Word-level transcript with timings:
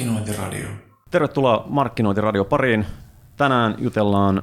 Markkinointiradio. 0.00 0.68
Tervetuloa 1.10 1.64
Markkinointiradio 1.68 2.44
pariin. 2.44 2.86
Tänään 3.36 3.74
jutellaan 3.78 4.42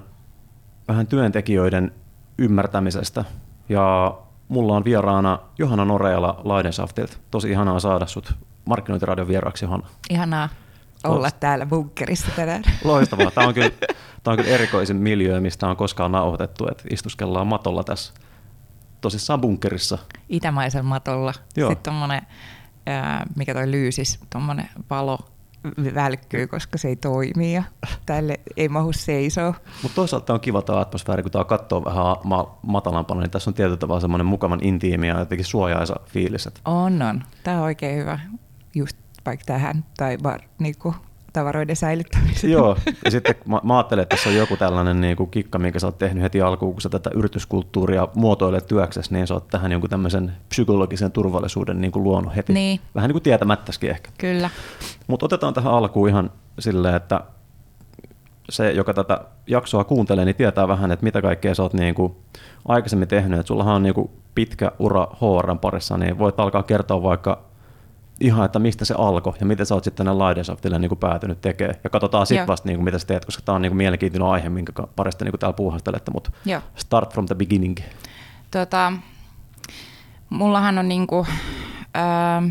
vähän 0.87 1.07
työntekijöiden 1.07 1.91
ymmärtämisestä 2.37 3.25
ja 3.69 4.17
mulla 4.47 4.75
on 4.75 4.85
vieraana 4.85 5.39
Johanna 5.57 5.85
Noreala 5.85 6.41
Laidensaftilta. 6.43 7.17
Tosi 7.31 7.51
ihanaa 7.51 7.79
saada 7.79 8.05
sut 8.05 8.33
Markkinointiradion 8.65 9.27
vieraaksi, 9.27 9.65
Johanna. 9.65 9.87
Ihanaa 10.09 10.49
olla 11.03 11.31
täällä 11.31 11.65
bunkkerissa 11.65 12.27
tänään. 12.35 12.63
Loistavaa. 12.83 13.31
Tämä 13.31 13.47
on 13.47 13.53
kyllä, 13.53 13.71
tämä 14.23 14.31
on 14.33 14.37
kyllä 14.37 14.49
erikoisin 14.49 14.97
miljö, 14.97 15.39
mistä 15.39 15.67
on 15.67 15.77
koskaan 15.77 16.11
nauhoitettu, 16.11 16.67
että 16.71 16.83
istuskellaan 16.91 17.47
matolla 17.47 17.83
tässä 17.83 18.13
tosissaan 19.01 19.41
bunkkerissa. 19.41 19.97
Itämaisen 20.29 20.85
matolla. 20.85 21.33
Joo. 21.55 21.69
Sitten 21.69 21.93
tommonen, 21.93 22.21
ää, 22.85 23.25
mikä 23.35 23.53
toi 23.53 23.71
lyysis, 23.71 24.19
tommonen 24.29 24.69
valo 24.89 25.19
välkkyy, 25.95 26.47
koska 26.47 26.77
se 26.77 26.87
ei 26.87 26.95
toimi 26.95 27.53
ja 27.53 27.63
tälle 28.05 28.39
ei 28.57 28.69
mahu 28.69 28.93
seisoo. 28.93 29.53
Mutta 29.83 29.95
toisaalta 29.95 30.33
on 30.33 30.39
kiva 30.39 30.61
tämä 30.61 30.79
atmosfääri, 30.79 31.23
kun 31.23 31.31
tämä 31.31 31.43
katsoo 31.43 31.85
vähän 31.85 32.15
ma- 32.23 32.57
matalampana, 32.61 33.21
niin 33.21 33.31
tässä 33.31 33.49
on 33.49 33.53
tietyllä 33.53 33.77
tavalla 33.77 34.01
semmoinen 34.01 34.25
mukavan 34.25 34.59
intiimi 34.61 35.07
ja 35.07 35.19
jotenkin 35.19 35.45
suojaisa 35.45 35.99
fiilis. 36.05 36.49
On, 36.65 37.01
on. 37.01 37.23
Tämä 37.43 37.57
on 37.57 37.63
oikein 37.63 37.97
hyvä 37.97 38.19
just 38.75 38.97
vaikka 39.25 39.45
tähän 39.45 39.85
tai 39.97 40.17
var, 40.23 40.39
niinku, 40.59 40.95
tavaroiden 41.33 41.75
säilyttämiseen. 41.75 42.53
Joo, 42.53 42.77
ja 43.05 43.11
sitten 43.11 43.35
mä, 43.45 43.61
mä 43.63 43.77
ajattelen, 43.77 44.03
että 44.03 44.15
tässä 44.15 44.29
on 44.29 44.35
joku 44.35 44.57
tällainen 44.57 45.01
niin 45.01 45.17
kuin 45.17 45.29
kikka, 45.29 45.59
minkä 45.59 45.79
sä 45.79 45.87
oot 45.87 45.97
tehnyt 45.97 46.23
heti 46.23 46.41
alkuun, 46.41 46.73
kun 46.73 46.81
sä 46.81 46.89
tätä 46.89 47.09
yrityskulttuuria 47.15 48.07
muotoilet 48.15 48.67
työksessä, 48.67 49.15
niin 49.15 49.27
sä 49.27 49.33
oot 49.33 49.47
tähän 49.47 49.71
jonkun 49.71 49.89
tämmöisen 49.89 50.31
psykologisen 50.49 51.11
turvallisuuden 51.11 51.81
niin 51.81 51.91
kuin 51.91 52.03
luonut 52.03 52.35
heti. 52.35 52.53
Niin. 52.53 52.79
Vähän 52.95 53.07
niin 53.07 53.13
kuin 53.13 53.23
tietämättäskin 53.23 53.89
ehkä. 53.89 54.09
Kyllä. 54.17 54.49
Mutta 55.07 55.25
otetaan 55.25 55.53
tähän 55.53 55.73
alkuun 55.73 56.09
ihan 56.09 56.31
silleen, 56.59 56.95
että 56.95 57.21
se, 58.49 58.71
joka 58.71 58.93
tätä 58.93 59.21
jaksoa 59.47 59.83
kuuntelee, 59.83 60.25
niin 60.25 60.35
tietää 60.35 60.67
vähän, 60.67 60.91
että 60.91 61.03
mitä 61.03 61.21
kaikkea 61.21 61.55
sä 61.55 61.63
oot 61.63 61.73
niin 61.73 61.95
kuin 61.95 62.15
aikaisemmin 62.67 63.07
tehnyt. 63.07 63.39
Et 63.39 63.47
sullahan 63.47 63.75
on 63.75 63.83
niin 63.83 63.93
kuin 63.93 64.09
pitkä 64.35 64.71
ura 64.79 65.07
HRn 65.21 65.59
parissa, 65.59 65.97
niin 65.97 66.17
voit 66.17 66.39
alkaa 66.39 66.63
kertoa 66.63 67.03
vaikka 67.03 67.46
ihan, 68.19 68.45
että 68.45 68.59
mistä 68.59 68.85
se 68.85 68.95
alkoi 68.97 69.33
ja 69.39 69.45
miten 69.45 69.65
sä 69.65 69.75
oot 69.75 69.83
sitten 69.83 70.05
tänne 70.05 70.25
Lidesoftille 70.29 70.79
niin 70.79 70.89
kuin 70.89 70.99
päätynyt 70.99 71.41
tekemään. 71.41 71.75
Ja 71.83 71.89
katsotaan 71.89 72.27
sitten 72.27 72.47
vasta, 72.47 72.67
niin 72.67 72.77
kuin, 72.77 72.85
mitä 72.85 72.99
sä 72.99 73.07
teet, 73.07 73.25
koska 73.25 73.41
tämä 73.45 73.55
on 73.55 73.61
niin 73.61 73.69
kuin 73.69 73.77
mielenkiintoinen 73.77 74.29
aihe, 74.29 74.49
minkä 74.49 74.73
parista 74.95 75.25
niin 75.25 75.31
kuin 75.31 75.39
täällä 75.39 75.55
puuhastelette, 75.55 76.11
mutta 76.11 76.31
Joo. 76.45 76.61
start 76.75 77.13
from 77.13 77.25
the 77.25 77.35
beginning. 77.35 77.77
Tota, 78.51 78.93
mullahan 80.29 80.77
on 80.77 80.87
niinku, 80.87 81.27
ää, 81.93 82.43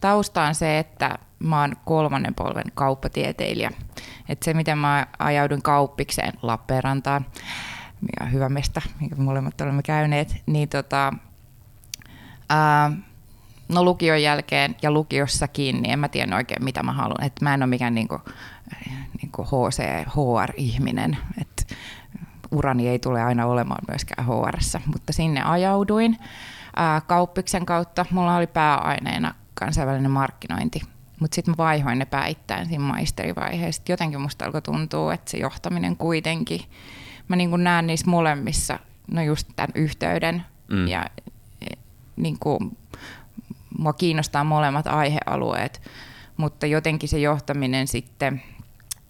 tausta 0.00 0.42
on 0.42 0.54
se, 0.54 0.78
että 0.78 1.18
mä 1.38 1.60
oon 1.60 1.76
kolmannen 1.84 2.34
polven 2.34 2.72
kauppatieteilijä. 2.74 3.70
Et 4.28 4.42
se, 4.42 4.54
miten 4.54 4.78
mä 4.78 5.06
ajaudun 5.18 5.62
kauppikseen 5.62 6.32
Lappeenrantaan, 6.42 7.26
mikä 8.00 8.24
on 8.24 8.32
hyvä 8.32 8.48
mesta, 8.48 8.82
minkä 9.00 9.16
molemmat 9.16 9.60
olemme 9.60 9.82
käyneet, 9.82 10.36
niin 10.46 10.68
tota, 10.68 11.12
ää, 12.48 12.92
no 13.68 13.84
lukion 13.84 14.22
jälkeen 14.22 14.76
ja 14.82 14.90
lukiossakin, 14.90 15.82
niin 15.82 15.92
en 15.92 15.98
mä 15.98 16.08
tiedä 16.08 16.36
oikein, 16.36 16.64
mitä 16.64 16.82
mä 16.82 16.92
haluan. 16.92 17.24
Et 17.24 17.40
mä 17.40 17.54
en 17.54 17.62
ole 17.62 17.70
mikään 17.70 17.94
niinku, 17.94 18.20
niinku 19.22 19.42
HC, 19.42 19.82
HR-ihminen. 20.06 21.16
Et 21.40 21.76
urani 22.50 22.88
ei 22.88 22.98
tule 22.98 23.22
aina 23.22 23.46
olemaan 23.46 23.84
myöskään 23.88 24.26
hr 24.26 24.58
mutta 24.86 25.12
sinne 25.12 25.42
ajauduin 25.42 26.18
ää, 26.76 27.00
kauppiksen 27.00 27.66
kautta. 27.66 28.06
Mulla 28.10 28.36
oli 28.36 28.46
pääaineena 28.46 29.34
kansainvälinen 29.54 30.10
markkinointi, 30.10 30.80
mutta 31.20 31.34
sitten 31.34 31.52
mä 31.52 31.56
vaihoin 31.56 31.98
ne 31.98 32.06
päittäin 32.06 32.66
siinä 32.66 32.84
maisterivaiheessa. 32.84 33.82
Jotenkin 33.88 34.20
musta 34.20 34.44
alkoi 34.44 34.62
tuntua, 34.62 35.14
että 35.14 35.30
se 35.30 35.38
johtaminen 35.38 35.96
kuitenkin, 35.96 36.60
mä 37.28 37.36
niin 37.36 37.50
kuin 37.50 37.64
näen 37.64 37.86
niissä 37.86 38.10
molemmissa, 38.10 38.78
no 39.10 39.22
just 39.22 39.48
tämän 39.56 39.72
yhteyden 39.74 40.44
Mm. 40.68 40.88
ja 40.88 41.04
e, 41.60 41.76
niin 42.16 42.38
kuin, 42.38 42.76
mua 43.78 43.92
kiinnostaa 43.92 44.44
molemmat 44.44 44.86
aihealueet, 44.86 45.82
mutta 46.36 46.66
jotenkin 46.66 47.08
se 47.08 47.18
johtaminen 47.18 47.88
sitten, 47.88 48.42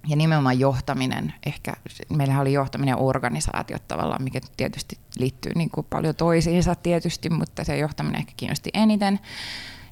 ja 0.09 0.17
nimenomaan 0.17 0.61
johtaminen, 0.61 1.35
ehkä 1.47 1.73
meillähän 2.17 2.43
oli 2.43 2.53
johtaminen 2.53 2.93
ja 2.93 2.97
organisaatiot 2.97 3.89
tavallaan, 3.89 4.23
mikä 4.23 4.41
tietysti 4.57 4.99
liittyy 5.19 5.53
niin 5.55 5.71
kuin 5.71 5.87
paljon 5.91 6.15
toisiinsa 6.15 6.75
tietysti, 6.75 7.31
mutta 7.31 7.65
se 7.65 7.79
johtaminen 7.79 8.19
ehkä 8.19 8.33
kiinnosti 8.37 8.71
eniten. 8.75 9.21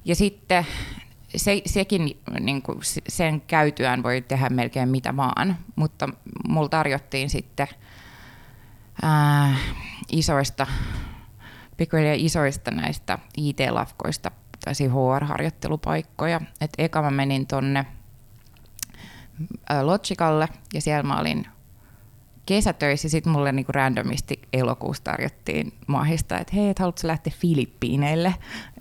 Ja 0.05 0.15
sitten 0.15 0.67
se, 1.37 1.63
sekin, 1.67 2.21
niin 2.41 2.63
kuin 2.63 2.79
sen 3.09 3.41
käytyään 3.41 4.03
voi 4.03 4.21
tehdä 4.21 4.51
melkein 4.51 4.89
mitä 4.89 5.17
vaan, 5.17 5.57
mutta 5.77 6.09
mulla 6.49 6.69
tarjottiin 6.69 7.31
sitten 7.31 7.69
ää, 9.03 9.57
isoista, 10.13 10.67
pikkuhiljaa 11.77 12.15
isoista 12.17 12.71
näistä 12.71 13.19
IT-lafkoista 13.37 14.31
tällaisia 14.67 14.91
HR-harjoittelupaikkoja. 14.91 16.41
Et 16.61 16.71
eka 16.79 17.03
mä 17.03 17.11
menin 17.11 17.47
tonne 17.47 17.87
Logicalle 19.83 20.49
ja 20.75 20.81
siellä 20.81 21.03
mä 21.03 21.21
olin 21.21 21.47
kesätöissä. 22.47 23.09
Sitten 23.09 23.33
mulle 23.33 23.53
niinku 23.53 23.73
randomisti 23.73 24.43
elokuussa 24.53 25.05
tarjottiin 25.05 25.73
mahista, 25.87 26.39
että 26.39 26.57
hei, 26.57 26.69
et 26.69 26.79
haluatko 26.79 27.09
lähteä 27.09 27.33
Filippiineille 27.39 28.35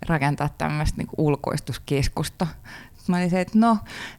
rakentaa 0.07 0.49
tämmöistä 0.49 0.97
niinku 0.97 1.15
ulkoistuskeskusta. 1.17 2.47
Sitten 2.95 3.13
Mä 3.13 3.17
olin 3.17 3.29
se, 3.29 3.41
että 3.41 3.59
no, 3.59 3.77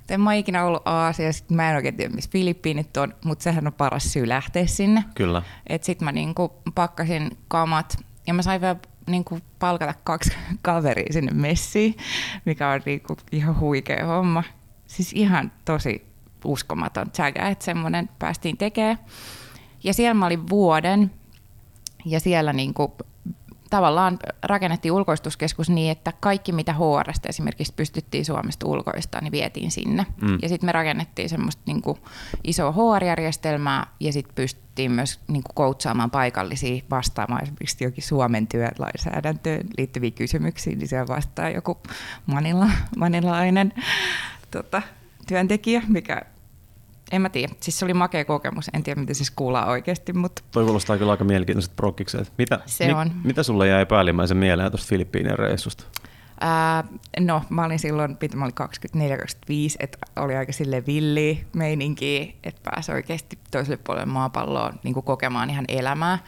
en 0.09 0.21
mä 0.21 0.35
ikinä 0.35 0.65
ollut 0.65 0.83
Aasiassa, 0.85 1.39
sit 1.39 1.51
mä 1.51 1.71
en 1.71 1.77
oikein 1.77 1.97
tiedä, 1.97 2.15
missä 2.15 2.31
Filippiinit 2.31 2.97
on, 2.97 3.15
mutta 3.25 3.43
sehän 3.43 3.67
on 3.67 3.73
paras 3.73 4.13
syy 4.13 4.29
lähteä 4.29 4.67
sinne. 4.67 5.05
Kyllä. 5.15 5.43
Et 5.67 5.85
sit 5.85 6.01
mä 6.01 6.13
niinku 6.13 6.53
pakkasin 6.75 7.39
kamat 7.49 7.97
ja 8.27 8.35
mä 8.35 8.43
sain 8.43 8.61
vielä 8.61 8.77
niinku 9.07 9.39
palkata 9.59 9.95
kaksi 10.05 10.33
kaveria 10.63 11.13
sinne 11.13 11.33
messiin, 11.33 11.97
mikä 12.45 12.69
on 12.71 12.81
niinku 12.85 13.17
ihan 13.33 13.61
huikea 13.61 14.07
homma. 14.07 14.43
Siis 14.87 15.13
ihan 15.13 15.53
tosi 15.65 16.07
uskomaton 16.45 17.11
tsägä, 17.11 17.49
että 17.49 17.65
semmoinen 17.65 18.09
päästiin 18.19 18.57
tekemään. 18.57 18.99
Ja 19.85 19.95
siellä 19.95 20.15
mä 20.15 20.27
olin 20.27 20.49
vuoden 20.49 21.11
ja 22.05 22.21
siellä 22.21 22.53
niinku 22.53 22.97
tavallaan 23.71 24.19
rakennettiin 24.43 24.93
ulkoistuskeskus 24.93 25.71
niin, 25.71 25.93
että 25.93 26.13
kaikki 26.21 26.53
mitä 26.53 26.73
HRstä 26.73 27.29
esimerkiksi 27.29 27.73
pystyttiin 27.77 28.25
Suomesta 28.25 28.67
ulkoistaa, 28.67 29.21
niin 29.21 29.33
vietiin 29.33 29.71
sinne. 29.71 30.07
Mm. 30.23 30.39
Ja 30.43 30.49
sitten 30.49 30.69
me 30.69 30.73
rakennettiin 30.73 31.29
semmoista 31.29 31.63
niinku 31.67 31.99
isoa 32.45 32.73
HR-järjestelmää 32.73 33.87
ja 34.01 34.13
sitten 34.13 34.35
pystyttiin 34.35 34.93
myös 34.93 35.21
niinku 35.29 35.53
coachaamaan 35.57 36.11
paikallisia 36.11 36.83
vastaamaan 36.91 37.43
esimerkiksi 37.43 37.85
jokin 37.85 38.05
Suomen 38.05 38.47
työlainsäädäntöön 38.47 39.67
liittyviä 39.79 40.11
kysymyksiä, 40.11 40.77
niin 40.77 40.89
siellä 40.89 41.09
vastaa 41.09 41.51
joku 41.51 41.79
manila, 42.27 42.71
manilainen 42.97 43.73
tota, 44.51 44.83
työntekijä, 45.27 45.83
mikä 45.89 46.23
en 47.13 47.23
mä 47.23 47.29
tiedä. 47.29 47.53
Siis 47.61 47.79
se 47.79 47.85
oli 47.85 47.95
makea 47.95 48.25
kokemus. 48.25 48.71
En 48.73 48.83
tiedä, 48.83 49.01
miten 49.01 49.15
se 49.15 49.25
kuulaa 49.37 49.67
oikeasti, 49.67 50.13
mutta 50.13 50.43
Toi 50.53 50.65
kuulostaa 50.65 50.99
kyllä 50.99 51.13
aika 51.13 51.25
mielenkiintoiset 51.25 51.77
prokkikset. 51.77 52.33
Mitä, 52.39 52.61
Se 52.67 52.95
on. 52.95 53.11
mitä 53.25 53.43
sulle 53.43 53.69
jäi 53.69 53.87
päällimmäisen 53.87 54.37
mieleen 54.37 54.71
tuosta 54.71 54.89
Filippiinien 54.89 55.39
reissusta? 55.39 55.85
Ää, 56.41 56.85
no, 57.21 57.43
mä 57.49 57.65
olin 57.65 57.79
silloin, 57.79 58.17
mä 58.35 58.45
olin 58.45 58.55
24-25, 59.73 59.77
että 59.81 59.99
oli 60.17 60.37
aika 60.37 60.53
sille 60.53 60.87
villi 60.87 61.47
meininki, 61.53 62.37
että 62.45 62.61
pääsi 62.71 62.93
oikeasti 62.93 63.39
toiselle 63.51 63.77
puolelle 63.85 64.07
maapalloa 64.07 64.73
niin 64.83 64.95
kokemaan 64.95 65.51
ihan 65.51 65.65
elämää 65.69 66.19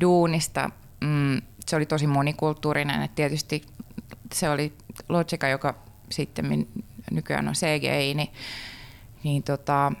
duunista. 0.00 0.70
Mm, 1.00 1.42
se 1.66 1.76
oli 1.76 1.86
tosi 1.86 2.06
monikulttuurinen, 2.06 3.02
että 3.02 3.14
tietysti 3.14 3.62
se 4.32 4.50
oli 4.50 4.72
Logica, 5.08 5.48
joka 5.48 5.74
sitten 6.10 6.66
nykyään 7.10 7.48
on 7.48 7.54
CGI, 7.54 8.14
niin, 8.14 8.28
niin 9.24 9.42
tota, 9.42 9.92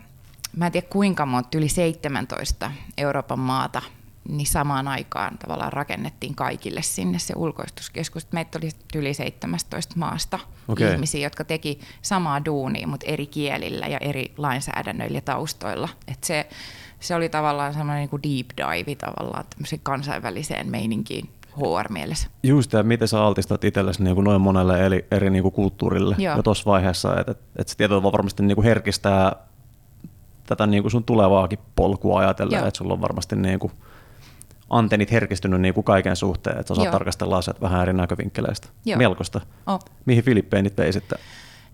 mä 0.56 0.66
en 0.66 0.72
tiedä 0.72 0.86
kuinka 0.90 1.26
monta, 1.26 1.58
yli 1.58 1.68
17 1.68 2.70
Euroopan 2.98 3.38
maata 3.38 3.82
niin 4.28 4.46
samaan 4.46 4.88
aikaan 4.88 5.38
tavallaan 5.38 5.72
rakennettiin 5.72 6.34
kaikille 6.34 6.82
sinne 6.82 7.18
se 7.18 7.34
ulkoistuskeskus. 7.36 8.26
Meitä 8.32 8.58
oli 8.58 8.70
yli 8.94 9.14
17 9.14 9.94
maasta 9.98 10.38
okay. 10.68 10.92
ihmisiä, 10.92 11.26
jotka 11.26 11.44
teki 11.44 11.80
samaa 12.02 12.44
duunia, 12.44 12.86
mutta 12.86 13.06
eri 13.06 13.26
kielillä 13.26 13.86
ja 13.86 13.98
eri 13.98 14.32
lainsäädännöillä 14.36 15.18
ja 15.18 15.22
taustoilla. 15.22 15.88
Et 16.08 16.24
se, 16.24 16.48
se 17.00 17.14
oli 17.14 17.28
tavallaan 17.28 17.74
semmoinen 17.74 18.08
niin 18.12 18.22
deep 18.22 18.46
dive 18.56 18.94
tavallaan 18.94 19.44
kansainväliseen 19.82 20.70
meininkiin 20.70 21.30
HR-mielessä. 21.56 22.28
Just, 22.42 22.72
ja 22.72 22.82
miten 22.82 23.08
sä 23.08 23.22
altistat 23.22 23.64
itsellesi 23.64 24.04
niin 24.04 24.14
kuin 24.14 24.24
noin 24.24 24.40
monelle 24.40 24.86
eri, 24.86 25.06
eri 25.10 25.30
niin 25.30 25.42
kuin 25.42 25.52
kulttuurille 25.52 26.16
Joo. 26.18 26.36
jo 26.36 26.42
tuossa 26.42 26.70
vaiheessa, 26.70 27.20
että 27.20 27.32
et, 27.32 27.38
et 27.56 27.68
se 27.68 27.76
tietyllä 27.76 28.02
varmasti 28.02 28.42
niin 28.42 28.54
kuin 28.54 28.64
herkistää 28.64 29.36
tätä 30.50 30.66
niin 30.66 30.82
kuin 30.82 30.90
sun 30.90 31.04
tulevaakin 31.04 31.58
polkua 31.76 32.20
ajatellen, 32.20 32.58
Joo. 32.58 32.66
että 32.66 32.78
sulla 32.78 32.92
on 32.92 33.00
varmasti 33.00 33.36
niin 33.36 33.58
kuin 33.58 33.72
antennit 34.70 35.12
herkistynyt 35.12 35.60
niin 35.60 35.74
kuin 35.74 35.84
kaiken 35.84 36.16
suhteen, 36.16 36.60
että 36.60 36.72
osaat 36.72 36.84
Joo. 36.84 36.92
tarkastella 36.92 37.36
asiat 37.36 37.60
vähän 37.60 37.82
eri 37.82 37.92
näkövinkkeleistä. 37.92 38.68
Joo. 38.84 38.98
Melkoista. 38.98 39.40
Oh. 39.66 39.80
Mihin 40.04 40.24
Filippeinit 40.24 40.78
vei 40.78 40.92
sitten? 40.92 41.18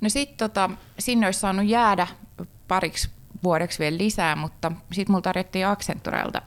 No 0.01 0.09
sitten 0.09 0.39
tota, 0.39 0.71
sinne 0.99 1.27
olisi 1.27 1.41
saanut 1.41 1.67
jäädä 1.67 2.07
pariksi 2.69 3.11
vuodeksi 3.45 3.79
vielä 3.79 3.99
lisää, 3.99 4.37
mutta 4.37 4.73
sitten 4.93 5.13
mulla 5.13 5.23
tarjottiin 5.23 5.67
Accenturelta 5.67 6.43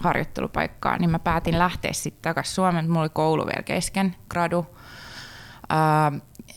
harjoittelupaikkaa, 0.00 0.98
niin 0.98 1.10
mä 1.10 1.18
päätin 1.18 1.58
lähteä 1.58 1.92
sitten 1.92 2.22
takaisin 2.22 2.54
Suomeen. 2.54 2.86
Mulla 2.86 3.00
oli 3.00 3.08
koulu 3.08 3.46
vielä 3.46 3.62
kesken, 3.62 4.16
gradu. 4.30 4.66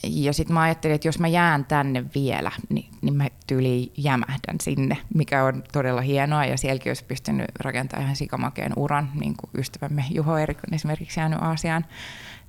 Ja 0.03 0.33
sitten 0.33 0.53
mä 0.53 0.61
ajattelin, 0.61 0.95
että 0.95 1.07
jos 1.07 1.19
mä 1.19 1.27
jään 1.27 1.65
tänne 1.65 2.05
vielä, 2.15 2.51
niin, 2.69 2.91
niin 3.01 3.13
mä 3.13 3.27
tyyliin 3.47 3.93
jämähdän 3.97 4.55
sinne, 4.61 4.97
mikä 5.13 5.43
on 5.43 5.63
todella 5.71 6.01
hienoa. 6.01 6.45
Ja 6.45 6.57
sielläkin 6.57 6.89
olisi 6.89 7.05
pystynyt 7.05 7.47
rakentamaan 7.59 8.03
ihan 8.03 8.15
sikamakeen 8.15 8.73
uran, 8.75 9.11
niin 9.19 9.35
kuin 9.37 9.49
ystävämme 9.61 10.05
Juho 10.09 10.37
Erik 10.37 10.57
on 10.57 10.73
esimerkiksi 10.73 11.19
jäänyt 11.19 11.41
Aasiaan 11.41 11.85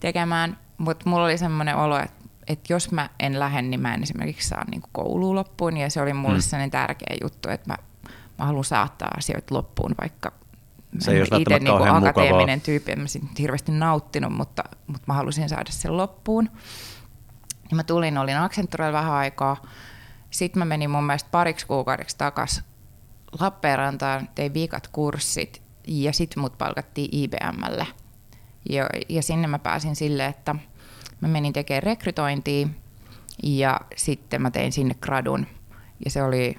tekemään. 0.01 0.59
Mutta 0.79 1.11
mulla 1.11 1.25
oli 1.25 1.39
semmoinen 1.39 1.77
olo, 1.77 1.99
että 1.99 2.23
että 2.47 2.73
jos 2.73 2.91
mä 2.91 3.11
en 3.21 3.41
lähde, 3.41 3.63
niin 3.63 3.81
mä 3.81 3.95
en 3.95 4.03
esimerkiksi 4.03 4.49
saa 4.49 4.65
niin 4.71 4.83
kouluun 4.93 5.35
loppuun. 5.35 5.77
Ja 5.77 5.91
se 5.91 6.03
oli 6.03 6.13
mulle 6.13 6.35
mm. 6.35 6.41
sellainen 6.41 6.71
tärkeä 6.71 7.17
juttu, 7.23 7.49
että 7.49 7.71
mä, 7.71 7.77
mä 8.39 8.45
haluan 8.45 8.65
saattaa 8.65 9.11
asioita 9.17 9.55
loppuun, 9.55 9.95
vaikka 10.01 10.33
se 10.99 11.13
ei 11.13 11.23
itse 11.23 11.59
niin 11.59 11.71
akateeminen 11.71 12.39
mukavaa. 12.39 12.57
tyyppi, 12.65 12.93
en 12.93 12.99
mä 12.99 13.07
hirveästi 13.39 13.73
nauttinut, 13.73 14.33
mutta, 14.33 14.65
mutta 14.87 15.03
mä 15.07 15.15
halusin 15.15 15.49
saada 15.49 15.71
sen 15.71 15.97
loppuun. 15.97 16.49
Ja 17.73 17.77
mä 17.77 17.83
tulin, 17.83 18.19
olin 18.19 18.37
Accenturella 18.37 18.93
vähän 18.93 19.15
aikaa. 19.15 19.57
Sitten 20.31 20.61
mä 20.61 20.65
menin 20.65 20.91
mun 20.91 21.05
mielestä 21.05 21.29
pariksi 21.31 21.67
kuukaudeksi 21.67 22.19
takaisin 22.19 22.65
Lappeenrantaan, 23.41 24.29
tein 24.35 24.55
viikat 24.55 24.89
kurssit 24.89 25.63
ja 25.87 26.13
sitten 26.13 26.41
mut 26.41 26.59
palkattiin 26.59 27.09
IBMlle. 27.13 27.87
Ja, 28.71 28.89
ja 29.09 29.23
sinne 29.23 29.47
mä 29.47 29.59
pääsin 29.59 29.97
silleen, 29.97 30.31
että 30.31 30.55
mä 31.21 31.29
menin 31.29 31.53
tekemään 31.53 31.83
rekrytointia 31.83 32.69
ja 33.43 33.81
sitten 33.97 34.43
mä 34.43 34.51
tein 34.51 34.73
sinne 34.73 34.95
gradun. 34.95 35.47
Ja 36.05 36.11
se 36.11 36.23
oli 36.23 36.59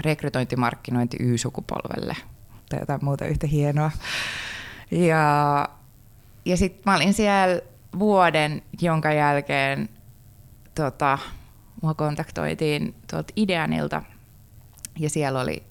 rekrytointimarkkinointi 0.00 1.16
Y-sukupolvelle 1.20 2.16
tai 2.68 2.80
jotain 2.80 3.04
muuta 3.04 3.26
yhtä 3.26 3.46
hienoa. 3.46 3.90
Ja, 4.90 5.68
ja 6.44 6.56
sitten 6.56 6.82
mä 6.86 6.96
olin 6.96 7.14
siellä 7.14 7.60
vuoden, 7.98 8.62
jonka 8.80 9.12
jälkeen 9.12 9.88
tota, 10.74 11.18
mua 11.82 11.94
kontaktoitiin 11.94 12.94
tuolta 13.10 13.32
Ideanilta 13.36 14.02
ja 14.98 15.10
siellä 15.10 15.40
oli 15.40 15.62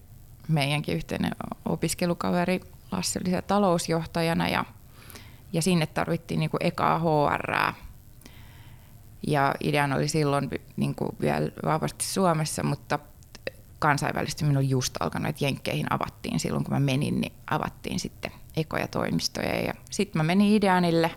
meidänkin 0.48 0.96
yhteinen 0.96 1.32
opiskelukaveri 1.64 2.60
Lassi 2.92 3.18
oli 3.18 3.42
talousjohtajana 3.42 4.48
ja, 4.48 4.64
ja 5.52 5.62
sinne 5.62 5.86
tarvittiin 5.86 6.40
niinku 6.40 6.56
ekaa 6.60 6.98
HR. 6.98 7.74
Ja 9.26 9.54
Idean 9.60 9.92
oli 9.92 10.08
silloin 10.08 10.50
niinku 10.76 11.14
vielä 11.20 11.48
vahvasti 11.64 12.04
Suomessa, 12.04 12.62
mutta 12.62 12.98
kansainvälisesti 13.78 14.44
minun 14.44 14.68
just 14.68 14.94
alkanut, 15.00 15.28
että 15.28 15.44
Jenkkeihin 15.44 15.92
avattiin 15.92 16.40
silloin, 16.40 16.64
kun 16.64 16.74
mä 16.74 16.80
menin, 16.80 17.20
niin 17.20 17.32
avattiin 17.50 18.00
sitten 18.00 18.32
ekoja 18.56 18.88
toimistoja. 18.88 19.60
Ja 19.60 19.74
sitten 19.90 20.20
mä 20.20 20.22
menin 20.22 20.54
Ideanille, 20.54 21.10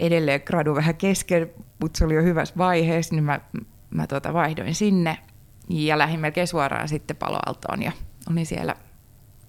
edelleen 0.00 0.42
gradu 0.46 0.74
vähän 0.74 0.96
kesken, 0.96 1.50
mutta 1.80 1.98
se 1.98 2.04
oli 2.04 2.14
jo 2.14 2.22
hyvässä 2.22 2.54
vaiheessa, 2.58 3.14
niin 3.14 3.24
mä, 3.24 3.40
mä 3.90 4.06
tota 4.06 4.32
vaihdoin 4.32 4.74
sinne 4.74 5.18
ja 5.68 5.98
lähdin 5.98 6.20
melkein 6.20 6.48
suoraan 6.48 6.88
sitten 6.88 7.16
paloaltoon 7.16 7.82
ja 7.82 7.92
olin 8.30 8.46
siellä 8.46 8.74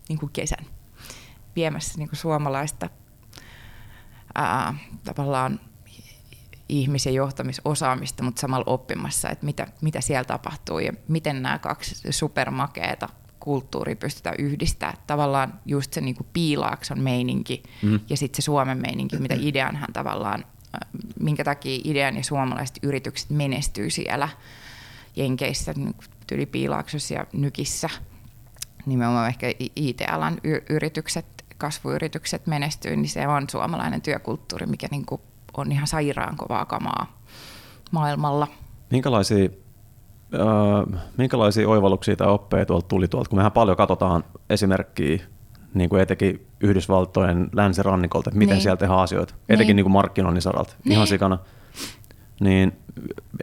niin 0.09 0.19
kuin 0.19 0.31
kesän 0.31 0.65
viemässä 1.55 1.97
niin 1.97 2.09
kuin 2.09 2.19
suomalaista 2.19 2.89
ää, 4.35 4.75
tavallaan 5.03 5.59
ihmisen 6.69 7.13
johtamisosaamista, 7.13 8.23
mutta 8.23 8.41
samalla 8.41 8.63
oppimassa, 8.67 9.29
että 9.29 9.45
mitä, 9.45 9.67
mitä 9.81 10.01
siellä 10.01 10.23
tapahtuu 10.23 10.79
ja 10.79 10.93
miten 11.07 11.41
nämä 11.41 11.59
kaksi 11.59 12.11
supermakeeta 12.11 13.09
kulttuuri 13.49 13.95
pystytään 13.95 14.35
yhdistämään. 14.39 14.97
Tavallaan 15.07 15.59
just 15.65 15.93
se 15.93 16.01
niin 16.01 16.15
kuin 16.15 16.27
piilaakson 16.33 16.99
meininki 16.99 17.63
mm. 17.81 17.99
ja 18.09 18.17
sitten 18.17 18.41
se 18.41 18.45
Suomen 18.45 18.77
meininki, 18.77 19.17
mitä 19.17 19.35
ideanhan 19.39 19.93
tavallaan, 19.93 20.45
äh, 20.75 20.89
minkä 21.19 21.43
takia 21.43 21.81
idean 21.83 22.17
ja 22.17 22.23
suomalaiset 22.23 22.79
yritykset 22.83 23.29
menestyy 23.29 23.89
siellä 23.89 24.29
Jenkeissä, 25.15 25.73
niin 25.75 25.95
tyli 26.27 26.45
piilaaksossa 26.45 27.13
ja 27.13 27.25
nykissä. 27.33 27.89
Nimenomaan 28.85 29.27
ehkä 29.27 29.47
IT-alan 29.75 30.37
yritykset, 30.69 31.25
kasvuyritykset 31.57 32.47
menestyy, 32.47 32.95
niin 32.95 33.09
se 33.09 33.27
on 33.27 33.49
suomalainen 33.49 34.01
työkulttuuri, 34.01 34.65
mikä 34.65 34.87
niin 34.91 35.05
kuin 35.05 35.21
on 35.57 35.71
ihan 35.71 35.87
sairaan 35.87 36.37
kovaa 36.37 36.65
kamaa 36.65 37.21
maailmalla. 37.91 38.47
Minkälaisia, 38.89 39.49
äh, 40.33 41.01
minkälaisia 41.17 41.69
oivalluksia 41.69 42.15
tai 42.15 42.27
oppeja 42.27 42.65
tuolta 42.65 42.87
tuli 42.87 43.07
tuolta, 43.07 43.29
kun 43.29 43.39
mehän 43.39 43.51
paljon 43.51 43.77
katsotaan 43.77 44.23
esimerkkiä 44.49 45.19
niin 45.73 45.89
kuin 45.89 46.01
etenkin 46.01 46.47
Yhdysvaltojen 46.59 47.49
länsirannikolta, 47.53 48.29
että 48.29 48.37
miten 48.37 48.55
niin. 48.55 48.61
siellä 48.61 48.77
tehdään 48.77 48.99
asioita, 48.99 49.33
etenkin 49.49 49.67
niin. 49.67 49.75
Niin 49.75 49.83
kuin 49.83 49.93
markkinoinnin 49.93 50.41
saralta, 50.41 50.73
niin. 50.83 50.91
ihan 50.91 51.07
sikana. 51.07 51.37
Niin 52.39 52.71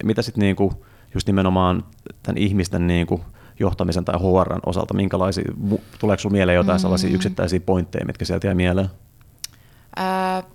mitä 0.04 0.22
sitten 0.22 0.40
niin 0.40 0.56
kuin, 0.56 0.72
just 1.14 1.26
nimenomaan 1.26 1.84
tämän 2.22 2.38
ihmisten 2.38 2.86
niin 2.86 3.06
kuin 3.06 3.22
johtamisen 3.60 4.04
tai 4.04 4.14
HRn 4.18 4.60
osalta, 4.66 4.94
minkälaisia, 4.94 5.52
tuleeko 5.98 6.20
sinulle 6.20 6.36
mieleen 6.36 6.56
jotain 6.56 6.78
mm. 6.78 6.82
sellaisia 6.82 7.10
yksittäisiä 7.10 7.60
pointteja, 7.60 8.06
mitkä 8.06 8.24
sieltä 8.24 8.46
jää 8.46 8.54
mieleen? 8.54 8.88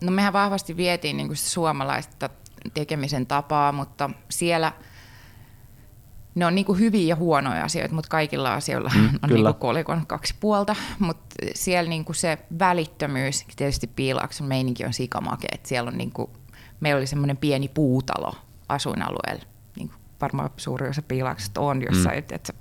no 0.01 0.11
mehän 0.11 0.33
vahvasti 0.33 0.77
vietiin 0.77 1.17
niin 1.17 1.27
kuin 1.27 1.37
suomalaista 1.37 2.29
tekemisen 2.73 3.25
tapaa, 3.25 3.71
mutta 3.71 4.09
siellä 4.29 4.73
ne 6.35 6.45
on 6.45 6.55
niin 6.55 6.65
kuin 6.65 6.79
hyviä 6.79 7.07
ja 7.07 7.15
huonoja 7.15 7.63
asioita, 7.63 7.95
mutta 7.95 8.09
kaikilla 8.09 8.53
asioilla 8.53 8.91
mm, 8.95 9.09
on 9.23 9.29
niin 9.29 9.43
kuin 9.43 9.55
kolikon 9.55 10.07
kaksi 10.07 10.35
puolta. 10.39 10.75
Mutta 10.99 11.35
siellä 11.55 11.89
niin 11.89 12.05
kuin 12.05 12.15
se 12.15 12.37
välittömyys, 12.59 13.45
tietysti 13.55 13.87
piilaakson 13.87 14.47
meininki 14.47 14.85
on 14.85 14.93
sikamake, 14.93 15.47
että 15.51 15.69
siellä 15.69 15.87
on 15.87 15.97
niin 15.97 16.11
kuin, 16.11 16.29
meillä 16.79 16.99
oli 16.99 17.07
semmoinen 17.07 17.37
pieni 17.37 17.67
puutalo 17.67 18.35
asuinalueella, 18.69 19.45
niin 19.75 19.89
kuin 19.89 19.99
varmaan 20.21 20.49
suuri 20.57 20.89
osa 20.89 21.01
piilaaksesta 21.01 21.61
on 21.61 21.81
jossain, 21.81 22.23
mm. 22.29 22.35
että, 22.35 22.53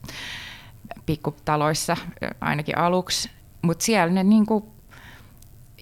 pikkutaloissa 1.07 1.97
ainakin 2.41 2.79
aluksi, 2.79 3.31
mutta 3.63 3.85
siellä 3.85 4.13
ne 4.13 4.25
niin 4.25 4.47
kuin 4.47 4.65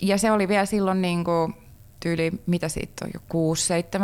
ja 0.02 0.18
se 0.18 0.32
oli 0.32 0.48
vielä 0.48 0.66
silloin 0.66 1.02
niin 1.02 1.24
kuin, 1.24 1.54
tyyli, 2.00 2.32
mitä 2.46 2.68
siitä 2.68 3.04
on 3.04 3.10
jo 3.14 3.54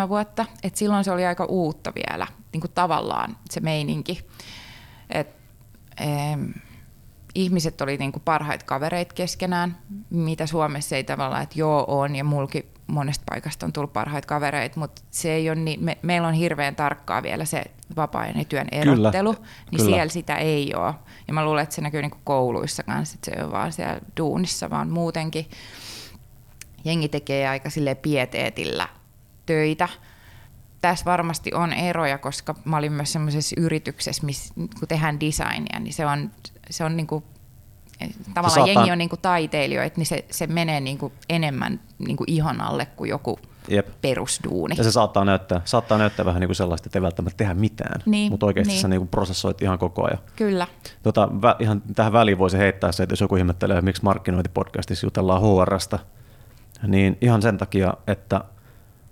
6-7 0.04 0.08
vuotta, 0.08 0.46
että 0.62 0.78
silloin 0.78 1.04
se 1.04 1.10
oli 1.10 1.26
aika 1.26 1.44
uutta 1.44 1.92
vielä, 1.94 2.26
niin 2.54 2.60
kuin 2.60 2.72
tavallaan 2.74 3.36
se 3.50 3.60
meininki. 3.60 4.26
Et, 5.10 5.28
ähm, 6.00 6.50
ihmiset 7.34 7.80
oli 7.80 7.96
niin 7.96 8.12
kuin 8.12 8.22
parhaita 8.24 8.64
kavereita 8.64 9.14
keskenään, 9.14 9.78
mitä 10.10 10.46
Suomessa 10.46 10.96
ei 10.96 11.04
tavallaan, 11.04 11.42
että 11.42 11.58
joo 11.58 11.84
on, 11.88 12.16
ja 12.16 12.24
mulki 12.24 12.66
monesta 12.86 13.24
paikasta 13.30 13.66
on 13.66 13.72
tullut 13.72 13.92
parhaita 13.92 14.26
kavereita, 14.26 14.80
mutta 14.80 15.02
se 15.10 15.32
ei 15.32 15.50
ole 15.50 15.56
niin, 15.60 15.84
me, 15.84 15.98
meillä 16.02 16.28
on 16.28 16.34
hirveän 16.34 16.76
tarkkaa 16.76 17.22
vielä 17.22 17.44
se 17.44 17.64
vapaa 17.96 18.26
ja 18.26 18.44
työn 18.44 18.66
erottelu, 18.72 19.34
kyllä, 19.34 19.48
niin 19.70 19.78
kyllä. 19.78 19.90
siellä 19.90 20.12
sitä 20.12 20.36
ei 20.36 20.74
ole. 20.74 20.94
Ja 21.28 21.34
mä 21.34 21.44
luulen, 21.44 21.62
että 21.62 21.74
se 21.74 21.80
näkyy 21.80 22.02
niin 22.02 22.10
kuin 22.10 22.20
kouluissa 22.24 22.82
kanssa, 22.82 23.14
että 23.14 23.30
se 23.30 23.36
ei 23.36 23.44
ole 23.44 23.52
vaan 23.52 23.72
siellä 23.72 24.00
duunissa, 24.16 24.70
vaan 24.70 24.90
muutenkin 24.90 25.48
jengi 26.84 27.08
tekee 27.08 27.48
aika 27.48 27.70
sille 27.70 27.94
pieteetillä 27.94 28.88
töitä. 29.46 29.88
Tässä 30.84 31.04
varmasti 31.04 31.54
on 31.54 31.72
eroja, 31.72 32.18
koska 32.18 32.54
mä 32.64 32.76
olin 32.76 32.92
myös 32.92 33.12
sellaisessa 33.12 33.56
yrityksessä, 33.58 34.26
missä 34.26 34.54
kun 34.54 34.88
tehdään 34.88 35.20
designia, 35.20 35.80
niin 35.80 35.92
se 35.92 36.06
on, 36.06 36.30
se 36.70 36.84
on 36.84 36.96
niin 36.96 37.06
kuin, 37.06 37.24
tavallaan 38.34 38.50
saattaa... 38.50 38.74
jengi 38.74 38.90
on 38.90 38.98
niin 38.98 39.08
kuin 39.08 39.20
taiteilijoita, 39.22 39.94
niin 39.96 40.06
se, 40.06 40.24
se 40.30 40.46
menee 40.46 40.80
niin 40.80 40.98
kuin 40.98 41.12
enemmän 41.28 41.80
niin 41.98 42.16
kuin 42.16 42.30
ihon 42.30 42.60
alle 42.60 42.86
kuin 42.86 43.10
joku 43.10 43.38
Jep. 43.68 43.88
perusduuni. 44.00 44.74
Ja 44.78 44.84
se 44.84 44.92
saattaa 44.92 45.24
näyttää, 45.24 45.60
saattaa 45.64 45.98
näyttää 45.98 46.26
vähän 46.26 46.40
niin 46.40 46.48
kuin 46.48 46.56
sellaista, 46.56 46.88
että 46.88 46.98
ei 46.98 47.02
välttämättä 47.02 47.36
tehdä 47.36 47.54
mitään, 47.54 48.00
niin, 48.06 48.32
mutta 48.32 48.46
oikeasti 48.46 48.72
niin. 48.72 48.80
sä 48.80 48.88
niin 48.88 49.00
kuin 49.00 49.08
prosessoit 49.08 49.62
ihan 49.62 49.78
koko 49.78 50.04
ajan. 50.06 50.18
Kyllä. 50.36 50.66
Tota, 51.02 51.28
vä, 51.42 51.56
ihan 51.58 51.82
tähän 51.94 52.12
väliin 52.12 52.38
voisi 52.38 52.58
heittää 52.58 52.92
se, 52.92 53.02
että 53.02 53.12
jos 53.12 53.20
joku 53.20 53.36
ihmettelee, 53.36 53.80
miksi 53.80 54.02
markkinointipodcastissa 54.02 55.06
jutellaan 55.06 55.42
HRsta, 55.42 55.98
niin 56.86 57.18
ihan 57.20 57.42
sen 57.42 57.58
takia, 57.58 57.94
että 58.06 58.40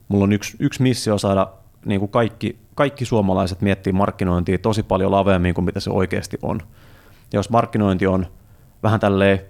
mulla 0.09 0.25
on 0.25 0.33
yksi, 0.33 0.57
yksi 0.61 0.83
missio 0.83 1.19
saada 1.19 1.49
niin 1.85 2.01
kuin 2.01 2.11
kaikki, 2.11 2.59
kaikki 2.75 3.05
suomalaiset 3.05 3.61
miettii 3.61 3.93
markkinointia 3.93 4.59
tosi 4.59 4.83
paljon 4.83 5.11
laveammin 5.11 5.55
kuin 5.55 5.65
mitä 5.65 5.81
se 5.81 5.91
oikeasti 5.91 6.39
on. 6.43 6.61
Ja 7.33 7.39
jos 7.39 7.51
markkinointi 7.51 8.07
on 8.07 8.27
vähän 8.83 9.01
tälleen 9.01 9.41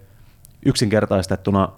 yksinkertaistettuna 0.67 1.69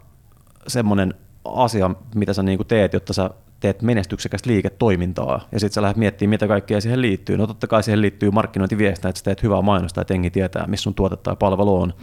semmoinen 0.66 1.14
asia, 1.44 1.90
mitä 2.14 2.32
sä 2.32 2.42
niin 2.42 2.58
kuin 2.58 2.66
teet, 2.66 2.92
jotta 2.92 3.12
sä 3.12 3.30
teet 3.61 3.82
menestyksekästä 3.82 4.50
liiketoimintaa, 4.50 5.49
ja 5.52 5.61
sitten 5.61 5.75
sä 5.75 5.82
lähdet 5.82 5.96
miettimään, 5.96 6.30
mitä 6.30 6.49
kaikkea 6.49 6.80
siihen 6.80 7.02
liittyy. 7.02 7.37
No 7.37 7.46
totta 7.46 7.66
kai 7.66 7.82
siihen 7.82 8.00
liittyy 8.00 8.30
markkinointiviestintä, 8.30 9.08
että 9.08 9.18
sä 9.18 9.25
teet 9.25 9.42
hyvää 9.42 9.62
mainosta, 9.62 10.00
että 10.00 10.14
jengi 10.14 10.30
tietää, 10.30 10.66
missä 10.66 10.82
sun 10.82 10.94
tuote 10.94 11.16
tai 11.16 11.37
palvelu 11.38 11.80
on. 11.80 11.94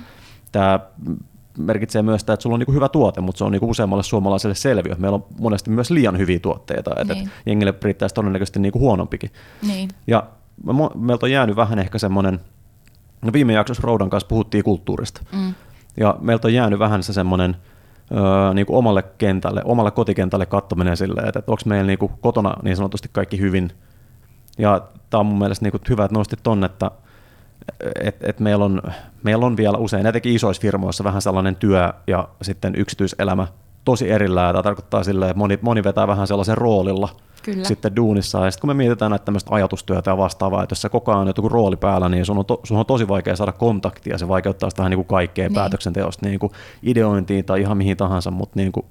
Tämä 0.51 0.79
merkitsee 1.57 2.01
myös 2.01 2.21
sitä, 2.21 2.33
että 2.33 2.41
sulla 2.43 2.53
on 2.53 2.59
niin 2.59 2.75
hyvä 2.75 2.89
tuote, 2.89 3.21
mutta 3.21 3.37
se 3.37 3.43
on 3.43 3.51
niin 3.51 3.63
useammalle 3.63 4.03
suomalaiselle 4.03 4.55
selviö. 4.55 4.95
Meillä 4.97 5.15
on 5.15 5.25
monesti 5.39 5.69
myös 5.69 5.91
liian 5.91 6.17
hyviä 6.17 6.39
tuotteita, 6.39 6.91
että 6.97 7.13
niin. 7.13 7.31
jengille 7.45 7.73
riittäisi 7.81 8.15
todennäköisesti 8.15 8.59
niin 8.59 8.71
kuin 8.71 8.81
huonompikin. 8.81 9.31
Niin. 9.67 9.89
Ja 10.07 10.23
meiltä 10.95 11.25
on 11.25 11.31
jäänyt 11.31 11.55
vähän 11.55 11.79
ehkä 11.79 11.97
semmoinen, 11.97 12.39
no 13.21 13.33
viime 13.33 13.53
jaksossa 13.53 13.83
Roudan 13.83 14.09
kanssa 14.09 14.27
puhuttiin 14.27 14.63
kulttuurista, 14.63 15.21
mm. 15.31 15.53
ja 15.97 16.15
meiltä 16.21 16.47
on 16.47 16.53
jäänyt 16.53 16.79
vähän 16.79 17.03
se 17.03 17.13
semmoinen, 17.13 17.55
öö, 18.11 18.53
niin 18.53 18.65
kuin 18.65 18.77
omalle 18.77 19.03
kentälle, 19.17 19.61
omalle 19.65 19.91
kotikentälle 19.91 20.45
kattominen 20.45 20.97
silleen, 20.97 21.27
että, 21.27 21.39
että 21.39 21.51
onko 21.51 21.61
meillä 21.65 21.87
niin 21.87 21.99
kuin 21.99 22.11
kotona 22.21 22.53
niin 22.63 22.75
sanotusti 22.75 23.09
kaikki 23.11 23.39
hyvin. 23.39 23.71
Ja 24.57 24.81
tämä 25.09 25.19
on 25.19 25.25
mun 25.25 25.39
mielestä 25.39 25.65
niin 25.65 25.71
kuin 25.71 25.81
hyvä, 25.89 26.05
että 26.05 26.17
nostit 26.17 26.39
tonne, 26.43 26.65
että 26.65 26.91
et, 27.99 28.15
et 28.21 28.39
meillä, 28.39 28.65
on, 28.65 28.81
meillä 29.23 29.45
on 29.45 29.57
vielä 29.57 29.77
usein, 29.77 30.05
etenkin 30.05 30.35
isoissa 30.35 30.61
firmoissa, 30.61 31.03
vähän 31.03 31.21
sellainen 31.21 31.55
työ 31.55 31.93
ja 32.07 32.29
sitten 32.41 32.75
yksityiselämä 32.75 33.47
tosi 33.85 34.11
erillään. 34.11 34.53
Tämä 34.53 34.63
tarkoittaa 34.63 35.03
silleen, 35.03 35.31
että 35.31 35.37
moni, 35.39 35.59
moni 35.61 35.83
vetää 35.83 36.07
vähän 36.07 36.27
sellaisen 36.27 36.57
roolilla 36.57 37.09
Kyllä. 37.43 37.63
sitten 37.63 37.95
duunissa. 37.95 38.45
Ja 38.45 38.51
sitten 38.51 38.61
kun 38.61 38.69
me 38.69 38.73
mietitään 38.73 39.11
näitä 39.11 39.25
tämmöistä 39.25 39.55
ajatustyötä 39.55 40.11
ja 40.11 40.17
vastaavaa, 40.17 40.63
että 40.63 40.73
jos 40.73 40.81
sä 40.81 40.89
koko 40.89 41.11
ajan 41.11 41.21
on 41.21 41.27
joku 41.27 41.49
rooli 41.49 41.77
päällä, 41.77 42.09
niin 42.09 42.25
sun 42.25 42.37
on, 42.37 42.45
to, 42.45 42.59
sun 42.63 42.77
on 42.77 42.85
tosi 42.85 43.07
vaikea 43.07 43.35
saada 43.35 43.51
kontaktia. 43.51 44.17
Se 44.17 44.27
vaikeuttaa 44.27 44.69
sitä 44.69 44.89
niin 44.89 44.97
kuin 44.97 45.07
kaikkea 45.07 45.47
niin. 45.47 45.55
päätöksenteosta, 45.55 46.25
niin 46.25 46.39
kuin 46.39 46.51
ideointiin 46.83 47.45
tai 47.45 47.61
ihan 47.61 47.77
mihin 47.77 47.97
tahansa. 47.97 48.31
Mutta 48.31 48.59
niin 48.59 48.71
kuin, 48.71 48.85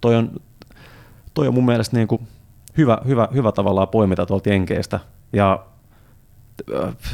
toi, 0.00 0.16
on, 0.16 0.30
toi 1.34 1.48
on 1.48 1.54
mun 1.54 1.66
mielestä 1.66 1.96
niin 1.96 2.08
kuin 2.08 2.26
hyvä, 2.78 2.98
hyvä, 3.06 3.28
hyvä 3.34 3.52
tavallaan 3.52 3.88
poimita 3.88 4.26
tuolta 4.26 4.48
Jenkeistä. 4.48 5.00
Ja 5.32 5.64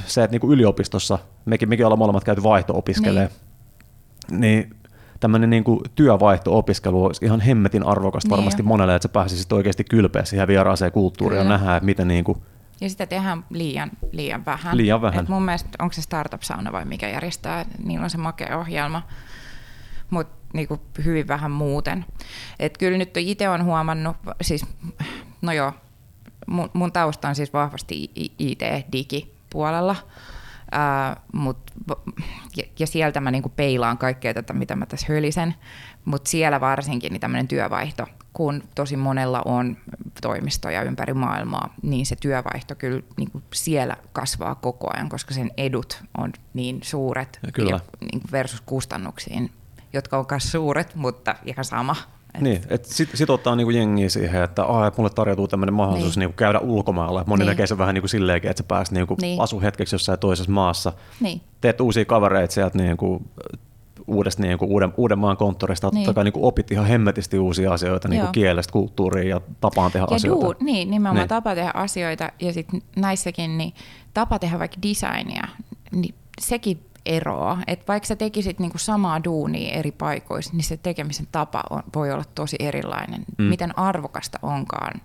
se, 0.07 0.25
että 0.25 0.35
niin 0.35 0.41
kuin 0.41 0.53
yliopistossa, 0.53 1.19
mekin, 1.45 1.69
mekin 1.69 1.87
ollaan 1.87 1.99
molemmat 1.99 2.25
käyty 2.25 2.43
vaihto-opiskelee, 2.43 3.31
niin, 4.31 4.41
niin 4.41 4.77
tämmöinen 5.21 5.51
niin 5.51 5.65
kuin 5.65 5.81
työvaihto-opiskelu 5.95 7.05
olisi 7.05 7.25
ihan 7.25 7.41
hemmetin 7.41 7.87
arvokasta 7.87 8.29
niin 8.29 8.37
varmasti 8.37 8.63
jo. 8.63 8.67
monelle, 8.67 8.95
että 8.95 9.09
sä 9.09 9.13
pääsisit 9.13 9.53
oikeasti 9.53 9.85
kylpeä 9.85 10.25
siihen 10.25 10.49
vieraaseen 10.49 10.93
kulttuuriin 10.93 11.43
Kyllä. 11.43 11.55
ja 11.55 11.59
nähdä, 11.59 11.77
että 11.77 11.85
miten 11.85 12.09
niin 12.09 12.25
kuin 12.25 12.39
ja 12.81 12.91
sitä 12.91 13.07
tehdään 13.07 13.45
liian, 13.51 13.91
liian 14.13 14.45
vähän. 14.45 14.77
Liian 14.77 15.03
vähän. 15.03 15.25
Et 15.25 15.29
mun 15.29 15.43
mielestä, 15.43 15.69
onko 15.79 15.93
se 15.93 16.03
Startup-sauna 16.03 16.73
vai 16.73 16.85
mikä 16.85 17.09
järjestää, 17.09 17.65
niillä 17.85 18.05
on 18.05 18.11
se 18.11 18.19
makea 18.19 18.59
ohjelma, 18.59 19.03
mutta 20.11 20.37
niinku 20.53 20.81
hyvin 21.05 21.29
vähän 21.29 21.51
muuten. 21.51 22.05
Et 22.59 22.79
kyllä 22.79 22.99
nyt 22.99 23.17
itse 23.17 23.49
on 23.49 23.65
huomannut, 23.65 24.17
siis 24.43 24.67
no 25.43 25.53
joo, 25.53 25.73
mun, 26.47 26.71
mun 26.73 26.93
tausta 26.93 27.29
on 27.29 27.35
siis 27.35 27.53
vahvasti 27.53 28.11
IT-digi, 28.39 29.36
puolella. 29.57 29.97
Ää, 30.73 31.21
mut, 31.33 31.59
ja, 32.57 32.65
ja 32.79 32.87
sieltä 32.87 33.21
mä 33.21 33.31
niinku 33.31 33.49
peilaan 33.49 33.99
kaikkea 33.99 34.35
tätä, 34.35 34.53
mitä 34.53 34.77
mä 34.77 34.87
tässä 34.87 35.07
hölisen, 35.09 35.55
mutta 36.05 36.31
siellä 36.31 36.61
varsinkin 36.61 37.13
niin 37.13 37.21
tämmöinen 37.21 37.49
työvaihto, 37.49 38.07
kun 38.33 38.63
tosi 38.75 38.97
monella 38.97 39.43
on 39.45 39.77
toimistoja 40.23 40.83
ympäri 40.83 41.15
maailmaa, 41.15 41.75
niin 41.83 42.07
se 42.07 42.17
työvaihto 42.17 42.75
kyllä 42.75 43.03
niin 43.17 43.31
kuin 43.31 43.45
siellä 43.55 43.97
kasvaa 44.13 44.55
koko 44.55 44.91
ajan, 44.95 45.09
koska 45.09 45.35
sen 45.35 45.51
edut 45.57 46.03
on 46.19 46.33
niin 46.55 46.81
suuret 46.83 47.41
kyllä. 47.53 47.71
Ja, 47.71 47.81
niin 48.01 48.23
versus 48.33 48.61
kustannuksiin, 48.61 49.51
jotka 49.93 50.19
on 50.19 50.27
myös 50.31 50.53
suuret, 50.53 50.95
mutta 50.95 51.35
ihan 51.45 51.65
sama. 51.65 51.97
Et... 52.37 52.43
Niin, 52.43 52.63
että 52.69 52.95
sit, 52.95 53.09
sit 53.15 53.31
ottaa 53.31 53.57
niinku 53.57 53.71
jengiä 53.71 54.09
siihen, 54.09 54.43
että 54.43 54.65
ah, 54.65 54.93
mulle 54.97 55.11
tarjoutuu 55.11 55.49
tämmöinen 55.49 55.75
mahdollisuus 55.75 56.17
niin. 56.17 56.21
niinku 56.21 56.37
käydä 56.37 56.59
ulkomailla. 56.59 57.25
Moni 57.27 57.41
niin. 57.41 57.49
näkee 57.49 57.67
sen 57.67 57.79
vähän 57.79 57.95
niinku 57.95 58.09
silleenkin, 58.09 58.51
että 58.51 58.63
sä 58.63 58.67
pääset 58.69 58.95
niinku 58.95 59.17
niin. 59.21 59.41
asu 59.41 59.61
hetkeksi 59.61 59.95
jossain 59.95 60.19
toisessa 60.19 60.53
maassa. 60.53 60.93
Niin. 61.21 61.41
Teet 61.61 61.81
uusia 61.81 62.05
kavereita 62.05 62.55
sieltä 62.55 62.79
niinku, 62.79 63.23
uudesta 64.07 64.43
niinku, 64.43 64.65
uuden, 64.65 64.93
uuden 64.97 65.19
maan 65.19 65.37
konttorista. 65.37 65.91
Niin. 65.93 66.05
Totta 66.05 66.15
kai 66.15 66.25
niinku 66.25 66.47
opit 66.47 66.71
ihan 66.71 66.87
hemmetisti 66.87 67.39
uusia 67.39 67.73
asioita 67.73 68.09
niinku 68.09 68.27
kielestä, 68.33 68.73
kulttuuriin 68.73 69.29
ja 69.29 69.41
tapaan 69.61 69.93
tehdä 69.93 70.07
ja 70.11 70.15
asioita. 70.15 70.45
Duu, 70.45 70.55
niin, 70.61 70.91
nimenomaan 70.91 71.23
niin. 71.23 71.29
tapa 71.29 71.55
tehdä 71.55 71.71
asioita. 71.75 72.33
Ja 72.41 72.53
sitten 72.53 72.83
näissäkin 72.97 73.59
niin 73.59 73.73
tapa 74.15 74.39
tehdä 74.39 74.59
vaikka 74.59 74.77
designia, 74.83 75.49
niin 75.93 76.15
sekin 76.41 76.81
eroa. 77.07 77.59
Et 77.67 77.89
vaikka 77.89 78.07
sä 78.07 78.17
tekisit 78.17 78.59
niinku 78.59 78.79
samaa 78.79 79.25
duunia 79.25 79.75
eri 79.75 79.93
paikoissa, 79.93 80.53
niin 80.53 80.65
se 80.65 80.77
tekemisen 80.77 81.27
tapa 81.33 81.63
on, 81.71 81.83
voi 81.95 82.13
olla 82.13 82.25
tosi 82.35 82.57
erilainen. 82.61 83.25
Mm. 83.39 83.45
Miten 83.45 83.79
arvokasta 83.79 84.39
onkaan 84.43 85.01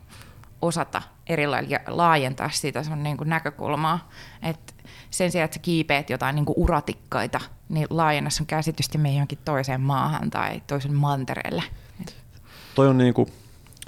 osata 0.62 1.02
erilailla 1.28 1.70
ja 1.70 1.80
laajentaa 1.88 2.50
sitä 2.50 2.84
sun 2.84 3.04
niinku 3.04 3.24
näkökulmaa. 3.24 4.10
Et 4.44 4.76
sen 5.10 5.32
sijaan, 5.32 5.46
että 5.46 5.56
sä 5.56 5.62
kiipeät 5.62 6.10
jotain 6.10 6.36
niinku 6.36 6.54
uratikkaita, 6.58 7.40
niin 7.70 7.88
laajenna 7.90 8.30
sun 8.30 8.46
käsitystä 8.46 8.98
meidän 8.98 9.16
johonkin 9.16 9.40
toiseen 9.46 9.82
maahan 9.82 10.30
tai 10.30 10.62
toisen 10.68 10.94
mantereelle. 10.94 11.64
Toi 12.76 12.88
on, 12.88 12.98
niinku, 12.98 13.30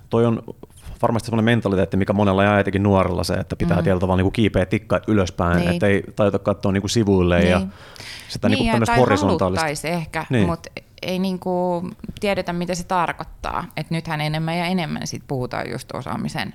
toi 0.10 0.26
on 0.26 0.44
varmasti 1.04 1.26
sellainen 1.26 1.46
mentaliteetti, 1.46 1.98
mikä 1.98 2.14
monella 2.14 2.44
ja 2.44 2.60
etenkin 2.60 2.84
nuorella 2.84 3.24
se, 3.24 3.34
että 3.34 3.56
pitää 3.56 3.78
mm. 3.78 3.84
tietyllä 3.84 4.00
tavalla 4.00 4.24
niin 4.24 4.32
kiipeä 4.32 4.66
tikkaat 4.66 5.04
ylöspäin, 5.08 5.58
niin. 5.58 5.72
että 5.72 5.88
ei 5.88 6.04
tajuta 6.16 6.40
katsoa 6.40 6.72
niin 6.72 6.82
kuin 6.82 6.90
sivuille 6.90 7.40
niin. 7.40 7.50
ja 7.50 7.62
sitä 8.28 8.50
niin, 8.50 8.60
niin 8.60 8.86
kuin 8.86 8.98
horisontaalista. 8.98 9.88
ehkä, 9.88 10.26
niin. 10.30 10.46
mutta 10.46 10.70
ei 11.02 11.20
niin 11.20 11.40
kuin 11.40 11.92
tiedetä, 12.20 12.54
mitä 12.54 12.76
se 12.76 12.84
tarkoittaa. 12.84 13.66
Et 13.78 13.92
nythän 13.92 14.22
enemmän 14.22 14.58
ja 14.58 14.66
enemmän 14.66 15.08
sit 15.08 15.24
puhutaan 15.28 15.72
just 15.72 15.92
osaamisen 15.96 16.54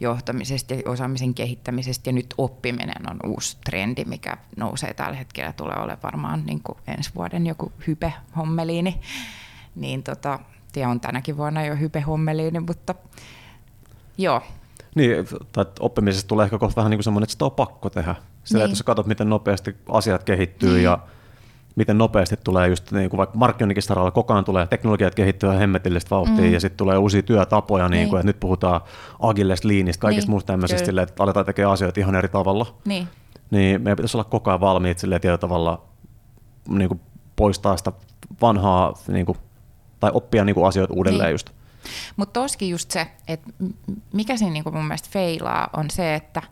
johtamisesta 0.00 0.74
ja 0.74 0.82
osaamisen 0.86 1.34
kehittämisestä 1.34 2.08
ja 2.08 2.12
nyt 2.12 2.34
oppiminen 2.38 3.10
on 3.10 3.18
uusi 3.26 3.56
trendi, 3.64 4.04
mikä 4.04 4.36
nousee 4.56 4.94
tällä 4.94 5.16
hetkellä, 5.16 5.52
tulee 5.52 5.76
olemaan 5.76 5.98
varmaan 6.02 6.42
niin 6.46 6.60
kuin 6.62 6.78
ensi 6.86 7.10
vuoden 7.14 7.46
joku 7.46 7.72
hype 7.86 8.12
hommeliini. 8.36 9.00
Niin 9.74 10.02
tota, 10.02 10.38
ja 10.76 10.88
on 10.88 11.00
tänäkin 11.00 11.36
vuonna 11.36 11.64
jo 11.64 11.76
hype 11.76 12.00
hommeliini, 12.00 12.60
mutta 12.60 12.94
Joo. 14.18 14.42
Niin, 14.94 15.28
tai 15.52 15.64
oppimisesta 15.80 16.28
tulee 16.28 16.44
ehkä 16.44 16.58
kohta 16.58 16.76
vähän 16.76 16.90
niin 16.90 16.98
kuin 16.98 17.04
semmoinen, 17.04 17.24
että 17.24 17.32
sitä 17.32 17.44
on 17.44 17.52
pakko 17.52 17.90
tehdä. 17.90 18.14
Sillä, 18.44 18.58
niin. 18.58 18.64
että 18.64 18.78
sä 18.78 18.84
katsot, 18.84 19.06
miten 19.06 19.28
nopeasti 19.28 19.76
asiat 19.88 20.24
kehittyy 20.24 20.72
niin. 20.72 20.84
ja 20.84 20.98
miten 21.76 21.98
nopeasti 21.98 22.36
tulee 22.44 22.68
just 22.68 22.92
niin 22.92 23.10
kuin 23.10 23.18
vaikka 23.18 23.38
markkinoinnin 23.38 23.82
saralla 23.82 24.10
koko 24.10 24.32
ajan 24.32 24.44
tulee 24.44 24.66
teknologiat 24.66 25.14
kehittyä 25.14 25.52
hemmetillistä 25.52 26.10
vauhtia 26.10 26.44
mm. 26.44 26.52
ja 26.52 26.60
sitten 26.60 26.76
tulee 26.76 26.98
uusia 26.98 27.22
työtapoja, 27.22 27.88
niin. 27.88 27.98
Niin 27.98 28.08
kuin, 28.08 28.20
että 28.20 28.26
nyt 28.26 28.40
puhutaan 28.40 28.80
agilesta, 29.20 29.68
liinistä, 29.68 30.00
kaikista 30.00 30.26
niin. 30.26 30.30
muusta 30.30 30.46
tämmöisistä, 30.46 30.86
sille, 30.86 31.02
että 31.02 31.22
aletaan 31.22 31.46
tekemään 31.46 31.72
asioita 31.72 32.00
ihan 32.00 32.14
eri 32.14 32.28
tavalla. 32.28 32.74
Niin. 32.84 33.08
Niin 33.50 33.82
meidän 33.82 33.96
pitäisi 33.96 34.16
olla 34.16 34.24
koko 34.24 34.50
ajan 34.50 34.60
valmiit 34.60 34.98
sille 34.98 35.18
tietyllä 35.18 35.38
tavalla 35.38 35.82
niin 36.68 36.88
kuin 36.88 37.00
poistaa 37.36 37.76
sitä 37.76 37.92
vanhaa 38.42 38.94
niin 39.08 39.26
kuin, 39.26 39.38
tai 40.00 40.10
oppia 40.14 40.44
niin 40.44 40.54
kuin 40.54 40.66
asioita 40.66 40.94
uudelleen 40.94 41.26
niin. 41.26 41.34
just. 41.34 41.50
Mutta 42.16 42.40
toskin 42.40 42.70
just 42.70 42.90
se, 42.90 43.06
että 43.28 43.50
mikä 44.12 44.36
siinä 44.36 44.52
niinku 44.52 44.70
mun 44.70 44.84
mielestä 44.84 45.08
feilaa, 45.12 45.70
on 45.76 45.90
se, 45.90 46.14
että 46.14 46.42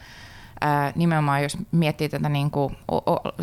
ää, 0.60 0.92
nimenomaan 0.96 1.42
jos 1.42 1.58
miettii 1.72 2.08
tätä 2.08 2.28
niinku 2.28 2.72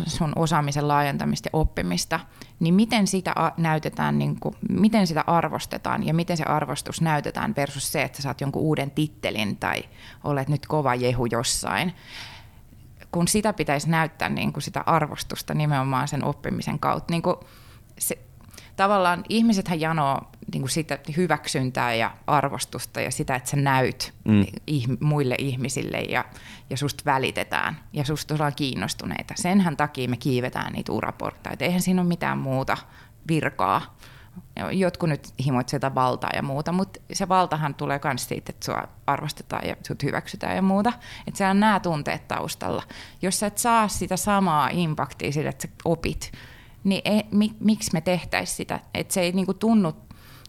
sun 0.06 0.32
osaamisen 0.36 0.88
laajentamista 0.88 1.46
ja 1.46 1.58
oppimista, 1.58 2.20
niin 2.60 2.74
miten 2.74 3.06
sitä 3.06 3.34
näytetään, 3.56 4.18
niinku, 4.18 4.54
miten 4.68 5.06
sitä 5.06 5.24
arvostetaan 5.26 6.06
ja 6.06 6.14
miten 6.14 6.36
se 6.36 6.44
arvostus 6.44 7.00
näytetään 7.00 7.54
versus 7.56 7.92
se, 7.92 8.02
että 8.02 8.22
saat 8.22 8.40
jonkun 8.40 8.62
uuden 8.62 8.90
tittelin 8.90 9.56
tai 9.56 9.84
olet 10.24 10.48
nyt 10.48 10.66
kova 10.66 10.94
jehu 10.94 11.26
jossain 11.26 11.94
kun 13.14 13.28
sitä 13.28 13.52
pitäisi 13.52 13.90
näyttää 13.90 14.28
niin 14.28 14.52
kuin 14.52 14.62
sitä 14.62 14.82
arvostusta 14.86 15.54
nimenomaan 15.54 16.08
sen 16.08 16.24
oppimisen 16.24 16.78
kautta. 16.78 17.12
Niin 17.12 17.22
kuin 17.22 17.36
se, 17.98 18.18
tavallaan 18.76 19.24
ihmisethän 19.28 19.80
janoo 19.80 20.20
niin 20.52 20.62
kuin 20.62 20.70
sitä 20.70 20.98
hyväksyntää 21.16 21.94
ja 21.94 22.16
arvostusta 22.26 23.00
ja 23.00 23.10
sitä, 23.10 23.36
että 23.36 23.50
sä 23.50 23.56
näyt 23.56 24.14
mm. 24.24 24.46
muille 25.00 25.34
ihmisille 25.38 26.00
ja, 26.00 26.24
ja 26.70 26.76
susta 26.76 27.02
välitetään 27.04 27.76
ja 27.92 28.04
susta 28.04 28.34
ollaan 28.34 28.52
kiinnostuneita. 28.56 29.34
Senhän 29.36 29.76
takia 29.76 30.08
me 30.08 30.16
kiivetään 30.16 30.72
niitä 30.72 30.92
uraportaita. 30.92 31.64
Eihän 31.64 31.82
siinä 31.82 32.00
ole 32.00 32.08
mitään 32.08 32.38
muuta 32.38 32.76
virkaa. 33.28 33.96
Jotkut 34.72 35.08
nyt 35.08 35.28
himoitsevat 35.44 35.82
sitä 35.82 35.94
valtaa 35.94 36.30
ja 36.34 36.42
muuta, 36.42 36.72
mutta 36.72 37.00
se 37.12 37.28
valtahan 37.28 37.74
tulee 37.74 38.00
myös 38.04 38.28
siitä, 38.28 38.52
että 38.52 38.64
sua 38.64 38.88
arvostetaan 39.06 39.68
ja 39.68 39.76
sut 39.86 40.02
hyväksytään 40.02 40.56
ja 40.56 40.62
muuta. 40.62 40.92
Että 41.26 41.38
siellä 41.38 41.50
on 41.50 41.60
nämä 41.60 41.80
tunteet 41.80 42.28
taustalla. 42.28 42.82
Jos 43.22 43.40
sä 43.40 43.46
et 43.46 43.58
saa 43.58 43.88
sitä 43.88 44.16
samaa 44.16 44.68
impaktia 44.72 45.32
sille, 45.32 45.48
että 45.48 45.68
sä 45.68 45.74
opit, 45.84 46.32
niin 46.84 47.02
ei, 47.04 47.22
mi, 47.30 47.50
miksi 47.60 47.90
me 47.92 48.00
tehtäisiin 48.00 48.56
sitä? 48.56 48.80
Että 48.94 49.14
se 49.14 49.20
ei 49.20 49.32
niinku 49.32 49.54
tunnu 49.54 49.92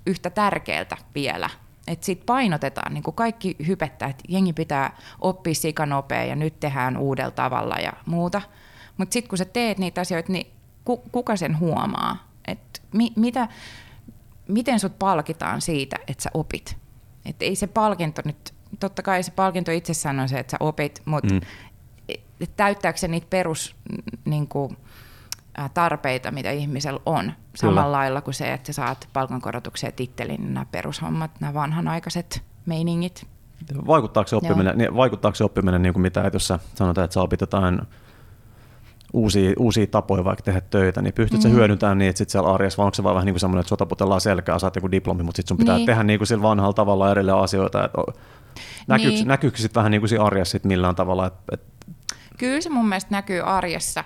yhtä 0.05 0.29
tärkeältä 0.29 0.97
vielä. 1.15 1.49
Että 1.87 2.05
sitten 2.05 2.25
painotetaan, 2.25 2.93
niin 2.93 3.03
kuin 3.03 3.15
kaikki 3.15 3.55
hypettää, 3.67 4.09
että 4.09 4.23
jengi 4.27 4.53
pitää 4.53 4.97
oppia 5.21 5.55
sikanopea 5.55 6.23
ja 6.23 6.35
nyt 6.35 6.59
tehdään 6.59 6.97
uudella 6.97 7.31
tavalla 7.31 7.75
ja 7.75 7.93
muuta. 8.05 8.41
Mutta 8.97 9.13
sitten 9.13 9.29
kun 9.29 9.37
sä 9.37 9.45
teet 9.45 9.77
niitä 9.77 10.01
asioita, 10.01 10.31
niin 10.31 10.47
ku, 10.85 10.97
kuka 10.97 11.35
sen 11.35 11.59
huomaa? 11.59 12.27
Et 12.47 12.81
mi, 12.93 13.11
mitä, 13.15 13.47
miten 14.47 14.79
sut 14.79 14.99
palkitaan 14.99 15.61
siitä, 15.61 15.95
että 16.07 16.23
sä 16.23 16.29
opit? 16.33 16.77
Et 17.25 17.35
ei 17.39 17.55
se 17.55 17.67
palkinto 17.67 18.21
nyt, 18.25 18.53
totta 18.79 19.01
kai 19.01 19.23
se 19.23 19.31
palkinto 19.31 19.71
itsessään 19.71 20.19
on 20.19 20.29
se, 20.29 20.39
että 20.39 20.51
sä 20.51 20.57
opit, 20.59 21.01
mutta 21.05 21.33
mm. 21.33 21.41
täyttääkö 22.55 22.99
se 22.99 23.07
niitä 23.07 23.27
perus 23.29 23.75
niin 24.25 24.47
kuin, 24.47 24.77
tarpeita, 25.73 26.31
mitä 26.31 26.51
ihmisellä 26.51 26.99
on. 27.05 27.31
Samalla 27.55 27.91
lailla 27.91 28.21
kuin 28.21 28.33
se, 28.33 28.53
että 28.53 28.67
sä 28.67 28.73
saat 28.73 29.07
palkankorotuksia 29.13 29.91
tittelin, 29.91 30.41
niin 30.41 30.53
nämä 30.53 30.65
perushommat, 30.71 31.31
nämä 31.39 31.53
vanhanaikaiset 31.53 32.43
meiningit. 32.65 33.27
Vaikuttaako 33.87 34.27
se 34.27 34.35
oppiminen, 34.35 34.77
niin, 34.77 34.95
vaikuttaako 34.95 35.35
se 35.35 35.43
oppiminen 35.43 35.81
niin 35.81 35.93
kuin 35.93 36.01
mitä, 36.01 36.23
että 36.23 36.35
jos 36.35 36.47
sä 36.47 36.59
sanotaan, 36.75 37.05
että 37.05 37.13
sä 37.13 37.21
opit 37.21 37.41
jotain 37.41 37.81
uusia, 39.13 39.53
uusia 39.59 39.87
tapoja 39.87 40.23
vaikka 40.23 40.43
tehdä 40.43 40.61
töitä, 40.61 41.01
niin 41.01 41.13
pystytkö 41.13 41.47
mm. 41.47 41.53
hyödyntämään 41.53 41.97
niitä 41.97 42.17
sitten 42.17 42.31
siellä 42.31 42.53
arjessa, 42.53 42.77
vai 42.77 42.85
onko 42.85 42.95
se 42.95 43.03
vaan 43.03 43.15
vähän 43.15 43.25
niin 43.25 43.33
kuin 43.33 43.39
semmoinen, 43.39 43.59
että 43.59 43.69
sotaputellaan 43.69 44.21
selkää, 44.21 44.59
saat 44.59 44.75
joku 44.75 44.91
diplomi, 44.91 45.23
mutta 45.23 45.37
sitten 45.37 45.49
sun 45.49 45.57
pitää 45.57 45.75
niin. 45.75 45.85
tehdä 45.85 46.03
niin 46.03 46.19
kuin 46.19 46.27
sillä 46.27 46.43
vanhalla 46.43 46.73
tavalla 46.73 47.11
edelleen 47.11 47.37
asioita, 47.37 47.85
että 47.85 47.97
näkyykö, 48.87 49.15
niin. 49.15 49.27
näkyykö 49.27 49.57
sitten 49.57 49.79
vähän 49.79 49.91
niin 49.91 50.01
kuin 50.01 50.09
siinä 50.09 50.23
arjessa 50.23 50.51
sit 50.51 50.65
millään 50.65 50.95
tavalla? 50.95 51.27
Että, 51.27 51.41
että... 51.51 51.85
Kyllä 52.37 52.61
se 52.61 52.69
mun 52.69 52.89
mielestä 52.89 53.11
näkyy 53.11 53.41
arjessa, 53.41 54.03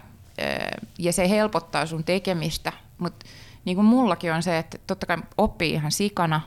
ja 0.97 1.13
se 1.13 1.29
helpottaa 1.29 1.85
sun 1.85 2.03
tekemistä, 2.03 2.73
mutta 2.97 3.25
niin 3.65 3.75
kuin 3.75 3.85
mullakin 3.85 4.33
on 4.33 4.43
se, 4.43 4.57
että 4.57 4.77
totta 4.87 5.05
kai 5.05 5.17
oppii 5.37 5.73
ihan 5.73 5.91
sikana, 5.91 6.41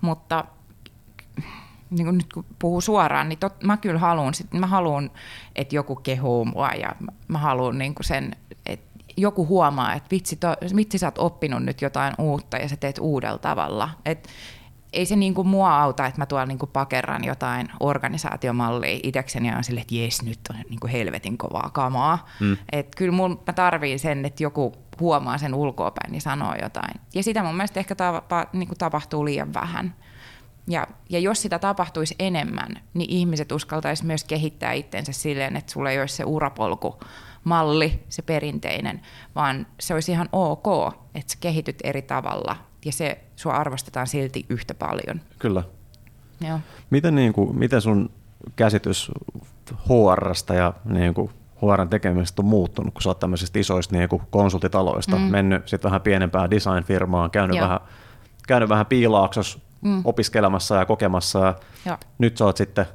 mutta 0.00 0.44
niin 1.90 2.04
kuin 2.04 2.18
nyt 2.18 2.32
kun 2.32 2.44
puhuu 2.58 2.80
suoraan, 2.80 3.28
niin 3.28 3.38
tot, 3.38 3.62
mä 3.62 3.76
kyllä 3.76 3.98
haluan, 3.98 4.32
mä 4.52 4.66
haluan, 4.66 5.10
että 5.56 5.74
joku 5.74 5.96
kehuu 5.96 6.44
mua 6.44 6.68
ja 6.68 6.92
mä 7.28 7.38
haluan 7.38 7.78
niin 7.78 7.94
sen, 8.00 8.36
että 8.66 8.88
joku 9.16 9.46
huomaa, 9.46 9.94
että 9.94 10.08
vitsi, 10.10 10.36
to, 10.36 10.48
vitsi 10.76 10.98
sä 10.98 11.06
oot 11.06 11.18
oppinut 11.18 11.62
nyt 11.62 11.82
jotain 11.82 12.14
uutta 12.18 12.56
ja 12.56 12.68
sä 12.68 12.76
teet 12.76 12.98
uudella 12.98 13.38
tavalla. 13.38 13.90
Et 14.04 14.28
ei 14.92 15.06
se 15.06 15.16
niin 15.16 15.34
kuin 15.34 15.48
mua 15.48 15.82
auta, 15.82 16.06
että 16.06 16.20
mä 16.20 16.26
tuolla 16.26 16.46
niin 16.46 16.58
kuin 16.58 16.70
pakerran 16.72 17.24
jotain 17.24 17.68
organisaatiomallia 17.80 19.00
itsekseni 19.02 19.48
ja 19.48 19.56
on 19.56 19.64
silleen, 19.64 19.82
että 19.82 19.94
jes, 19.94 20.22
nyt 20.22 20.38
on 20.50 20.56
niin 20.68 20.80
kuin 20.80 20.90
helvetin 20.90 21.38
kovaa 21.38 21.70
kamaa. 21.72 22.26
Mm. 22.40 22.56
Et 22.72 22.94
kyllä 22.94 23.12
mun, 23.12 23.42
mä 23.46 23.52
tarviin 23.52 23.98
sen, 23.98 24.24
että 24.24 24.42
joku 24.42 24.74
huomaa 25.00 25.38
sen 25.38 25.54
ulkoapäin 25.54 26.12
niin 26.12 26.22
sanoo 26.22 26.54
jotain. 26.62 27.00
Ja 27.14 27.22
sitä 27.22 27.42
mun 27.42 27.54
mielestä 27.54 27.80
ehkä 27.80 27.94
tapa, 27.94 28.46
niin 28.52 28.68
kuin 28.68 28.78
tapahtuu 28.78 29.24
liian 29.24 29.54
vähän. 29.54 29.94
Ja, 30.68 30.86
ja 31.10 31.18
jos 31.18 31.42
sitä 31.42 31.58
tapahtuisi 31.58 32.14
enemmän, 32.18 32.80
niin 32.94 33.10
ihmiset 33.10 33.52
uskaltaisi 33.52 34.06
myös 34.06 34.24
kehittää 34.24 34.72
itsensä 34.72 35.12
silleen, 35.12 35.56
että 35.56 35.72
sulla 35.72 35.90
ei 35.90 36.00
olisi 36.00 36.16
se 36.16 36.24
urapolku 36.24 37.00
malli, 37.44 38.04
se 38.08 38.22
perinteinen, 38.22 39.00
vaan 39.34 39.66
se 39.80 39.94
olisi 39.94 40.12
ihan 40.12 40.28
ok, 40.32 40.94
että 41.14 41.32
sä 41.32 41.38
kehityt 41.40 41.78
eri 41.84 42.02
tavalla 42.02 42.56
ja 42.84 42.92
se 42.92 43.18
sua 43.36 43.52
arvostetaan 43.52 44.06
silti 44.06 44.46
yhtä 44.48 44.74
paljon. 44.74 45.20
Kyllä. 45.38 45.62
Joo. 46.48 46.60
Miten, 46.90 47.14
niin 47.14 47.32
kuin, 47.32 47.58
miten 47.58 47.80
sun 47.80 48.10
käsitys 48.56 49.10
HRsta 49.70 50.54
ja 50.54 50.74
niin 50.84 51.14
kuin 51.14 51.30
HRn 51.62 51.88
tekemisestä 51.88 52.42
on 52.42 52.46
muuttunut, 52.46 52.94
kun 52.94 53.02
sä 53.02 53.10
oot 53.10 53.18
tämmöisistä 53.18 53.58
isoista 53.58 53.96
niin 53.96 54.08
kuin 54.08 54.22
konsultitaloista 54.30 55.16
mm. 55.16 55.22
mennyt 55.22 55.68
sitten 55.68 55.88
vähän 55.88 56.00
pienempään 56.00 56.50
design-firmaan, 56.50 57.30
käynyt 57.30 57.60
vähän, 57.60 57.80
käynyt 58.48 58.68
vähän 58.68 58.86
piilaaksossa 58.86 59.58
mm. 59.80 60.00
opiskelemassa 60.04 60.76
ja 60.76 60.86
kokemassa. 60.86 61.38
Ja 61.38 61.54
ja. 61.84 61.98
Nyt 62.18 62.36
sä 62.36 62.44
oot 62.44 62.56
sitten 62.56 62.86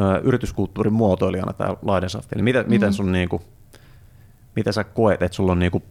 ö, 0.00 0.20
yrityskulttuurin 0.22 0.92
muotoilijana 0.92 1.52
täällä 1.52 1.76
Laidensoftilla. 1.82 2.42
Miten, 2.44 2.64
mm. 2.64 2.70
miten, 2.70 2.92
sun, 2.92 3.12
niin 3.12 3.28
kuin, 3.28 3.42
miten 4.56 4.72
sä 4.72 4.84
koet, 4.84 5.22
että 5.22 5.36
sulla 5.36 5.52
on 5.52 5.58
niin 5.58 5.72
kuin, 5.72 5.84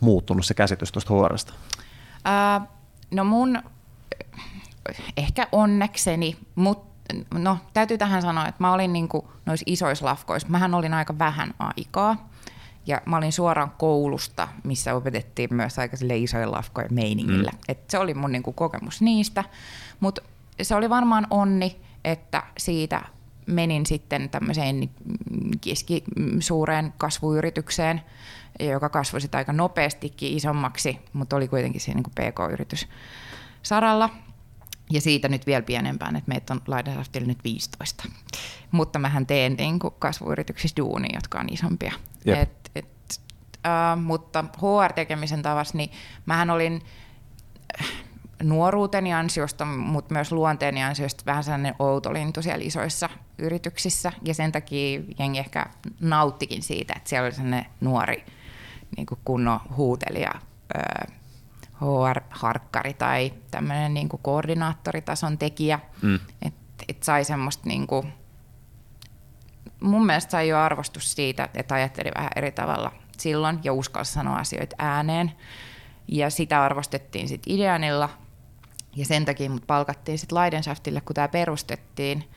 muuttunut 0.00 0.46
se 0.46 0.54
käsitys 0.54 0.92
tuosta 0.92 1.14
HRsta? 1.14 1.52
Äh, 2.26 2.68
no 3.10 3.24
mun 3.24 3.62
ehkä 5.16 5.48
onnekseni, 5.52 6.36
mutta 6.54 7.14
no 7.34 7.58
täytyy 7.72 7.98
tähän 7.98 8.22
sanoa, 8.22 8.48
että 8.48 8.62
mä 8.62 8.72
olin 8.72 8.92
niinku 8.92 9.30
noissa 9.46 9.64
isoissa 9.66 10.06
lafkoissa, 10.06 10.48
mähän 10.48 10.74
olin 10.74 10.94
aika 10.94 11.18
vähän 11.18 11.54
aikaa. 11.58 12.28
Ja 12.86 13.00
mä 13.06 13.16
olin 13.16 13.32
suoraan 13.32 13.70
koulusta, 13.78 14.48
missä 14.64 14.94
opetettiin 14.94 15.54
myös 15.54 15.78
aika 15.78 15.96
isoja 16.14 16.50
lafkoja 16.50 16.88
meiningillä. 16.90 17.50
Mm. 17.50 17.58
Et 17.68 17.90
se 17.90 17.98
oli 17.98 18.14
mun 18.14 18.32
niinku 18.32 18.52
kokemus 18.52 19.00
niistä. 19.00 19.44
Mutta 20.00 20.22
se 20.62 20.74
oli 20.74 20.90
varmaan 20.90 21.26
onni, 21.30 21.80
että 22.04 22.42
siitä 22.58 23.02
menin 23.46 23.86
sitten 23.86 24.30
tämmöiseen 24.30 24.90
keskisuureen 25.60 26.92
kasvuyritykseen, 26.98 28.02
joka 28.60 28.88
kasvoi 28.88 29.20
sitten 29.20 29.38
aika 29.38 29.52
nopeastikin 29.52 30.36
isommaksi, 30.36 30.98
mutta 31.12 31.36
oli 31.36 31.48
kuitenkin 31.48 31.80
siinä 31.80 32.00
niin 32.00 32.30
PK-yritys 32.30 32.88
saralla. 33.62 34.10
Ja 34.90 35.00
siitä 35.00 35.28
nyt 35.28 35.46
vielä 35.46 35.62
pienempään, 35.62 36.16
että 36.16 36.28
meitä 36.28 36.54
on 36.54 36.60
Laidasaftilla 36.66 37.26
nyt 37.26 37.44
15. 37.44 38.04
Mutta 38.70 38.98
mähän 38.98 39.26
teen 39.26 39.54
niin 39.54 39.78
kasvuyrityksissä 39.98 40.76
duunia, 40.76 41.14
jotka 41.14 41.40
on 41.40 41.46
isompia. 41.52 41.92
Yep. 42.26 42.38
Et, 42.38 42.70
et, 42.74 43.20
äh, 43.66 44.02
mutta 44.02 44.44
HR-tekemisen 44.56 45.42
tavassa, 45.42 45.76
niin 45.76 45.90
mähän 46.26 46.50
olin 46.50 46.82
äh, 47.80 47.88
nuoruuteni 48.42 49.14
ansiosta, 49.14 49.64
mutta 49.64 50.14
myös 50.14 50.32
luonteeni 50.32 50.84
ansiosta 50.84 51.22
vähän 51.26 51.44
sellainen 51.44 51.74
outolintu 51.78 52.42
siellä 52.42 52.64
isoissa 52.64 53.10
yrityksissä. 53.38 54.12
Ja 54.22 54.34
sen 54.34 54.52
takia 54.52 55.00
jengi 55.18 55.38
ehkä 55.38 55.66
nauttikin 56.00 56.62
siitä, 56.62 56.94
että 56.96 57.08
siellä 57.08 57.26
oli 57.26 57.34
sellainen 57.34 57.66
nuori 57.80 58.24
niin 58.96 59.06
kunnon 59.24 59.60
huutelija, 59.76 60.32
HR-harkkari 61.80 62.94
tai 62.94 63.32
tämmöinen 63.50 63.94
niin 63.94 64.08
kuin 64.08 64.22
koordinaattoritason 64.22 65.38
tekijä, 65.38 65.80
mm. 66.02 66.18
että 66.42 66.84
et 66.88 67.02
sai 67.02 67.24
semmoista 67.24 67.68
niin 67.68 67.86
kuin, 67.86 68.12
mun 69.80 70.06
mielestä 70.06 70.30
sai 70.30 70.48
jo 70.48 70.58
arvostus 70.58 71.12
siitä, 71.12 71.48
että 71.54 71.74
ajatteli 71.74 72.10
vähän 72.16 72.30
eri 72.36 72.52
tavalla 72.52 72.92
silloin 73.18 73.60
ja 73.64 73.72
uskalsi 73.72 74.12
sanoa 74.12 74.36
asioita 74.36 74.76
ääneen. 74.78 75.32
Ja 76.08 76.30
sitä 76.30 76.62
arvostettiin 76.62 77.28
sitten 77.28 77.54
Ideanilla 77.54 78.08
ja 78.96 79.04
sen 79.04 79.24
takia 79.24 79.50
mut 79.50 79.66
palkattiin 79.66 80.18
sitten 80.18 80.38
Leidensaftille, 80.38 81.00
kun 81.00 81.14
tämä 81.14 81.28
perustettiin. 81.28 82.30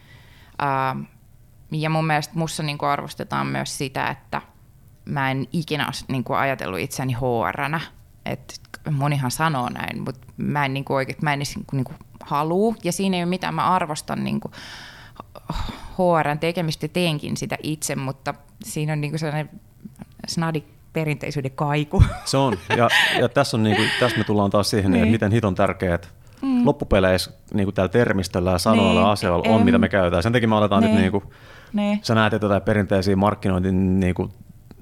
Ja 1.71 1.89
mun 1.89 2.07
mielestä 2.07 2.33
mussa 2.35 2.63
niinku 2.63 2.85
arvostetaan 2.85 3.47
myös 3.47 3.77
sitä, 3.77 4.07
että 4.07 4.41
mä 5.09 5.31
en 5.31 5.47
ikinä 5.53 5.85
ole 5.85 5.93
niinku 6.07 6.33
ajatellut 6.33 6.79
itseäni 6.79 7.13
HRnä. 7.13 7.81
että 8.25 8.53
monihan 8.91 9.31
sanoo 9.31 9.69
näin, 9.69 10.01
mutta 10.01 10.27
mä 10.37 10.65
en, 10.65 10.73
niinku 10.73 10.93
oikein, 10.93 11.17
mä 11.21 11.33
en 11.33 11.39
edes 11.39 11.55
niinku, 11.55 11.75
niinku 11.75 11.93
halua, 12.23 12.75
ja 12.83 12.91
siinä 12.91 13.17
ei 13.17 13.23
ole 13.23 13.29
mitään, 13.29 13.53
mä 13.53 13.69
arvostan 13.71 14.23
niinku 14.23 14.51
HRn 15.97 16.39
tekemistä, 16.39 16.87
teenkin 16.87 17.37
sitä 17.37 17.57
itse, 17.63 17.95
mutta 17.95 18.33
siinä 18.63 18.93
on 18.93 19.01
niinku 19.01 19.17
sellainen 19.17 19.49
snadi 20.27 20.63
perinteisyyden 20.93 21.51
kaiku. 21.51 22.03
Se 22.25 22.37
on, 22.37 22.57
ja, 22.77 22.89
ja 23.19 23.29
tässä, 23.29 23.57
on 23.57 23.63
niinku, 23.63 23.81
tässä 23.99 24.17
me 24.17 24.23
tullaan 24.23 24.51
taas 24.51 24.69
siihen, 24.69 24.91
niin. 24.91 25.03
että 25.03 25.11
miten 25.11 25.31
hiton 25.31 25.55
tärkeät 25.55 26.13
mm. 26.41 26.65
loppupeleissä 26.65 27.31
niin 27.53 27.73
täällä 27.73 27.91
termistöllä 27.91 28.51
ja 28.51 28.57
sanoilla 28.57 29.01
niin. 29.01 29.09
asioilla 29.09 29.49
on, 29.49 29.65
mitä 29.65 29.77
me 29.77 29.89
käytetään. 29.89 30.23
Sen 30.23 30.33
takia 30.33 30.49
me 30.49 30.55
aletaan 30.55 30.83
niin. 30.83 30.91
nyt, 30.91 31.01
niin 31.01 31.11
kuin, 31.11 31.23
niin. 31.73 31.99
sä 32.01 32.15
näet 32.15 32.33
jotain 32.33 32.61
perinteisiä 32.61 33.15
markkinointin 33.15 33.99
niin 33.99 34.15
kuin, 34.15 34.33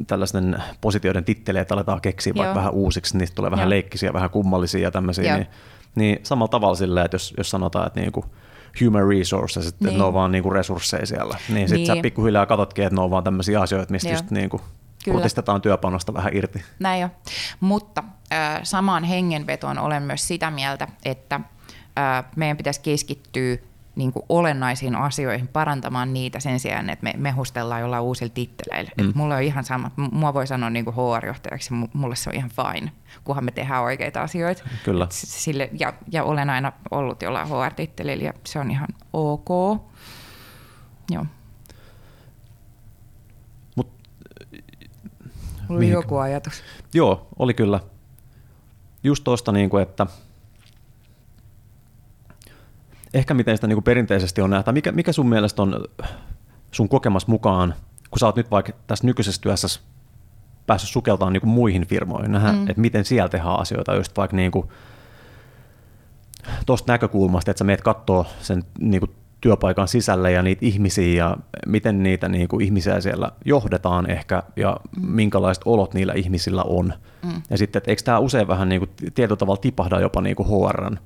tällaisten 0.07 0.63
positioiden 0.81 1.25
titteleitä 1.25 1.73
aletaan 1.73 2.01
keksiä 2.01 2.33
Joo. 2.35 2.43
vaikka 2.43 2.59
vähän 2.59 2.73
uusiksi, 2.73 3.17
niistä 3.17 3.35
tulee 3.35 3.51
vähän 3.51 3.63
Joo. 3.63 3.69
leikkisiä, 3.69 4.13
vähän 4.13 4.29
kummallisia 4.29 4.81
ja 4.81 4.91
tämmöisiä, 4.91 5.35
niin, 5.35 5.47
niin 5.95 6.19
samalla 6.23 6.49
tavalla 6.49 6.75
silleen, 6.75 7.05
että 7.05 7.15
jos, 7.15 7.33
jos 7.37 7.49
sanotaan, 7.49 7.87
että 7.87 7.99
niinku 7.99 8.25
human 8.85 9.07
resources, 9.09 9.67
että 9.67 9.85
niin. 9.85 9.97
ne 9.97 10.03
on 10.03 10.13
vaan 10.13 10.31
niinku 10.31 10.49
resursseja 10.49 11.05
siellä, 11.05 11.37
niin 11.49 11.69
sitten 11.69 11.87
niin. 11.87 11.97
sä 11.97 12.01
pikkuhiljaa 12.01 12.45
katsotkin, 12.45 12.85
että 12.85 12.95
ne 12.95 13.01
on 13.01 13.11
vaan 13.11 13.23
tämmöisiä 13.23 13.61
asioita, 13.61 13.91
mistä 13.91 14.09
Joo. 14.09 14.13
just 14.13 14.31
niinku 14.31 14.61
kurtistetaan 15.05 15.61
työpanosta 15.61 16.13
vähän 16.13 16.35
irti. 16.35 16.63
Näin 16.79 17.01
jo, 17.01 17.09
mutta 17.59 18.03
äh, 18.33 18.59
samaan 18.63 19.03
hengenvetoon 19.03 19.79
olen 19.79 20.03
myös 20.03 20.27
sitä 20.27 20.51
mieltä, 20.51 20.87
että 21.05 21.35
äh, 21.99 22.25
meidän 22.35 22.57
pitäisi 22.57 22.81
keskittyä 22.81 23.57
niin 23.97 24.13
kuin 24.13 24.23
olennaisiin 24.29 24.95
asioihin, 24.95 25.47
parantamaan 25.47 26.13
niitä 26.13 26.39
sen 26.39 26.59
sijaan, 26.59 26.89
että 26.89 27.03
me 27.03 27.13
mehustellaan 27.17 27.81
jollain 27.81 28.03
uusilla 28.03 28.31
titteleillä. 28.33 28.91
Mm. 28.97 29.11
mulla 29.15 29.35
on 29.35 29.43
ihan 29.43 29.63
sama, 29.63 29.91
mua 30.11 30.33
voi 30.33 30.47
sanoa 30.47 30.69
niin 30.69 30.85
kuin 30.85 30.95
HR-johtajaksi, 30.95 31.73
mulle 31.93 32.15
se 32.15 32.29
on 32.29 32.35
ihan 32.35 32.49
fine, 32.49 32.91
kunhan 33.23 33.45
me 33.45 33.51
tehdään 33.51 33.83
oikeita 33.83 34.21
asioita. 34.21 34.63
Kyllä. 34.83 35.07
Sille, 35.09 35.69
ja, 35.79 35.93
ja 36.11 36.23
olen 36.23 36.49
aina 36.49 36.71
ollut 36.91 37.21
jollain 37.21 37.47
HR-tittelillä 37.47 38.23
ja 38.23 38.33
se 38.43 38.59
on 38.59 38.71
ihan 38.71 38.87
ok. 39.13 39.49
Joo. 41.11 41.25
Mut, 43.75 43.91
Oli 45.69 45.79
mihin? 45.79 45.93
joku 45.93 46.17
ajatus. 46.17 46.63
Joo, 46.93 47.27
oli 47.39 47.53
kyllä. 47.53 47.79
Just 49.03 49.23
tuosta, 49.23 49.51
niin 49.51 49.69
kuin, 49.69 49.83
että 49.83 50.07
ehkä 53.13 53.33
miten 53.33 53.57
sitä 53.57 53.67
niin 53.67 53.75
kuin 53.75 53.83
perinteisesti 53.83 54.41
on 54.41 54.49
nähty. 54.49 54.71
Mikä, 54.71 54.91
mikä 54.91 55.11
sun 55.11 55.29
mielestä 55.29 55.61
on 55.61 55.85
sun 56.71 56.89
kokemas 56.89 57.27
mukaan, 57.27 57.73
kun 58.11 58.19
sä 58.19 58.25
oot 58.25 58.35
nyt 58.35 58.51
vaikka 58.51 58.71
tässä 58.87 59.07
nykyisessä 59.07 59.41
työssä 59.41 59.79
päässyt 60.67 60.89
sukeltaan 60.89 61.33
niin 61.33 61.41
kuin 61.41 61.49
muihin 61.49 61.87
firmoihin, 61.87 62.31
nähdä, 62.31 62.51
mm. 62.51 62.69
että 62.69 62.81
miten 62.81 63.05
siellä 63.05 63.29
tehdään 63.29 63.59
asioita, 63.59 63.95
just 63.95 64.17
vaikka 64.17 64.37
niin 64.37 64.51
kuin 64.51 64.67
tuosta 66.65 66.93
näkökulmasta, 66.93 67.51
että 67.51 67.59
sä 67.59 67.63
meet 67.63 67.81
kattoo 67.81 68.25
sen 68.41 68.63
niin 68.79 68.99
kuin 68.99 69.11
työpaikan 69.41 69.87
sisälle 69.87 70.31
ja 70.31 70.43
niitä 70.43 70.65
ihmisiä 70.65 71.25
ja 71.25 71.37
miten 71.67 72.03
niitä 72.03 72.29
niin 72.29 72.47
kuin 72.47 72.65
ihmisiä 72.65 73.01
siellä 73.01 73.31
johdetaan 73.45 74.09
ehkä 74.09 74.43
ja 74.55 74.77
mm. 74.97 75.07
minkälaiset 75.07 75.63
olot 75.65 75.93
niillä 75.93 76.13
ihmisillä 76.13 76.63
on. 76.63 76.93
Mm. 77.23 77.41
Ja 77.49 77.57
sitten, 77.57 77.77
että 77.77 77.91
eikö 77.91 78.01
tämä 78.03 78.19
usein 78.19 78.47
vähän 78.47 78.69
niin 78.69 78.79
kuin 78.79 78.91
tietyllä 79.15 79.37
tavalla 79.37 79.61
tipahda 79.61 79.99
jopa 79.99 80.21
niin 80.21 80.35
kuin 80.35 80.49
HRn 80.49 80.97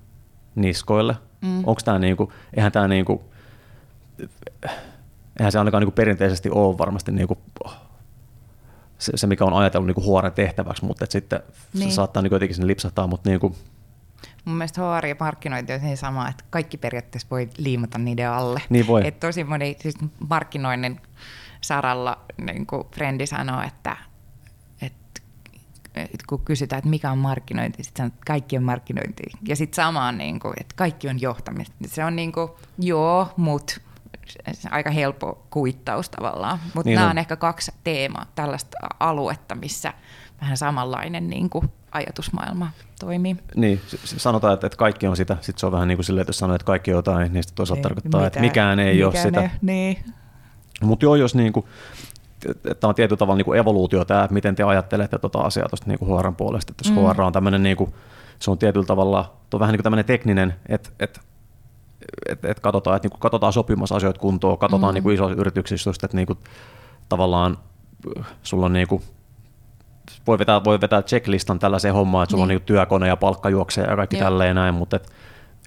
niskoille? 0.55 1.15
Mm. 1.41 1.57
Onko 1.57 1.81
tämä 1.85 1.99
niin 1.99 2.17
kuin, 2.17 2.29
eihän 2.53 2.71
tämä 2.71 2.87
niin 2.87 3.05
kuin, 3.05 3.21
eihän 5.39 5.51
se 5.51 5.59
ainakaan 5.59 5.81
niin 5.81 5.87
kuin 5.87 5.95
perinteisesti 5.95 6.49
ole 6.49 6.77
varmasti 6.77 7.11
niin 7.11 7.27
kuin 7.27 7.39
se, 8.97 9.11
se, 9.15 9.27
mikä 9.27 9.45
on 9.45 9.53
ajatellut 9.53 9.87
niin 9.87 9.95
kuin 9.95 10.21
HRn 10.21 10.31
tehtäväksi, 10.31 10.85
mutta 10.85 11.03
että 11.03 11.11
sitten 11.11 11.39
niin. 11.73 11.91
se 11.91 11.95
saattaa 11.95 12.23
niin 12.23 12.33
jotenkin 12.33 12.55
sinne 12.55 12.67
lipsahtaa, 12.67 13.07
mutta 13.07 13.29
niin 13.29 13.39
kuin, 13.39 13.55
Mun 14.45 14.55
mielestä 14.55 14.81
HR 14.81 15.05
ja 15.05 15.15
markkinointi 15.19 15.73
on 15.73 15.79
se 15.79 15.95
sama, 15.95 16.29
että 16.29 16.43
kaikki 16.49 16.77
periaatteessa 16.77 17.27
voi 17.31 17.49
liimata 17.57 17.97
niiden 17.97 18.29
alle. 18.29 18.61
Niin 18.69 18.87
voi. 18.87 19.07
Et 19.07 19.19
tosi 19.19 19.43
moni 19.43 19.77
siis 19.79 19.95
markkinoinnin 20.29 21.01
saralla 21.61 22.17
niin 22.41 22.65
kuin 22.65 22.83
frendi 22.95 23.27
sanoo, 23.27 23.61
että 23.61 23.97
kun 26.27 26.45
kysytään, 26.45 26.77
että 26.77 26.89
mikä 26.89 27.11
on 27.11 27.17
markkinointi, 27.17 27.83
sitten 27.83 28.03
sanoo, 28.03 28.07
että 28.07 28.25
kaikki 28.27 28.57
on 28.57 28.63
markkinointi. 28.63 29.23
Ja 29.47 29.55
sitten 29.55 29.75
samaan, 29.75 30.17
niin 30.17 30.39
kuin, 30.39 30.53
että 30.59 30.75
kaikki 30.77 31.09
on 31.09 31.21
johtamista. 31.21 31.75
Se 31.87 32.05
on 32.05 32.15
niin 32.15 32.31
kuin, 32.31 32.49
joo, 32.79 33.27
mutta 33.37 33.73
aika 34.71 34.89
helppo 34.91 35.47
kuittaus 35.49 36.09
tavallaan. 36.09 36.59
Mutta 36.63 36.89
niin 36.89 36.95
nämä 36.95 37.05
on. 37.05 37.11
on 37.11 37.17
ehkä 37.17 37.35
kaksi 37.35 37.71
teemaa, 37.83 38.25
tällaista 38.35 38.77
aluetta, 38.99 39.55
missä 39.55 39.93
vähän 40.41 40.57
samanlainen 40.57 41.29
niin 41.29 41.49
kuin 41.49 41.69
ajatusmaailma 41.91 42.71
toimii. 42.99 43.37
Niin, 43.55 43.81
sanotaan, 44.03 44.53
että, 44.53 44.67
että 44.67 44.77
kaikki 44.77 45.07
on 45.07 45.17
sitä. 45.17 45.37
Sitten 45.41 45.59
se 45.59 45.65
on 45.65 45.71
vähän 45.71 45.87
niin 45.87 45.97
kuin 45.97 46.05
silleen, 46.05 46.21
että 46.21 46.29
jos 46.29 46.37
sanoo, 46.37 46.55
että 46.55 46.65
kaikki 46.65 46.91
on 46.91 46.95
jotain, 46.95 47.33
niin 47.33 47.43
sitten 47.43 47.55
toisaalta 47.55 47.79
ei, 47.79 47.83
tarkoittaa, 47.83 48.19
mitään, 48.19 48.27
että 48.27 48.39
mikään 48.39 48.79
ei 48.79 48.93
mikään 48.93 49.07
ole 49.07 49.17
sitä. 49.23 49.49
Niin. 49.61 50.05
Mutta 50.81 51.05
joo, 51.05 51.15
jos 51.15 51.35
niin 51.35 51.53
kuin, 51.53 51.65
että 52.71 52.87
on 52.87 52.95
tietyllä 52.95 53.17
tavalla 53.17 53.37
niin 53.37 53.45
kuin 53.45 53.59
evoluutio 53.59 54.05
tämä, 54.05 54.23
että 54.23 54.33
miten 54.33 54.55
te 54.55 54.63
ajattelette 54.63 55.17
tuota 55.17 55.39
asiaa 55.39 55.69
tuosta 55.69 55.87
niin 55.87 56.17
HRn 56.19 56.35
puolesta. 56.35 56.73
Että 56.73 56.89
jos 56.89 56.95
mm. 56.97 57.09
HR 57.09 57.21
on 57.21 57.33
tämmöinen, 57.33 57.63
niin 57.63 57.77
kuin, 57.77 57.93
se 58.39 58.51
on 58.51 58.57
tietyllä 58.57 58.85
tavalla, 58.85 59.33
on 59.53 59.59
vähän 59.59 59.73
niin 59.73 59.77
kuin 59.77 59.83
tämmöinen 59.83 60.05
tekninen, 60.05 60.53
että, 60.69 60.89
että 60.99 61.19
että 62.29 62.51
et 62.51 62.59
katsotaan, 62.59 62.95
että 62.95 63.05
niinku, 63.05 63.17
katsotaan 63.17 63.53
sopimassa 63.53 63.95
asioita 63.95 64.19
kuntoon, 64.19 64.57
katsotaan 64.57 64.91
mm. 64.91 64.93
niinku 64.93 65.09
isoissa 65.09 65.41
yrityksissä, 65.41 65.89
just, 65.89 66.03
että 66.03 66.17
niinku, 66.17 66.37
tavallaan 67.09 67.57
sulla 68.43 68.65
on 68.65 68.73
niinku, 68.73 69.01
voi 70.27 70.39
vetää, 70.39 70.63
voi 70.63 70.81
vetää 70.81 71.01
checklistan 71.01 71.59
tällaiseen 71.59 71.93
hommaan, 71.93 72.23
että 72.23 72.31
sulla 72.31 72.43
niin. 72.43 72.45
on 72.45 72.49
niinku 72.49 72.65
työkone 72.65 73.07
ja 73.07 73.17
palkka 73.17 73.49
juoksee 73.49 73.85
ja 73.85 73.95
kaikki 73.95 74.17
Joo. 74.17 74.23
tälleen 74.23 74.55
näin, 74.55 74.73
mutta 74.73 74.95
et, 74.95 75.11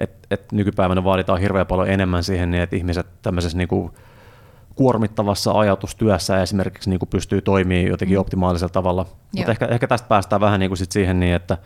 et, 0.00 0.26
et 0.30 0.52
nykypäivänä 0.52 1.04
vaaditaan 1.04 1.40
hirveän 1.40 1.66
paljon 1.66 1.88
enemmän 1.88 2.24
siihen, 2.24 2.50
niin 2.50 2.62
että 2.62 2.76
ihmiset 2.76 3.06
tämmöisessä 3.22 3.58
niinku, 3.58 3.94
kuormittavassa 4.74 5.52
ajatustyössä 5.52 6.42
esimerkiksi 6.42 6.90
niin 6.90 6.98
kuin 6.98 7.08
pystyy 7.08 7.40
toimimaan 7.42 7.86
jotenkin 7.86 8.16
mm. 8.16 8.20
optimaalisella 8.20 8.72
tavalla. 8.72 9.06
Mutta 9.36 9.50
ehkä, 9.50 9.66
ehkä 9.66 9.86
tästä 9.86 10.08
päästään 10.08 10.40
vähän 10.40 10.60
niin 10.60 10.70
kuin 10.70 10.78
sit 10.78 10.92
siihen 10.92 11.20
niin, 11.20 11.34
että 11.34 11.58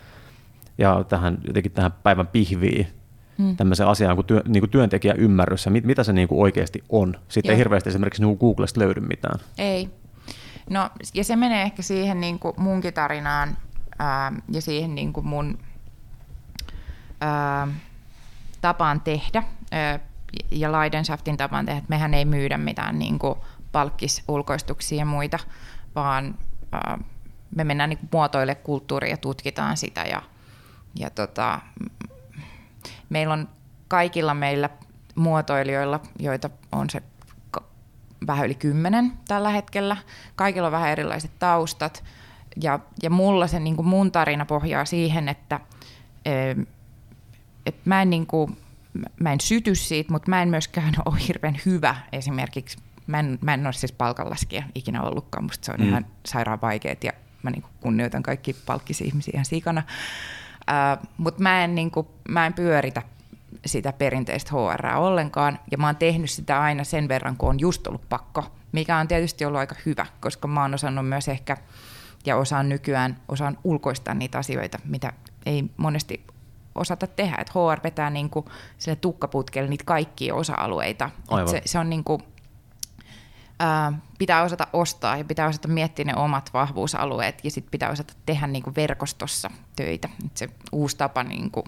ja 0.78 1.04
tähän, 1.08 1.38
jotenkin 1.46 1.72
tähän 1.72 1.92
päivän 1.92 2.26
pihviin, 2.26 2.86
mm. 3.38 3.56
tämmöisen 3.56 3.86
asiaan 3.86 4.16
kuin, 4.16 4.26
työ, 4.26 4.42
niin 4.48 4.60
kuin 4.60 4.70
työntekijäymmärrys 4.70 5.64
ja 5.64 5.70
mit, 5.70 5.84
mitä 5.84 6.04
se 6.04 6.12
niin 6.12 6.28
kuin 6.28 6.42
oikeasti 6.42 6.84
on. 6.88 7.14
Sitten 7.28 7.48
Joo. 7.48 7.52
ei 7.54 7.58
hirveästi 7.58 7.90
esimerkiksi 7.90 8.22
niin 8.22 8.38
kuin 8.38 8.48
Googlesta 8.48 8.80
löydy 8.80 9.00
mitään. 9.00 9.40
Ei. 9.58 9.90
No, 10.70 10.90
ja 11.14 11.24
se 11.24 11.36
menee 11.36 11.62
ehkä 11.62 11.82
siihen 11.82 12.20
niin 12.20 12.38
kuin 12.38 12.54
munkin 12.56 12.94
tarinaan 12.94 13.56
ää, 13.98 14.32
ja 14.52 14.62
siihen 14.62 14.94
niin 14.94 15.12
kuin 15.12 15.26
mun 15.26 15.58
ää, 17.20 17.68
tapaan 18.60 19.00
tehdä 19.00 19.42
ää, 19.72 19.98
ja 20.50 20.72
Leidensaftin 20.72 21.36
tapaan 21.36 21.66
tehdä, 21.66 21.78
että 21.78 21.88
mehän 21.88 22.14
ei 22.14 22.24
myydä 22.24 22.58
mitään 22.58 22.98
niin 22.98 23.18
kuin 23.18 23.38
palkkisulkoistuksia 23.72 24.98
ja 24.98 25.04
muita, 25.04 25.38
vaan 25.94 26.34
ää, 26.72 26.98
me 27.56 27.64
mennään 27.64 27.90
niin 27.90 28.08
muotoille 28.12 28.54
kulttuuria 28.54 29.10
ja 29.10 29.16
tutkitaan 29.16 29.76
sitä 29.76 30.02
ja, 30.02 30.22
ja 30.98 31.10
tota, 31.10 31.60
meillä 33.08 33.34
on 33.34 33.48
kaikilla 33.88 34.34
meillä 34.34 34.70
muotoilijoilla, 35.14 36.00
joita 36.18 36.50
on 36.72 36.90
se 36.90 37.02
vähän 38.26 38.46
yli 38.46 38.54
kymmenen 38.54 39.12
tällä 39.28 39.50
hetkellä. 39.50 39.96
Kaikilla 40.36 40.68
on 40.68 40.72
vähän 40.72 40.90
erilaiset 40.90 41.30
taustat. 41.38 42.04
Ja, 42.62 42.78
ja 43.02 43.10
mulla 43.10 43.46
se 43.46 43.60
niin 43.60 43.76
kuin 43.76 43.88
mun 43.88 44.12
tarina 44.12 44.44
pohjaa 44.44 44.84
siihen, 44.84 45.28
että 45.28 45.60
et 47.66 47.76
mä, 47.84 48.02
en 48.02 48.10
niin 48.10 48.26
kuin, 48.26 48.56
mä 49.20 49.32
en 49.32 49.40
syty 49.40 49.74
siitä, 49.74 50.12
mutta 50.12 50.30
mä 50.30 50.42
en 50.42 50.48
myöskään 50.48 50.94
ole 51.06 51.18
hirveän 51.28 51.60
hyvä 51.66 51.96
esimerkiksi. 52.12 52.78
Mä 53.06 53.20
en, 53.20 53.38
mä 53.40 53.54
en 53.54 53.66
ole 53.66 53.72
siis 53.72 53.92
palkanlaskija 53.92 54.62
ikinä 54.74 55.02
ollutkaan, 55.02 55.44
musta 55.44 55.66
se 55.66 55.72
on 55.72 55.80
mm. 55.80 55.88
ihan 55.88 56.06
sairaan 56.26 56.60
vaikeet 56.60 57.04
ja 57.04 57.12
mä 57.42 57.50
niin 57.50 57.64
kunnioitan 57.80 58.22
kaikki 58.22 58.52
palkkisia 58.66 59.06
ihmisiä 59.06 59.32
ihan 59.34 59.44
sikana. 59.44 59.82
Uh, 60.70 61.08
mutta 61.18 61.42
mä, 61.42 61.64
en, 61.64 61.74
niin 61.74 61.90
kuin, 61.90 62.06
mä 62.28 62.46
en 62.46 62.52
pyöritä 62.52 63.02
sitä 63.66 63.92
perinteistä 63.92 64.50
HR 64.50 64.86
ollenkaan, 64.86 65.58
ja 65.70 65.78
mä 65.78 65.86
oon 65.86 65.96
tehnyt 65.96 66.30
sitä 66.30 66.60
aina 66.60 66.84
sen 66.84 67.08
verran, 67.08 67.36
kun 67.36 67.48
on 67.48 67.60
just 67.60 67.86
ollut 67.86 68.08
pakko, 68.08 68.44
mikä 68.72 68.96
on 68.96 69.08
tietysti 69.08 69.44
ollut 69.44 69.58
aika 69.58 69.74
hyvä, 69.86 70.06
koska 70.20 70.48
mä 70.48 70.62
oon 70.62 70.74
osannut 70.74 71.08
myös 71.08 71.28
ehkä, 71.28 71.56
ja 72.26 72.36
osaan 72.36 72.68
nykyään, 72.68 73.16
osaan 73.28 73.58
ulkoistaa 73.64 74.14
niitä 74.14 74.38
asioita, 74.38 74.78
mitä 74.84 75.12
ei 75.46 75.64
monesti 75.76 76.24
osata 76.78 77.06
tehdä, 77.06 77.36
että 77.40 77.52
HR 77.52 77.82
vetää 77.84 78.10
niin 78.10 78.30
kuin 78.30 78.46
sille 78.78 78.96
tukkaputkelle 78.96 79.70
niitä 79.70 79.84
kaikkia 79.84 80.34
osa-alueita. 80.34 81.10
Se, 81.50 81.62
se 81.64 81.78
on 81.78 81.90
niin 81.90 82.04
kuin, 82.04 82.22
ää, 83.60 83.92
pitää 84.18 84.42
osata 84.42 84.66
ostaa 84.72 85.16
ja 85.16 85.24
pitää 85.24 85.48
osata 85.48 85.68
miettiä 85.68 86.04
ne 86.04 86.16
omat 86.16 86.50
vahvuusalueet 86.54 87.40
ja 87.44 87.50
sitten 87.50 87.70
pitää 87.70 87.90
osata 87.90 88.14
tehdä 88.26 88.46
niin 88.46 88.62
kuin 88.62 88.76
verkostossa 88.76 89.50
töitä. 89.76 90.08
Et 90.26 90.36
se 90.36 90.48
uusi 90.72 90.96
tapa 90.96 91.22
niin 91.22 91.50
kuin 91.50 91.64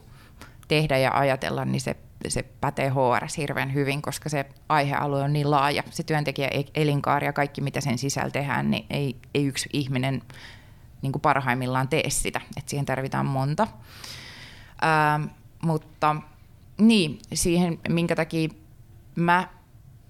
tehdä 0.68 0.98
ja 0.98 1.10
ajatella, 1.14 1.64
niin 1.64 1.80
se, 1.80 1.96
se 2.28 2.42
pätee 2.42 2.88
HR 2.88 3.26
hirveän 3.36 3.74
hyvin, 3.74 4.02
koska 4.02 4.28
se 4.28 4.46
aihealue 4.68 5.22
on 5.22 5.32
niin 5.32 5.50
laaja. 5.50 5.82
Se 5.90 6.02
työntekijä 6.02 6.50
elinkaari 6.74 7.26
ja 7.26 7.32
kaikki, 7.32 7.60
mitä 7.60 7.80
sen 7.80 7.98
sisällä 7.98 8.30
tehdään, 8.30 8.70
niin 8.70 8.86
ei, 8.90 9.16
ei 9.34 9.46
yksi 9.46 9.68
ihminen 9.72 10.22
niin 11.02 11.12
kuin 11.12 11.22
parhaimmillaan 11.22 11.88
tee 11.88 12.10
sitä. 12.10 12.40
että 12.56 12.70
siihen 12.70 12.86
tarvitaan 12.86 13.26
monta. 13.26 13.66
Ää, 14.82 15.20
mutta 15.62 16.16
niin, 16.78 17.18
siihen, 17.34 17.78
minkä 17.88 18.16
takia 18.16 18.48
mä 19.16 19.48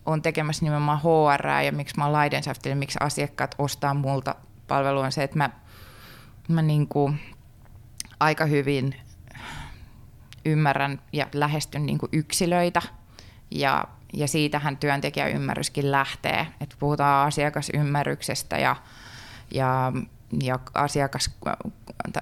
on 0.06 0.22
tekemässä 0.22 0.64
nimenomaan 0.64 1.00
HR 1.00 1.46
ja 1.64 1.72
miksi 1.72 1.94
mä 1.96 2.04
oon 2.04 2.12
Leidensaftille, 2.12 2.74
miksi 2.74 2.98
asiakkaat 3.00 3.54
ostaa 3.58 3.94
multa 3.94 4.34
palvelua 4.68 5.04
on 5.04 5.12
se, 5.12 5.22
että 5.22 5.38
mä, 5.38 5.50
mä 6.48 6.62
niin 6.62 6.88
kuin 6.88 7.20
aika 8.20 8.46
hyvin 8.46 8.94
ymmärrän 10.44 11.00
ja 11.12 11.26
lähestyn 11.32 11.86
niin 11.86 11.98
kuin 11.98 12.10
yksilöitä. 12.12 12.82
Ja, 13.50 13.84
ja 14.12 14.28
siitähän 14.28 14.76
työntekijäymmärryskin 14.76 15.92
lähtee, 15.92 16.46
että 16.60 16.76
puhutaan 16.78 17.26
asiakasymmärryksestä 17.26 18.58
ja, 18.58 18.76
ja, 19.50 19.92
ja 20.42 20.58
asiakas, 20.74 21.30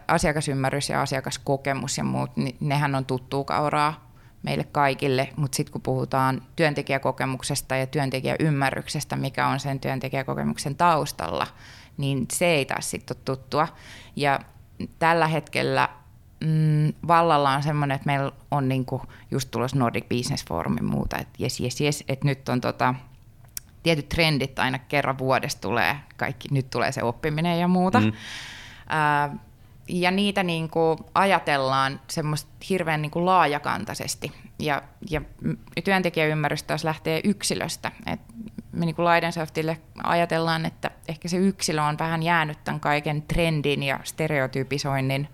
asiakasymmärrys 0.09 0.88
ja 0.88 1.03
asiakaskokemus 1.03 1.99
ja 1.99 2.05
muut, 2.05 2.37
niin 2.37 2.57
nehän 2.61 2.94
on 2.94 3.05
tuttuu 3.05 3.44
kauraa 3.44 4.09
meille 4.42 4.64
kaikille, 4.64 5.29
mutta 5.37 5.57
sitten 5.57 5.73
kun 5.73 5.83
puhutaan 5.83 6.42
työntekijäkokemuksesta 6.57 7.77
ja 7.77 7.87
työntekijäymmärryksestä, 7.87 9.16
mikä 9.16 9.47
on 9.47 9.61
sen 9.61 9.81
työntekijäkokemuksen 9.81 10.77
taustalla, 10.77 11.47
niin 11.97 12.27
se 12.33 12.47
ei 12.47 12.64
taas 12.64 12.90
sitten 12.90 13.16
ole 13.16 13.23
tuttua. 13.25 13.68
Ja 14.16 14.40
tällä 14.99 15.27
hetkellä 15.27 15.88
mm, 16.44 16.92
vallalla 17.09 17.51
on 17.51 17.62
semmoinen, 17.62 17.94
että 17.94 18.07
meillä 18.07 18.33
on 18.51 18.68
niinku 18.68 19.03
just 19.31 19.51
tulossa 19.51 19.79
Nordic 19.79 20.09
Business 20.09 20.44
Forumin 20.44 20.85
muuta, 20.85 21.18
että 21.18 21.35
jes, 21.38 21.61
jes, 21.61 21.81
jes, 21.81 22.05
että 22.09 22.27
nyt 22.27 22.49
on 22.49 22.61
tota, 22.61 22.94
tietyt 23.88 24.09
trendit 24.09 24.59
aina 24.59 24.79
kerran 24.79 25.18
vuodessa 25.18 25.61
tulee, 25.61 25.96
kaikki, 26.16 26.48
nyt 26.51 26.70
tulee 26.70 26.92
se 26.92 27.03
oppiminen 27.03 27.61
ja 27.61 27.68
muuta. 27.68 28.01
Mm. 28.01 28.07
Äh, 28.07 29.38
ja 29.88 30.11
niitä 30.11 30.42
niin 30.42 30.70
kuin 30.70 30.98
ajatellaan 31.14 32.01
semmoista 32.09 32.51
hirveän 32.68 33.03
niin 33.03 33.11
kuin 33.11 33.27
laajakantaisesti. 33.27 34.33
Ja, 34.59 34.83
ja 35.11 35.20
työntekijäymmärrys 35.85 36.62
taas 36.62 36.85
lähtee 36.85 37.20
yksilöstä. 37.24 37.92
Et 38.07 38.20
me 38.72 38.87
niin 38.87 38.94
kuin 38.94 39.07
Leidensoftille 39.07 39.79
ajatellaan, 40.05 40.66
että 40.66 40.90
ehkä 41.09 41.29
se 41.29 41.37
yksilö 41.37 41.83
on 41.83 41.98
vähän 41.98 42.22
jäänyt 42.22 42.64
tämän 42.64 42.81
kaiken 42.81 43.22
trendin 43.22 43.83
ja 43.83 44.01
stereotypisoinnin 44.05 45.29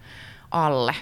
alle. 0.50 0.94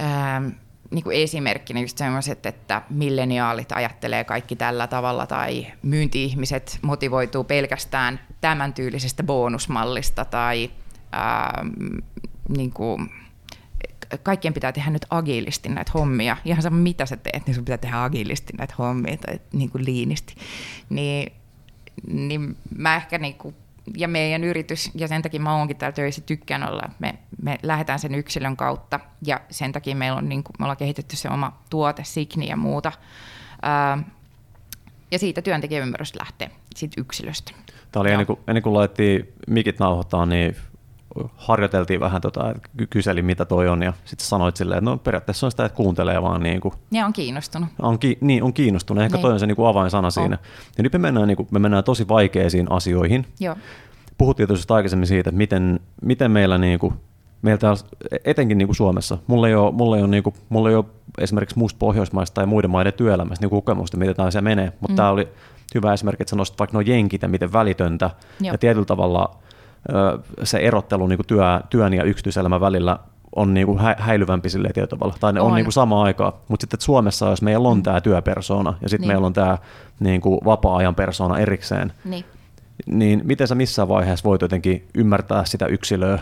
Ähm, 0.00 0.48
niin 0.94 1.04
kuin 1.04 1.16
esimerkkinä 1.16 1.80
just 1.80 1.98
sellaiset, 1.98 2.46
että 2.46 2.82
milleniaalit 2.90 3.72
ajattelee 3.72 4.24
kaikki 4.24 4.56
tällä 4.56 4.86
tavalla 4.86 5.26
tai 5.26 5.66
myynti-ihmiset 5.82 6.78
motivoituu 6.82 7.44
pelkästään 7.44 8.20
tämän 8.40 8.74
tyylisestä 8.74 9.22
bonusmallista 9.22 10.24
tai 10.24 10.70
ähm, 11.14 11.98
niin 12.56 12.72
kuin 12.72 13.10
kaikkien 14.22 14.54
pitää 14.54 14.72
tehdä 14.72 14.90
nyt 14.90 15.06
agilisti 15.10 15.68
näitä 15.68 15.90
hommia. 15.94 16.36
Ihan 16.44 16.62
sama 16.62 16.76
mitä 16.76 17.06
sä 17.06 17.16
teet, 17.16 17.46
niin 17.46 17.54
sun 17.54 17.64
pitää 17.64 17.78
tehdä 17.78 18.04
agilisti 18.04 18.52
näitä 18.58 18.74
hommia 18.78 19.16
tai 19.16 19.40
niin 19.52 19.70
kuin 19.70 19.84
liinisti. 19.84 20.34
Niin, 20.90 21.32
niin 22.06 22.56
mä 22.76 22.96
ehkä 22.96 23.18
niin 23.18 23.34
kuin, 23.34 23.54
ja 23.96 24.08
meidän 24.08 24.44
yritys, 24.44 24.90
ja 24.94 25.08
sen 25.08 25.22
takia 25.22 25.40
mä 25.40 25.56
oonkin 25.56 25.76
täällä 25.76 25.94
töissä, 25.94 26.22
tykkään 26.22 26.68
olla, 26.68 26.82
me, 26.98 27.14
me 27.42 27.58
lähdetään 27.62 27.98
sen 27.98 28.14
yksilön 28.14 28.56
kautta, 28.56 29.00
ja 29.26 29.40
sen 29.50 29.72
takia 29.72 29.96
meillä 29.96 30.18
on, 30.18 30.28
niin 30.28 30.44
kuin, 30.44 30.54
me 30.58 30.64
ollaan 30.64 30.76
kehitetty 30.76 31.16
se 31.16 31.28
oma 31.28 31.58
tuote, 31.70 32.04
Signi 32.04 32.48
ja 32.48 32.56
muuta. 32.56 32.92
Ää, 33.62 33.98
ja 35.10 35.18
siitä 35.18 35.42
työntekijäymmärrys 35.42 36.14
lähtee, 36.18 36.50
siitä 36.76 37.00
yksilöstä. 37.00 37.52
Tämä 37.92 38.00
oli 38.00 38.10
ennen 38.10 38.26
kuin, 38.26 38.38
ennen 38.48 38.62
kuin 38.62 38.74
laitettiin 38.74 39.32
mikit 39.46 39.78
nauhoittaa, 39.78 40.26
niin 40.26 40.56
harjoiteltiin 41.36 42.00
vähän, 42.00 42.20
tota, 42.20 42.54
kyselin 42.90 43.24
mitä 43.24 43.44
toi 43.44 43.68
on 43.68 43.82
ja 43.82 43.92
sitten 44.04 44.26
sanoit 44.26 44.56
silleen, 44.56 44.78
että 44.78 44.90
no 44.90 44.96
periaatteessa 44.96 45.46
on 45.46 45.50
sitä, 45.50 45.64
että 45.64 45.76
kuuntelee 45.76 46.22
vaan 46.22 46.42
niin 46.42 46.60
kuin, 46.60 46.74
Ja 46.90 47.06
on 47.06 47.12
kiinnostunut. 47.12 47.68
on, 47.82 47.98
ki, 47.98 48.18
niin, 48.20 48.42
on 48.42 48.52
kiinnostunut, 48.52 49.02
ehkä 49.04 49.16
Niin. 49.16 49.22
toi 49.22 49.32
on 49.32 49.40
se 49.40 49.46
niin 49.46 49.56
kuin 49.56 49.68
avainsana 49.68 50.10
siinä. 50.10 50.38
Ja 50.76 50.82
nyt 50.82 50.92
me 50.92 50.98
mennään, 50.98 51.28
niin 51.28 51.36
kuin, 51.36 51.48
me 51.50 51.58
mennään 51.58 51.84
tosi 51.84 52.08
vaikeisiin 52.08 52.72
asioihin. 52.72 53.26
Joo. 53.40 53.56
Puhuttiin 54.18 54.46
tietysti 54.48 54.72
aikaisemmin 54.72 55.06
siitä, 55.06 55.30
että 55.30 55.38
miten, 55.38 55.80
miten 56.02 56.30
meillä, 56.30 56.58
niin 56.58 56.78
kuin, 56.78 56.94
meillä 57.42 57.58
täällä, 57.58 57.80
etenkin 58.24 58.58
niin 58.58 58.68
kuin 58.68 58.76
Suomessa, 58.76 59.18
mulla 59.26 59.48
ei 59.48 59.54
ole, 59.54 59.72
mulla 59.72 59.96
ei 59.96 60.02
ole, 60.02 60.10
niin 60.10 60.22
kuin, 60.22 60.34
mulla 60.48 60.70
ei 60.70 60.76
ole 60.76 60.84
esimerkiksi 61.18 61.58
muusta 61.58 61.78
Pohjoismaista 61.78 62.34
tai 62.34 62.46
muiden 62.46 62.70
maiden 62.70 62.92
työelämästä 62.92 63.44
niin 63.44 63.50
kokemusta, 63.50 63.96
miten 63.96 64.16
tämä 64.16 64.28
asia 64.28 64.42
menee, 64.42 64.72
mutta 64.80 64.92
mm. 64.92 64.96
tämä 64.96 65.10
oli 65.10 65.28
hyvä 65.74 65.92
esimerkki, 65.92 66.22
että 66.22 66.30
sä 66.30 66.36
nostit 66.36 66.58
vaikka 66.58 66.72
nuo 66.78 66.82
jenkit 66.86 67.22
ja 67.22 67.28
miten 67.28 67.52
välitöntä 67.52 68.10
Joo. 68.40 68.52
ja 68.52 68.58
tietyllä 68.58 68.86
tavalla 68.86 69.36
se 70.44 70.58
erottelu 70.58 71.06
niin 71.06 71.18
kuin 71.18 71.26
työ, 71.26 71.42
työn 71.70 71.94
ja 71.94 72.04
yksityiselämän 72.04 72.60
välillä 72.60 72.98
on 73.36 73.54
niin 73.54 73.66
kuin 73.66 73.78
hä- 73.78 73.96
häilyvämpi 73.98 74.48
sille 74.50 74.68
tietyllä 74.74 74.86
tavalla, 74.86 75.14
tai 75.20 75.32
ne 75.32 75.40
on, 75.40 75.46
On. 75.48 75.54
niin 75.54 75.64
kuin 75.64 75.72
samaan 75.72 76.06
aikaan. 76.06 76.32
Mutta 76.48 76.62
sitten 76.64 76.76
että 76.76 76.84
Suomessa, 76.84 77.30
jos 77.30 77.42
meillä 77.42 77.68
on 77.68 77.82
tämä 77.82 78.00
työpersona 78.00 78.74
ja 78.82 78.88
sitten 78.88 79.00
Niin. 79.00 79.08
meillä 79.14 79.26
on 79.26 79.32
tämä 79.32 79.58
niin 80.00 80.20
kuin 80.20 80.40
vapaa-ajan 80.44 80.94
persona 80.94 81.38
erikseen, 81.38 81.92
Niin. 82.04 82.24
niin 82.86 83.20
miten 83.24 83.48
sä 83.48 83.54
missään 83.54 83.88
vaiheessa 83.88 84.24
voit 84.28 84.42
jotenkin 84.42 84.88
ymmärtää 84.94 85.44
sitä 85.44 85.66
yksilöä? 85.66 86.18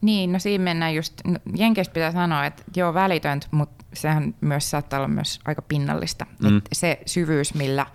Niin, 0.00 0.32
no 0.32 0.38
siinä 0.38 0.64
mennään 0.64 0.94
just, 0.94 1.14
no, 1.24 1.38
Jenkeistä 1.56 1.92
pitää 1.92 2.12
sanoa, 2.12 2.46
että 2.46 2.62
joo 2.76 2.94
välitöntä, 2.94 3.46
mutta 3.50 3.84
sehän 3.94 4.34
myös 4.40 4.70
saattaa 4.70 4.98
olla 4.98 5.08
myös 5.08 5.40
aika 5.44 5.62
pinnallista. 5.62 6.26
Mm. 6.42 6.48
Mm. 6.48 6.56
Et 6.56 6.64
se 6.72 7.00
syvyys, 7.06 7.54
millä 7.54 7.86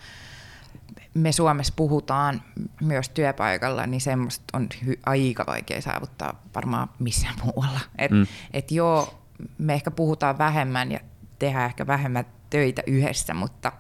me 1.13 1.31
Suomessa 1.31 1.73
puhutaan 1.75 2.41
myös 2.81 3.09
työpaikalla, 3.09 3.87
niin 3.87 4.01
semmoista 4.01 4.43
on 4.57 4.67
hy- 4.83 4.99
aika 5.05 5.43
vaikea 5.47 5.81
saavuttaa 5.81 6.41
varmaan 6.55 6.89
missään 6.99 7.35
muualla. 7.43 7.79
Et, 7.97 8.11
Mm. 8.11 8.27
et 8.53 8.71
joo, 8.71 9.21
me 9.57 9.73
ehkä 9.73 9.91
puhutaan 9.91 10.37
vähemmän 10.37 10.91
ja 10.91 10.99
tehdään 11.39 11.65
ehkä 11.65 11.87
vähemmän 11.87 12.25
töitä 12.49 12.81
yhdessä, 12.87 13.33
mutta, 13.33 13.71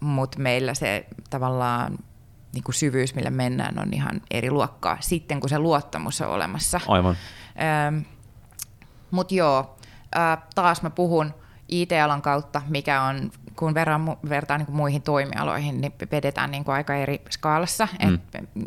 mutta 0.00 0.38
meillä 0.38 0.74
se 0.74 1.06
tavallaan 1.30 1.98
niin 2.54 2.64
kuin 2.64 2.74
syvyys, 2.74 3.14
millä 3.14 3.30
mennään, 3.30 3.78
on 3.78 3.88
ihan 3.92 4.20
eri 4.30 4.50
luokkaa 4.50 4.96
sitten, 5.00 5.40
kun 5.40 5.48
se 5.48 5.58
luottamus 5.58 6.20
on 6.20 6.28
olemassa. 6.28 6.80
Aivan. 6.88 7.16
Mutta 9.10 9.34
joo, 9.34 9.76
ää, 10.14 10.46
taas 10.54 10.82
mä 10.82 10.90
puhun 10.90 11.34
IT-alan 11.68 12.22
kautta, 12.22 12.62
mikä 12.68 13.02
on, 13.02 13.30
kun 13.62 13.74
verran, 13.74 14.16
vertaan 14.28 14.60
niin 14.60 14.76
muihin 14.76 15.02
toimialoihin, 15.02 15.80
niin 15.80 15.92
vedetään 16.12 16.50
niin 16.50 16.64
kuin 16.64 16.74
aika 16.74 16.94
eri 16.94 17.22
skaalassa. 17.30 17.88
Mm. 18.04 18.14
Et, 18.14 18.20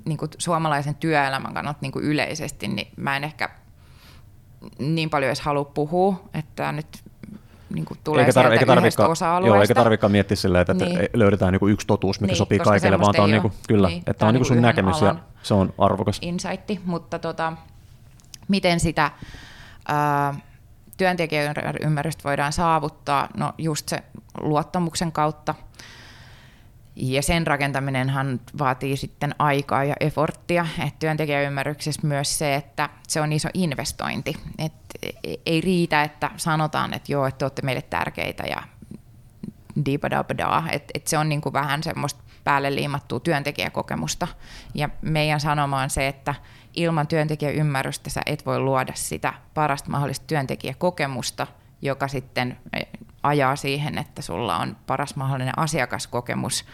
niin 0.06 0.18
kuin 0.18 0.32
suomalaisen 0.38 0.96
työelämän 0.96 1.54
kannalta 1.54 1.80
niin 1.82 1.92
kuin 1.92 2.06
yleisesti, 2.06 2.68
niin 2.68 2.88
mä 2.98 3.18
en 3.18 3.24
ehkä 3.24 3.50
niin 4.80 5.10
paljon 5.10 5.28
edes 5.28 5.42
halua 5.42 5.66
puhua, 5.66 6.22
että 6.34 6.72
nyt 6.72 6.88
niin 7.70 7.86
kuin 7.86 8.00
tulee 8.04 8.22
eikä, 8.22 8.32
sieltä 8.32 8.50
eikä 8.54 8.74
yhdestä 8.74 9.08
osa-alueesta. 9.08 9.56
joo, 9.56 9.62
eikä 9.62 9.74
tarvikaan 9.74 10.12
miettiä 10.12 10.36
silleen, 10.38 10.62
että, 10.62 10.74
Niin. 10.74 10.98
niin. 11.00 11.10
löydetään 11.14 11.52
niinku 11.52 11.68
yksi 11.68 11.88
totuus, 11.88 12.20
mikä 12.22 12.32
Niin, 12.32 12.38
sopii 12.38 12.60
kaikille, 12.60 13.00
vaan 13.00 13.14
tämä 13.16 13.24
on, 13.24 13.30
ei 13.30 13.34
niinku, 13.34 13.48
ole. 13.48 13.56
kyllä, 13.68 13.88
Niin, 13.88 14.04
että 14.08 14.26
on 14.26 14.30
on 14.30 14.34
niinku 14.34 14.46
sun 14.46 14.62
näkemys 14.62 15.02
ja 15.02 15.16
se 15.44 15.54
on 15.54 15.74
arvokas. 15.78 16.18
insightti, 16.22 16.80
mutta 16.86 17.20
tota, 17.20 17.54
miten 18.48 18.80
sitä 18.80 19.12
ää, 19.88 20.34
työntekijän 20.98 21.56
ymmärrystä 21.82 22.24
voidaan 22.24 22.54
saavuttaa? 22.54 23.28
No 23.38 23.54
just 23.58 23.90
se 23.90 24.04
luottamuksen 24.42 25.12
kautta. 25.12 25.56
Ja 26.96 27.22
sen 27.22 27.48
rakentaminenhan 27.48 28.40
vaatii 28.58 28.98
sitten 28.98 29.36
aikaa 29.40 29.84
ja 29.84 29.96
efforttia. 30.00 30.68
Et 30.88 31.00
työntekijäymmärryksessä 31.00 32.08
myös 32.08 32.38
se, 32.38 32.56
että 32.56 32.90
se 33.08 33.22
on 33.22 33.34
iso 33.34 33.50
investointi. 33.54 34.36
Et 34.58 34.74
ei 35.46 35.62
riitä, 35.62 36.04
että 36.04 36.32
sanotaan, 36.38 36.94
että 36.94 37.12
joo, 37.12 37.26
että 37.26 37.38
te 37.38 37.46
olette 37.46 37.62
meille 37.62 37.82
tärkeitä 37.82 38.44
ja 38.44 38.64
diipadapadaa, 39.86 40.68
että 40.72 40.92
et 40.94 41.08
se 41.08 41.18
on 41.18 41.30
niinku 41.30 41.54
vähän 41.54 41.84
semmoista 41.84 42.24
päälle 42.44 42.76
liimattua 42.76 43.20
työntekijäkokemusta. 43.20 44.28
Ja 44.74 44.90
meidän 45.02 45.40
sanoma 45.40 45.82
on 45.82 45.90
se, 45.90 46.08
että 46.08 46.36
ilman 46.76 47.08
työntekijäymmärrystä 47.08 48.10
sä 48.10 48.22
et 48.26 48.46
voi 48.46 48.60
luoda 48.60 48.94
sitä 48.96 49.34
parasta 49.54 49.90
mahdollista 49.90 50.28
työntekijäkokemusta, 50.28 51.48
joka 51.82 52.08
sitten 52.08 52.58
eh, 52.74 52.88
ajaa 53.24 53.56
siihen, 53.56 53.98
että 53.98 54.22
sulla 54.22 54.58
on 54.58 54.78
paras 54.88 55.16
mahdollinen 55.16 55.60
asiakaskokemus 55.60 56.66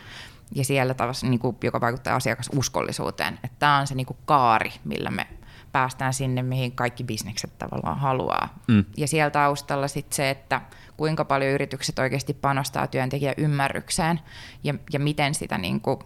ja 0.55 0.65
siellä 0.65 0.93
taas, 0.93 1.23
niin 1.23 1.39
kuin, 1.39 1.57
joka 1.63 1.81
vaikuttaa 1.81 2.15
asiakasuskollisuuteen. 2.15 3.33
Että 3.33 3.57
tämä 3.59 3.77
on 3.77 3.87
se 3.87 3.95
niin 3.95 4.05
kuin 4.05 4.17
kaari, 4.25 4.71
millä 4.85 5.11
me 5.11 5.27
päästään 5.71 6.13
sinne, 6.13 6.43
mihin 6.43 6.71
kaikki 6.71 7.03
bisnekset 7.03 7.57
tavallaan 7.57 7.99
haluaa. 7.99 8.55
Mm. 8.67 8.85
Ja 8.97 9.07
siellä 9.07 9.29
taustalla 9.29 9.87
sitten 9.87 10.15
se, 10.15 10.29
että 10.29 10.61
kuinka 10.97 11.25
paljon 11.25 11.51
yritykset 11.51 11.99
oikeasti 11.99 12.33
panostaa 12.33 12.87
työntekijäymmärrykseen 12.87 14.19
ja, 14.63 14.73
ja 14.93 14.99
miten 14.99 15.35
sitä 15.35 15.57
niin 15.57 15.81
kuin, 15.81 15.99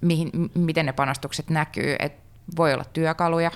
mihin, 0.00 0.30
miten 0.54 0.86
ne 0.86 0.92
panostukset 0.92 1.50
näkyy. 1.50 1.96
Et 1.98 2.21
voi 2.56 2.74
olla 2.74 2.84
työkaluja 2.84 3.50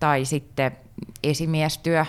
tai 0.00 0.24
sitten 0.24 0.76
esimiestyö 1.22 2.04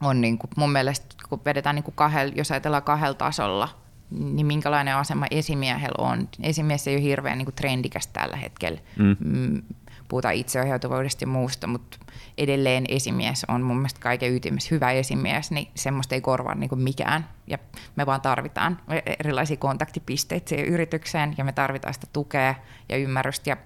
on 0.00 0.20
niin 0.20 0.38
kuin 0.38 0.50
mun 0.56 0.72
mielestä, 0.72 1.06
kun 1.28 1.40
vedetään 1.44 1.74
niin 1.74 1.82
kuin 1.82 1.94
kahdella, 1.94 2.32
jos 2.36 2.50
ajatellaan 2.50 2.82
kahdella 2.82 3.14
tasolla, 3.14 3.68
niin 4.10 4.46
minkälainen 4.46 4.96
asema 4.96 5.26
esimiehellä 5.30 6.04
on. 6.04 6.28
Esimies 6.42 6.88
ei 6.88 6.94
ole 6.94 7.02
hirveän 7.02 7.38
niin 7.38 7.46
kuin 7.46 7.54
trendikäs 7.54 8.06
tällä 8.06 8.36
hetkellä. 8.36 8.80
Mm. 8.98 9.16
Mm, 9.20 9.62
Puhutaan 10.08 10.34
itseohjautuvuudesta 10.34 11.24
ja 11.24 11.28
muusta, 11.28 11.66
mutta 11.66 11.98
edelleen 12.38 12.84
esimies 12.88 13.44
on 13.48 13.62
mun 13.62 13.76
mielestä 13.76 14.00
kaiken 14.00 14.34
ytimessä 14.34 14.68
hyvä 14.70 14.90
esimies, 14.90 15.50
niin 15.50 15.68
semmoista 15.74 16.14
ei 16.14 16.20
korvaa 16.20 16.54
niin 16.54 16.68
kuin 16.68 16.80
mikään. 16.80 17.28
Ja 17.46 17.58
me 17.96 18.06
vaan 18.06 18.20
tarvitaan 18.20 18.80
erilaisia 19.20 19.56
kontaktipisteitä 19.56 20.48
siihen 20.48 20.66
yritykseen 20.66 21.34
ja 21.38 21.44
me 21.44 21.52
tarvitaan 21.52 21.94
sitä 21.94 22.06
tukea 22.12 22.54
ja 22.88 22.96
ymmärrystä. 22.96 23.50
Ja, 23.50 23.56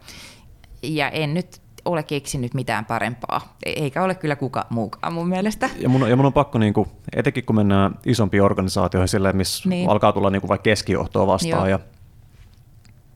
ja 0.83 1.09
en 1.09 1.35
nyt 1.35 1.61
ole 1.85 2.03
keksinyt 2.03 2.55
mitään 2.55 2.85
parempaa, 2.85 3.57
eikä 3.67 4.03
ole 4.03 4.15
kyllä 4.15 4.37
kuka 4.37 4.67
muukaan 4.71 5.13
mun 5.13 5.29
mielestä. 5.29 5.71
Ja 5.79 5.89
mun, 5.89 6.11
ja 6.11 6.17
mun 6.17 6.27
on 6.27 6.33
pakko, 6.33 6.59
niinku, 6.59 6.89
etenkin 7.17 7.45
kun 7.45 7.57
mennään 7.57 7.99
isompiin 8.07 8.43
organisaatioihin, 8.43 9.09
silleen, 9.09 9.37
missä 9.37 9.69
Niin. 9.69 9.79
niin. 9.79 9.91
alkaa 9.91 10.13
tulla 10.13 10.31
niinku 10.31 10.49
vaikka 10.49 10.63
keskijohtoa 10.63 11.27
vastaan 11.27 11.71
Joo. 11.71 11.79
ja, 11.79 11.79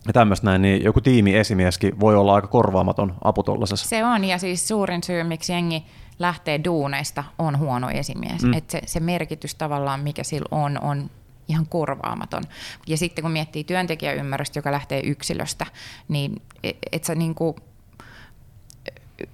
ja 0.07 0.13
tämmöistä 0.13 0.47
näin, 0.47 0.63
niin 0.63 0.85
joku 0.85 1.01
tiimiesimieskin 1.01 2.01
voi 2.01 2.17
olla 2.17 2.35
aika 2.35 2.49
korvaamaton 2.49 3.15
apu 3.25 3.43
tollasessa. 3.43 3.89
Se 3.89 4.05
on, 4.05 4.25
ja 4.25 4.39
siis 4.39 4.69
suurin 4.69 5.03
syy, 5.03 5.25
miksi 5.25 5.53
jengi 5.53 5.85
lähtee 6.19 6.61
duuneista, 6.65 7.25
on 7.39 7.59
huono 7.59 7.91
esimies. 7.91 8.43
Mm. 8.43 8.53
Et 8.53 8.71
se, 8.71 8.81
se 8.87 9.01
merkitys 9.01 9.55
tavallaan, 9.55 10.01
mikä 10.01 10.23
sillä 10.25 10.49
on, 10.51 10.79
on 10.83 11.11
ihan 11.49 11.67
korvaamaton. 11.67 12.43
Ja 12.87 12.97
sitten 12.97 13.23
kun 13.23 13.33
miettii 13.33 13.65
työntekijäymmärrystä, 13.65 14.59
joka 14.59 14.73
lähtee 14.73 15.01
yksilöstä, 15.01 15.67
niin 16.09 16.43
et, 16.63 16.77
et 16.93 17.05
sä 17.05 17.15
niinku 17.15 17.57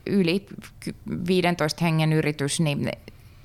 yli 0.07 0.46
15 1.27 1.85
hengen 1.85 2.12
yritys, 2.12 2.61
niin 2.61 2.90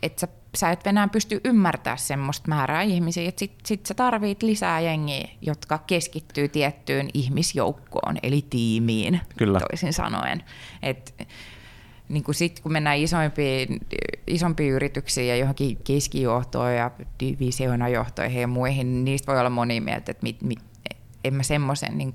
et 0.04 0.20
sä, 0.20 0.28
sä 0.56 0.72
et 0.72 0.88
enää 0.88 1.08
pysty 1.08 1.42
ymmärtämään 1.44 1.98
semmoista 1.98 2.48
määrää 2.48 2.82
ihmisiä, 2.82 3.30
että 3.30 3.40
sit, 3.40 3.52
sit 3.66 3.86
sä 3.86 3.94
tarvit 3.94 4.44
lisää 4.44 4.80
jengiä, 4.80 5.30
jotka 5.42 5.78
keskittyy 5.78 6.48
tiettyyn 6.48 7.10
ihmisjoukkoon, 7.14 8.18
eli 8.24 8.46
tiimiin, 8.50 9.22
Kyllä. 9.38 9.60
toisin 9.60 9.94
sanoen. 9.94 10.44
Et, 10.84 11.28
niin 12.10 12.24
kuin 12.24 12.36
sit, 12.36 12.60
kun 12.60 12.72
mennään 12.72 12.98
isompiin, 12.98 13.80
isompiin 14.28 14.74
yrityksiin 14.74 15.28
ja 15.28 15.36
johonkin 15.36 15.78
keskijohtoon 15.84 16.76
ja 16.76 16.92
divisioinajohtoihin 17.20 18.42
ja 18.42 18.48
muihin, 18.48 18.94
niin 18.94 19.06
niistä 19.06 19.32
voi 19.32 19.40
olla 19.40 19.50
moni 19.50 19.82
mieltä, 19.82 20.12
että 20.12 20.24
mit, 20.24 20.42
mit, 20.42 20.60
en 21.24 21.34
mä 21.34 21.44
semmoisen 21.44 21.98
niin 21.98 22.14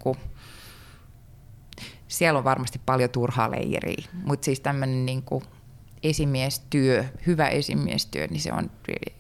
siellä 2.09 2.39
on 2.39 2.45
varmasti 2.45 2.81
paljon 2.87 3.11
turhaa 3.11 3.51
leijeriä, 3.51 4.09
mutta 4.25 4.45
siis 4.45 4.61
tämmöinen 4.61 5.07
niin 5.07 5.23
esimiestyö, 6.03 7.05
hyvä 7.27 7.49
esimiestyö, 7.49 8.27
niin 8.27 8.41
se 8.41 8.53
on 8.53 8.71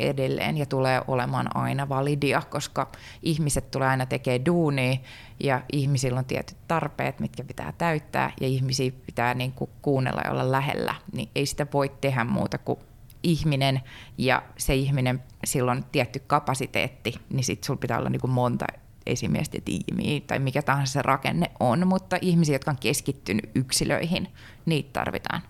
edelleen 0.00 0.56
ja 0.56 0.66
tulee 0.66 1.00
olemaan 1.08 1.56
aina 1.56 1.88
validia, 1.88 2.42
koska 2.50 2.92
ihmiset 3.22 3.70
tulee 3.70 3.88
aina 3.88 4.06
tekemään 4.06 4.46
duunia 4.46 4.96
ja 5.40 5.62
ihmisillä 5.72 6.18
on 6.18 6.24
tietyt 6.24 6.56
tarpeet, 6.68 7.20
mitkä 7.20 7.44
pitää 7.44 7.72
täyttää 7.78 8.32
ja 8.40 8.46
ihmisiä 8.46 8.92
pitää 9.06 9.34
niin 9.34 9.52
kuin 9.52 9.70
kuunnella 9.82 10.20
ja 10.24 10.30
olla 10.30 10.52
lähellä, 10.52 10.94
niin 11.12 11.28
ei 11.34 11.46
sitä 11.46 11.66
voi 11.72 11.92
tehdä 12.00 12.24
muuta 12.24 12.58
kuin 12.58 12.78
ihminen 13.22 13.80
ja 14.18 14.42
se 14.56 14.74
ihminen, 14.74 15.22
silloin 15.44 15.84
tietty 15.92 16.22
kapasiteetti, 16.26 17.14
niin 17.30 17.44
sitten 17.44 17.66
sulla 17.66 17.80
pitää 17.80 17.98
olla 17.98 18.10
niin 18.10 18.20
kuin 18.20 18.30
monta 18.30 18.66
esimiestä 19.06 19.58
tiimiä 19.64 20.20
tai 20.26 20.38
mikä 20.38 20.62
tahansa 20.62 20.92
se 20.92 21.02
rakenne 21.02 21.50
on, 21.60 21.86
mutta 21.86 22.16
ihmisiä, 22.20 22.54
jotka 22.54 22.70
on 22.70 22.78
keskittynyt 22.80 23.50
yksilöihin, 23.54 24.28
niitä 24.66 24.90
tarvitaan. 24.92 25.42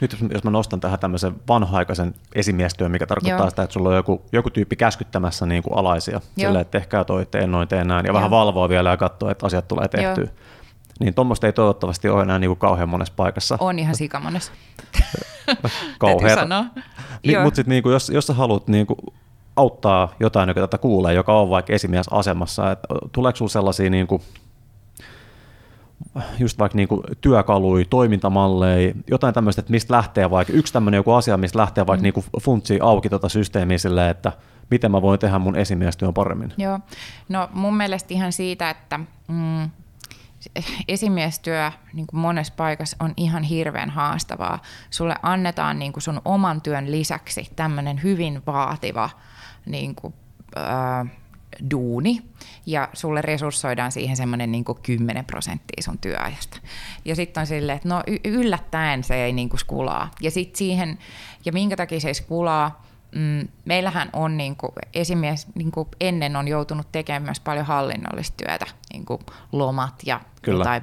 Nyt 0.00 0.12
jos, 0.12 0.24
jos 0.32 0.44
mä 0.44 0.50
nostan 0.50 0.80
tähän 0.80 0.98
tämmöisen 0.98 1.34
vanha-aikaisen 1.48 2.14
esimiestyön, 2.34 2.90
mikä 2.90 3.06
tarkoittaa 3.06 3.38
Joo. 3.38 3.50
sitä, 3.50 3.62
että 3.62 3.74
sulla 3.74 3.88
on 3.88 3.96
joku, 3.96 4.22
joku 4.32 4.50
tyyppi 4.50 4.76
käskyttämässä 4.76 5.46
niin 5.46 5.62
kuin 5.62 5.78
alaisia, 5.78 6.20
sillä 6.38 6.60
että 6.60 6.78
tehkää 6.78 7.04
toi, 7.04 7.26
teen 7.26 7.52
noin, 7.52 7.68
teen 7.68 7.88
näin, 7.88 8.04
ja 8.04 8.08
Joo. 8.08 8.14
vähän 8.14 8.30
valvoa 8.30 8.68
vielä 8.68 8.90
ja 8.90 8.96
katsoa, 8.96 9.30
että 9.30 9.46
asiat 9.46 9.68
tulee 9.68 9.88
tehtyä. 9.88 10.24
Joo. 10.24 10.34
Niin 11.00 11.14
tuommoista 11.14 11.46
ei 11.46 11.52
toivottavasti 11.52 12.08
ole 12.08 12.22
enää 12.22 12.38
niin 12.38 12.48
kuin 12.48 12.58
kauhean 12.58 12.88
monessa 12.88 13.14
paikassa. 13.16 13.56
On 13.60 13.78
ihan 13.78 13.94
sikamonessa. 13.94 14.52
Kauhean. 15.98 16.70
Niin, 17.26 17.42
Mutta 17.42 17.56
sitten 17.56 17.70
niin 17.70 17.82
kuin, 17.82 17.92
jos, 17.92 18.10
jos 18.10 18.26
sä 18.26 18.32
haluat 18.34 18.68
niin 18.68 18.86
kuin, 18.86 18.98
auttaa 19.56 20.14
jotain, 20.20 20.48
joka 20.48 20.60
tätä 20.60 20.78
kuulee, 20.78 21.14
joka 21.14 21.38
on 21.38 21.50
vaikka 21.50 21.72
esimiesasemassa, 21.72 22.72
että 22.72 22.88
tuleeko 23.12 23.36
sinulla 23.36 23.52
sellaisia 23.52 23.90
niin 23.90 24.06
kuin, 24.06 24.22
just 26.38 26.58
vaikka 26.58 26.76
niin 26.76 26.88
työkaluja, 27.20 27.84
toimintamalleja, 27.90 28.94
jotain 29.10 29.34
tämmöistä, 29.34 29.60
että 29.60 29.70
mistä 29.70 29.94
lähtee 29.94 30.30
vaikka, 30.30 30.52
yksi 30.52 30.72
tämmöinen 30.72 30.98
joku 30.98 31.12
asia, 31.12 31.36
mistä 31.36 31.58
lähtee 31.58 31.86
vaikka 31.86 32.06
mm. 32.06 32.12
niin 32.14 32.42
funtsii 32.42 32.78
auki 32.82 33.08
tuota 33.08 33.28
systeemiä 33.28 33.78
silleen, 33.78 34.10
että 34.10 34.32
miten 34.70 34.90
mä 34.90 35.02
voin 35.02 35.20
tehdä 35.20 35.38
mun 35.38 35.56
esimiestyön 35.56 36.14
paremmin? 36.14 36.52
Joo, 36.56 36.80
no 37.28 37.48
mun 37.52 37.76
mielestä 37.76 38.14
ihan 38.14 38.32
siitä, 38.32 38.70
että 38.70 39.00
mm, 39.28 39.70
esimiestyö 40.88 41.72
niin 41.92 42.06
kuin 42.06 42.20
monessa 42.20 42.54
paikassa 42.56 42.96
on 43.00 43.14
ihan 43.16 43.42
hirveän 43.42 43.90
haastavaa. 43.90 44.58
Sulle 44.90 45.14
annetaan 45.22 45.78
niin 45.78 45.92
kuin 45.92 46.02
sun 46.02 46.20
oman 46.24 46.60
työn 46.60 46.90
lisäksi 46.90 47.50
tämmöinen 47.56 48.02
hyvin 48.02 48.42
vaativa 48.46 49.10
niin 49.66 49.94
kuin, 49.94 50.14
äh, 50.56 51.10
duuni, 51.70 52.22
ja 52.66 52.88
sulle 52.92 53.22
resurssoidaan 53.22 53.92
siihen 53.92 54.16
semmoinen 54.16 54.52
niin 54.52 54.64
10 54.82 55.24
prosenttia 55.24 55.82
sun 55.82 55.98
työajasta. 55.98 56.58
Ja 57.04 57.16
sitten 57.16 57.40
on 57.40 57.46
silleen, 57.46 57.76
että 57.76 57.88
no 57.88 58.02
yllättäen 58.24 59.04
se 59.04 59.24
ei 59.24 59.32
niin 59.32 59.48
kuin 59.48 59.60
skulaa. 59.60 60.10
Ja 60.20 60.30
sitten 60.30 60.58
siihen, 60.58 60.98
ja 61.44 61.52
minkä 61.52 61.76
takia 61.76 62.00
se 62.00 62.08
ei 62.08 62.14
skulaa, 62.14 62.86
mm, 63.14 63.48
meillähän 63.64 64.10
on 64.12 64.36
niin 64.36 64.56
kuin, 64.56 64.72
esimies 64.94 65.46
niin 65.54 65.70
kuin 65.70 65.88
ennen 66.00 66.36
on 66.36 66.48
joutunut 66.48 66.92
tekemään 66.92 67.22
myös 67.22 67.40
paljon 67.40 67.66
hallinnollista 67.66 68.44
työtä, 68.44 68.66
niin 68.92 69.04
kuin 69.04 69.20
lomat 69.52 69.94
ja 70.06 70.20
Kyllä. 70.42 70.60
jotain 70.60 70.82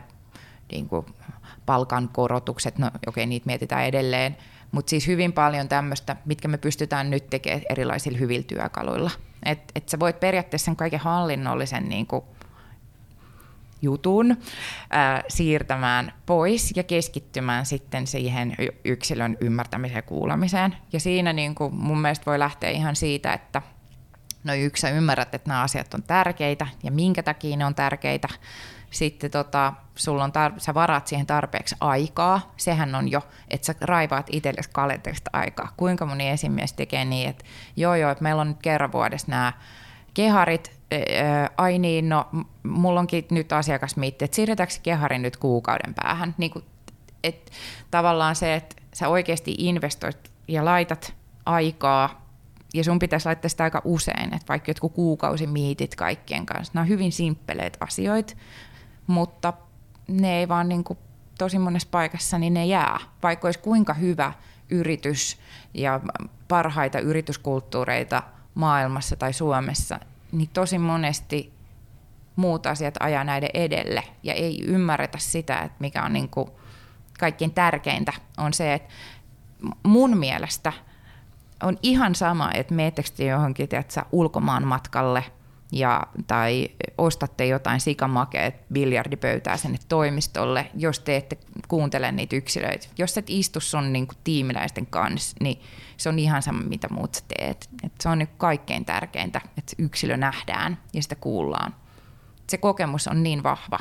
niin 0.72 0.90
kuin 0.90 1.06
palkankorotukset, 1.66 2.78
no 2.78 2.88
okei, 2.88 3.00
okay, 3.08 3.26
niitä 3.26 3.46
mietitään 3.46 3.86
edelleen, 3.86 4.38
mutta 4.76 4.90
siis 4.90 5.08
hyvin 5.08 5.34
paljon 5.34 5.68
tämmöistä, 5.68 6.16
mitkä 6.26 6.48
me 6.48 6.58
pystytään 6.58 7.10
nyt 7.10 7.30
tekemään 7.30 7.62
erilaisilla 7.70 8.18
hyvillä 8.18 8.44
työkaluilla. 8.44 9.12
Että 9.46 9.72
et 9.76 9.90
sä 9.90 10.00
voit 10.00 10.20
periaatteessa 10.20 10.66
sen 10.66 10.76
kaiken 10.76 11.00
hallinnollisen 11.00 11.90
niin 11.90 12.08
kuin, 12.08 12.24
jutun 13.82 14.38
ää, 14.90 15.24
siirtämään 15.28 16.14
pois 16.26 16.74
ja 16.76 16.84
keskittymään 16.84 17.66
sitten 17.66 18.08
siihen 18.08 18.56
yksilön 18.86 19.38
ymmärtämiseen 19.42 19.98
ja 19.98 20.02
kuulemiseen. 20.02 20.76
Ja 20.94 21.00
siinä 21.00 21.34
niin 21.34 21.56
kuin 21.56 21.76
mun 21.76 22.02
mielestä 22.02 22.26
voi 22.26 22.40
lähteä 22.40 22.70
ihan 22.70 22.96
siitä, 22.96 23.34
että 23.34 23.62
no 24.44 24.54
yksi 24.54 24.82
sä 24.82 24.90
ymmärrät, 24.90 25.36
että 25.36 25.50
nämä 25.50 25.62
asiat 25.62 25.94
on 25.94 26.04
tärkeitä 26.04 26.68
ja 26.84 26.92
minkä 26.92 27.24
takia 27.24 27.58
ne 27.58 27.66
on 27.66 27.76
tärkeitä 27.76 28.28
sitten 28.96 29.32
tota, 29.32 29.74
sulla 29.96 30.24
on 30.24 30.32
tar- 30.32 30.60
sä 30.60 30.74
varaat 30.74 31.08
siihen 31.08 31.26
tarpeeksi 31.26 31.76
aikaa. 31.80 32.54
Sehän 32.58 32.96
on 32.96 33.12
jo, 33.12 33.22
että 33.50 33.66
sä 33.66 33.76
raivaat 33.82 34.28
itsellesi 34.32 34.70
kalenterista 34.74 35.30
aikaa. 35.34 35.74
Kuinka 35.78 36.06
moni 36.06 36.30
esimies 36.30 36.74
tekee 36.74 37.06
niin, 37.06 37.30
että 37.30 37.46
joo 37.76 37.96
joo, 37.96 38.12
että 38.12 38.24
meillä 38.24 38.42
on 38.42 38.48
nyt 38.48 38.62
kerran 38.62 38.92
vuodessa 38.92 39.28
nämä 39.32 39.54
keharit, 40.14 40.72
ai 41.58 41.80
niin, 41.80 42.10
no 42.10 42.30
mulla 42.64 43.00
onkin 43.00 43.26
nyt 43.32 43.54
asiakasmiitti, 43.54 44.26
että 44.26 44.36
siirretäänkö 44.36 44.74
kehari 44.84 45.20
nyt 45.20 45.38
kuukauden 45.38 45.94
päähän. 45.94 46.36
Niin 46.38 46.52
kuin, 46.52 46.66
et, 47.24 47.52
tavallaan 47.92 48.36
se, 48.36 48.56
että 48.56 48.76
sä 48.94 49.08
oikeasti 49.08 49.56
investoit 49.58 50.32
ja 50.48 50.66
laitat 50.66 51.14
aikaa 51.46 52.26
ja 52.74 52.84
sun 52.84 53.00
pitäisi 53.00 53.26
laittaa 53.26 53.50
sitä 53.50 53.64
aika 53.64 53.82
usein, 53.84 54.34
että 54.34 54.48
vaikka 54.50 54.70
jotkut 54.70 54.94
kuukausimiitit 54.94 55.96
kaikkien 55.96 56.46
kanssa. 56.46 56.72
Nämä 56.74 56.82
on 56.82 56.88
hyvin 56.88 57.12
simppeleitä 57.12 57.78
asioita, 57.82 58.34
mutta 59.08 59.54
ne 60.08 60.40
ei 60.40 60.48
vaan 60.48 60.70
niin 60.70 60.84
kuin 60.84 61.00
tosi 61.38 61.60
monessa 61.60 61.88
paikassa, 61.92 62.38
niin 62.38 62.54
ne 62.54 62.66
jää. 62.66 63.00
Vaikka 63.24 63.48
olisi 63.48 63.60
kuinka 63.60 63.94
hyvä 63.94 64.34
yritys 64.70 65.38
ja 65.74 66.00
parhaita 66.48 67.00
yrityskulttuureita 67.00 68.24
maailmassa 68.56 69.16
tai 69.16 69.34
Suomessa, 69.34 70.00
niin 70.32 70.50
tosi 70.54 70.78
monesti 70.78 71.54
muut 72.36 72.66
asiat 72.66 72.96
ajaa 73.00 73.24
näiden 73.24 73.50
edelle 73.54 74.04
ja 74.24 74.34
ei 74.34 74.64
ymmärretä 74.66 75.18
sitä, 75.18 75.58
että 75.58 75.78
mikä 75.80 76.04
on 76.04 76.14
niin 76.14 76.30
kuin 76.30 76.52
kaikkein 77.20 77.54
tärkeintä 77.54 78.14
on 78.38 78.54
se, 78.54 78.74
että 78.74 78.94
mun 79.84 80.18
mielestä 80.18 80.74
on 81.64 81.78
ihan 81.84 82.16
sama, 82.16 82.52
että 82.54 82.74
meettekö 82.74 83.24
johonkin 83.24 83.70
tiedätkö, 83.70 84.02
ulkomaan 84.12 84.68
matkalle– 84.68 85.24
ja, 85.76 86.08
tai 86.28 86.70
ostatte 86.98 87.46
jotain 87.46 87.80
sikamakeet 87.80 88.56
biljardipöytää 88.74 89.58
sinne 89.58 89.78
toimistolle, 89.90 90.72
jos 90.76 91.00
te 91.00 91.16
ette 91.16 91.38
kuuntele 91.68 92.12
niitä 92.12 92.36
yksilöitä. 92.36 92.88
Jos 92.98 93.18
et 93.18 93.26
istu 93.30 93.60
sun 93.60 93.94
niin 93.94 94.08
kuin, 94.08 94.18
tiimiläisten 94.24 94.86
kanssa, 94.86 95.36
niin 95.40 95.62
se 95.98 96.10
on 96.10 96.20
ihan 96.20 96.42
sama, 96.42 96.60
mitä 96.60 96.88
muut 96.90 97.16
sä 97.16 97.24
teet. 97.28 97.70
Et 97.84 97.92
se 98.00 98.10
on 98.10 98.20
nyt 98.20 98.30
kaikkein 98.38 98.86
tärkeintä, 98.86 99.42
että 99.58 99.74
yksilö 99.78 100.18
nähdään 100.18 100.78
ja 100.94 101.04
sitä 101.04 101.16
kuullaan. 101.16 101.76
Se 102.48 102.58
kokemus 102.58 103.08
on 103.08 103.24
niin 103.24 103.44
vahva. 103.44 103.80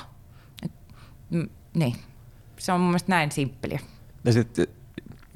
Et, 0.63 0.73
m, 1.31 1.43
niin. 1.75 1.97
Se 2.59 2.73
on 2.73 2.81
mun 2.81 2.89
mielestä 2.89 3.13
näin 3.13 3.33
simppeliä. 3.33 3.81
Ja 4.25 4.33
sitten 4.33 4.67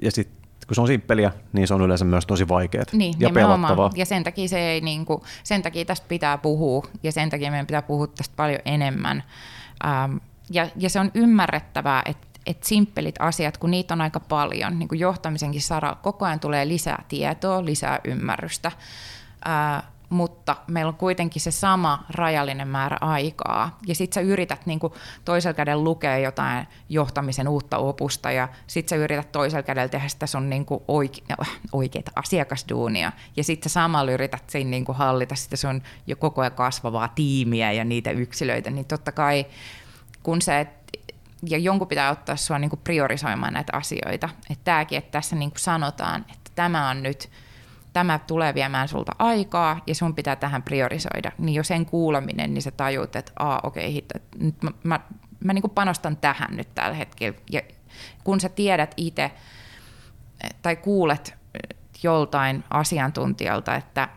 ja 0.03 0.11
sit 0.11 0.38
kun 0.69 0.75
se 0.75 0.81
on 0.81 0.87
simppeliä, 0.87 1.33
niin 1.53 1.69
se 1.69 1.75
on 1.75 1.83
yleensä 1.83 2.05
myös 2.05 2.27
tosi 2.27 2.49
vaikeaa 2.49 2.85
niin, 2.93 3.15
ja 3.19 3.31
pelottavaa. 3.31 3.91
Ja 3.97 4.07
sen 4.07 4.25
takia, 4.25 4.49
se 4.49 4.59
ei, 4.59 4.81
niin 4.81 5.05
kuin, 5.05 5.23
sen 5.43 5.63
takia 5.63 5.85
tästä 5.85 6.07
pitää 6.09 6.39
puhua 6.39 6.83
ja 7.03 7.13
sen 7.13 7.31
takia 7.31 7.51
meidän 7.51 7.67
pitää 7.67 7.83
puhua 7.83 8.07
tästä 8.07 8.35
paljon 8.37 8.61
enemmän. 8.65 9.23
Ähm, 9.87 10.17
ja, 10.51 10.69
ja 10.77 10.91
se 10.91 11.01
on 11.01 11.11
ymmärrettävää, 11.15 12.03
että 12.07 12.29
että 12.47 12.69
simppelit 12.69 13.15
asiat, 13.19 13.59
kun 13.59 13.71
niitä 13.71 13.95
on 13.95 14.01
aika 14.01 14.21
paljon, 14.21 14.79
niin 14.79 14.89
kuin 14.89 14.99
johtamisenkin 14.99 15.63
saralla, 15.63 15.99
koko 16.03 16.25
ajan 16.25 16.41
tulee 16.41 16.69
lisää 16.69 17.05
tietoa, 17.09 17.65
lisää 17.65 18.01
ymmärrystä. 18.05 18.73
Äh, 19.49 19.83
mutta 20.09 20.57
meillä 20.67 20.89
on 20.89 20.97
kuitenkin 20.97 21.43
se 21.43 21.51
sama 21.51 22.05
rajallinen 22.11 22.69
määrä 22.69 22.97
aikaa. 23.01 23.79
Ja 23.87 23.95
sit 23.95 24.13
sä 24.13 24.21
yrität 24.21 24.67
niin 24.67 24.81
toisella 25.25 25.55
kädellä 25.55 25.85
lukea 25.85 26.19
jotain 26.19 26.67
johtamisen 26.89 27.49
uutta 27.49 27.79
opusta 27.79 28.31
ja 28.31 28.49
sit 28.67 28.89
sä 28.89 28.97
yrität 28.97 29.33
toisella 29.33 29.63
kädellä 29.63 29.89
tehdä 29.89 30.09
sitä 30.09 30.27
sun 30.27 30.51
niin 30.51 30.67
oike- 30.89 31.47
oikeita 31.73 32.11
asiakasduunia. 32.17 33.13
Ja 33.37 33.45
sit 33.45 33.63
sä 33.63 33.69
samalla 33.69 34.13
yrität 34.13 34.51
siinä 34.51 34.71
niin 34.71 34.85
hallita 34.89 35.35
sitä 35.35 35.57
sun 35.57 35.83
jo 36.07 36.17
koko 36.17 36.41
ajan 36.41 36.53
kasvavaa 36.53 37.09
tiimiä 37.09 37.73
ja 37.73 37.85
niitä 37.85 38.11
yksilöitä. 38.11 38.71
Niin 38.71 38.87
totta 38.87 39.13
kai 39.13 39.47
kun 40.23 40.43
sä 40.43 40.61
et 40.61 40.69
ja 41.49 41.59
jonkun 41.59 41.89
pitää 41.89 42.11
ottaa 42.11 42.37
sua 42.37 42.59
niin 42.59 42.71
priorisoimaan 42.85 43.53
näitä 43.53 43.77
asioita. 43.77 44.29
Että 44.51 44.65
tämäkin, 44.65 44.99
että 44.99 45.11
tässä 45.11 45.37
niin 45.37 45.53
sanotaan, 45.57 46.25
että 46.33 46.51
tämä 46.55 46.91
on 46.91 47.03
nyt– 47.03 47.29
tämä 47.99 48.19
tulee 48.19 48.55
viemään 48.55 48.89
sulta 48.89 49.13
aikaa 49.19 49.81
ja 49.87 49.95
sun 49.95 50.15
pitää 50.15 50.37
tähän 50.37 50.63
priorisoida, 50.63 51.33
niin 51.39 51.55
jo 51.55 51.63
sen 51.63 51.87
kuuleminen, 51.87 52.55
niin 52.55 52.63
sä 52.63 52.71
tajut, 52.71 53.17
että 53.17 53.33
aa 53.39 53.61
okei, 53.63 54.05
okay, 54.11 54.23
nyt 54.39 54.63
mä, 54.63 54.71
mä, 54.85 55.01
mä 55.45 55.53
niin 55.53 55.71
panostan 55.75 56.17
tähän 56.17 56.57
nyt 56.57 56.75
tällä 56.75 56.95
hetkellä. 56.95 57.39
Ja 57.51 57.61
kun 58.25 58.41
sä 58.41 58.49
tiedät 58.49 58.95
itse 58.97 59.31
tai 60.63 60.77
kuulet 60.77 61.35
joltain 62.03 62.65
asiantuntijalta, 62.71 63.75
että 63.75 64.09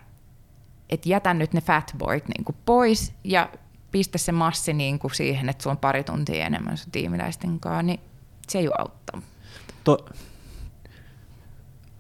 et 0.90 1.06
jätä 1.06 1.34
nyt 1.34 1.54
ne 1.54 1.62
fatboyt 1.62 2.24
niin 2.28 2.56
pois 2.66 3.14
ja 3.24 3.50
pistä 3.92 4.18
se 4.18 4.32
massi 4.32 4.74
niin 4.74 5.00
kuin 5.00 5.16
siihen, 5.16 5.50
että 5.50 5.64
sulla 5.64 5.74
on 5.74 5.78
pari 5.78 6.04
tuntia 6.04 6.46
enemmän 6.46 6.78
sun 6.78 6.92
tiimiläisten 6.92 7.60
kanssa, 7.60 7.84
niin 7.84 8.00
se 8.48 8.60
ei 8.60 8.70
auttaa. 8.78 9.22
To, 9.84 10.06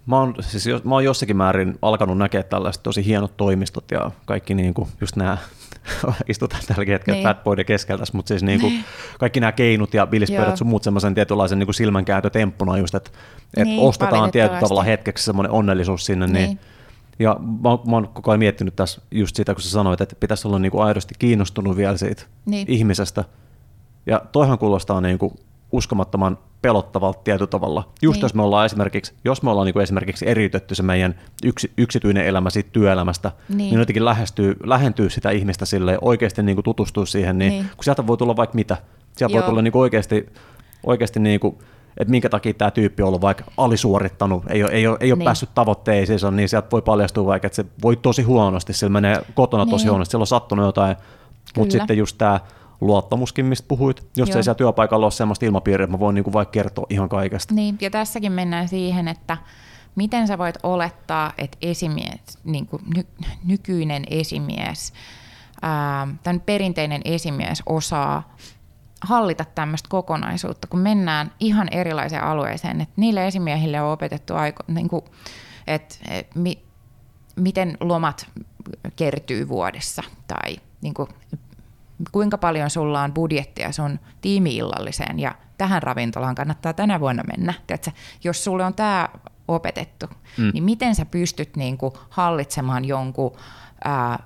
Mä 0.05 0.19
oon, 0.19 0.35
siis, 0.39 0.83
mä 0.83 0.95
oon 0.95 1.03
jossakin 1.03 1.37
määrin 1.37 1.77
alkanut 1.81 2.17
näkeä 2.17 2.43
tällaiset 2.43 2.83
tosi 2.83 3.05
hienot 3.05 3.37
toimistot 3.37 3.91
ja 3.91 4.11
kaikki 4.25 4.53
niin 4.53 4.73
kuin, 4.73 4.89
just 5.01 5.15
nämä 5.15 5.37
istutaan 6.29 6.63
tällä 6.67 6.85
hetkellä 6.87 7.15
niin. 7.15 7.23
fatboiden 7.23 7.65
keskeltä, 7.65 8.03
mutta 8.13 8.27
siis 8.27 8.43
niin 8.43 8.61
kuin, 8.61 8.73
niin. 8.73 8.85
kaikki 9.19 9.39
nämä 9.39 9.51
keinut 9.51 9.93
ja 9.93 10.07
bilispöydät 10.07 10.57
sun 10.57 10.67
muut 10.67 10.83
semmoisen 10.83 11.15
tietynlaisen 11.15 11.59
niin 11.59 11.73
silmänkääntötemppuna 11.73 12.77
just, 12.77 12.95
että 12.95 13.11
et 13.57 13.65
niin, 13.65 13.79
ostetaan 13.79 14.31
tietyllä 14.31 14.59
tavalla 14.59 14.83
hetkeksi 14.83 15.25
semmoinen 15.25 15.51
onnellisuus 15.51 16.05
sinne, 16.05 16.27
niin, 16.27 16.49
niin 16.49 16.59
ja 17.19 17.37
mä 17.39 17.69
mä 17.69 17.95
oon 17.95 18.07
koko 18.07 18.31
ajan 18.31 18.39
miettinyt 18.39 18.75
tässä 18.75 19.01
just 19.11 19.35
sitä, 19.35 19.53
kun 19.53 19.61
sä 19.61 19.69
sanoit, 19.69 20.01
että 20.01 20.15
pitäisi 20.19 20.47
olla 20.47 20.59
niin 20.59 20.71
kuin 20.71 20.83
aidosti 20.83 21.15
kiinnostunut 21.19 21.77
vielä 21.77 21.97
siitä 21.97 22.23
niin. 22.45 22.67
ihmisestä. 22.69 23.23
Ja 24.05 24.21
toihan 24.31 24.57
kuulostaa 24.57 25.01
niin 25.01 25.17
kuin 25.17 25.33
uskomattoman 25.71 26.37
pelottavalta 26.61 27.19
tietyllä 27.23 27.47
tavalla. 27.47 27.89
Just 28.01 28.15
niin. 28.17 28.21
jos 28.21 28.33
me 28.33 28.43
ollaan 28.43 28.65
esimerkiksi, 28.65 29.13
jos 29.25 29.43
me 29.43 29.49
ollaan 29.49 29.65
niin 29.65 29.73
kuin 29.73 29.83
esimerkiksi 29.83 30.29
eriytetty 30.29 30.75
se 30.75 30.83
meidän 30.83 31.15
yksi, 31.43 31.71
yksityinen 31.77 32.25
elämä 32.25 32.49
siitä 32.49 32.69
työelämästä, 32.71 33.31
niin, 33.49 33.57
niin 33.57 33.79
jotenkin 33.79 34.05
lähestyy, 34.05 34.55
lähentyy 34.63 35.09
sitä 35.09 35.29
ihmistä 35.31 35.65
sille 35.65 35.97
oikeasti 36.01 36.43
niin 36.43 36.55
kuin 36.55 36.63
tutustua 36.63 37.05
siihen, 37.05 37.37
niin, 37.37 37.51
niin, 37.51 37.65
kun 37.75 37.83
sieltä 37.83 38.07
voi 38.07 38.17
tulla 38.17 38.35
vaikka 38.35 38.55
mitä. 38.55 38.77
Sieltä 39.17 39.33
Joo. 39.33 39.41
voi 39.41 39.49
tulla 39.49 39.61
niin 39.61 39.71
kuin 39.71 39.81
oikeasti, 39.81 40.29
oikeasti 40.85 41.19
niin 41.19 41.39
kuin, 41.39 41.57
että 41.97 42.11
minkä 42.11 42.29
takia 42.29 42.53
tämä 42.53 42.71
tyyppi 42.71 43.03
on 43.03 43.07
ollut 43.07 43.21
vaikka 43.21 43.43
alisuorittanut, 43.57 44.43
ei 44.49 44.63
ole, 44.63 44.71
ei 44.71 44.87
ole, 44.87 44.97
ei 44.99 45.11
ole 45.11 45.17
niin. 45.17 45.25
päässyt 45.25 45.49
tavoitteisiin, 45.55 46.19
niin 46.31 46.49
sieltä 46.49 46.67
voi 46.71 46.81
paljastua 46.81 47.25
vaikka, 47.25 47.45
että 47.45 47.55
se 47.55 47.65
voi 47.83 47.95
tosi 47.95 48.21
huonosti, 48.21 48.73
sillä 48.73 48.91
menee 48.91 49.21
kotona 49.33 49.65
tosi 49.65 49.85
niin. 49.85 49.91
huonosti, 49.91 50.11
sillä 50.11 50.23
on 50.23 50.27
sattunut 50.27 50.65
jotain, 50.65 50.95
mutta 51.57 51.71
sitten 51.71 51.97
just 51.97 52.17
tämä 52.17 52.39
luottamuskin, 52.81 53.45
mistä 53.45 53.67
puhuit, 53.67 54.07
jos 54.17 54.29
Joo. 54.29 54.37
ei 54.37 54.43
siellä 54.43 54.57
työpaikalla 54.57 55.05
ole 55.05 55.11
sellaista 55.11 55.45
ilmapiiriä, 55.45 55.83
että 55.83 55.97
mä 55.97 55.99
voin 55.99 56.15
niinku 56.15 56.33
vaikka 56.33 56.51
kertoa 56.51 56.85
ihan 56.89 57.09
kaikesta. 57.09 57.53
Niin, 57.53 57.77
ja 57.81 57.89
tässäkin 57.89 58.31
mennään 58.31 58.67
siihen, 58.67 59.07
että 59.07 59.37
miten 59.95 60.27
sä 60.27 60.37
voit 60.37 60.55
olettaa, 60.63 61.33
että 61.37 61.57
esimies, 61.61 62.19
niin 62.43 62.67
kuin 62.67 62.83
ny, 62.95 63.03
nykyinen 63.45 64.03
esimies, 64.09 64.93
ää, 65.61 66.07
tämän 66.23 66.41
perinteinen 66.41 67.01
esimies 67.05 67.63
osaa 67.65 68.35
hallita 69.01 69.45
tämmöistä 69.55 69.89
kokonaisuutta, 69.89 70.67
kun 70.67 70.79
mennään 70.79 71.31
ihan 71.39 71.67
erilaiseen 71.71 72.23
alueeseen. 72.23 72.81
Että 72.81 72.93
niille 72.97 73.27
esimiehille 73.27 73.81
on 73.81 73.91
opetettu, 73.91 74.35
aiko, 74.35 74.63
niin 74.67 74.87
kuin, 74.87 75.01
että, 75.67 75.95
että 76.09 76.39
mi, 76.39 76.63
miten 77.35 77.77
lomat 77.79 78.27
kertyy 78.95 79.47
vuodessa 79.47 80.03
tai 80.27 80.57
niin 80.81 80.93
kuin, 80.93 81.09
kuinka 82.11 82.37
paljon 82.37 82.69
sulla 82.69 83.01
on 83.01 83.13
budjettia 83.13 83.71
sun 83.71 83.99
tiimiillalliseen 84.21 85.19
ja 85.19 85.35
tähän 85.57 85.83
ravintolaan 85.83 86.35
kannattaa 86.35 86.73
tänä 86.73 86.99
vuonna 86.99 87.23
mennä. 87.23 87.53
Tiedätkö, 87.67 87.91
jos 88.23 88.43
sulle 88.43 88.65
on 88.65 88.73
tämä 88.73 89.09
opetettu, 89.47 90.05
mm. 90.37 90.51
niin 90.53 90.63
miten 90.63 90.95
sä 90.95 91.05
pystyt 91.05 91.55
niin 91.55 91.77
kuin, 91.77 91.93
hallitsemaan 92.09 92.85
jonkun 92.85 93.37
ää, 93.83 94.23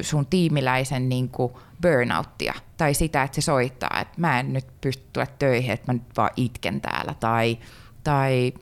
sun 0.00 0.26
tiimiläisen 0.26 1.08
niin 1.08 1.28
kuin, 1.28 1.52
burnouttia 1.82 2.54
tai 2.76 2.94
sitä, 2.94 3.22
että 3.22 3.34
se 3.34 3.40
soittaa, 3.40 3.98
että 4.00 4.14
mä 4.16 4.40
en 4.40 4.52
nyt 4.52 4.66
pysty 4.80 5.04
tulla 5.12 5.26
töihin, 5.26 5.70
että 5.70 5.92
mä 5.92 5.94
nyt 5.94 6.16
vaan 6.16 6.30
itken 6.36 6.80
täällä 6.80 7.14
tai, 7.20 7.58
tai 8.04 8.52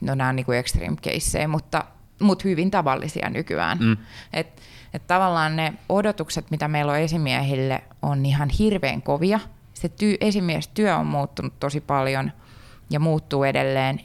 no 0.00 0.14
nämä 0.14 0.30
on 0.30 0.36
niin 0.36 0.46
kuin 0.46 0.58
extreme 0.58 0.96
caseja, 0.96 1.48
mutta, 1.48 1.84
mutta 2.20 2.48
hyvin 2.48 2.70
tavallisia 2.70 3.30
nykyään. 3.30 3.78
Mm. 3.78 3.96
Et, 4.32 4.62
et 4.94 5.06
tavallaan 5.06 5.56
ne 5.56 5.72
odotukset, 5.88 6.50
mitä 6.50 6.68
meillä 6.68 6.92
on 6.92 6.98
esimiehille, 6.98 7.82
on 8.02 8.26
ihan 8.26 8.48
hirveän 8.48 9.02
kovia. 9.02 9.40
Se 9.74 9.88
ty- 9.88 10.16
esimiestyö 10.20 10.96
on 10.96 11.06
muuttunut 11.06 11.52
tosi 11.60 11.80
paljon 11.80 12.32
ja 12.90 13.00
muuttuu 13.00 13.44
edelleen. 13.44 14.00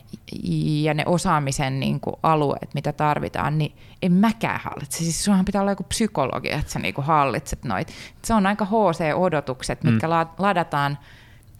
Ja 0.83 0.93
ne 0.93 1.03
osaamisen 1.05 1.79
niin 1.79 1.99
kuin, 1.99 2.15
alueet, 2.23 2.73
mitä 2.73 2.93
tarvitaan, 2.93 3.57
niin 3.57 3.75
en 4.01 4.11
mäkään 4.11 4.59
hallitse. 4.63 4.97
Siis 4.97 5.23
sunhan 5.23 5.45
pitää 5.45 5.61
olla 5.61 5.71
joku 5.71 5.83
psykologi, 5.83 6.51
että 6.51 6.71
sä 6.71 6.79
niin 6.79 6.93
kuin, 6.93 7.05
hallitset 7.05 7.63
noit. 7.63 7.87
Se 8.21 8.33
on 8.33 8.45
aika 8.45 8.65
HC-odotukset, 8.65 9.83
mitkä 9.83 10.07
mm. 10.07 10.13
ladataan 10.37 10.97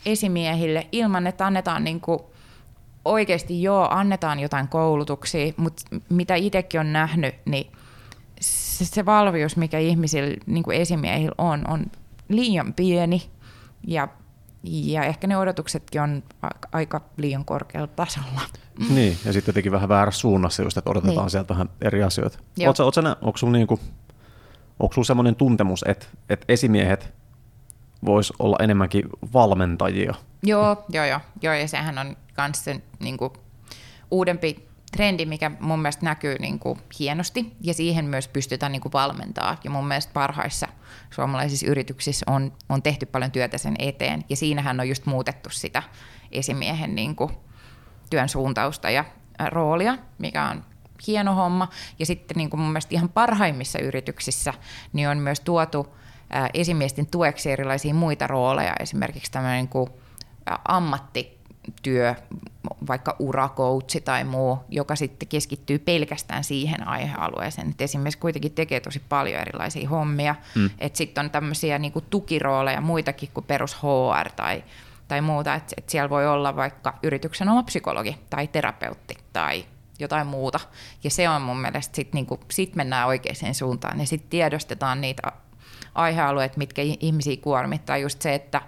esimiehille 0.05 0.87
ilman, 0.91 1.27
että 1.27 1.45
annetaan 1.45 1.83
niin 1.83 2.01
kuin, 2.01 2.19
oikeasti 3.05 3.63
joo, 3.63 3.87
annetaan 3.91 4.39
jotain 4.39 4.67
koulutuksia, 4.67 5.53
mutta 5.57 5.83
mitä 6.09 6.35
itsekin 6.35 6.79
on 6.79 6.93
nähnyt, 6.93 7.35
niin 7.45 7.71
se, 8.77 8.85
se 8.85 9.05
valmius, 9.05 9.57
mikä 9.57 9.79
ihmisillä, 9.79 10.35
niin 10.45 10.63
kuin 10.63 10.77
esimiehillä 10.77 11.35
on, 11.37 11.63
on 11.67 11.85
liian 12.29 12.73
pieni 12.73 13.29
ja, 13.87 14.07
ja 14.63 15.03
ehkä 15.03 15.27
ne 15.27 15.37
odotuksetkin 15.37 16.01
on 16.01 16.23
aika 16.71 17.01
liian 17.17 17.45
korkealla 17.45 17.87
tasolla. 17.87 18.41
Niin, 18.89 19.17
ja 19.25 19.33
sitten 19.33 19.51
jotenkin 19.51 19.71
vähän 19.71 19.89
väärässä 19.89 20.19
suunnassa 20.19 20.63
just, 20.63 20.77
että 20.77 20.89
odotetaan 20.89 21.17
niin. 21.17 21.29
sieltä 21.29 21.53
vähän 21.53 21.69
eri 21.81 22.03
asioita. 22.03 22.39
Oletko, 22.65 22.83
oletko, 22.83 23.01
onko 23.21 23.37
sinulla 23.37 23.57
niinku, 23.57 23.79
onko 24.79 25.03
sellainen 25.03 25.35
tuntemus, 25.35 25.85
että, 25.87 26.05
että 26.29 26.45
esimiehet 26.49 27.13
vois 28.05 28.33
olla 28.39 28.57
enemmänkin 28.59 29.09
valmentajia? 29.33 30.13
Joo, 30.43 30.85
joo, 30.89 31.05
joo, 31.05 31.19
joo 31.41 31.53
ja 31.53 31.67
sehän 31.67 31.97
on 31.97 32.17
myös 32.37 32.63
se 32.63 32.81
niin 32.99 33.17
kuin, 33.17 33.33
uudempi 34.11 34.67
trendi, 34.91 35.25
mikä 35.25 35.51
mun 35.59 35.79
mielestä 35.79 36.05
näkyy 36.05 36.35
niin 36.39 36.59
kuin 36.59 36.79
hienosti, 36.99 37.55
ja 37.61 37.73
siihen 37.73 38.05
myös 38.05 38.27
pystytään 38.27 38.71
niin 38.71 38.81
kuin 38.81 38.93
valmentaa. 38.93 39.57
Ja 39.63 39.71
mun 39.71 39.87
mielestä 39.87 40.13
parhaissa 40.13 40.67
suomalaisissa 41.09 41.67
yrityksissä 41.67 42.25
on, 42.29 42.53
on 42.69 42.81
tehty 42.81 43.05
paljon 43.05 43.31
työtä 43.31 43.57
sen 43.57 43.75
eteen, 43.79 44.25
ja 44.29 44.35
siinähän 44.35 44.79
on 44.79 44.89
just 44.89 45.05
muutettu 45.05 45.49
sitä 45.49 45.83
esimiehen 46.31 46.95
niin 46.95 47.15
kuin 47.15 47.31
työn 48.09 48.29
suuntausta 48.29 48.89
ja 48.89 49.05
roolia, 49.49 49.97
mikä 50.17 50.49
on 50.49 50.63
hieno 51.07 51.35
homma. 51.35 51.69
Ja 51.99 52.05
sitten 52.05 52.37
niin 52.37 52.49
kuin 52.49 52.59
mun 52.59 52.69
mielestä 52.69 52.95
ihan 52.95 53.09
parhaimmissa 53.09 53.79
yrityksissä 53.79 54.53
niin 54.93 55.09
on 55.09 55.17
myös 55.17 55.39
tuotu 55.39 55.97
esimiesten 56.53 57.05
tueksi 57.05 57.51
erilaisia 57.51 57.93
muita 57.93 58.27
rooleja, 58.27 58.73
esimerkiksi 58.79 59.31
tämmöinen 59.31 59.57
niin 59.57 59.67
kuin 59.67 59.89
ammatti 60.67 61.40
työ, 61.83 62.15
vaikka 62.87 63.15
urakoutsi 63.19 64.01
tai 64.01 64.23
muu, 64.23 64.59
joka 64.69 64.95
sitten 64.95 65.27
keskittyy 65.27 65.79
pelkästään 65.79 66.43
siihen 66.43 66.87
aihealueeseen. 66.87 67.69
Et 67.69 67.81
esimerkiksi 67.81 68.19
kuitenkin 68.19 68.51
tekee 68.51 68.79
tosi 68.79 69.01
paljon 69.09 69.41
erilaisia 69.41 69.89
hommia. 69.89 70.35
Mm. 70.55 70.69
Sitten 70.93 71.25
on 71.25 71.31
tämmöisiä 71.31 71.79
niinku 71.79 72.01
tukirooleja 72.01 72.81
muitakin 72.81 73.29
kuin 73.33 73.45
perus 73.45 73.75
HR 73.75 74.29
tai, 74.35 74.63
tai 75.07 75.21
muuta. 75.21 75.55
Että 75.55 75.75
et 75.77 75.89
siellä 75.89 76.09
voi 76.09 76.27
olla 76.27 76.55
vaikka 76.55 76.93
yrityksen 77.03 77.49
oma 77.49 77.63
psykologi 77.63 78.17
tai 78.29 78.47
terapeutti 78.47 79.17
tai 79.33 79.65
jotain 79.99 80.27
muuta. 80.27 80.59
Ja 81.03 81.09
se 81.09 81.29
on 81.29 81.41
mun 81.41 81.61
mielestä, 81.61 81.95
sitten 81.95 82.17
niinku, 82.17 82.39
sit 82.51 82.75
mennään 82.75 83.07
oikeaan 83.07 83.55
suuntaan 83.55 83.99
ja 83.99 84.07
sitten 84.07 84.29
tiedostetaan 84.29 85.01
niitä 85.01 85.31
aihealueet, 85.95 86.57
mitkä 86.57 86.81
ihmisiä 86.99 87.37
kuormittaa. 87.41 87.97
Just 87.97 88.21
se, 88.21 88.33
että 88.33 88.61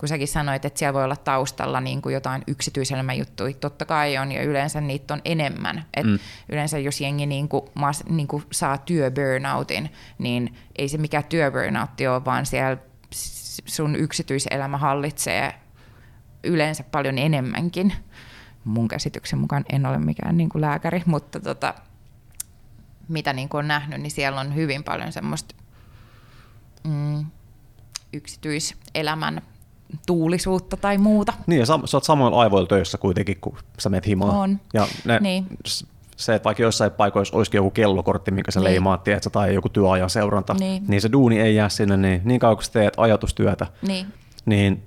kun 0.00 0.08
säkin 0.08 0.28
sanoit, 0.28 0.64
että 0.64 0.78
siellä 0.78 0.94
voi 0.94 1.04
olla 1.04 1.16
taustalla 1.16 1.80
niin 1.80 2.02
kuin 2.02 2.12
jotain 2.12 2.42
yksityiselämän 2.46 3.18
juttuja, 3.18 3.54
totta 3.54 3.84
kai 3.84 4.18
on, 4.18 4.32
ja 4.32 4.42
yleensä 4.42 4.80
niitä 4.80 5.14
on 5.14 5.20
enemmän. 5.24 5.84
Et 5.94 6.06
mm. 6.06 6.18
Yleensä 6.48 6.78
jos 6.78 7.00
jengi 7.00 7.26
niin 7.26 7.48
kuin, 7.48 7.62
niin 8.08 8.28
kuin 8.28 8.42
saa 8.52 8.78
työburnoutin, 8.78 9.90
niin 10.18 10.56
ei 10.76 10.88
se 10.88 10.98
mikään 10.98 11.24
työburnoutti 11.24 12.06
ole, 12.06 12.24
vaan 12.24 12.46
siellä 12.46 12.76
sun 13.66 13.96
yksityiselämä 13.96 14.78
hallitsee 14.78 15.54
yleensä 16.44 16.84
paljon 16.84 17.18
enemmänkin. 17.18 17.92
Mun 18.64 18.88
käsityksen 18.88 19.38
mukaan 19.38 19.64
en 19.72 19.86
ole 19.86 19.98
mikään 19.98 20.36
niin 20.36 20.48
kuin 20.48 20.62
lääkäri, 20.62 21.02
mutta 21.06 21.40
tota, 21.40 21.74
mitä 23.08 23.32
niin 23.32 23.48
kuin 23.48 23.58
on 23.58 23.68
nähnyt, 23.68 24.00
niin 24.00 24.10
siellä 24.10 24.40
on 24.40 24.54
hyvin 24.54 24.84
paljon 24.84 25.12
semmoista 25.12 25.54
mm, 26.84 27.26
yksityiselämän 28.12 29.42
tuulisuutta 30.06 30.76
tai 30.76 30.98
muuta. 30.98 31.32
Niin, 31.46 31.60
ja 31.60 31.66
sä, 31.66 31.78
sä 31.84 31.96
oot 31.96 32.04
samoin 32.04 32.34
aivoilla 32.34 32.66
töissä 32.66 32.98
kuitenkin, 32.98 33.36
kun 33.40 33.56
sä 33.78 33.88
menet 33.88 34.06
himaan. 34.06 34.36
On. 34.36 34.60
Ja 34.74 34.86
ne, 35.04 35.18
niin. 35.18 35.46
se, 36.16 36.34
että 36.34 36.44
vaikka 36.44 36.62
jossain 36.62 36.92
paikoissa 36.92 37.36
olisikin 37.36 37.58
joku 37.58 37.70
kellokortti, 37.70 38.30
minkä 38.30 38.50
sä 38.50 38.60
niin. 38.60 38.64
leimaat, 38.64 39.04
tiedätkö, 39.04 39.30
tai 39.30 39.54
joku 39.54 39.68
työajan 39.68 40.10
seuranta, 40.10 40.54
niin. 40.54 40.84
niin 40.88 41.00
se 41.00 41.12
duuni 41.12 41.40
ei 41.40 41.54
jää 41.54 41.68
sinne, 41.68 41.96
niin, 41.96 42.20
niin 42.24 42.40
kauan 42.40 42.56
kun 42.56 42.64
sä 42.64 42.72
teet 42.72 42.94
ajatustyötä, 42.96 43.66
niin, 43.82 44.06
niin 44.46 44.82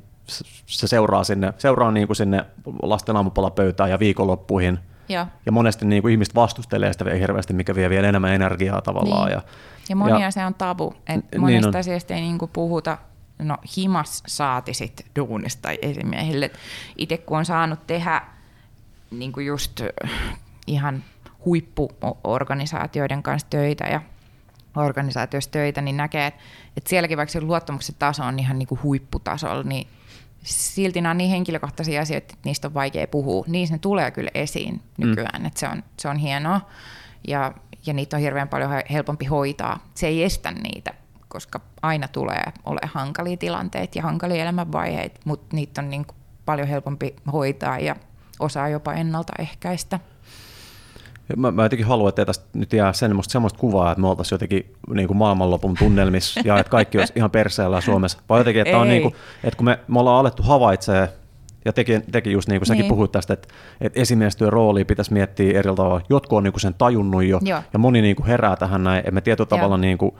se 0.65 0.87
seuraa 0.87 1.23
sinne, 1.23 1.53
seuraa 1.57 1.91
niin 1.91 2.07
kuin 2.07 2.17
sinne 2.17 2.45
lasten 2.81 3.15
aamupalapöytään 3.15 3.89
ja 3.89 3.99
viikonloppuihin. 3.99 4.79
Ja, 5.09 5.27
ja 5.45 5.51
monesti 5.51 5.85
niin 5.85 6.01
kuin 6.01 6.11
ihmiset 6.11 6.35
vastustelee 6.35 6.93
sitä 6.93 7.05
hirveästi, 7.13 7.53
mikä 7.53 7.75
vie 7.75 7.89
vielä 7.89 8.07
enemmän 8.07 8.33
energiaa 8.33 8.81
tavallaan. 8.81 9.25
Niin. 9.25 9.33
Ja, 9.33 9.41
ja 9.89 9.95
monia 9.95 10.19
ja, 10.19 10.31
se 10.31 10.45
on 10.45 10.53
tabu, 10.53 10.93
että 11.07 11.39
monesta 11.39 11.69
niin 11.69 11.79
asiasta 11.79 12.13
ei 12.13 12.21
niin 12.21 12.37
kuin 12.37 12.51
puhuta 12.53 12.97
no 13.39 13.57
himas 13.77 14.23
saati 14.27 14.73
sit 14.73 15.05
duunista 15.15 15.69
esimiehille. 15.81 16.51
Itse 16.97 17.17
kun 17.17 17.37
on 17.37 17.45
saanut 17.45 17.87
tehdä 17.87 18.21
niin 19.11 19.31
kuin 19.31 19.45
just 19.45 19.81
ihan 20.67 21.03
huippuorganisaatioiden 21.45 23.23
kanssa 23.23 23.47
töitä 23.49 23.83
ja 23.83 24.01
organisaatioissa 24.75 25.51
töitä, 25.51 25.81
niin 25.81 25.97
näkee, 25.97 26.27
että, 26.27 26.41
että 26.77 26.89
sielläkin 26.89 27.17
vaikka 27.17 27.33
se 27.33 27.41
luottamuksen 27.41 27.95
taso 27.99 28.23
on 28.23 28.39
ihan 28.39 28.59
niin 28.59 28.67
kuin 28.67 28.83
huipputasolla, 28.83 29.63
niin 29.63 29.87
silti 30.43 31.01
nämä 31.01 31.11
on 31.11 31.17
niin 31.17 31.29
henkilökohtaisia 31.29 32.01
asioita, 32.01 32.25
että 32.25 32.37
niistä 32.45 32.67
on 32.67 32.73
vaikea 32.73 33.07
puhua. 33.07 33.45
Niissä 33.47 33.75
ne 33.75 33.79
tulee 33.79 34.11
kyllä 34.11 34.31
esiin 34.33 34.81
nykyään, 34.97 35.41
mm. 35.41 35.45
että 35.45 35.59
se 35.59 35.67
on, 35.67 35.83
se 35.97 36.09
on 36.09 36.17
hienoa 36.17 36.61
ja, 37.27 37.53
ja 37.85 37.93
niitä 37.93 38.17
on 38.17 38.21
hirveän 38.21 38.49
paljon 38.49 38.71
helpompi 38.91 39.25
hoitaa. 39.25 39.79
Se 39.95 40.07
ei 40.07 40.23
estä 40.23 40.51
niitä 40.51 40.93
koska 41.33 41.59
aina 41.81 42.07
tulee 42.07 42.43
ole 42.65 42.79
hankalia 42.93 43.37
tilanteita 43.37 43.97
ja 43.97 44.03
hankalia 44.03 44.43
elämänvaiheita, 44.43 45.19
mutta 45.25 45.55
niitä 45.55 45.81
on 45.81 45.89
niin 45.89 46.05
paljon 46.45 46.67
helpompi 46.67 47.15
hoitaa 47.33 47.79
ja 47.79 47.95
osaa 48.39 48.69
jopa 48.69 48.93
ennaltaehkäistä. 48.93 49.99
Mä, 51.37 51.51
mä 51.51 51.63
jotenkin 51.63 51.87
haluan, 51.87 52.09
että 52.09 52.25
tästä 52.25 52.45
nyt 52.53 52.73
jää 52.73 52.93
semmoista, 52.93 53.31
semmoista 53.31 53.59
kuvaa, 53.59 53.91
että 53.91 54.01
me 54.01 54.07
oltaisiin 54.07 54.35
jotenkin 54.35 54.73
niin 54.93 55.07
kuin 55.07 55.17
maailmanlopun 55.17 55.75
tunnelmissa 55.79 56.41
ja 56.45 56.59
että 56.59 56.71
kaikki 56.71 56.97
olisi 56.97 57.13
ihan 57.15 57.31
perseellä 57.31 57.81
Suomessa. 57.81 58.17
Vai 58.29 58.39
jotenkin, 58.39 58.61
että, 58.61 58.77
on 58.77 58.87
niin 58.87 59.01
kuin, 59.01 59.15
että 59.43 59.57
kun 59.57 59.65
me, 59.65 59.79
me 59.87 59.99
ollaan 59.99 60.19
alettu 60.19 60.43
havaitsemaan 60.43 61.07
Ja 61.65 61.73
teki, 61.73 61.99
teki 62.11 62.31
just 62.31 62.49
niin 62.49 62.59
kuin 62.59 62.67
säkin 62.67 62.81
Niin. 62.81 62.89
puhuit 62.89 63.11
tästä, 63.11 63.33
että, 63.33 63.47
että 63.81 64.01
esimiestyön 64.01 64.53
roolia 64.53 64.85
pitäisi 64.85 65.13
miettiä 65.13 65.59
eri 65.59 65.75
tavalla. 65.75 66.01
Jotkut 66.09 66.37
on 66.37 66.43
niin 66.43 66.53
kuin 66.53 66.61
sen 66.61 66.73
tajunnut 66.73 67.23
jo, 67.23 67.39
Joo. 67.41 67.61
ja 67.73 67.79
moni 67.79 68.01
niin 68.01 68.15
kuin 68.15 68.27
herää 68.27 68.55
tähän 68.55 68.83
näin, 68.83 68.99
että 68.99 69.11
me 69.11 69.21
tietyllä 69.21 69.47
Joo. 69.51 69.57
tavalla 69.57 69.77
niin 69.77 69.97
kuin 69.97 70.15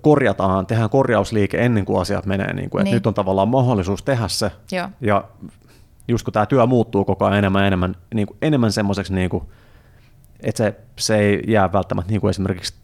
korjataan, 0.00 0.66
tehdään 0.66 0.90
korjausliike 0.90 1.64
ennen 1.64 1.84
kuin 1.84 2.00
asiat 2.00 2.26
menee, 2.26 2.52
niin 2.52 2.70
kuin, 2.70 2.80
että 2.80 2.84
Niin. 2.84 2.94
nyt 2.94 3.06
on 3.06 3.14
tavallaan 3.14 3.48
mahdollisuus 3.48 4.02
tehdä 4.02 4.28
se, 4.28 4.50
Joo. 4.72 4.88
ja 5.00 5.24
just 6.08 6.24
kun 6.24 6.32
tämä 6.32 6.46
työ 6.46 6.66
muuttuu 6.66 7.04
koko 7.04 7.24
ajan 7.24 7.38
enemmän 7.38 7.64
enemmän, 7.64 7.94
niin 8.14 8.26
kuin, 8.26 8.36
enemmän 8.42 8.72
semmoiseksi, 8.72 9.14
niin 9.14 9.30
kuin, 9.30 9.44
että 10.40 10.58
se, 10.64 10.74
se 10.98 11.16
ei 11.18 11.42
jää 11.48 11.72
välttämättä 11.72 12.10
niin 12.10 12.20
kuin 12.20 12.30
esimerkiksi 12.30 12.74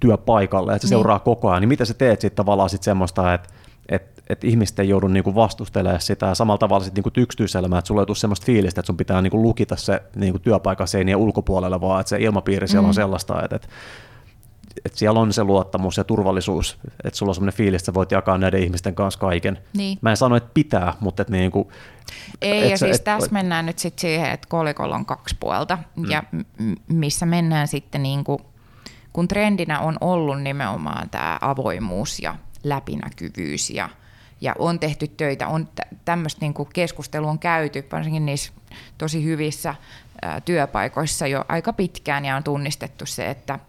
työpaikalle, 0.00 0.72
että 0.74 0.88
se 0.88 0.94
Niin. 0.94 0.98
seuraa 1.00 1.18
koko 1.18 1.50
ajan, 1.50 1.60
niin 1.62 1.68
mitä 1.68 1.84
sä 1.84 1.94
teet 1.94 2.20
sitten 2.20 2.36
tavallaan 2.36 2.70
sit 2.70 2.82
semmoista, 2.82 3.34
että 3.34 3.48
et, 3.88 4.22
et 4.28 4.44
ihmiset 4.44 4.78
ei 4.78 4.88
joudu 4.88 5.08
niinku 5.08 5.34
vastustelemaan 5.34 6.00
sitä 6.00 6.26
ja 6.26 6.34
samalla 6.34 6.58
tavalla 6.58 6.84
sit 6.84 6.94
niinku 6.94 7.10
yksityiselämää, 7.16 7.78
että 7.78 7.86
sulla 7.86 8.02
ei 8.02 8.06
tule 8.06 8.16
semmoista 8.16 8.46
fiilistä, 8.46 8.80
että 8.80 8.86
sun 8.86 8.96
pitää 8.96 9.22
niinku 9.22 9.42
lukita 9.42 9.76
se 9.76 10.02
niinku 10.16 10.38
työpaikan 10.38 10.88
seinien 10.88 11.16
ulkopuolelle, 11.18 11.80
vaan 11.80 12.00
että 12.00 12.08
se 12.10 12.16
ilmapiiri 12.20 12.68
siellä 12.68 12.82
Mm. 12.82 12.88
on 12.88 12.94
sellaista, 12.94 13.42
että, 13.42 13.60
että 14.84 14.98
että 14.98 14.98
siellä 14.98 15.20
on 15.20 15.32
se 15.32 15.44
luottamus 15.44 15.96
ja 15.96 16.04
turvallisuus, 16.04 16.78
että 17.04 17.18
sulla 17.18 17.30
on 17.30 17.34
semmoinen 17.34 17.56
fiilis, 17.56 17.80
että 17.82 17.86
sä 17.86 17.94
voit 17.94 18.12
jakaa 18.12 18.38
näiden 18.38 18.62
ihmisten 18.62 18.94
kanssa 18.94 19.20
kaiken. 19.20 19.58
Niin. 19.76 19.98
Mä 20.00 20.10
en 20.10 20.16
sano, 20.16 20.36
että 20.36 20.50
pitää, 20.54 20.94
mutta 21.00 21.22
että 21.22 21.32
niinku, 21.32 21.72
Ei, 22.42 22.64
et 22.64 22.70
ja 22.70 22.78
sä- 22.78 22.86
siis 22.86 22.96
et- 22.96 23.04
tässä 23.04 23.32
mennään 23.32 23.66
nyt 23.66 23.78
sitten 23.78 24.00
siihen, 24.00 24.30
että 24.30 24.48
kolikolla 24.48 24.96
on 24.96 25.06
kaksi 25.06 25.36
puolta, 25.40 25.78
mm. 25.96 26.10
ja 26.10 26.22
missä 26.88 27.26
mennään 27.26 27.68
sitten 27.68 28.02
niin 28.02 28.24
kuin, 28.24 28.38
kun 29.12 29.28
trendinä 29.28 29.80
on 29.80 29.96
ollut 30.00 30.42
nimenomaan 30.42 31.10
tämä 31.10 31.38
avoimuus 31.40 32.20
ja 32.20 32.34
läpinäkyvyys 32.64 33.70
ja, 33.70 33.88
ja 34.40 34.54
on 34.58 34.78
tehty 34.78 35.08
töitä, 35.08 35.48
on 35.48 35.68
tä- 35.74 35.86
tämmöistä 36.04 36.40
niin 36.40 36.54
kuin 36.54 36.68
keskustelua 36.72 37.30
on 37.30 37.38
käyty, 37.38 37.86
varsinkin 37.92 38.26
niissä 38.26 38.52
tosi 38.98 39.24
hyvissä 39.24 39.74
ää, 40.22 40.40
työpaikoissa 40.40 41.26
jo 41.26 41.44
aika 41.48 41.72
pitkään 41.72 42.24
ja 42.24 42.36
on 42.36 42.44
tunnistettu 42.44 43.06
se, 43.06 43.30
että 43.30 43.54
et, 43.54 43.60
et 43.60 43.67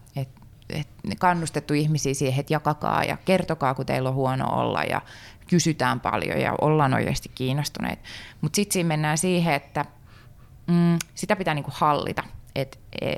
kannustettu 1.20 1.74
ihmisiä 1.74 2.14
siihen, 2.14 2.40
että 2.40 2.54
jakakaa 2.54 3.04
ja 3.04 3.18
kertokaa, 3.26 3.74
kun 3.74 3.86
teillä 3.86 4.10
on 4.10 4.16
huono 4.16 4.46
olla 4.50 4.84
ja 4.84 5.02
kysytään 5.48 6.00
paljon 6.00 6.42
ja 6.42 6.56
ollaan 6.62 6.94
oikeasti 6.94 7.32
kiinnostuneet. 7.36 8.00
Mutta 8.42 8.56
sitten 8.56 8.74
siinä 8.74 8.88
mennään 8.88 9.18
siihen, 9.18 9.54
että 9.54 9.86
mm, 10.68 11.00
sitä 11.16 11.36
pitää 11.36 11.54
niinku 11.54 11.72
hallita. 11.74 12.24
Et, 12.56 12.80
e, 13.02 13.12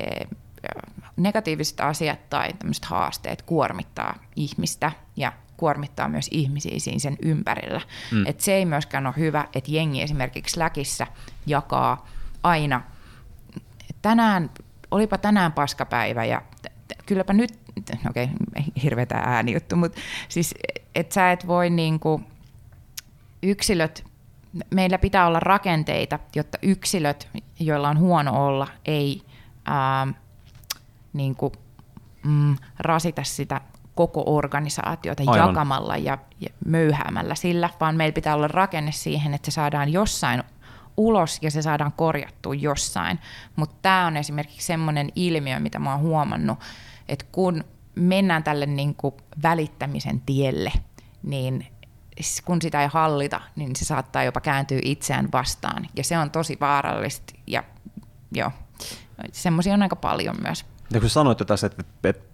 negatiiviset 1.16 1.80
asiat 1.80 2.30
tai 2.30 2.52
tämmöiset 2.52 2.84
haasteet 2.84 3.42
kuormittaa 3.42 4.14
ihmistä 4.36 4.92
ja 5.16 5.32
kuormittaa 5.56 6.08
myös 6.08 6.28
ihmisiä 6.30 6.78
siinä 6.78 6.98
sen 6.98 7.16
ympärillä. 7.22 7.80
Mm. 8.12 8.26
Et 8.26 8.40
se 8.40 8.54
ei 8.54 8.64
myöskään 8.64 9.06
ole 9.06 9.14
hyvä, 9.16 9.44
että 9.54 9.70
jengi 9.70 10.02
esimerkiksi 10.02 10.58
Läkissä 10.58 11.06
jakaa 11.46 12.06
aina, 12.42 12.82
tänään, 14.02 14.50
olipa 14.90 15.18
tänään 15.18 15.52
paskapäivä 15.52 16.24
ja 16.24 16.42
kylläpä 17.06 17.32
nyt, 17.32 17.50
no 18.04 18.10
okei, 18.10 18.24
okay, 18.24 18.64
hirveä 18.82 19.06
ääni 19.12 19.52
juttu, 19.52 19.76
mutta 19.76 20.00
siis, 20.28 20.54
että 20.94 21.14
sä 21.14 21.32
et 21.32 21.46
voi 21.46 21.70
niinku, 21.70 22.20
yksilöt, 23.42 24.04
meillä 24.70 24.98
pitää 24.98 25.26
olla 25.26 25.40
rakenteita, 25.40 26.18
jotta 26.36 26.58
yksilöt, 26.62 27.28
joilla 27.60 27.88
on 27.88 27.98
huono 27.98 28.46
olla, 28.46 28.68
ei 28.84 29.22
ää, 29.64 30.06
niin 31.12 31.34
kuin, 31.34 31.52
mm, 32.24 32.56
rasita 32.78 33.24
sitä 33.24 33.60
koko 33.94 34.22
organisaatiota 34.26 35.22
Aivan. 35.26 35.48
jakamalla 35.48 35.96
ja, 35.96 36.18
ja 36.40 36.48
möyhäämällä 36.66 37.34
sillä, 37.34 37.70
vaan 37.80 37.96
meillä 37.96 38.14
pitää 38.14 38.34
olla 38.34 38.48
rakenne 38.48 38.92
siihen, 38.92 39.34
että 39.34 39.50
se 39.50 39.54
saadaan 39.54 39.92
jossain 39.92 40.42
ulos 40.96 41.38
ja 41.42 41.50
se 41.50 41.62
saadaan 41.62 41.92
korjattua 41.92 42.54
jossain. 42.54 43.18
Mutta 43.56 43.76
tämä 43.82 44.06
on 44.06 44.16
esimerkiksi 44.16 44.66
semmoinen 44.66 45.08
ilmiö, 45.16 45.60
mitä 45.60 45.78
mä 45.78 45.92
oon 45.92 46.00
huomannut, 46.00 46.58
että 47.08 47.24
kun 47.32 47.64
mennään 47.94 48.44
tälle 48.44 48.66
niin 48.66 48.94
kuin 48.94 49.14
välittämisen 49.42 50.20
tielle, 50.20 50.72
niin 51.22 51.66
kun 52.44 52.62
sitä 52.62 52.82
ei 52.82 52.88
hallita, 52.92 53.40
niin 53.56 53.76
se 53.76 53.84
saattaa 53.84 54.24
jopa 54.24 54.40
kääntyä 54.40 54.78
itseään 54.82 55.28
vastaan. 55.32 55.86
Ja 55.96 56.04
se 56.04 56.18
on 56.18 56.30
tosi 56.30 56.56
vaarallista 56.60 57.32
ja 57.46 57.64
joo, 58.32 58.50
semmoisia 59.32 59.74
on 59.74 59.82
aika 59.82 59.96
paljon 59.96 60.36
myös. 60.42 60.64
Ja 60.92 61.00
kun 61.00 61.10
sanoit 61.10 61.38
jo 61.40 61.44
tässä, 61.44 61.66
että, 61.66 61.82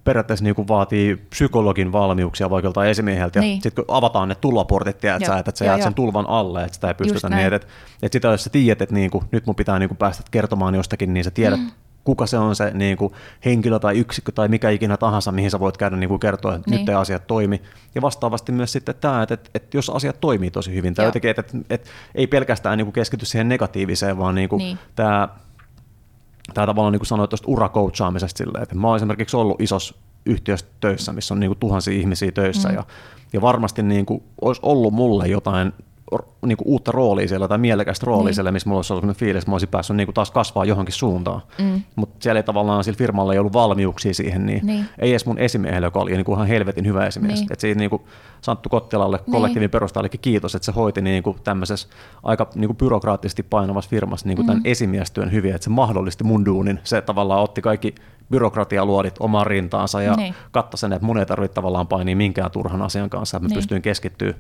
periaatteessa 0.04 0.44
niin 0.44 0.68
vaatii 0.68 1.16
psykologin 1.30 1.92
valmiuksia 1.92 2.50
vaikka 2.50 2.66
joltain 2.66 2.90
esimieheltä, 2.90 3.38
ja 3.38 3.42
Niin. 3.42 3.62
sitten 3.62 3.84
kun 3.86 3.96
avataan 3.96 4.28
ne 4.28 4.34
tulvaportit, 4.34 4.98
tiedät 4.98 5.20
Joo. 5.20 5.32
sä, 5.32 5.38
että 5.38 5.52
sä 5.54 5.64
jäät 5.64 5.82
sen 5.82 5.94
tulvan 5.94 6.26
alle, 6.28 6.60
että 6.62 6.74
sitä 6.74 6.88
ei 6.88 6.94
pystytä 6.94 7.28
niin, 7.28 7.52
että, 7.52 7.68
että, 8.02 8.12
sitä 8.12 8.28
jos 8.28 8.44
sä 8.44 8.50
tiedät, 8.50 8.82
että 8.82 8.94
niin 8.94 9.10
kuin, 9.10 9.24
nyt 9.32 9.46
mun 9.46 9.54
pitää 9.56 9.78
niin 9.78 9.88
kuin 9.88 9.98
päästä 9.98 10.22
kertomaan 10.30 10.74
jostakin, 10.74 11.14
niin 11.14 11.24
sä 11.24 11.30
tiedät, 11.30 11.60
mm. 11.60 11.70
kuka 12.04 12.26
se 12.26 12.38
on 12.38 12.56
se 12.56 12.70
niin 12.74 12.96
kuin 12.96 13.12
henkilö 13.44 13.78
tai 13.78 13.98
yksikkö 13.98 14.32
tai 14.32 14.48
mikä 14.48 14.70
ikinä 14.70 14.96
tahansa, 14.96 15.32
mihin 15.32 15.50
sä 15.50 15.60
voit 15.60 15.76
käydä 15.76 15.96
niin 15.96 16.08
kuin 16.08 16.20
kertoa, 16.20 16.54
että 16.54 16.70
Niin. 16.70 16.80
nyt 16.80 16.88
ei 16.88 16.94
asiat 16.94 17.26
toimi. 17.26 17.62
Ja 17.94 18.02
vastaavasti 18.02 18.52
myös 18.52 18.72
sitten 18.72 18.94
tämä, 19.00 19.22
että, 19.22 19.34
että, 19.34 19.50
että 19.54 19.76
jos 19.76 19.90
asiat 19.90 20.20
toimii 20.20 20.50
tosi 20.50 20.74
hyvin, 20.74 20.94
tai 20.94 21.04
jotenkin, 21.04 21.30
että, 21.30 21.40
että, 21.40 21.58
että 21.70 21.90
ei 22.14 22.26
pelkästään 22.26 22.78
niin 22.78 22.86
kuin 22.86 22.92
keskity 22.92 23.26
siihen 23.26 23.48
negatiiviseen, 23.48 24.18
vaan 24.18 24.34
niin 24.34 24.48
kuin 24.48 24.58
Niin. 24.58 24.78
tämä 24.96 25.28
tämä 26.54 26.66
tavallaan 26.66 26.92
niin 26.92 27.00
kuin 27.00 27.06
sanoit 27.06 27.30
tuosta 27.30 27.48
urakoutsaamisesta 27.48 28.38
silleen, 28.38 28.62
että 28.62 28.74
mä 28.74 28.86
oon 28.86 28.96
esimerkiksi 28.96 29.36
ollut 29.36 29.60
isossa 29.60 29.94
yhtiössä 30.26 30.66
töissä, 30.80 31.12
missä 31.12 31.34
on 31.34 31.40
niin 31.40 31.50
kuin 31.50 31.58
tuhansia 31.58 31.94
ihmisiä 31.94 32.32
töissä, 32.32 32.68
mm. 32.68 32.74
ja, 32.74 32.84
ja 33.32 33.40
varmasti 33.40 33.82
niin 33.82 34.06
kuin 34.06 34.22
olisi 34.40 34.60
ollut 34.64 34.94
mulle 34.94 35.28
jotain 35.28 35.72
niin 36.46 36.56
kuin 36.56 36.68
uutta 36.68 36.92
roolia 36.92 37.28
siellä 37.28 37.48
tai 37.48 37.58
mielekästä 37.58 38.06
roolia 38.06 38.24
Niin. 38.24 38.34
siellä, 38.34 38.52
missä 38.52 38.68
mulla 38.68 38.78
olisi 38.78 38.92
ollut 38.92 39.02
sellainen 39.02 39.18
fiilis, 39.20 39.42
että 39.42 39.50
mä 39.50 39.54
olisin 39.54 39.68
päässyt 39.68 39.96
niin 39.96 40.06
kuin 40.06 40.14
taas 40.14 40.30
kasvaa 40.30 40.64
johonkin 40.64 40.92
suuntaan. 40.94 41.40
Mm. 41.58 41.82
Mutta 41.96 42.16
siellä 42.20 42.38
ei 42.38 42.42
tavallaan 42.42 42.84
sillä 42.84 42.96
firmalla 42.96 43.32
ei 43.32 43.38
ollut 43.38 43.52
valmiuksia 43.52 44.14
siihen, 44.14 44.46
niin, 44.46 44.66
Niin. 44.66 44.84
ei 44.98 45.10
edes 45.10 45.26
mun 45.26 45.38
esimiehelle, 45.38 45.86
joka 45.86 46.00
oli 46.00 46.10
niin 46.12 46.24
kuin 46.24 46.36
ihan 46.36 46.46
helvetin 46.48 46.86
hyvä 46.86 47.06
esimies. 47.06 47.40
Niin. 47.40 47.52
Että 47.52 47.60
siitä 47.60 47.78
niin 47.78 47.90
kuin 47.90 48.02
Santtu 48.40 48.68
Kottilalle, 48.68 49.16
Niin. 49.16 49.32
kollektiivin 49.32 49.70
perustajallekin 49.70 50.20
kiitos, 50.20 50.54
että 50.54 50.66
se 50.66 50.72
hoiti 50.72 51.02
niin 51.02 51.22
kuin 51.22 51.36
tämmöisessä 51.44 51.88
aika 52.22 52.50
niin 52.54 52.68
kuin 52.68 52.76
byrokraattisesti 52.76 53.42
painavassa 53.42 53.90
firmassa 53.90 54.26
niin 54.26 54.36
kuin 54.36 54.46
tämän 54.46 54.62
esimiestyön 54.64 55.32
hyvin, 55.32 55.54
että 55.54 55.64
se 55.64 55.70
mahdollisti 55.70 56.24
mun 56.24 56.44
duunin. 56.44 56.80
Se 56.84 57.00
tavallaan 57.02 57.42
otti 57.42 57.62
kaikki 57.62 57.94
byrokratialuodit 58.30 59.14
omaan 59.20 59.46
rintaansa 59.46 60.02
ja 60.02 60.14
Niin. 60.16 60.34
katsoi 60.50 60.78
sen, 60.78 60.92
että 60.92 61.06
mun 61.06 61.18
ei 61.18 61.26
tarvitse 61.26 61.54
tavallaan 61.54 61.86
painia 61.86 62.16
minkään 62.16 62.50
turhan 62.50 62.82
asian 62.82 63.10
kanssa, 63.10 63.36
että 63.36 63.44
mä 63.44 63.48
Niin. 63.48 63.54
pystyin 63.56 63.82
keskittyä, 63.82 64.34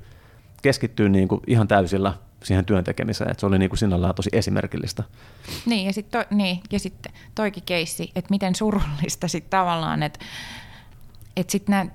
keskittyä 0.62 1.08
niin 1.08 1.28
kuin 1.28 1.40
ihan 1.46 1.68
täysillä 1.68 2.14
siihen 2.44 2.64
työn 2.64 2.84
tekemiseen. 2.84 3.30
Että 3.30 3.40
se 3.40 3.46
oli 3.46 3.58
niin 3.58 3.70
kuin 3.70 3.78
sinällään 3.78 4.14
tosi 4.14 4.30
esimerkillistä. 4.32 5.04
Niin, 5.66 5.86
ja 5.86 5.92
sitten 5.92 6.26
to, 6.28 6.34
niin, 6.34 6.60
sitten 6.76 7.12
toikin 7.34 7.62
keissi, 7.62 8.10
että 8.16 8.30
miten 8.30 8.54
surullista 8.54 9.28
sitten 9.28 9.50
tavallaan, 9.50 10.02
että 10.02 10.18
että 11.36 11.52
sitten 11.52 11.72
nämä 11.72 11.90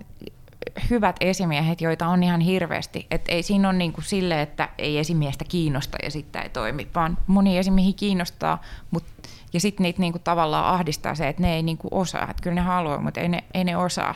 hyvät 0.90 1.16
esimiehet, 1.22 1.82
joita 1.82 2.08
on 2.08 2.24
ihan 2.24 2.42
hirveästi, 2.42 3.08
että 3.12 3.32
ei 3.32 3.44
siinä 3.44 3.70
ole 3.70 3.78
niin 3.78 3.94
kuin 3.94 4.06
sille, 4.06 4.42
että 4.42 4.70
ei 4.78 4.98
esimiestä 4.98 5.46
kiinnosta 5.46 5.98
ja 6.04 6.12
sitten 6.12 6.42
ei 6.42 6.50
toimi, 6.50 6.88
vaan 6.96 7.18
moni 7.28 7.58
esimiehi 7.58 7.94
kiinnostaa, 7.94 8.62
mut, 8.92 9.04
ja 9.54 9.60
sitten 9.60 9.84
niitä 9.84 10.00
niin 10.00 10.14
kuin 10.14 10.24
tavallaan 10.24 10.74
ahdistaa 10.74 11.16
se, 11.16 11.28
että 11.28 11.42
ne 11.42 11.56
ei 11.56 11.64
niin 11.64 11.78
kuin 11.78 11.94
osaa, 11.94 12.30
että 12.30 12.44
kyllä 12.44 12.56
ne 12.56 12.62
haluaa, 12.62 13.02
mutta 13.02 13.22
ei 13.22 13.30
ne, 13.30 13.44
ei 13.54 13.64
ne 13.64 13.78
osaa. 13.78 14.16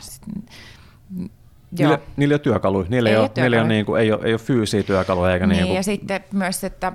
Joo. 1.79 1.89
Niillä, 1.89 1.99
niillä 2.17 2.31
ei 2.31 2.35
ole 2.35 2.39
työkaluja, 2.39 2.85
niillä 2.89 3.09
ei, 3.09 3.13
Ei 3.15 3.19
ole, 3.19 3.23
ole 3.25 3.31
niillä 3.43 3.57
ei, 3.57 3.61
ole, 3.61 3.67
työkaluja. 3.67 3.67
niin 3.75 3.85
kuin, 3.85 4.01
ei, 4.01 4.11
ole, 4.11 4.21
ei 4.25 4.33
ole 4.33 4.39
fyysisiä 4.39 4.83
työkaluja 4.83 5.33
eikä 5.33 5.47
Niin, 5.47 5.55
niin 5.57 5.65
kuin, 5.67 5.75
ja 5.75 5.83
sitten 5.83 6.23
myös, 6.33 6.63
että 6.63 6.93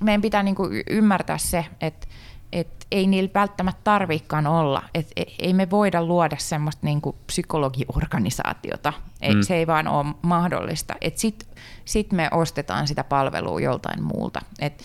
meidän 0.00 0.22
pitää 0.22 0.42
niinku 0.42 0.66
y- 0.72 0.82
ymmärtää 0.90 1.38
se, 1.38 1.64
että 1.80 2.06
et 2.52 2.68
ei 2.92 3.06
niillä 3.06 3.30
välttämättä 3.34 3.80
tarvikaan 3.84 4.46
olla. 4.46 4.82
Et 4.94 5.06
e- 5.16 5.22
ei 5.38 5.52
me 5.52 5.70
voida 5.70 6.04
luoda 6.04 6.36
semmoista 6.38 6.86
niinku 6.86 7.16
psykologiorganisaatiota. 7.26 8.92
Ei, 9.22 9.34
Mm. 9.34 9.42
Se 9.42 9.54
ei 9.56 9.66
vaan 9.66 9.88
ole 9.88 10.06
mahdollista. 10.22 10.94
Sitten 11.14 11.48
sit 11.84 12.12
me 12.12 12.28
ostetaan 12.32 12.88
sitä 12.88 13.04
palvelua 13.04 13.60
joltain 13.60 14.02
muulta. 14.02 14.40
Et, 14.60 14.82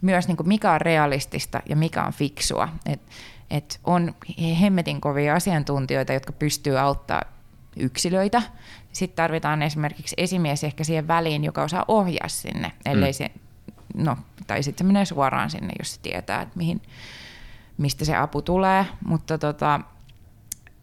myös 0.00 0.28
niinku 0.28 0.42
mikä 0.42 0.72
on 0.72 0.80
realistista 0.80 1.60
ja 1.68 1.76
mikä 1.76 2.04
on 2.04 2.12
fiksua. 2.12 2.68
Et, 2.86 3.00
et 3.50 3.80
on 3.84 4.14
hemmetin 4.60 5.00
kovia 5.00 5.34
asiantuntijoita, 5.34 6.12
jotka 6.12 6.32
pystyy 6.32 6.78
auttamaan 6.78 7.26
yksilöitä. 7.76 8.42
Sitten 8.92 9.16
tarvitaan 9.16 9.62
esimerkiksi 9.62 10.14
esimies 10.18 10.64
ehkä 10.64 10.84
siihen 10.84 11.08
väliin, 11.08 11.44
joka 11.44 11.62
osaa 11.62 11.84
ohjaa 11.88 12.28
sinne, 12.28 12.72
ellei 12.86 13.10
Mm. 13.10 13.14
se, 13.14 13.30
no, 13.94 14.16
tai 14.46 14.62
sitten 14.62 14.86
se 14.86 14.92
menee 14.92 15.04
suoraan 15.04 15.50
sinne, 15.50 15.72
jos 15.78 15.94
se 15.94 16.00
tietää, 16.00 16.42
että 16.42 16.58
mihin, 16.58 16.82
mistä 17.78 18.04
se 18.04 18.16
apu 18.16 18.42
tulee, 18.42 18.86
mutta 19.04 19.38
tota, 19.38 19.80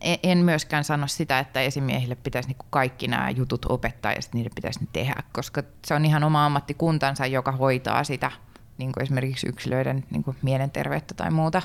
e- 0.02 0.18
en 0.24 0.38
myöskään 0.38 0.84
sano 0.84 1.08
sitä, 1.08 1.40
että 1.40 1.62
esimiehille 1.62 2.16
pitäisi 2.16 2.50
niinku 2.50 2.66
kaikki 2.70 3.08
nämä 3.08 3.30
jutut 3.30 3.66
opettaa 3.70 4.12
ja 4.12 4.20
niiden 4.34 4.52
pitäisi 4.56 4.80
ne 4.80 4.88
tehdä, 4.94 5.24
koska 5.34 5.64
se 5.86 5.94
on 5.94 6.06
ihan 6.06 6.24
oma 6.24 6.46
ammattikuntansa, 6.46 7.26
joka 7.26 7.52
hoitaa 7.52 8.04
sitä 8.04 8.32
niin 8.78 8.92
kuin 8.92 9.04
esimerkiksi 9.04 9.50
yksilöiden 9.50 10.06
niin 10.12 10.24
kuin 10.24 10.38
mielenterveyttä 10.42 11.14
tai 11.14 11.32
muuta. 11.32 11.62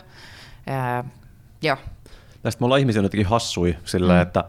Ää, 0.71 1.05
joo, 1.63 1.77
Tästä 2.43 2.61
me 2.61 2.65
ollaan 2.65 2.81
ihmisiä 2.81 3.03
jotenkin 3.03 3.27
hassui 3.27 3.77
sillä, 3.85 4.15
mm. 4.15 4.23
että 4.23 4.45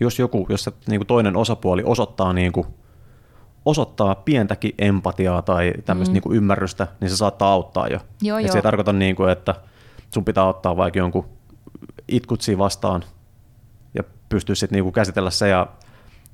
jos 0.00 0.18
joku, 0.18 0.46
jos 0.48 0.64
se 0.64 0.72
niin 0.86 1.00
kuin 1.00 1.06
toinen 1.06 1.36
osapuoli 1.36 1.82
osoittaa 1.84 2.32
niin 2.32 2.52
kuin 2.52 2.66
osoittaa 3.64 4.14
pientäkin 4.14 4.74
empatiaa 4.78 5.42
tai 5.42 5.72
tämmöistä 5.84 6.14
mm. 6.14 6.20
niin 6.24 6.36
ymmärrystä, 6.36 6.86
niin 7.00 7.10
se 7.10 7.16
saattaa 7.16 7.52
auttaa 7.52 7.88
jo. 7.88 7.98
Joo, 8.22 8.38
Et 8.38 8.44
joo. 8.44 8.52
se 8.52 8.58
ei 8.58 8.62
tarkoita, 8.62 8.92
niin 8.92 9.16
kuin, 9.16 9.30
että 9.30 9.54
sun 10.14 10.24
pitää 10.24 10.44
ottaa 10.44 10.76
vaikka 10.76 10.98
jonkun 10.98 11.28
itkutsi 12.08 12.58
vastaan 12.58 13.04
ja 13.94 14.02
pystyä 14.28 14.54
sitten 14.54 14.82
niin 14.82 14.92
käsitellä 14.92 15.30
se 15.30 15.48
ja 15.48 15.66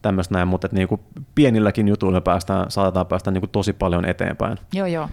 tämmöistä 0.02 0.34
näin, 0.34 0.48
mutta 0.48 0.68
niin 0.72 0.88
kuin 0.88 1.00
pienilläkin 1.34 1.88
jutuilla 1.88 2.20
päästään, 2.20 2.70
saatetaan 2.70 3.06
päästä 3.06 3.30
niin 3.30 3.40
kuin 3.40 3.50
tosi 3.50 3.72
paljon 3.72 4.04
eteenpäin. 4.04 4.58
Joo, 4.72 4.86
joo. 4.86 5.08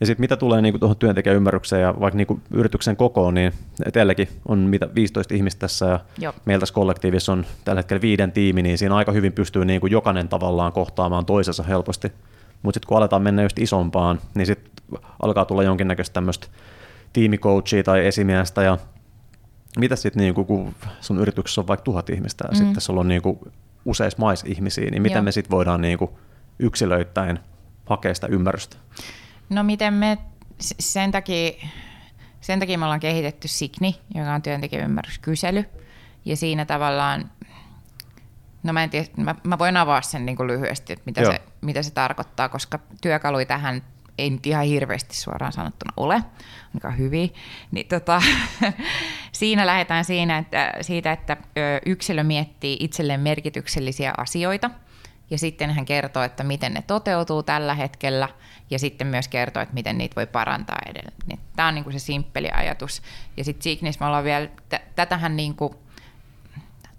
Ja 0.00 0.06
sitten 0.06 0.22
mitä 0.22 0.36
tulee 0.36 0.62
niin 0.62 0.72
kuin 0.72 0.80
tuohon 0.80 0.96
työntekijäymmärrykseen 0.96 1.82
ja 1.82 1.94
vaikka 2.00 2.16
niin 2.16 2.26
kuin 2.26 2.42
yrityksen 2.50 2.96
kokoon, 2.96 3.34
niin 3.34 3.52
teilläkin 3.92 4.28
on 4.48 4.58
mitä 4.58 4.88
15 4.94 5.34
ihmistä 5.34 5.60
tässä 5.60 5.86
ja 5.86 6.00
Joo. 6.18 6.32
meillä 6.44 6.60
tässä 6.60 6.74
kollektiivissa 6.74 7.32
on 7.32 7.46
tällä 7.64 7.78
hetkellä 7.78 8.00
viiden 8.00 8.32
tiimi, 8.32 8.62
niin 8.62 8.78
siinä 8.78 8.96
aika 8.96 9.12
hyvin 9.12 9.32
pystyy 9.32 9.64
niin 9.64 9.80
kuin 9.80 9.90
jokainen 9.90 10.28
tavallaan 10.28 10.72
kohtaamaan 10.72 11.26
toisensa 11.26 11.62
helposti. 11.62 12.12
Mutta 12.62 12.76
sitten 12.76 12.88
kun 12.88 12.96
aletaan 12.96 13.22
mennä 13.22 13.42
just 13.42 13.58
isompaan, 13.58 14.20
niin 14.34 14.46
sitten 14.46 14.72
alkaa 15.22 15.44
tulla 15.44 15.62
jonkinnäköistä 15.62 16.14
tämmöistä 16.14 16.46
tiimicoachia 17.12 17.82
tai 17.82 18.06
esimiestä 18.06 18.62
ja 18.62 18.78
mitä 19.78 19.96
sitten, 19.96 20.20
niin 20.20 20.34
kun 20.34 20.74
sun 21.00 21.18
yrityksessä 21.18 21.60
on 21.60 21.66
vaikka 21.66 21.84
tuhat 21.84 22.10
ihmistä 22.10 22.44
ja 22.44 22.52
mm. 22.52 22.56
sitten 22.56 22.80
sulla 22.80 23.00
on 23.00 23.08
niin 23.08 23.22
kuin 23.22 23.38
useissa 23.84 24.18
maissa 24.18 24.46
ihmisiä, 24.48 24.90
niin 24.90 25.02
miten 25.02 25.16
Joo. 25.16 25.24
me 25.24 25.32
sitten 25.32 25.50
voidaan 25.50 25.80
niin 25.80 25.98
kuin 25.98 26.10
yksilöittäin 26.58 27.38
hakea 27.86 28.14
sitä 28.14 28.26
ymmärrystä? 28.26 28.76
No 29.50 29.62
miten 29.62 29.94
me, 29.94 30.18
sen 30.58 31.10
takia, 31.10 31.52
sen 32.40 32.60
takia 32.60 32.78
me 32.78 32.84
ollaan 32.84 33.00
kehitetty 33.00 33.48
Signi, 33.48 34.00
joka 34.14 34.34
on 34.34 34.42
työntekijäymmärryskysely. 34.42 35.64
Ja 36.24 36.36
siinä 36.36 36.64
tavallaan, 36.64 37.30
no 38.62 38.72
mä 38.72 38.84
en 38.84 38.90
tiedä, 38.90 39.06
mä, 39.16 39.34
mä 39.44 39.58
voin 39.58 39.76
avaa 39.76 40.02
sen 40.02 40.26
niin 40.26 40.36
kuin 40.36 40.46
lyhyesti, 40.46 40.92
että 40.92 41.02
mitä 41.06 41.20
Joo. 41.20 41.32
se, 41.32 41.42
mitä 41.60 41.82
se 41.82 41.90
tarkoittaa, 41.90 42.48
koska 42.48 42.78
työkaluja 43.00 43.46
tähän 43.46 43.82
ei 44.18 44.30
nyt 44.30 44.46
ihan 44.46 44.64
hirveästi 44.64 45.16
suoraan 45.16 45.52
sanottuna 45.52 45.92
ole, 45.96 46.22
aika 46.74 46.90
hyviä. 46.90 47.28
Niin 47.70 47.88
tota, 47.88 48.22
siinä 49.32 49.66
lähdetään 49.66 50.04
siinä, 50.04 50.38
että, 50.38 50.72
siitä, 50.80 51.12
että 51.12 51.36
yksilö 51.86 52.24
miettii 52.24 52.76
itselleen 52.80 53.20
merkityksellisiä 53.20 54.14
asioita, 54.16 54.70
ja 55.30 55.38
sitten 55.38 55.70
hän 55.70 55.84
kertoo, 55.84 56.22
että 56.22 56.44
miten 56.44 56.74
ne 56.74 56.82
toteutuu 56.82 57.42
tällä 57.42 57.74
hetkellä, 57.74 58.28
ja 58.70 58.78
sitten 58.78 59.06
myös 59.06 59.28
kertoo, 59.28 59.62
että 59.62 59.74
miten 59.74 59.98
niitä 59.98 60.16
voi 60.16 60.26
parantaa 60.26 60.78
edelleen. 60.86 61.38
Tämä 61.56 61.68
on 61.68 61.74
niin 61.74 61.84
kuin 61.84 61.92
se 61.92 61.98
simppeli 61.98 62.50
ajatus. 62.54 63.02
Ja 63.36 63.44
sitten 63.44 63.62
Signis 63.62 64.00
me 64.00 64.06
ollaan 64.06 64.24
vielä, 64.24 64.46
t- 64.46 64.94
tätähän 64.94 65.36
niin 65.36 65.54
kuin, 65.54 65.74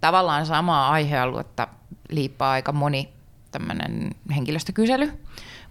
tavallaan 0.02 0.46
samaa 0.46 0.90
aihealuetta 0.90 1.68
liippaa 2.10 2.52
aika 2.52 2.72
moni 2.72 3.10
tämmöinen 3.52 4.10
henkilöstökysely, 4.36 5.20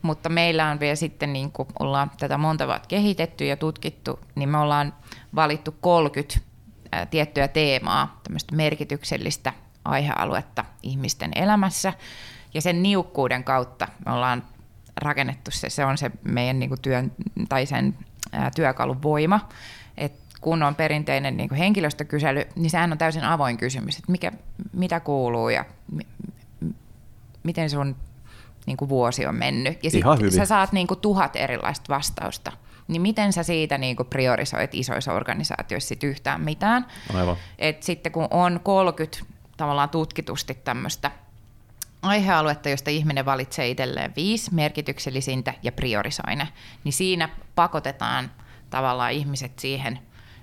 mutta 0.03 0.29
meillä 0.29 0.71
on 0.71 0.81
vielä 0.81 0.97
sitten, 0.97 1.33
niin 1.33 1.53
kuin 1.53 1.69
ollaan 1.79 2.11
tätä 2.19 2.39
monta 2.39 2.67
vuotta 2.67 2.89
kehitetty 2.89 3.47
ja 3.47 3.57
tutkittu, 3.57 4.21
niin 4.35 4.49
me 4.49 4.59
ollaan 4.59 4.95
valittu 5.35 5.75
30 5.81 6.41
ää, 6.93 7.07
tiettyä 7.07 7.49
teemaa, 7.49 8.21
tämmöistä 8.25 8.57
merkityksellistä 8.57 9.53
aihealuetta 9.85 10.65
ihmisten 10.83 11.31
elämässä, 11.35 11.93
ja 12.55 12.63
sen 12.63 12.83
niukkuuden 12.83 13.45
kautta 13.45 13.89
me 14.07 14.13
ollaan 14.13 14.43
rakennettu 14.97 15.51
se, 15.51 15.71
se 15.71 15.85
on 15.85 15.99
se 15.99 16.11
meidän 16.25 16.59
niin 16.59 16.69
kuin 16.69 16.81
työn, 16.83 17.13
tai 17.49 17.67
sen 17.67 17.95
ää, 18.33 18.51
työkalun 18.51 19.03
voima, 19.03 19.49
että 19.97 20.29
kun 20.41 20.63
on 20.63 20.75
perinteinen 20.75 21.37
niin 21.37 21.49
kuin 21.49 21.59
henkilöstökysely, 21.59 22.45
niin 22.57 22.71
sehän 22.71 22.93
on 22.93 22.99
täysin 22.99 23.25
avoin 23.25 23.57
kysymys, 23.57 23.99
että 23.99 24.13
mikä, 24.13 24.33
mitä 24.73 25.01
kuuluu 25.01 25.49
ja 25.49 25.65
mi, 25.93 26.07
miten 27.43 27.71
sun 27.71 27.97
niin 28.67 28.77
kuin 28.77 28.89
vuosi 28.89 29.27
on 29.27 29.35
mennyt. 29.35 29.85
Ja 29.85 29.91
Ihan 29.95 30.17
sit 30.17 30.23
hyvin. 30.23 30.37
sä 30.37 30.45
saat 30.45 30.73
niin 30.73 30.87
kuin 30.87 31.01
tuhat 31.01 31.37
erilaista 31.37 31.95
vastausta. 31.95 32.53
Niin 32.89 33.03
miten 33.03 33.33
sä 33.33 33.43
siitä 33.43 33.79
niin 33.79 33.97
kuin 33.97 34.07
priorisoit 34.07 34.75
isoissa 34.75 35.13
organisaatioissa 35.13 35.89
sit 35.89 36.05
yhtään 36.05 36.41
mitään? 36.41 36.87
Aivan. 37.15 37.37
Et 37.59 37.83
sitten 37.83 38.13
kun 38.13 38.29
on 38.31 38.61
30 38.63 39.19
tavallaan 39.57 39.89
tutkitusti 39.89 40.55
tämmöistä 40.55 41.11
aihealuetta, 42.03 42.69
josta 42.69 42.91
ihminen 42.91 43.25
valitsee 43.25 43.69
itselleen 43.69 44.13
viisi 44.17 44.55
merkityksellisintä 44.55 45.55
ja 45.63 45.73
priorisoi 45.73 46.37
ne, 46.37 46.49
niin 46.85 46.93
siinä 46.93 47.29
pakotetaan 47.55 48.31
tavallaan 48.71 49.13
ihmiset 49.13 49.59
siihen 49.59 49.99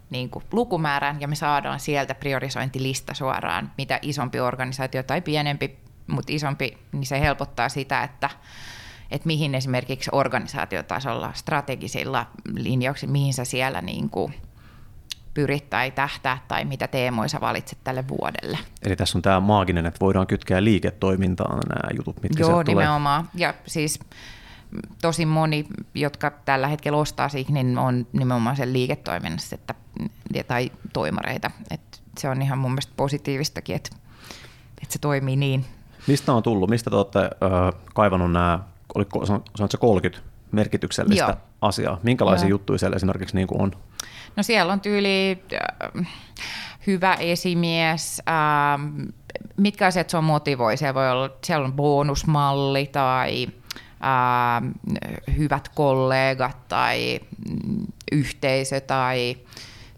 niin 0.09 0.29
kuin 0.29 0.45
lukumäärään 0.51 1.21
ja 1.21 1.27
me 1.27 1.35
saadaan 1.35 1.79
sieltä 1.79 2.15
priorisointilista 2.15 3.13
suoraan, 3.13 3.71
mitä 3.77 3.99
isompi 4.01 4.39
organisaatio 4.39 5.03
tai 5.03 5.21
pienempi, 5.21 5.77
mutta 6.07 6.33
isompi, 6.33 6.77
niin 6.91 7.05
se 7.05 7.19
helpottaa 7.19 7.69
sitä, 7.69 8.03
että, 8.03 8.29
että 9.11 9.27
mihin 9.27 9.55
esimerkiksi 9.55 10.09
organisaatiotasolla 10.13 11.31
strategisilla 11.33 12.25
linjauksilla, 12.53 13.11
mihin 13.11 13.33
sä 13.33 13.45
siellä 13.45 13.81
niin 13.81 14.09
kuin 14.09 14.33
pyrit 15.35 15.69
tai 15.69 15.91
tähtää 15.91 16.37
tai 16.47 16.65
mitä 16.65 16.87
teemoja 16.87 17.29
sä 17.29 17.41
valitset 17.41 17.77
tälle 17.83 18.07
vuodelle. 18.07 18.57
Eli 18.81 18.95
tässä 18.95 19.17
on 19.17 19.21
tämä 19.21 19.39
maaginen, 19.39 19.85
että 19.85 19.99
voidaan 19.99 20.27
kytkeä 20.27 20.63
liiketoimintaan 20.63 21.59
nämä 21.69 21.97
jutut, 21.97 22.23
mitkä 22.23 22.39
Joo, 22.39 22.49
sieltä 22.49 22.63
tulee. 22.63 22.83
nimenomaan. 22.83 23.29
Ja 23.35 23.53
siis 23.67 23.99
tosi 25.01 25.25
moni, 25.25 25.65
jotka 25.95 26.31
tällä 26.31 26.67
hetkellä 26.67 26.97
ostaa 26.97 27.29
sich, 27.29 27.49
niin 27.49 27.77
on 27.77 28.07
nimenomaan 28.13 28.55
sen 28.55 28.73
liiketoiminnassa 28.73 29.55
että, 29.55 29.75
tai 30.47 30.71
toimareita. 30.93 31.51
Et 31.71 32.01
se 32.17 32.29
on 32.29 32.41
ihan 32.41 32.57
mun 32.57 32.71
mielestä 32.71 32.93
positiivistakin, 32.97 33.75
että, 33.75 33.89
että 34.81 34.93
se 34.93 34.99
toimii 34.99 35.35
niin. 35.35 35.65
Mistä 36.07 36.33
on 36.33 36.43
tullut? 36.43 36.69
Mistä 36.69 36.89
te 36.89 36.95
olette 36.95 37.19
äh, 37.19 37.81
kaivannut 37.93 38.31
nämä, 38.31 38.59
oliko, 38.95 39.25
sanoit 39.25 39.71
se 39.71 39.77
30 39.77 40.34
merkityksellistä 40.55 41.23
Joo. 41.23 41.37
asiaa? 41.61 41.99
Minkälaisia 42.03 42.47
Joo. 42.47 42.49
juttuja 42.49 42.79
siellä 42.79 42.95
esimerkiksi 42.95 43.35
niin 43.35 43.47
kuin 43.47 43.61
on? 43.61 43.71
No 44.35 44.43
siellä 44.43 44.73
on 44.73 44.79
tyyli 44.79 45.43
äh, 45.53 46.07
hyvä 46.87 47.13
esimies, 47.13 48.21
ähm, 48.29 49.01
mitkä 49.57 49.87
asiat 49.87 50.09
se 50.09 50.17
on 50.17 50.23
motivoi. 50.23 50.77
Siellä 50.77 50.93
voi 50.93 51.11
olla, 51.11 51.29
siellä 51.43 51.65
on 51.65 51.73
bonusmalli 51.73 52.89
tai 52.91 53.47
ähm, 54.03 54.71
hyvät 55.37 55.69
kollegat 55.69 56.67
tai 56.67 57.19
mm, 57.49 57.85
yhteisö 58.11 58.79
tai, 58.79 59.37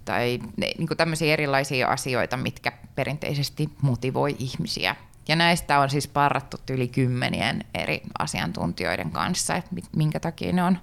tai 0.05 0.39
niin 0.57 0.87
kuin 0.87 0.97
tämmöisiä 0.97 1.33
erilaisia 1.33 1.87
asioita, 1.87 2.37
mitkä 2.37 2.71
perinteisesti 2.95 3.69
motivoi 3.81 4.35
ihmisiä. 4.39 4.95
Ja 5.27 5.35
näistä 5.35 5.79
on 5.79 5.89
siis 5.89 6.07
parrattu 6.07 6.57
yli 6.69 6.87
kymmenien 6.87 7.63
eri 7.73 8.01
asiantuntijoiden 8.19 9.11
kanssa, 9.11 9.55
että 9.55 9.69
minkä 9.95 10.19
takia 10.19 10.53
ne 10.53 10.63
on 10.63 10.77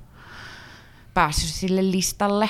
päässyt 1.15 1.51
sille 1.51 1.91
listalle. 1.91 2.49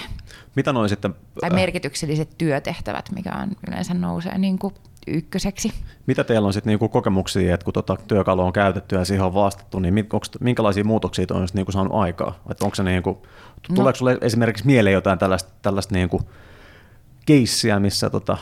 Mitä 0.57 0.73
noin 0.73 0.89
sitten, 0.89 1.15
Tai 1.41 1.51
äh, 1.51 1.55
merkitykselliset 1.55 2.39
työtehtävät, 2.39 3.11
mikä 3.15 3.33
on 3.43 3.51
yleensä 3.69 3.95
nousee 3.95 4.39
niin 4.39 4.59
kuin 4.59 4.75
ykköseksi. 5.07 5.73
mitä 6.07 6.25
teillä 6.25 6.47
on 6.47 6.53
sitten 6.53 6.71
niinku 6.71 6.89
kokemuksia, 6.89 7.55
että 7.55 7.65
kun 7.65 7.73
tota 7.75 7.97
työkalu 8.09 8.43
on 8.43 8.53
käytetty 8.53 8.97
ja 8.97 9.05
siihen 9.05 9.25
on 9.25 9.35
vastattu, 9.35 9.79
niin 9.79 10.07
onks, 10.13 10.31
minkälaisia 10.41 10.85
muutoksia 10.85 11.27
on 11.31 11.49
niinku 11.55 11.73
saanut 11.73 11.95
aikaa? 11.95 12.39
Että 12.51 12.65
onko 12.65 12.75
se 12.75 12.83
niinku, 12.83 13.27
No. 13.69 13.75
tuleeko 13.75 13.97
sulle 13.97 14.19
esimerkiksi 14.21 14.67
mieleen 14.67 14.95
jotain 14.95 15.19
tällaista, 15.19 15.53
tällaista 15.63 15.95
niinku 15.95 16.21
keissiä, 17.27 17.81
missä 17.81 18.11
tota, 18.11 18.39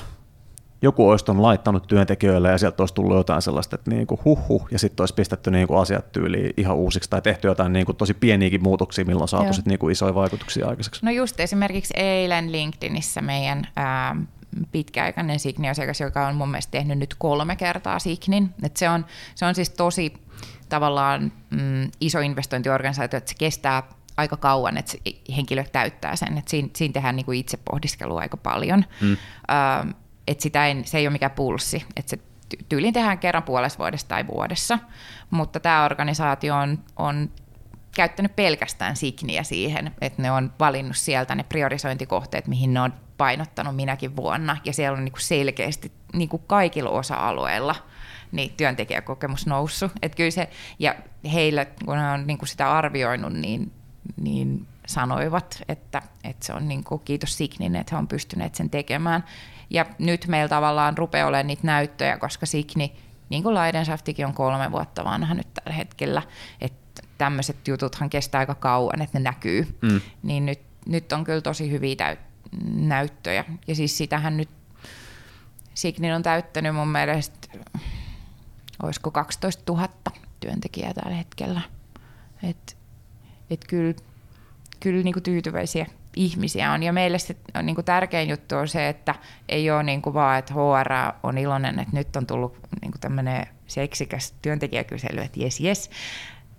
joku 0.82 1.08
olisi 1.08 1.24
ton 1.24 1.42
laittanut 1.42 1.86
työntekijöille 1.86 2.50
ja 2.50 2.58
sieltä 2.58 2.82
olisi 2.82 2.94
tullut 2.94 3.16
jotain 3.16 3.42
sellaista, 3.42 3.74
että 3.74 3.90
niinku 3.90 4.20
huh 4.24 4.68
ja 4.70 4.78
sitten 4.78 5.02
olisi 5.02 5.14
pistetty 5.14 5.50
niinku 5.50 5.76
asiat 5.76 6.12
tyyliin 6.12 6.54
ihan 6.56 6.76
uusiksi 6.76 7.10
tai 7.10 7.22
tehty 7.22 7.48
jotain 7.48 7.72
niinku 7.72 7.92
tosi 7.92 8.14
pieniäkin 8.14 8.62
muutoksia, 8.62 9.04
milloin 9.04 9.22
on 9.22 9.28
saatu 9.28 9.52
sit 9.52 9.66
niinku 9.66 9.88
isoja 9.88 10.14
vaikutuksia 10.14 10.68
aikaiseksi. 10.68 11.04
No 11.04 11.10
just 11.10 11.40
esimerkiksi 11.40 11.94
eilen 11.96 12.52
LinkedInissä 12.52 13.22
meidän 13.22 13.66
ää, 13.76 14.16
pitkäaikainen 14.72 15.40
Signi-asiakas, 15.40 16.00
joka 16.00 16.26
on 16.26 16.34
mun 16.34 16.50
mielestä 16.50 16.70
tehnyt 16.70 16.98
nyt 16.98 17.14
kolme 17.18 17.56
kertaa 17.56 17.98
Signin. 17.98 18.54
Et 18.62 18.76
se, 18.76 18.88
on, 18.88 19.06
se 19.34 19.44
on 19.44 19.54
siis 19.54 19.70
tosi 19.70 20.14
tavallaan 20.68 21.32
mm, 21.50 21.90
iso 22.00 22.20
investointiorganisaatio, 22.20 23.18
että 23.18 23.30
se 23.30 23.36
kestää 23.38 23.82
aika 24.16 24.36
kauan, 24.36 24.76
että 24.76 24.92
se 24.92 24.98
henkilö 25.36 25.64
täyttää 25.72 26.16
sen. 26.16 26.38
Et 26.38 26.48
siinä, 26.48 26.68
siinä 26.76 26.92
tehdään 26.92 27.16
niinku 27.16 27.32
itse 27.32 27.58
pohdiskelua 27.70 28.20
aika 28.20 28.36
paljon. 28.36 28.84
Mm. 29.00 29.16
Et 30.26 30.40
sitä 30.40 30.66
ei, 30.66 30.82
se 30.84 30.98
ei 30.98 31.06
ole 31.06 31.12
mikään 31.12 31.32
pulssi, 31.32 31.86
että 31.96 32.10
se 32.10 32.16
ty- 32.54 32.64
tyyliin 32.68 32.94
tehdään 32.94 33.18
kerran 33.18 33.42
puolessa 33.42 33.78
vuodessa 33.78 34.08
tai 34.08 34.26
vuodessa, 34.26 34.78
mutta 35.30 35.60
tämä 35.60 35.84
organisaatio 35.84 36.56
on, 36.56 36.78
on 36.96 37.30
käyttänyt 37.96 38.36
pelkästään 38.36 38.96
Signiä 38.96 39.42
siihen, 39.42 39.94
että 40.00 40.22
ne 40.22 40.30
on 40.30 40.52
valinnut 40.60 40.96
sieltä 40.96 41.34
ne 41.34 41.42
priorisointikohteet, 41.42 42.46
mihin 42.46 42.74
ne 42.74 42.80
on 42.80 42.94
painottanut 43.16 43.76
minäkin 43.76 44.16
vuonna, 44.16 44.56
ja 44.64 44.72
siellä 44.72 44.98
on 44.98 45.04
niinku 45.04 45.20
selkeästi 45.20 45.92
niinku 46.14 46.38
kaikilla 46.38 46.90
osa-alueilla 46.90 47.74
niin 48.32 48.54
työntekijäkokemus 48.56 49.46
noussut. 49.46 49.92
Et 50.02 50.14
kyllä 50.14 50.30
se, 50.30 50.50
ja 50.78 50.94
heillä, 51.32 51.64
kun 51.64 51.98
he 51.98 52.06
on 52.06 52.26
niinku 52.26 52.46
sitä 52.46 52.72
arvioinut, 52.72 53.32
niin, 53.32 53.72
niin 54.20 54.66
sanoivat, 54.86 55.62
että, 55.68 56.02
että 56.24 56.46
se 56.46 56.52
on 56.52 56.68
niinku, 56.68 56.98
kiitos 56.98 57.36
Signin, 57.36 57.76
että 57.76 57.94
he 57.94 57.98
on 57.98 58.08
pystyneet 58.08 58.54
sen 58.54 58.70
tekemään. 58.70 59.24
Ja 59.72 59.86
nyt 59.98 60.26
meillä 60.26 60.48
tavallaan 60.48 60.98
rupeaa 60.98 61.28
olemaan 61.28 61.46
niitä 61.46 61.66
näyttöjä, 61.66 62.18
koska 62.18 62.46
Signi 62.46 62.96
niin 63.28 63.42
kuin 63.42 63.54
Leidensaftikin 63.54 64.26
on 64.26 64.34
kolme 64.34 64.72
vuotta 64.72 65.04
vanha 65.04 65.34
nyt 65.34 65.54
tällä 65.54 65.76
hetkellä, 65.76 66.22
että 66.60 67.02
tämmöiset 67.18 67.68
jututhan 67.68 68.10
kestää 68.10 68.38
aika 68.38 68.54
kauan, 68.54 69.02
että 69.02 69.18
ne 69.18 69.22
näkyy, 69.22 69.78
mm. 69.82 70.00
niin 70.22 70.46
nyt, 70.46 70.60
nyt 70.86 71.12
on 71.12 71.24
kyllä 71.24 71.40
tosi 71.40 71.70
hyviä 71.70 71.94
täyt- 71.94 72.32
näyttöjä. 72.74 73.44
Ja 73.66 73.74
siis 73.74 73.98
sitähän 73.98 74.36
nyt 74.36 74.48
Signin 75.74 76.14
on 76.14 76.22
täyttänyt 76.22 76.74
mun 76.74 76.88
mielestä, 76.88 77.48
olisiko 78.82 79.10
12 79.10 79.72
000 79.72 79.88
työntekijää 80.40 80.94
tällä 80.94 81.16
hetkellä. 81.16 81.60
Että 82.42 82.72
et 83.50 83.64
kyllä, 83.68 83.94
kyllä 84.80 85.02
niinku 85.02 85.20
tyytyväisiä 85.20 85.86
ihmisiä 86.16 86.72
on. 86.72 86.82
Ja 86.82 86.92
meille 86.92 87.18
se 87.18 87.36
on 87.54 87.66
niinku 87.66 87.82
tärkein 87.82 88.28
juttu 88.28 88.56
on 88.56 88.68
se, 88.68 88.88
että 88.88 89.14
ei 89.48 89.70
ole 89.70 89.82
niinku 89.82 90.14
vaan, 90.14 90.38
että 90.38 90.54
HR 90.54 91.18
on 91.22 91.38
iloinen, 91.38 91.78
että 91.78 91.96
nyt 91.96 92.16
on 92.16 92.26
tullut 92.26 92.58
niinku 92.82 92.98
tämmöinen 92.98 93.46
seksikäs 93.66 94.34
työntekijäkysely, 94.42 95.20
että 95.20 95.40
jes 95.40 95.60
jes, 95.60 95.90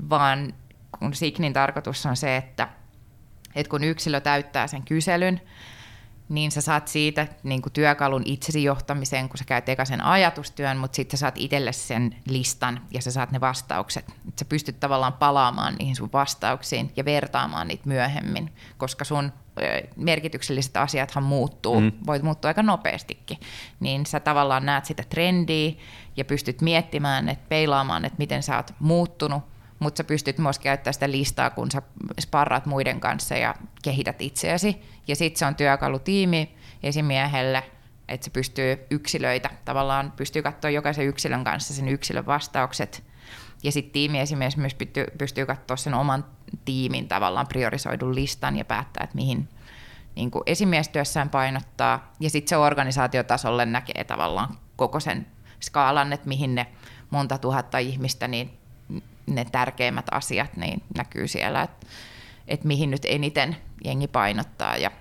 vaan 0.09 0.53
kun 0.99 1.13
Signin 1.13 1.53
tarkoitus 1.53 2.05
on 2.05 2.15
se, 2.15 2.37
että, 2.37 2.67
että 3.55 3.69
kun 3.69 3.83
yksilö 3.83 4.19
täyttää 4.19 4.67
sen 4.67 4.83
kyselyn, 4.83 5.41
niin 6.29 6.51
sä 6.51 6.61
saat 6.61 6.87
siitä 6.87 7.27
niin 7.43 7.61
kuin 7.61 7.73
työkalun 7.73 8.21
itsesi 8.25 8.63
johtamiseen, 8.63 9.29
kun 9.29 9.37
sä 9.37 9.45
käyt 9.45 9.69
eka 9.69 9.85
sen 9.85 10.03
ajatustyön, 10.03 10.77
mutta 10.77 10.95
sitten 10.95 11.17
sä 11.17 11.21
saat 11.21 11.37
itselle 11.37 11.71
sen 11.71 12.15
listan 12.27 12.81
ja 12.91 13.01
sä 13.01 13.11
saat 13.11 13.31
ne 13.31 13.41
vastaukset. 13.41 14.05
Et 14.27 14.39
sä 14.39 14.45
pystyt 14.45 14.79
tavallaan 14.79 15.13
palaamaan 15.13 15.75
niihin 15.75 15.95
sun 15.95 16.09
vastauksiin 16.13 16.91
ja 16.95 17.05
vertaamaan 17.05 17.67
niitä 17.67 17.87
myöhemmin, 17.87 18.53
koska 18.77 19.05
sun 19.05 19.31
merkitykselliset 19.95 20.77
asiathan 20.77 21.23
muuttuu, 21.23 21.79
mm. 21.79 21.91
voit 22.07 22.23
muuttua 22.23 22.47
aika 22.47 22.63
nopeastikin, 22.63 23.37
niin 23.79 24.05
sä 24.05 24.19
tavallaan 24.19 24.65
näet 24.65 24.85
sitä 24.85 25.03
trendiä 25.09 25.71
ja 26.17 26.25
pystyt 26.25 26.61
miettimään, 26.61 27.29
että 27.29 27.45
peilaamaan, 27.49 28.05
että 28.05 28.17
miten 28.17 28.43
sä 28.43 28.55
oot 28.55 28.73
muuttunut 28.79 29.43
mutta 29.83 29.97
sä 29.97 30.03
pystyt 30.03 30.37
myös 30.37 30.59
käyttämään 30.59 30.93
sitä 30.93 31.11
listaa, 31.11 31.49
kun 31.49 31.71
sä 31.71 31.81
sparraat 32.21 32.65
muiden 32.65 32.99
kanssa 32.99 33.35
ja 33.35 33.55
kehität 33.83 34.21
itseäsi. 34.21 34.81
Ja 35.07 35.15
sitten 35.15 35.39
se 35.39 35.45
on 35.45 35.55
työkalu 35.55 35.99
tiimi 35.99 36.55
esimiehelle, 36.83 37.63
että 38.07 38.23
se 38.25 38.31
pystyy 38.31 38.77
yksilöitä, 38.91 39.49
tavallaan 39.65 40.13
pystyy 40.15 40.41
katsoa 40.41 40.71
jokaisen 40.71 41.07
yksilön 41.07 41.43
kanssa 41.43 41.73
sen 41.73 41.87
yksilön 41.87 42.25
vastaukset. 42.25 43.03
Ja 43.63 43.71
sitten 43.71 43.93
tiimiesimies 43.93 44.57
myös 44.57 44.75
pystyy, 44.75 45.05
pystyy 45.17 45.45
katsoa 45.45 45.77
sen 45.77 45.93
oman 45.93 46.25
tiimin 46.65 47.07
tavallaan 47.07 47.47
priorisoidun 47.47 48.15
listan 48.15 48.57
ja 48.57 48.65
päättää, 48.65 49.03
että 49.03 49.15
mihin 49.15 49.49
niin 50.15 50.31
kuin 50.31 50.43
esimiestyössään 50.45 51.29
painottaa. 51.29 52.13
Ja 52.19 52.29
sitten 52.29 52.49
se 52.49 52.57
organisaatiotasolle 52.57 53.65
näkee 53.65 54.03
tavallaan 54.03 54.57
koko 54.75 54.99
sen 54.99 55.27
skaalan, 55.59 56.13
että 56.13 56.27
mihin 56.27 56.55
ne 56.55 56.67
monta 57.09 57.37
tuhatta 57.37 57.77
ihmistä, 57.77 58.27
niin 58.27 58.57
ne 59.27 59.45
tärkeimmät 59.45 60.05
asiat 60.11 60.57
niin 60.57 60.83
näkyy 60.97 61.27
siellä, 61.27 61.61
että, 61.61 61.87
että 62.47 62.67
mihin 62.67 62.91
nyt 62.91 63.05
eniten 63.05 63.55
jengi 63.83 64.07
painottaa. 64.07 64.77
Ja, 64.77 64.91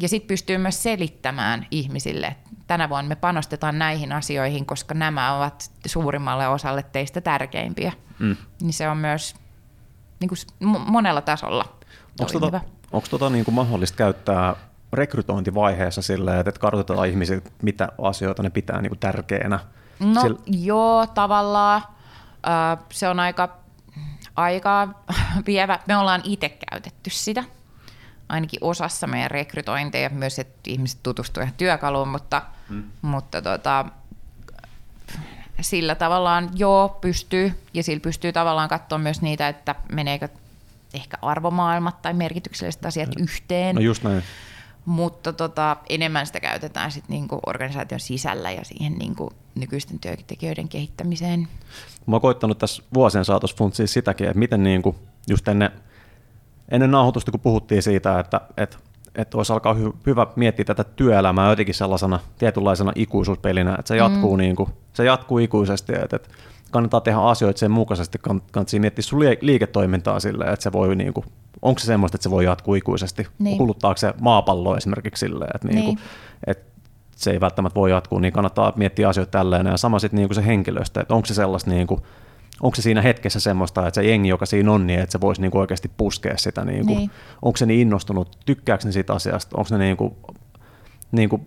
ja 0.00 0.08
sitten 0.08 0.28
pystyy 0.28 0.58
myös 0.58 0.82
selittämään 0.82 1.66
ihmisille, 1.70 2.26
että 2.26 2.50
tänä 2.66 2.88
vuonna 2.88 3.08
me 3.08 3.16
panostetaan 3.16 3.78
näihin 3.78 4.12
asioihin, 4.12 4.66
koska 4.66 4.94
nämä 4.94 5.36
ovat 5.36 5.70
suurimmalle 5.86 6.48
osalle 6.48 6.82
teistä 6.82 7.20
tärkeimpiä. 7.20 7.92
Mm. 8.18 8.36
Niin 8.62 8.72
se 8.72 8.88
on 8.88 8.96
myös 8.96 9.34
niin 10.20 10.28
kuin 10.28 10.38
monella 10.86 11.20
tasolla 11.20 11.64
Onko 12.20 12.40
tota, 12.40 12.60
onko 12.92 13.06
tota 13.10 13.30
niin 13.30 13.44
kuin 13.44 13.54
mahdollista 13.54 13.96
käyttää 13.96 14.56
rekrytointivaiheessa 14.92 16.02
silleen, 16.02 16.40
että 16.40 16.60
kartoitetaan 16.60 17.08
ihmisiä, 17.08 17.40
mitä 17.62 17.88
asioita 18.02 18.42
ne 18.42 18.50
pitää 18.50 18.82
niin 18.82 18.90
kuin 18.90 18.98
tärkeänä? 18.98 19.60
No 20.00 20.20
Sillä... 20.20 20.38
joo, 20.46 21.06
tavallaan 21.06 21.82
se 22.92 23.08
on 23.08 23.20
aika 23.20 23.56
aikaa 24.36 25.04
vievä. 25.46 25.78
Me 25.88 25.96
ollaan 25.96 26.20
itse 26.24 26.58
käytetty 26.70 27.10
sitä, 27.10 27.44
ainakin 28.28 28.58
osassa 28.62 29.06
meidän 29.06 29.30
rekrytointeja, 29.30 30.10
myös 30.10 30.38
että 30.38 30.60
ihmiset 30.66 31.02
tutustuivat 31.02 31.56
työkaluun, 31.56 32.08
mutta, 32.08 32.42
hmm. 32.68 32.84
mutta 33.02 33.42
tota, 33.42 33.84
sillä 35.64 35.94
tavallaan 35.94 36.50
joo 36.54 36.98
pystyy, 37.00 37.52
ja 37.74 37.82
sillä 37.82 38.00
pystyy 38.00 38.32
tavallaan 38.32 38.68
katsoa 38.68 38.98
myös 38.98 39.22
niitä, 39.22 39.48
että 39.48 39.74
meneekö 39.92 40.28
ehkä 40.94 41.16
arvomaailmat 41.22 42.02
tai 42.02 42.14
merkitykselliset 42.14 42.86
asiat 42.86 43.10
yhteen. 43.20 43.74
No 43.74 43.80
just 43.80 44.02
näin 44.02 44.22
mutta 44.84 45.32
tota, 45.32 45.76
enemmän 45.88 46.26
sitä 46.26 46.40
käytetään 46.40 46.92
sit 46.92 47.08
niinku 47.08 47.40
organisaation 47.46 48.00
sisällä 48.00 48.50
ja 48.50 48.64
siihen 48.64 48.92
niinku 48.92 49.32
nykyisten 49.54 49.98
työntekijöiden 49.98 50.68
kehittämiseen. 50.68 51.48
Mä 52.06 52.14
oon 52.14 52.20
koittanut 52.20 52.58
tässä 52.58 52.82
vuosien 52.94 53.24
saatossa 53.24 53.56
funtsia 53.56 53.86
sitäkin, 53.86 54.26
että 54.26 54.38
miten 54.38 54.62
niinku 54.62 54.96
just 55.28 55.48
ennen, 55.48 55.70
ennen 56.68 56.90
nauhoitusta, 56.90 57.30
kun 57.30 57.40
puhuttiin 57.40 57.82
siitä, 57.82 58.18
että, 58.18 58.40
että 58.56 58.76
että 59.14 59.36
olisi 59.36 59.52
alkaa 59.52 59.74
hy- 59.74 59.96
hyvä 60.06 60.26
miettiä 60.36 60.64
tätä 60.64 60.84
työelämää 60.84 61.50
jotenkin 61.50 61.74
sellaisena 61.74 62.20
tietynlaisena 62.38 62.92
ikuisuuspelinä, 62.94 63.74
että 63.78 63.88
se 63.88 63.96
jatkuu, 63.96 64.36
mm. 64.36 64.38
niin 64.38 64.56
kuin, 64.56 64.70
se 64.92 65.04
jatkuu 65.04 65.38
ikuisesti, 65.38 65.92
että, 65.92 66.16
että 66.16 66.28
kannattaa 66.70 67.00
tehdä 67.00 67.18
asioita 67.18 67.58
sen 67.58 67.70
mukaisesti, 67.70 68.18
kannattaa 68.18 68.64
miettiä 68.78 69.02
sun 69.02 69.20
liiketoimintaa 69.40 70.20
silleen, 70.20 70.52
että 70.52 70.62
se 70.62 70.72
voi 70.72 70.96
niin 70.96 71.14
kuin, 71.14 71.26
onko 71.62 71.78
se 71.78 71.86
semmoista, 71.86 72.16
että 72.16 72.22
se 72.22 72.30
voi 72.30 72.44
jatkuu 72.44 72.74
ikuisesti, 72.74 73.26
niin. 73.38 73.58
kuluttaako 73.58 73.96
se 73.96 74.14
maapallo 74.20 74.76
esimerkiksi 74.76 75.20
silleen, 75.26 75.50
että, 75.54 75.68
niin. 75.68 75.74
Niin 75.74 75.84
kuin, 75.84 75.98
että 76.46 76.64
se 77.16 77.30
ei 77.30 77.40
välttämättä 77.40 77.80
voi 77.80 77.90
jatkuu, 77.90 78.18
niin 78.18 78.32
kannattaa 78.32 78.72
miettiä 78.76 79.08
asioita 79.08 79.30
tälleen, 79.30 79.66
ja 79.66 79.76
sama 79.76 79.98
sitten 79.98 80.18
niin 80.18 80.34
se 80.34 80.46
henkilöstö, 80.46 81.00
että 81.00 81.14
onko 81.14 81.26
se 81.26 81.34
sellaista 81.34 81.70
niin 81.70 81.86
kuin, 81.86 82.00
onko 82.62 82.74
se 82.74 82.82
siinä 82.82 83.02
hetkessä 83.02 83.40
semmoista, 83.40 83.86
että 83.86 84.00
se 84.00 84.08
jengi, 84.08 84.28
joka 84.28 84.46
siinä 84.46 84.72
on, 84.72 84.86
niin 84.86 85.00
että 85.00 85.12
se 85.12 85.20
voisi 85.20 85.40
niinku 85.40 85.58
oikeasti 85.58 85.90
puskea 85.96 86.36
sitä, 86.36 86.64
niinku, 86.64 86.94
niin. 86.94 87.10
onko 87.42 87.56
se 87.56 87.66
niin 87.66 87.80
innostunut, 87.80 88.38
tykkääkö 88.46 88.84
ne 88.84 88.92
siitä 88.92 89.12
asiasta, 89.12 89.56
onko 89.56 89.68
ne 89.70 89.78
niinku, 89.78 90.16
niinku, 91.12 91.40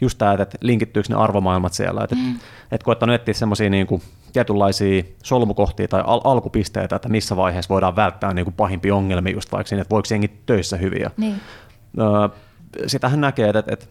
just 0.00 0.18
tämä, 0.18 0.32
että 0.32 0.58
linkittyykö 0.60 1.08
ne 1.08 1.16
arvomaailmat 1.16 1.72
siellä, 1.72 2.04
että 2.04 2.16
mm. 2.16 2.34
et, 2.34 2.40
et 2.72 2.82
koettanut 2.82 3.14
etsiä 3.14 3.34
semmoisia 3.34 3.70
niinku, 3.70 4.02
tietynlaisia 4.32 5.02
solmukohtia 5.22 5.88
tai 5.88 6.02
al- 6.06 6.20
alkupisteitä, 6.24 6.96
että 6.96 7.08
missä 7.08 7.36
vaiheessa 7.36 7.68
voidaan 7.68 7.96
välttää 7.96 8.34
niinku 8.34 8.50
pahimpia 8.50 8.94
ongelmia 8.94 9.34
just 9.34 9.52
vaikka 9.52 9.68
siinä, 9.68 9.82
että 9.82 9.94
voiko 9.94 10.08
jengi 10.10 10.28
töissä 10.46 10.76
hyviä. 10.76 11.10
Niin. 11.16 11.40
Öö, 11.98 12.28
sitähän 12.86 13.20
näkee, 13.20 13.48
että, 13.48 13.72
että, 13.72 13.86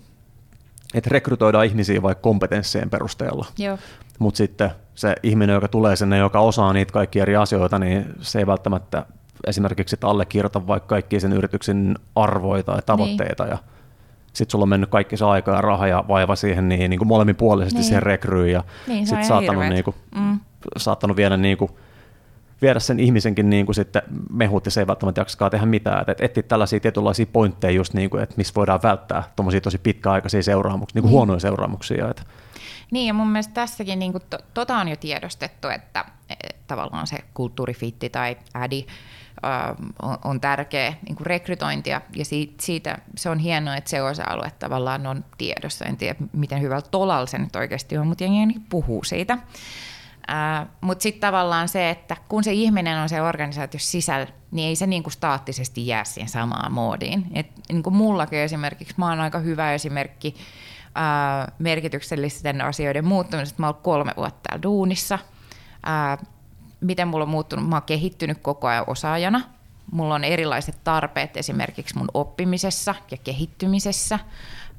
että 0.93 1.09
rekrytoidaan 1.11 1.65
ihmisiä 1.65 2.01
vaikka 2.01 2.21
kompetenssien 2.21 2.89
perusteella. 2.89 3.45
Mutta 4.19 4.37
sitten 4.37 4.71
se 4.95 5.15
ihminen, 5.23 5.53
joka 5.53 5.67
tulee 5.67 5.95
sinne, 5.95 6.17
joka 6.17 6.39
osaa 6.39 6.73
niitä 6.73 6.93
kaikkia 6.93 7.21
eri 7.21 7.35
asioita, 7.35 7.79
niin 7.79 8.05
se 8.21 8.39
ei 8.39 8.47
välttämättä 8.47 9.05
esimerkiksi 9.47 9.97
allekirjoita 10.01 10.67
vaikka 10.67 10.87
kaikki 10.87 11.19
sen 11.19 11.33
yrityksen 11.33 11.95
arvoita 12.15 12.75
ja 12.75 12.81
tavoitteita. 12.81 13.43
Niin. 13.43 13.51
Ja 13.51 13.57
sitten 14.33 14.51
sulla 14.51 14.63
on 14.63 14.69
mennyt 14.69 14.89
kaikki 14.89 15.17
se 15.17 15.25
aika 15.25 15.51
ja 15.51 15.61
raha 15.61 15.87
ja 15.87 16.03
vaiva 16.07 16.35
siihen 16.35 16.69
niin, 16.69 16.89
niin 16.89 16.97
kuin 16.97 17.07
molemminpuolisesti 17.07 17.77
niin. 17.77 17.83
siihen 17.83 18.03
rekryyn 18.03 18.51
ja 18.51 18.63
niin, 18.87 19.07
sitten 19.07 19.25
saattanut, 19.25 19.65
niin 19.65 19.83
kuin, 19.83 19.95
mm. 20.15 20.39
saattanut 20.77 21.17
viedä 21.17 21.37
niin 21.37 21.57
kuin, 21.57 21.71
viedä 22.61 22.79
sen 22.79 22.99
ihmisenkin 22.99 23.49
niin 23.49 23.65
kuin 23.65 23.75
sitten 23.75 24.01
mehut 24.33 24.65
ja 24.65 24.71
se 24.71 24.79
ei 24.79 24.87
välttämättä 24.87 25.21
jaksakaan 25.21 25.51
tehdä 25.51 25.65
mitään. 25.65 26.05
Et 26.07 26.21
etsiä 26.21 26.43
tällaisia 26.43 26.79
tietynlaisia 26.79 27.25
pointteja 27.33 27.71
just 27.71 27.93
niin 27.93 28.09
kuin, 28.09 28.23
että 28.23 28.35
missä 28.37 28.53
voidaan 28.55 28.79
välttää 28.83 29.23
tuommoisia 29.35 29.61
tosi 29.61 29.77
pitkäaikaisia 29.77 30.43
seuraamuksia, 30.43 30.95
niin 30.95 31.01
kuin 31.01 31.09
niin. 31.09 31.17
huonoja 31.17 31.39
seuraamuksia. 31.39 32.09
Että. 32.09 32.23
Niin 32.91 33.07
ja 33.07 33.13
mun 33.13 33.27
mielestä 33.27 33.53
tässäkin 33.53 33.99
niin 33.99 34.11
kuin 34.11 34.23
to, 34.29 34.37
tota 34.53 34.77
on 34.77 34.87
jo 34.87 34.95
tiedostettu, 34.95 35.67
että 35.67 36.05
e, 36.29 36.33
tavallaan 36.67 37.07
se 37.07 37.17
kulttuurifitti 37.33 38.09
tai 38.09 38.37
ädi 38.55 38.85
on, 40.01 40.17
on 40.23 40.41
tärkeä 40.41 40.93
niin 41.05 41.15
kuin 41.15 41.25
rekrytointia 41.25 42.01
ja 42.15 42.25
siitä, 42.25 42.53
siitä 42.59 42.97
se 43.17 43.29
on 43.29 43.39
hienoa, 43.39 43.75
että 43.75 43.89
se 43.89 44.01
osa-alue 44.01 44.51
tavallaan 44.59 45.07
on 45.07 45.25
tiedossa. 45.37 45.85
En 45.85 45.97
tiedä, 45.97 46.15
miten 46.33 46.61
hyvällä 46.61 46.87
tolalla 46.91 47.25
se 47.25 47.37
nyt 47.37 47.55
oikeasti 47.55 47.97
on, 47.97 48.07
mutta 48.07 48.23
jengi 48.23 48.59
puhuu 48.69 49.03
siitä. 49.03 49.37
Uh, 50.31 50.67
mutta 50.81 51.03
sitten 51.03 51.21
tavallaan 51.21 51.67
se, 51.67 51.89
että 51.89 52.17
kun 52.29 52.43
se 52.43 52.53
ihminen 52.53 52.97
on 52.97 53.09
se 53.09 53.21
organisaatio 53.21 53.79
sisällä, 53.79 54.27
niin 54.51 54.67
ei 54.67 54.75
se 54.75 54.87
niinku 54.87 55.09
staattisesti 55.09 55.87
jää 55.87 56.03
siihen 56.03 56.29
samaan 56.29 56.71
moodiin. 56.71 57.25
Et 57.33 57.47
niinku 57.69 57.91
mullakin 57.91 58.39
esimerkiksi, 58.39 58.95
mä 58.97 59.09
oon 59.09 59.19
aika 59.19 59.39
hyvä 59.39 59.73
esimerkki 59.73 60.35
uh, 60.95 61.53
merkityksellisten 61.59 62.61
asioiden 62.61 63.05
muuttumisesta. 63.05 63.61
Mä 63.61 63.67
oon 63.67 63.75
kolme 63.83 64.11
vuotta 64.17 64.39
täällä 64.43 64.63
duunissa. 64.63 65.19
Uh, 65.75 66.27
miten 66.81 67.07
mulla 67.07 67.23
on 67.23 67.29
muuttunut, 67.29 67.69
mä 67.69 67.75
oon 67.75 67.83
kehittynyt 67.83 68.37
koko 68.41 68.67
ajan 68.67 68.83
osaajana. 68.87 69.41
Mulla 69.91 70.15
on 70.15 70.23
erilaiset 70.23 70.83
tarpeet 70.83 71.37
esimerkiksi 71.37 71.97
mun 71.97 72.07
oppimisessa 72.13 72.95
ja 73.11 73.17
kehittymisessä. 73.17 74.19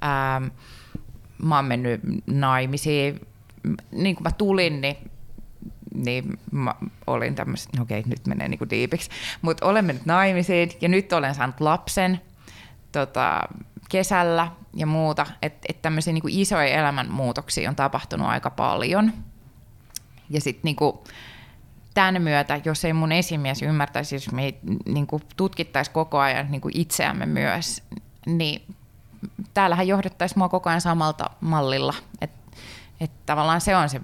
Ähm, 0.05 0.45
mä 1.43 1.57
oon 1.57 1.65
mennyt 1.65 2.01
naimisiin. 2.27 3.27
Niin 3.93 4.17
kuin 4.17 4.23
mä 4.23 4.31
tulin, 4.31 4.81
niin 4.81 4.97
niin 5.95 6.39
mä 6.53 6.75
olin 7.07 7.35
tämmöisen, 7.35 7.73
no 7.77 7.83
okei, 7.83 8.03
nyt 8.07 8.27
menee 8.27 8.49
niin 8.49 8.59
kuin 8.59 8.71
diipiksi, 8.71 9.11
mutta 9.43 9.67
olen 9.67 9.85
mennyt 9.85 10.07
naimisiin 10.07 10.71
ja 10.81 10.89
nyt 10.89 11.13
olen 11.13 11.35
saanut 11.35 11.61
lapsen 11.61 12.21
tota, 12.93 13.41
kesällä 13.89 14.49
ja 14.75 14.87
muuta, 14.87 15.27
että 15.43 15.67
et 15.69 15.83
tämmöisiä 15.83 16.13
niin 16.13 16.23
kuin 16.23 16.39
isoja 16.39 16.69
elämänmuutoksia 16.69 17.69
on 17.71 17.77
tapahtunut 17.77 18.29
aika 18.29 18.51
paljon. 18.51 19.13
Ja 20.31 20.41
sitten 20.41 20.61
niinku, 20.65 21.05
tämän 21.95 22.23
myötä, 22.23 22.61
jos 22.65 22.85
ei 22.85 22.93
mun 22.93 23.13
esimies 23.13 23.63
ymmärtäisi, 23.63 24.17
jos 24.17 24.33
me 24.33 24.55
niinku, 24.85 25.21
tutkittaisi 25.37 25.91
koko 25.91 26.19
ajan 26.19 26.51
niinku 26.51 26.69
itseämme 26.75 27.27
myös, 27.27 27.83
niin 28.27 28.75
täällähän 29.55 29.89
johdettaisiin 29.89 30.39
mua 30.39 30.49
koko 30.49 30.71
ajan 30.71 30.81
samalta 30.81 31.31
mallilla. 31.41 31.95
Että 32.21 32.39
et 33.01 33.11
tavallaan 33.27 33.61
se 33.61 33.77
on 33.77 33.89
se 33.89 34.01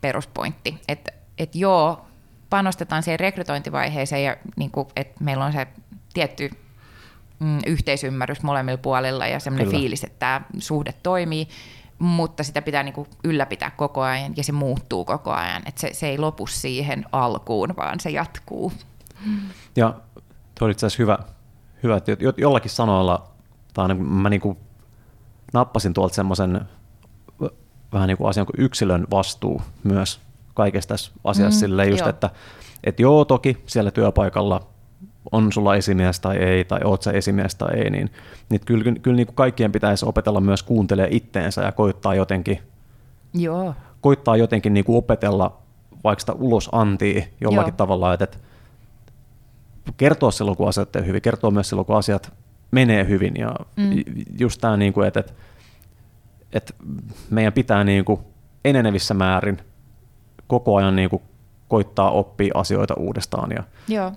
peruspointti, 0.00 0.80
että 0.88 1.12
et 1.38 1.54
joo, 1.54 2.06
panostetaan 2.50 3.02
siihen 3.02 3.20
rekrytointivaiheeseen 3.20 4.24
ja 4.24 4.36
niinku, 4.56 4.88
että 4.96 5.24
meillä 5.24 5.44
on 5.44 5.52
se 5.52 5.66
tietty 6.14 6.50
mm, 7.40 7.58
yhteisymmärrys 7.66 8.42
molemmilla 8.42 8.78
puolilla 8.78 9.26
ja 9.26 9.40
semmoinen 9.40 9.70
fiilis, 9.70 10.04
että 10.04 10.18
tämä 10.18 10.40
suhde 10.58 10.94
toimii, 11.02 11.48
mutta 11.98 12.44
sitä 12.44 12.62
pitää 12.62 12.82
niinku 12.82 13.06
ylläpitää 13.24 13.70
koko 13.70 14.02
ajan 14.02 14.32
ja 14.36 14.44
se 14.44 14.52
muuttuu 14.52 15.04
koko 15.04 15.32
ajan. 15.32 15.62
että 15.66 15.80
se, 15.80 15.90
se 15.92 16.08
ei 16.08 16.18
lopu 16.18 16.46
siihen 16.46 17.06
alkuun, 17.12 17.74
vaan 17.76 18.00
se 18.00 18.10
jatkuu. 18.10 18.72
Ja 19.76 19.94
tuo 20.58 20.66
oli 20.66 20.72
itse 20.72 20.86
asiassa 20.86 21.02
hyvä, 21.02 21.18
hyvä 21.82 21.96
että 21.96 22.12
jollakin 22.36 22.70
sanoilla, 22.70 23.30
tai 23.74 23.88
niin 23.88 24.02
mä 24.02 24.30
niinku 24.30 24.58
nappasin 25.52 25.94
tuolta 25.94 26.14
semmoisen 26.14 26.60
vähän 27.92 28.08
niin 28.08 28.16
kuin 28.16 28.28
asian 28.28 28.46
kuin 28.46 28.64
yksilön 28.64 29.06
vastuu 29.10 29.62
myös 29.84 30.20
kaikesta 30.54 30.94
tässä 30.94 31.12
asiassa 31.24 31.56
mm, 31.56 31.60
silleen 31.60 31.90
just, 31.90 32.00
joo. 32.00 32.08
että 32.08 32.30
et 32.84 33.00
joo 33.00 33.24
toki 33.24 33.62
siellä 33.66 33.90
työpaikalla 33.90 34.69
on 35.32 35.52
sulla 35.52 35.76
esimies 35.76 36.20
tai 36.20 36.36
ei, 36.36 36.64
tai 36.64 36.80
oot 36.84 37.02
sä 37.02 37.10
esimies 37.10 37.54
tai 37.54 37.74
ei, 37.74 37.90
niin, 37.90 38.10
niin 38.48 38.60
kyllä, 38.66 38.84
kyllä, 38.84 38.98
kyllä 38.98 39.16
niin 39.16 39.26
kuin 39.26 39.36
kaikkien 39.36 39.72
pitäisi 39.72 40.06
opetella 40.06 40.40
myös 40.40 40.62
kuuntelee 40.62 41.08
itteensä 41.10 41.62
ja 41.62 41.72
koittaa 41.72 42.14
jotenkin, 42.14 42.58
Joo. 43.34 43.74
koittaa 44.00 44.36
jotenkin 44.36 44.74
niin 44.74 44.84
kuin 44.84 44.98
opetella 44.98 45.58
vaikka 46.04 46.20
sitä 46.20 46.32
ulos 46.32 46.68
antia 46.72 47.22
jollakin 47.40 47.72
Joo. 47.72 47.76
tavalla, 47.76 48.14
että, 48.14 48.24
että 48.24 48.38
kertoa 49.96 50.30
silloin, 50.30 50.56
kun 50.56 50.68
asiat 50.68 50.96
on 50.96 51.06
hyvin, 51.06 51.22
kertoa 51.22 51.50
myös 51.50 51.68
silloin, 51.68 51.86
kun 51.86 51.96
asiat 51.96 52.32
menee 52.70 53.08
hyvin 53.08 53.36
ja 53.36 53.54
mm. 53.76 53.90
just 54.38 54.60
tämä, 54.60 54.76
niin 54.76 54.92
kuin, 54.92 55.08
että, 55.08 55.20
että, 55.20 55.32
että 56.52 56.74
meidän 57.30 57.52
pitää 57.52 57.84
niin 57.84 58.04
kuin 58.04 58.20
enenevissä 58.64 59.14
määrin 59.14 59.58
koko 60.46 60.76
ajan 60.76 60.96
niin 60.96 61.10
kuin 61.10 61.22
koittaa 61.68 62.10
oppia 62.10 62.52
asioita 62.54 62.94
uudestaan. 62.94 63.50
Ja, 63.50 63.64
Joo. 63.88 64.12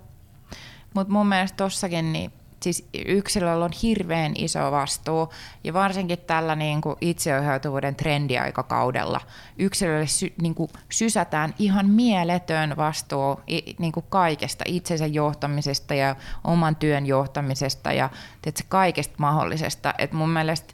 Mutta 0.93 1.13
mun 1.13 1.27
mielestä 1.27 1.57
tossakin 1.57 2.13
niin 2.13 2.33
siis 2.63 2.87
yksilöllä 3.05 3.65
on 3.65 3.71
hirveän 3.83 4.31
iso 4.35 4.71
vastuu, 4.71 5.33
ja 5.63 5.73
varsinkin 5.73 6.19
tällä 6.19 6.55
niin 6.55 6.81
kuin 6.81 6.95
itseohjautuvuuden 7.01 7.95
trendiaikakaudella 7.95 9.21
yksilölle 9.57 10.07
sy, 10.07 10.33
niin 10.41 10.55
kuin 10.55 10.69
sysätään 10.89 11.53
ihan 11.59 11.89
mieletön 11.89 12.77
vastuu 12.77 13.39
niin 13.79 13.91
kuin 13.91 14.05
kaikesta, 14.09 14.63
itsensä 14.67 15.05
johtamisesta 15.05 15.93
ja 15.93 16.15
oman 16.43 16.75
työn 16.75 17.05
johtamisesta 17.05 17.93
ja 17.93 18.09
tietysti, 18.41 18.65
kaikesta 18.69 19.15
mahdollisesta. 19.17 19.93
Et 19.97 20.11
mun 20.11 20.29
mielestä 20.29 20.73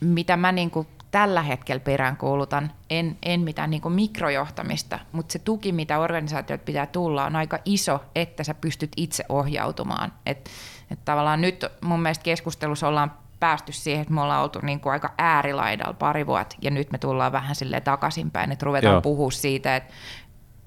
mitä 0.00 0.36
mä 0.36 0.52
niin 0.52 0.70
kuin 0.70 0.86
tällä 1.10 1.42
hetkellä 1.42 1.80
peräänkuulutan, 1.80 2.72
en, 2.90 3.18
en 3.22 3.40
mitään 3.40 3.70
niin 3.70 3.92
mikrojohtamista, 3.92 4.98
mutta 5.12 5.32
se 5.32 5.38
tuki, 5.38 5.72
mitä 5.72 5.98
organisaatiot 5.98 6.64
pitää 6.64 6.86
tulla, 6.86 7.24
on 7.24 7.36
aika 7.36 7.58
iso, 7.64 8.00
että 8.14 8.44
sä 8.44 8.54
pystyt 8.54 8.92
itse 8.96 9.24
ohjautumaan. 9.28 10.12
Et, 10.26 10.50
et 10.90 11.04
tavallaan 11.04 11.40
nyt 11.40 11.64
mun 11.80 12.02
mielestä 12.02 12.22
keskustelussa 12.22 12.88
ollaan 12.88 13.12
päästy 13.40 13.72
siihen, 13.72 14.02
että 14.02 14.14
me 14.14 14.20
ollaan 14.20 14.42
oltu 14.42 14.58
niin 14.62 14.80
kuin 14.80 14.92
aika 14.92 15.14
äärilaidalla 15.18 15.94
pari 15.94 16.26
vuotta, 16.26 16.56
ja 16.62 16.70
nyt 16.70 16.92
me 16.92 16.98
tullaan 16.98 17.32
vähän 17.32 17.54
sille 17.54 17.80
takaisinpäin, 17.80 18.52
että 18.52 18.66
ruvetaan 18.66 18.92
Joo. 18.92 19.00
puhua 19.00 19.30
siitä, 19.30 19.76
että 19.76 19.94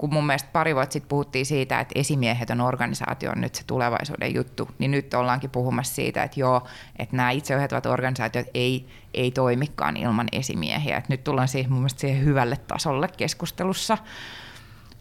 kun 0.02 0.12
mun 0.12 0.26
mielestä 0.26 0.48
pari 0.52 0.74
vuotta 0.74 0.92
sitten 0.92 1.08
puhuttiin 1.08 1.46
siitä, 1.46 1.80
että 1.80 1.92
esimiehet 1.98 2.50
on 2.50 2.60
organisaation 2.60 3.40
nyt 3.40 3.54
se 3.54 3.62
tulevaisuuden 3.66 4.34
juttu, 4.34 4.68
niin 4.78 4.90
nyt 4.90 5.14
ollaankin 5.14 5.50
puhumassa 5.50 5.94
siitä, 5.94 6.22
että 6.22 6.40
joo, 6.40 6.62
että 6.98 7.16
nämä 7.16 7.30
itseohjautuvat 7.30 7.86
organisaatiot 7.86 8.46
ei, 8.54 8.86
ei 9.14 9.30
toimikaan 9.30 9.96
ilman 9.96 10.26
esimiehiä. 10.32 10.96
Et 10.96 11.08
nyt 11.08 11.24
tullaan 11.24 11.48
siihen 11.48 11.72
mun 11.72 11.80
mielestä 11.80 12.00
siihen 12.00 12.24
hyvälle 12.24 12.56
tasolle 12.56 13.08
keskustelussa. 13.16 13.98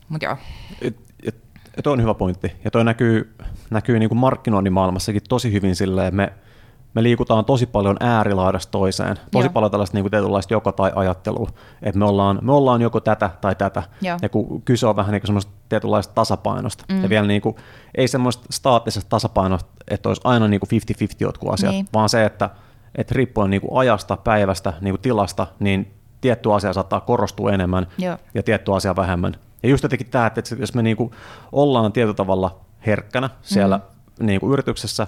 Mut 0.09 0.21
joo. 0.21 0.37
Et, 0.81 0.97
et, 1.23 1.35
et 1.77 1.87
on 1.87 2.01
hyvä 2.01 2.13
pointti. 2.13 2.51
Ja 2.63 2.71
toi 2.71 2.85
näkyy, 2.85 3.35
näkyy 3.69 3.99
niin 3.99 4.09
kuin 4.09 4.19
markkinoinnin 4.19 4.73
maailmassakin 4.73 5.21
tosi 5.29 5.51
hyvin 5.51 5.75
silleen, 5.75 6.15
me– 6.15 6.33
me 6.93 7.03
liikutaan 7.03 7.45
tosi 7.45 7.65
paljon 7.65 7.97
äärilaidasta 7.99 8.71
toiseen, 8.71 9.19
tosi 9.31 9.45
Joo. 9.45 9.53
paljon 9.53 9.71
tällaista 9.71 9.97
niin 9.97 10.03
kuin 10.03 10.11
tietynlaista 10.11 10.53
joko 10.53 10.71
tai 10.71 10.91
ajattelua, 10.95 11.49
että 11.83 11.99
me 11.99 12.05
ollaan, 12.05 12.39
me 12.41 12.53
ollaan 12.53 12.81
joko 12.81 12.99
tätä 12.99 13.29
tai 13.41 13.55
tätä, 13.55 13.83
Joo. 14.01 14.17
ja 14.21 14.29
kun 14.29 14.61
kyse 14.61 14.87
on 14.87 14.95
vähän 14.95 15.11
niin 15.11 15.21
kuin 15.21 15.27
semmoista 15.27 15.51
tietynlaista 15.69 16.13
tasapainosta, 16.13 16.85
mm. 16.89 17.03
ja 17.03 17.09
vielä 17.09 17.27
niin 17.27 17.41
kuin, 17.41 17.55
ei 17.95 18.07
semmoista 18.07 18.45
staattisesta 18.49 19.09
tasapainosta, 19.09 19.69
että 19.87 20.09
olisi 20.09 20.21
aina 20.23 20.47
niin 20.47 20.59
kuin 20.59 20.81
50-50 21.11 21.15
jotkut 21.19 21.53
asiat, 21.53 21.71
niin. 21.71 21.87
vaan 21.93 22.09
se, 22.09 22.25
että, 22.25 22.49
että 22.95 23.13
riippuen 23.15 23.49
niin 23.49 23.61
kuin 23.61 23.79
ajasta, 23.79 24.17
päivästä, 24.17 24.73
niin 24.81 24.91
kuin 24.91 25.01
tilasta, 25.01 25.47
niin 25.59 25.93
tietty 26.21 26.53
asia 26.53 26.73
saattaa 26.73 26.99
korostua 26.99 27.51
enemmän 27.51 27.87
Joo. 27.97 28.17
ja 28.33 28.43
tietty 28.43 28.75
asia 28.75 28.95
vähemmän. 28.95 29.35
Ja 29.63 29.69
just 29.69 29.83
jotenkin 29.83 30.09
tämä, 30.09 30.27
että 30.27 30.41
jos 30.59 30.73
me 30.73 30.81
niin 30.81 30.97
kuin 30.97 31.11
ollaan 31.51 31.91
tietyllä 31.91 32.13
tavalla 32.13 32.59
herkkänä 32.85 33.29
siellä 33.41 33.77
mm. 34.19 34.25
niin 34.25 34.39
kuin 34.39 34.53
yrityksessä, 34.53 35.07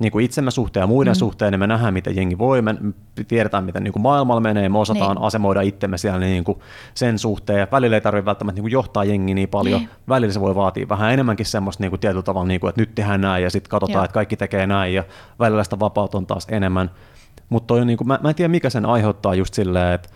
niin 0.00 0.12
kuin 0.12 0.24
itsemme 0.24 0.50
suhteen 0.50 0.82
ja 0.82 0.86
muiden 0.86 1.12
mm. 1.12 1.18
suhteen, 1.18 1.52
niin 1.52 1.60
me 1.60 1.66
nähdään, 1.66 1.94
miten 1.94 2.16
jengi 2.16 2.38
voi, 2.38 2.62
me 2.62 2.74
tiedetään, 3.28 3.64
miten 3.64 3.84
niin 3.84 3.92
kuin 3.92 4.02
maailmalla 4.02 4.40
menee, 4.40 4.68
me 4.68 4.78
osataan 4.78 5.16
niin. 5.16 5.24
asemoida 5.24 5.60
itsemme 5.60 5.98
siellä 5.98 6.18
niin 6.18 6.44
kuin 6.44 6.58
sen 6.94 7.18
suhteen, 7.18 7.58
ja 7.58 7.68
välillä 7.72 7.96
ei 7.96 8.00
tarvitse 8.00 8.24
välttämättä 8.24 8.56
niin 8.56 8.62
kuin 8.62 8.72
johtaa 8.72 9.04
jengi 9.04 9.34
niin 9.34 9.48
paljon, 9.48 9.80
niin. 9.80 9.90
välillä 10.08 10.32
se 10.32 10.40
voi 10.40 10.54
vaatia 10.54 10.88
vähän 10.88 11.12
enemmänkin 11.12 11.46
semmoista 11.46 11.82
niin 11.82 11.90
kuin 11.90 12.00
tietyllä 12.00 12.22
tavalla, 12.22 12.48
niin 12.48 12.60
kuin, 12.60 12.68
että 12.68 12.80
nyt 12.80 12.94
tehdään 12.94 13.20
näin, 13.20 13.44
ja 13.44 13.50
sitten 13.50 13.70
katsotaan, 13.70 13.94
Joo. 13.94 14.04
että 14.04 14.14
kaikki 14.14 14.36
tekee 14.36 14.66
näin, 14.66 14.94
ja 14.94 15.04
välillä 15.38 15.64
sitä 15.64 15.78
vapautta 15.78 16.18
on 16.18 16.26
taas 16.26 16.46
enemmän. 16.50 16.90
Mutta 17.48 17.84
niin 17.84 17.98
kuin, 17.98 18.08
mä, 18.08 18.18
mä 18.22 18.28
en 18.28 18.34
tiedä, 18.34 18.48
mikä 18.48 18.70
sen 18.70 18.86
aiheuttaa 18.86 19.34
just 19.34 19.54
silleen, 19.54 19.94
että 19.94 20.08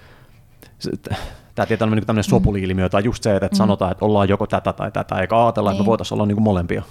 tämä 1.55 1.67
tietää 1.67 1.87
on 1.87 1.93
niin 1.93 2.07
tämmöinen 2.07 2.29
mm. 2.29 2.31
sopuliilmiö, 2.31 2.89
tai 2.89 3.05
just 3.05 3.23
se, 3.23 3.35
että, 3.35 3.47
että 3.47 3.57
mm. 3.57 3.59
sanotaan, 3.59 3.93
että 3.93 4.05
ollaan 4.05 4.29
joko 4.29 4.47
tätä 4.47 4.73
tai 4.73 4.93
tätä, 4.93 5.21
eikä 5.21 5.43
ajatella, 5.43 5.71
niin. 5.71 5.75
että 5.75 5.81
me 5.81 5.83
niin. 5.83 5.89
voitaisiin 5.89 6.17
olla 6.17 6.27
niin 6.27 6.37
kuin 6.37 6.45
molempia. 6.45 6.83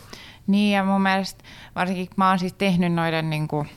Niin 0.47 0.75
ja 0.75 0.83
mun 0.83 1.01
mielestä 1.01 1.43
varsinkin 1.75 2.07
mä 2.15 2.29
oon 2.29 2.39
siis 2.39 2.53
tehnyt 2.53 2.93
noiden 2.93 3.29
niin 3.29 3.47
kuin 3.47 3.69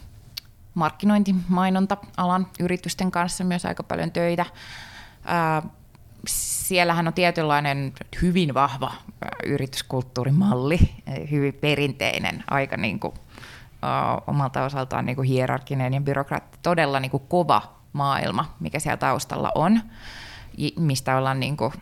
markkinointi, 0.75 1.35
mainonta-alan 1.49 2.47
yritysten 2.61 3.11
kanssa 3.11 3.45
myös 3.45 3.67
aika 3.67 3.83
paljon 3.83 4.13
töitä. 4.13 4.47
Ää, 5.25 5.63
siellähän 6.29 7.07
on 7.07 7.13
tietynlainen 7.13 7.93
hyvin 8.23 8.55
vahva 8.55 8.93
yrityskulttuurimalli, 9.45 10.79
hyvin 11.31 11.55
perinteinen, 11.55 12.45
aika 12.51 12.77
niin 12.77 13.01
kuin, 13.01 13.15
ää, 13.83 14.19
omalta 14.27 14.65
osaltaan 14.65 15.07
niin 15.07 15.17
kuin 15.17 15.29
hierarkinen 15.29 15.95
ja 15.95 16.01
byrokraatti, 16.01 16.59
todella 16.63 17.01
niin 17.01 17.11
kuin 17.11 17.23
kova 17.29 17.63
maailma, 17.93 18.55
mikä 18.61 18.79
siellä 18.79 18.97
taustalla 18.97 19.53
on, 19.55 19.81
mistä 20.79 21.17
ollaan 21.17 21.41
niin 21.41 21.57
kuin 21.57 21.73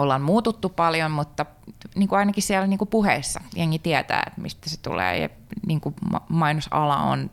ollaan 0.00 0.22
muututtu 0.22 0.68
paljon, 0.68 1.10
mutta 1.10 1.46
niin 1.94 2.08
kuin 2.08 2.18
ainakin 2.18 2.42
siellä 2.42 2.66
niin 2.66 2.78
kuin 2.78 2.88
puheissa 2.88 3.40
jengi 3.56 3.78
tietää, 3.78 4.22
että 4.26 4.40
mistä 4.40 4.70
se 4.70 4.80
tulee 4.80 5.18
ja 5.18 5.28
niin 5.66 5.80
kuin 5.80 5.94
mainosala 6.28 6.96
on 6.96 7.30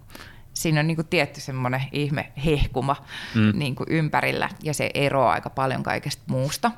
siinä 0.53 0.79
on 0.79 0.87
niin 0.87 0.95
kuin 0.95 1.07
tietty 1.07 1.41
semmoinen 1.41 1.83
ihme 1.91 2.31
hehkuma 2.45 2.95
mm. 3.35 3.59
niin 3.59 3.75
kuin 3.75 3.87
ympärillä 3.89 4.49
ja 4.63 4.73
se 4.73 4.89
eroaa 4.93 5.33
aika 5.33 5.49
paljon 5.49 5.83
kaikesta 5.83 6.23
muusta. 6.27 6.71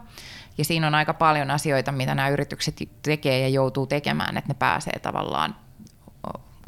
Ja 0.57 0.65
siinä 0.65 0.87
on 0.87 0.95
aika 0.95 1.13
paljon 1.13 1.51
asioita, 1.51 1.91
mitä 1.91 2.15
nämä 2.15 2.29
yritykset 2.29 2.89
tekee 3.01 3.39
ja 3.39 3.47
joutuu 3.47 3.87
tekemään, 3.87 4.37
että 4.37 4.47
ne 4.47 4.55
pääsee 4.59 4.99
tavallaan 4.99 5.55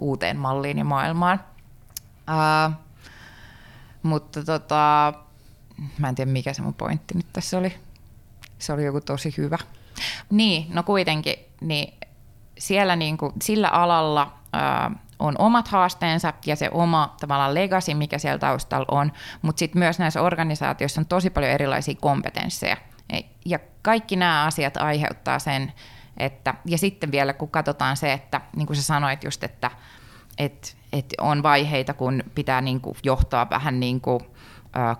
uuteen 0.01 0.37
malliin 0.37 0.77
ja 0.77 0.85
maailmaan. 0.85 1.39
Uh, 2.29 2.73
mutta 4.03 4.43
tota, 4.43 5.13
mä 5.97 6.09
en 6.09 6.15
tiedä 6.15 6.31
mikä 6.31 6.53
se 6.53 6.61
mun 6.61 6.73
pointti 6.73 7.13
nyt 7.13 7.25
tässä 7.33 7.57
oli. 7.57 7.73
Se 8.61 8.73
oli 8.73 8.85
joku 8.85 9.01
tosi 9.01 9.33
hyvä. 9.37 9.57
Niin, 10.29 10.65
no 10.73 10.83
kuitenkin, 10.83 11.35
niin 11.61 11.93
siellä 12.57 12.95
niin 12.95 13.17
kuin, 13.17 13.33
sillä 13.41 13.67
alalla 13.67 14.33
ää, 14.53 14.91
on 15.19 15.35
omat 15.37 15.67
haasteensa 15.67 16.33
ja 16.45 16.55
se 16.55 16.69
oma 16.71 17.15
tavallaan 17.19 17.53
legacy, 17.53 17.93
mikä 17.93 18.17
siellä 18.17 18.39
taustalla 18.39 18.85
on, 18.91 19.11
mutta 19.41 19.59
sitten 19.59 19.79
myös 19.79 19.99
näissä 19.99 20.21
organisaatioissa 20.21 21.01
on 21.01 21.05
tosi 21.05 21.29
paljon 21.29 21.51
erilaisia 21.51 21.95
kompetensseja. 22.01 22.77
Ja 23.45 23.59
kaikki 23.81 24.15
nämä 24.15 24.43
asiat 24.43 24.77
aiheuttaa 24.77 25.39
sen, 25.39 25.73
että, 26.17 26.53
ja 26.65 26.77
sitten 26.77 27.11
vielä 27.11 27.33
kun 27.33 27.49
katsotaan 27.49 27.97
se, 27.97 28.13
että 28.13 28.41
niin 28.55 28.67
kuin 28.67 28.77
sä 28.77 28.83
sanoit 28.83 29.23
just, 29.23 29.43
että, 29.43 29.71
että, 30.37 30.67
että 30.93 31.15
on 31.21 31.43
vaiheita, 31.43 31.93
kun 31.93 32.23
pitää 32.35 32.61
niin 32.61 32.81
kuin 32.81 32.97
johtaa 33.03 33.49
vähän 33.49 33.79
niin 33.79 34.01
kuin 34.01 34.19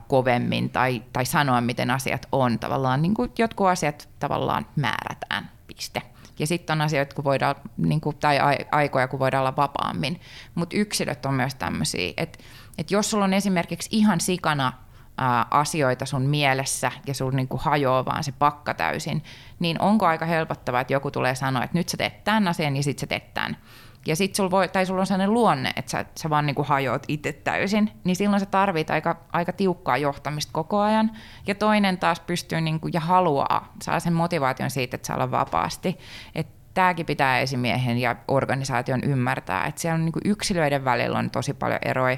kovemmin 0.07 0.69
tai, 0.69 1.03
tai 1.13 1.26
sanoa, 1.26 1.61
miten 1.61 1.91
asiat 1.91 2.28
on. 2.32 2.59
Tavallaan 2.59 3.01
niin 3.01 3.13
kuin 3.13 3.32
jotkut 3.38 3.67
asiat 3.67 4.09
tavallaan 4.19 4.65
määrätään, 4.76 5.51
piste. 5.67 6.01
Ja 6.39 6.47
sitten 6.47 6.74
on 6.74 6.82
asioita, 6.82 7.15
kun 7.15 7.24
voidaan, 7.24 7.55
niin 7.78 8.01
kuin, 8.01 8.17
tai 8.17 8.39
aikoja, 8.72 9.07
kun 9.07 9.19
voidaan 9.19 9.41
olla 9.41 9.55
vapaammin. 9.55 10.22
Mutta 10.55 10.78
yksilöt 10.78 11.26
on 11.26 11.34
myös 11.34 11.55
tämmöisiä, 11.55 12.13
että, 12.17 12.39
että 12.78 12.93
jos 12.93 13.09
sulla 13.09 13.26
on 13.26 13.34
esimerkiksi 13.34 13.89
ihan 13.91 14.19
sikana 14.22 14.74
ää, 15.17 15.45
asioita 15.51 16.05
sun 16.05 16.22
mielessä 16.22 16.91
ja 17.07 17.13
sun 17.13 17.36
niin 17.36 17.47
kuin 17.47 17.61
hajoaa 17.61 18.05
vaan 18.05 18.24
se 18.24 18.32
pakka 18.32 18.74
täysin, 18.74 19.24
niin 19.62 19.82
onko 19.82 20.05
aika 20.05 20.26
helpottavaa, 20.26 20.82
että 20.82 20.93
joku 20.93 21.12
tulee 21.12 21.36
sanoa, 21.36 21.64
että 21.64 21.78
nyt 21.78 21.89
sä 21.89 21.97
teet 21.97 22.24
tämän 22.24 22.47
asian 22.47 22.76
ja 22.76 22.84
sitten 22.84 23.01
sä 23.01 23.07
teet 23.07 23.34
tämän. 23.34 23.57
Ja 24.05 24.16
sitten 24.16 24.36
sulla, 24.36 24.51
voi, 24.51 24.68
tai 24.68 24.86
sulla 24.86 25.01
on 25.01 25.07
sellainen 25.07 25.34
luonne, 25.34 25.72
että 25.76 25.91
sä, 25.91 26.05
sä 26.20 26.30
vaan 26.30 26.45
niinku 26.45 26.64
hajoat 26.64 27.05
itse 27.07 27.34
täysin, 27.34 27.91
niin 28.03 28.16
silloin 28.16 28.39
sä 28.39 28.45
tarvit 28.45 28.89
aika, 28.89 29.16
aika 29.32 29.53
tiukkaa 29.53 29.97
johtamista 29.97 30.53
koko 30.53 30.80
ajan. 30.80 31.12
Ja 31.47 31.55
toinen 31.55 31.97
taas 31.97 32.20
pystyy 32.20 32.62
niinku, 32.62 32.89
ja 32.93 32.99
haluaa, 32.99 33.74
saa 33.82 33.99
sen 33.99 34.14
motivaation 34.14 34.70
siitä, 34.70 34.95
että 34.95 35.07
saa 35.07 35.16
olla 35.16 35.32
vapaasti. 35.32 35.97
Että 36.36 36.53
tämäkin 36.74 37.05
pitää 37.05 37.39
esimiehen 37.39 37.97
ja 37.97 38.16
organisaation 38.28 39.03
ymmärtää, 39.03 39.66
että 39.66 39.82
siellä 39.82 39.95
on 39.95 40.05
niin 40.05 40.14
yksilöiden 40.26 40.86
välillä 40.86 41.20
on 41.20 41.32
tosi 41.32 41.53
paljon 41.53 41.80
eroja. 41.86 42.18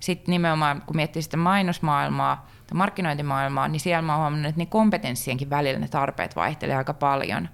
Sitten 0.00 0.32
nimenomaan, 0.32 0.82
kun 0.86 0.96
miettii 0.96 1.22
sitä 1.22 1.36
mainosmaailmaa 1.36 2.48
tai 2.66 2.76
markkinointimaailmaa, 2.76 3.68
niin 3.68 3.80
siellä 3.80 4.02
mä 4.02 4.12
oon 4.12 4.20
huomannut, 4.20 4.48
että 4.48 4.60
ne 4.60 4.66
kompetenssienkin 4.66 5.50
välillä 5.50 5.78
ne 5.78 5.88
tarpeet 5.88 6.36
vaihtelee 6.36 6.76
aika 6.76 6.94
paljon. 6.94 7.48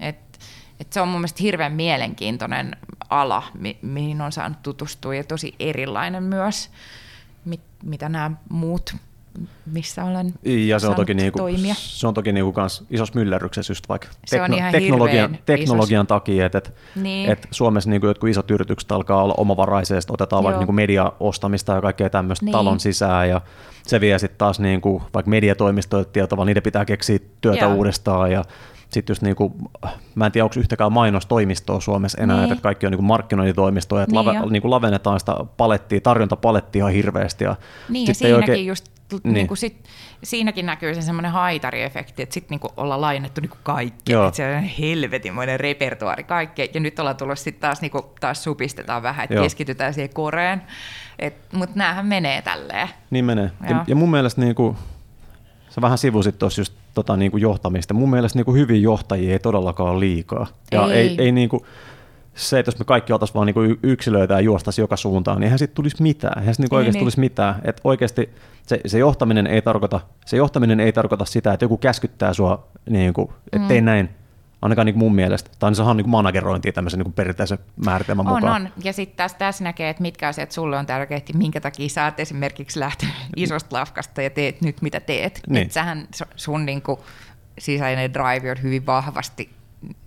Et, 0.00 0.38
et 0.80 0.92
se 0.92 1.00
on 1.00 1.08
mun 1.08 1.20
mielestä 1.20 1.42
hirveän 1.42 1.72
mielenkiintoinen 1.72 2.76
ala, 3.10 3.42
mi- 3.54 3.78
mihin 3.82 4.20
on 4.20 4.32
saanut 4.32 4.62
tutustua 4.62 5.14
ja 5.14 5.24
tosi 5.24 5.54
erilainen 5.58 6.22
myös, 6.22 6.70
mit, 7.44 7.60
mitä 7.82 8.08
nämä 8.08 8.30
muut 8.48 8.96
missä 9.66 10.04
olen 10.04 10.34
ja 10.44 10.78
se 10.78 10.88
on 10.88 10.94
toki, 10.94 11.14
niinku, 11.14 11.38
toimia. 11.38 11.74
se 11.78 12.06
on 12.06 12.14
toki 12.14 12.32
niinku 12.32 12.52
kans 12.52 12.84
isossa 12.90 13.18
myllerryksessä 13.18 13.70
just 13.70 13.88
vaikka 13.88 14.08
tekno, 14.30 14.56
teknologian, 14.72 15.38
teknologian 15.46 16.06
takia, 16.06 16.46
että 16.46 16.58
et, 16.58 16.74
niin. 16.96 17.30
et 17.30 17.48
Suomessa 17.50 17.90
niinku 17.90 18.06
jotkut 18.06 18.30
isot 18.30 18.50
yritykset 18.50 18.92
alkaa 18.92 19.22
olla 19.22 19.34
omavaraisesti, 19.36 20.12
otetaan 20.12 20.40
Joo. 20.40 20.44
vaikka 20.44 20.60
niinku 20.60 20.72
mediaostamista 20.72 21.72
ja 21.72 21.80
kaikkea 21.80 22.10
tämmöistä 22.10 22.44
niin. 22.44 22.52
talon 22.52 22.80
sisään 22.80 23.28
ja 23.28 23.40
se 23.82 24.00
vie 24.00 24.18
sitten 24.18 24.38
taas 24.38 24.60
niinku, 24.60 25.02
vaikka 25.14 25.30
mediatoimistoille 25.30 26.08
tietyllä 26.12 26.44
niiden 26.44 26.62
pitää 26.62 26.84
keksiä 26.84 27.18
työtä 27.40 27.64
Joo. 27.64 27.74
uudestaan 27.74 28.32
ja 28.32 28.44
sitten 28.90 29.12
just 29.12 29.22
niinku, 29.22 29.56
mä 30.14 30.26
en 30.26 30.32
tiedä, 30.32 30.44
onko 30.44 30.60
yhtäkään 30.60 30.92
mainostoimistoa 30.92 31.80
Suomessa 31.80 32.22
enää, 32.22 32.40
niin. 32.40 32.52
että 32.52 32.62
kaikki 32.62 32.86
on 32.86 32.92
niinku 32.92 33.02
markkinointitoimistoja, 33.02 34.02
että 34.02 34.16
niin 34.16 34.26
lave, 34.26 34.50
niinku 34.50 34.70
lavennetaan 34.70 35.20
sitä 35.20 35.34
palettia, 35.56 36.00
tarjontapalettia 36.00 36.78
ihan 36.78 36.92
hirveästi. 36.92 37.44
Ja 37.44 37.56
niin, 37.88 38.08
ja 38.08 38.14
siinäkin 38.14 38.50
oikein... 38.50 38.66
just 38.66 38.99
niin. 39.24 39.34
Niin. 39.34 39.46
kuin 39.48 39.58
sit, 39.58 39.84
siinäkin 40.22 40.66
näkyy 40.66 40.94
se 40.94 41.02
semmoinen 41.02 41.32
haitariefekti, 41.32 42.22
että 42.22 42.34
sitten 42.34 42.58
niin 42.62 42.72
ollaan 42.76 43.00
laajennettu 43.00 43.40
niin 43.40 43.50
kaikki, 43.62 44.12
että 44.12 44.36
se 44.36 44.56
on 44.56 44.62
helvetinmoinen 44.62 45.60
repertuaari 45.60 46.24
kaikkea, 46.24 46.66
ja 46.74 46.80
nyt 46.80 46.98
ollaan 46.98 47.16
tullut 47.16 47.38
sitten 47.38 47.60
taas, 47.60 47.80
niin 47.80 47.90
kuin, 47.90 48.04
taas 48.20 48.44
supistetaan 48.44 49.02
vähän, 49.02 49.24
että 49.24 49.42
keskitytään 49.42 49.94
siihen 49.94 50.14
koreen, 50.14 50.62
mutta 51.52 51.78
näähän 51.78 52.06
menee 52.06 52.42
tälleen. 52.42 52.88
Niin 53.10 53.24
menee, 53.24 53.50
ja, 53.68 53.84
ja 53.86 53.96
mun 53.96 54.10
mielestä 54.10 54.40
niin 54.40 54.54
kuin, 54.54 54.76
sä 55.68 55.80
vähän 55.80 55.98
sivusit 55.98 56.38
tuossa 56.38 56.60
just 56.60 56.72
tota, 56.94 57.16
niin 57.16 57.30
kuin 57.30 57.40
johtamista, 57.40 57.94
mun 57.94 58.10
mielestä 58.10 58.38
niin 58.38 58.44
kuin 58.44 58.56
hyviä 58.56 58.76
johtajia 58.76 59.32
ei 59.32 59.38
todellakaan 59.38 59.90
ole 59.90 60.00
liikaa, 60.00 60.46
ja 60.72 60.84
ei, 60.84 60.92
ei, 60.92 61.16
ei 61.18 61.32
niin 61.32 61.48
kuin, 61.48 61.64
se, 62.48 62.58
että 62.58 62.68
jos 62.68 62.78
me 62.78 62.84
kaikki 62.84 63.12
oltaisiin 63.12 63.34
vaan 63.34 63.46
niinku 63.46 63.60
yksilöitä 63.82 64.34
ja 64.34 64.40
juostaisi 64.40 64.80
joka 64.80 64.96
suuntaan, 64.96 65.36
niin 65.36 65.44
eihän 65.44 65.58
siitä 65.58 65.74
tulisi 65.74 66.02
mitään. 66.02 66.38
Eihän 66.38 66.54
siitä 66.54 66.62
niinku 66.62 66.76
oikeasti 66.76 66.96
niin. 66.96 67.04
tulisi 67.04 67.20
mitään. 67.20 67.60
Et 67.64 67.80
oikeasti 67.84 68.30
se, 68.66 68.80
se, 68.86 68.98
johtaminen 68.98 69.46
ei 69.46 69.62
tarkoita, 69.62 70.00
se 70.26 70.36
johtaminen 70.36 70.80
ei 70.80 70.92
tarkoita 70.92 71.24
sitä, 71.24 71.52
että 71.52 71.64
joku 71.64 71.76
käskyttää 71.76 72.34
sua, 72.34 72.68
niinku, 72.90 73.32
että 73.46 73.58
mm. 73.58 73.68
tee 73.68 73.80
näin, 73.80 74.10
ainakaan 74.62 74.86
niin 74.86 74.98
mun 74.98 75.14
mielestä. 75.14 75.50
Tai 75.58 75.74
se 75.74 75.82
on 75.82 75.96
niin 75.96 76.08
managerointia 76.08 76.72
tämmöisen 76.72 77.00
niin 77.00 77.12
perinteisen 77.12 77.58
määritelmän 77.84 78.26
on, 78.26 78.34
mukaan. 78.34 78.62
On, 78.62 78.68
ja 78.84 78.92
sitten 78.92 79.16
taas 79.16 79.34
tässä 79.34 79.64
näkee, 79.64 79.90
että 79.90 80.02
mitkä 80.02 80.28
asiat 80.28 80.52
sulle 80.52 80.78
on 80.78 80.86
tärkeitä, 80.86 81.38
minkä 81.38 81.60
takia 81.60 81.88
sä 81.88 82.04
oot 82.04 82.20
esimerkiksi 82.20 82.80
lähtenyt 82.80 83.14
isosta 83.36 83.76
lafkasta 83.76 84.22
ja 84.22 84.30
teet 84.30 84.60
nyt 84.60 84.82
mitä 84.82 85.00
teet. 85.00 85.40
Niin. 85.48 85.62
Että 85.62 85.74
sähän 85.74 86.08
sun 86.36 86.66
niin 86.66 86.82
kuin, 86.82 87.00
sisäinen 87.58 88.14
drive 88.14 88.50
on 88.50 88.62
hyvin 88.62 88.86
vahvasti 88.86 89.50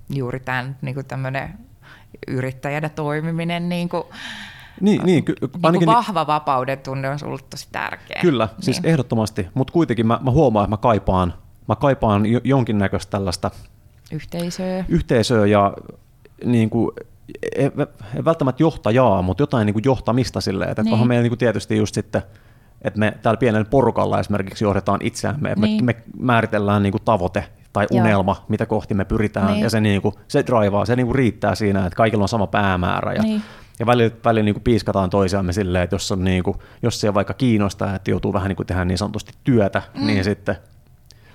juuri 0.10 0.40
tämän 0.40 0.78
niin 0.82 1.06
tämmöinen 1.08 1.54
yrittäjänä 2.28 2.90
toimiminen, 2.90 3.70
niin 3.70 3.90
kuin, 3.90 4.04
niin, 4.82 5.02
niin, 5.06 5.24
ky- 5.24 5.36
niin 5.42 5.52
ainakin, 5.64 5.86
vahva 5.86 6.28
vapauden 6.28 6.80
tunne 6.80 7.10
on 7.10 7.20
ollut 7.26 7.50
tosi 7.50 7.68
tärkeä. 7.72 8.22
Kyllä, 8.22 8.48
siis 8.48 8.58
niin. 8.58 8.76
siis 8.76 8.86
ehdottomasti, 8.86 9.48
mutta 9.54 9.74
kuitenkin 9.74 10.08
mä, 10.08 10.20
mä 10.24 10.32
huomaan, 10.32 10.64
että 10.64 10.74
mä 10.74 10.78
kaipaan, 10.78 11.34
mä 11.68 11.76
kaipaan 11.76 12.24
jonkinnäköistä 12.44 13.12
tällaista 13.12 13.52
yhteisöä, 14.12 14.86
yhteisöä 14.88 15.46
ja 15.46 15.74
niin 16.46 16.70
kuin, 16.70 16.92
ei, 17.56 17.72
ei 18.16 18.26
välttämättä 18.26 18.64
johtajaa, 18.64 19.22
mutta 19.22 19.44
jotain 19.44 19.66
niin 19.66 19.74
kuin 19.74 19.84
johtamista 19.86 20.42
silleen, 20.42 20.70
että 20.70 20.84
niin. 20.84 20.94
onhan 20.94 21.08
meillä 21.08 21.24
niin 21.24 21.32
kuin 21.32 21.40
tietysti 21.40 21.78
just 21.78 21.96
sitten, 21.96 22.22
että 22.82 23.00
me 23.00 23.14
täällä 23.22 23.38
pienellä 23.38 23.66
porukalla 23.66 24.20
esimerkiksi 24.20 24.64
johdetaan 24.64 25.00
itseämme, 25.04 25.56
niin. 25.56 25.86
me, 25.86 25.94
me 25.94 26.04
määritellään 26.20 26.84
niin 26.84 26.92
kuin 26.92 27.04
tavoite 27.06 27.46
tai 27.74 27.88
unelma, 27.92 28.36
Joo. 28.38 28.46
mitä 28.48 28.66
kohti 28.66 28.94
me 28.94 29.06
pyritään, 29.06 29.48
niin. 29.48 29.64
ja 29.64 29.70
se, 29.70 29.82
niin 29.82 30.02
kuin, 30.02 30.16
se 30.28 30.44
draivaa, 30.46 30.86
se 30.86 30.96
niin 30.96 31.06
kuin 31.06 31.16
riittää 31.16 31.56
siinä, 31.56 31.86
että 31.86 31.98
kaikilla 31.98 32.24
on 32.24 32.30
sama 32.30 32.48
päämäärä, 32.48 33.14
ja, 33.14 33.22
niin. 33.22 33.42
ja 33.80 33.86
välillä, 33.86 34.16
välillä 34.26 34.46
niin 34.46 34.56
kuin 34.56 34.64
piiskataan 34.64 35.10
toisiamme 35.10 35.54
silleen, 35.54 35.84
että 35.84 35.96
jos, 35.96 36.12
on 36.12 36.24
niin 36.24 36.44
kuin, 36.44 36.58
jos 36.82 37.02
se 37.02 37.14
vaikka 37.14 37.34
kiinnostaa, 37.34 37.96
että 37.96 38.12
joutuu 38.12 38.34
vähän 38.34 38.50
niin 38.50 38.56
kuin 38.56 38.68
tehdä 38.68 38.86
niin 38.86 38.98
sanotusti 38.98 39.32
työtä, 39.44 39.82
mm. 39.94 40.06
niin 40.06 40.24
sitten 40.24 40.58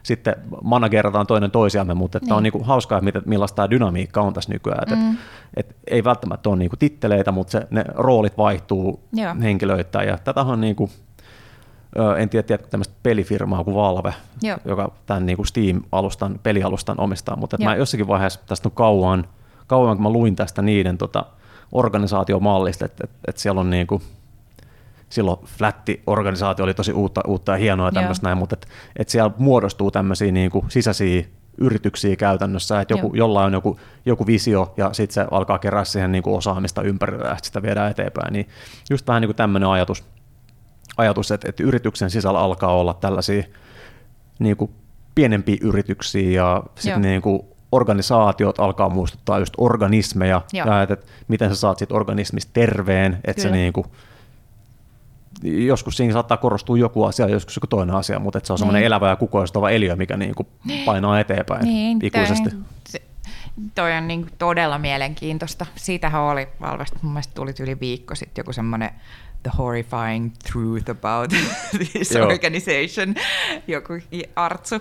sitten 0.02 0.36
managerataan 0.62 1.26
toinen 1.26 1.50
toisiamme, 1.50 1.94
mutta 1.94 2.18
niin. 2.22 2.32
on 2.32 2.42
niin 2.42 2.52
kuin 2.52 2.64
hauskaa, 2.64 3.00
että 3.06 3.22
millaista 3.26 3.56
tämä 3.56 3.70
dynamiikka 3.70 4.20
on 4.20 4.34
tässä 4.34 4.52
nykyään. 4.52 4.98
Mm. 4.98 5.10
Et, 5.12 5.18
et 5.56 5.76
ei 5.86 6.04
välttämättä 6.04 6.48
ole 6.48 6.58
niin 6.58 6.70
kuin 6.70 6.78
titteleitä, 6.78 7.32
mutta 7.32 7.50
se, 7.50 7.66
ne 7.70 7.84
roolit 7.94 8.38
vaihtuu 8.38 9.00
Joo. 9.12 9.34
henkilöitä 9.42 10.02
ja 10.02 10.18
tätä 10.18 10.40
on 10.40 10.60
niin 10.60 10.76
kuin, 10.76 10.90
en 12.18 12.28
tiedä, 12.28 12.42
tiedätkö 12.42 12.68
tämmöistä 12.70 12.94
pelifirmaa 13.02 13.64
kuin 13.64 13.76
Valve, 13.76 14.14
Joo. 14.42 14.58
joka 14.64 14.92
tämän 15.06 15.26
niin 15.26 15.36
kuin 15.36 15.46
Steam-alustan, 15.46 16.40
pelialustan 16.42 17.00
omistaa, 17.00 17.36
mutta 17.36 17.56
mä 17.64 17.76
jossakin 17.76 18.06
vaiheessa 18.06 18.40
tästä 18.46 18.68
on 18.68 18.72
kauan, 18.72 19.28
kauan 19.66 19.96
kun 19.96 20.02
mä 20.02 20.10
luin 20.10 20.36
tästä 20.36 20.62
niiden 20.62 20.98
tota, 20.98 21.24
organisaatiomallista, 21.72 22.84
että, 22.84 23.04
että, 23.04 23.16
että 23.28 23.40
siellä 23.40 23.60
on 23.60 23.70
niin 23.70 23.86
kuin, 23.86 24.02
silloin 25.08 25.38
flätti 25.44 26.02
organisaatio 26.06 26.64
oli 26.64 26.74
tosi 26.74 26.92
uutta, 26.92 27.20
uutta 27.26 27.52
ja 27.52 27.58
hienoa 27.58 27.88
ja 27.88 27.92
tämmöistä 27.92 28.26
näin, 28.26 28.38
mutta 28.38 28.54
että, 28.54 28.68
että 28.96 29.12
siellä 29.12 29.30
muodostuu 29.38 29.90
tämmöisiä 29.90 30.32
niin 30.32 30.50
kuin 30.50 30.64
sisäisiä 30.68 31.24
yrityksiä 31.58 32.16
käytännössä, 32.16 32.80
että 32.80 32.94
joku, 32.94 33.14
jollain 33.14 33.46
on 33.46 33.52
joku, 33.52 33.80
joku 34.06 34.26
visio 34.26 34.74
ja 34.76 34.92
sitten 34.92 35.14
se 35.14 35.26
alkaa 35.30 35.58
kerää 35.58 35.84
siihen 35.84 36.12
niin 36.12 36.22
kuin 36.22 36.36
osaamista 36.36 36.82
ympärillä 36.82 37.28
ja 37.28 37.36
sitä 37.42 37.62
viedään 37.62 37.90
eteenpäin, 37.90 38.32
niin 38.32 38.48
just 38.90 39.06
vähän 39.06 39.20
niin 39.20 39.28
kuin 39.28 39.36
tämmöinen 39.36 39.68
ajatus, 39.68 40.04
ajatus, 40.98 41.30
että, 41.30 41.48
että 41.48 41.62
yrityksen 41.62 42.10
sisällä 42.10 42.40
alkaa 42.40 42.74
olla 42.74 42.94
tällaisia 42.94 43.42
niin 44.38 44.56
kuin 44.56 44.70
pienempiä 45.14 45.56
yrityksiä 45.60 46.30
ja 46.30 46.62
sitten 46.74 47.02
niin 47.02 47.22
kuin 47.22 47.42
organisaatiot 47.72 48.60
alkaa 48.60 48.88
muistuttaa 48.88 49.38
just 49.38 49.54
organismeja 49.58 50.42
ja 50.52 50.82
että, 50.82 50.94
että 50.94 51.06
miten 51.28 51.48
sä 51.48 51.54
saat 51.54 51.78
siitä 51.78 51.94
organismista 51.94 52.50
terveen, 52.52 53.18
että 53.24 53.42
se 53.42 53.50
niin 53.50 53.72
kuin, 53.72 53.86
joskus 55.42 55.96
siinä 55.96 56.12
saattaa 56.12 56.36
korostua 56.36 56.78
joku 56.78 57.04
asia, 57.04 57.28
joskus 57.28 57.56
joku 57.56 57.66
toinen 57.66 57.96
asia, 57.96 58.18
mutta 58.18 58.38
että 58.38 58.46
se 58.46 58.52
on 58.52 58.58
semmoinen 58.58 58.80
niin. 58.80 58.86
elävä 58.86 59.08
ja 59.08 59.16
kukoistava 59.16 59.70
eliö, 59.70 59.96
mikä 59.96 60.16
niin 60.16 60.34
kuin 60.34 60.48
painaa 60.84 61.20
eteenpäin 61.20 61.64
niin, 61.64 61.98
ikuisesti. 62.02 62.50
Se, 62.88 63.02
toi 63.74 63.92
on 63.92 64.08
niin 64.08 64.26
todella 64.38 64.78
mielenkiintoista. 64.78 65.66
Siitähän 65.76 66.22
oli 66.22 66.48
Valvesta, 66.60 66.98
mun 67.02 67.12
mielestä 67.12 67.34
tuli 67.34 67.54
yli 67.60 67.80
viikko 67.80 68.14
sitten 68.14 68.42
joku 68.42 68.52
semmoinen 68.52 68.90
the 69.42 69.50
horrifying 69.58 70.32
truth 70.52 70.90
about 70.90 71.30
this 71.92 72.10
Joo. 72.10 72.26
organization, 72.26 73.14
joku 73.66 73.92
artsu, 74.36 74.80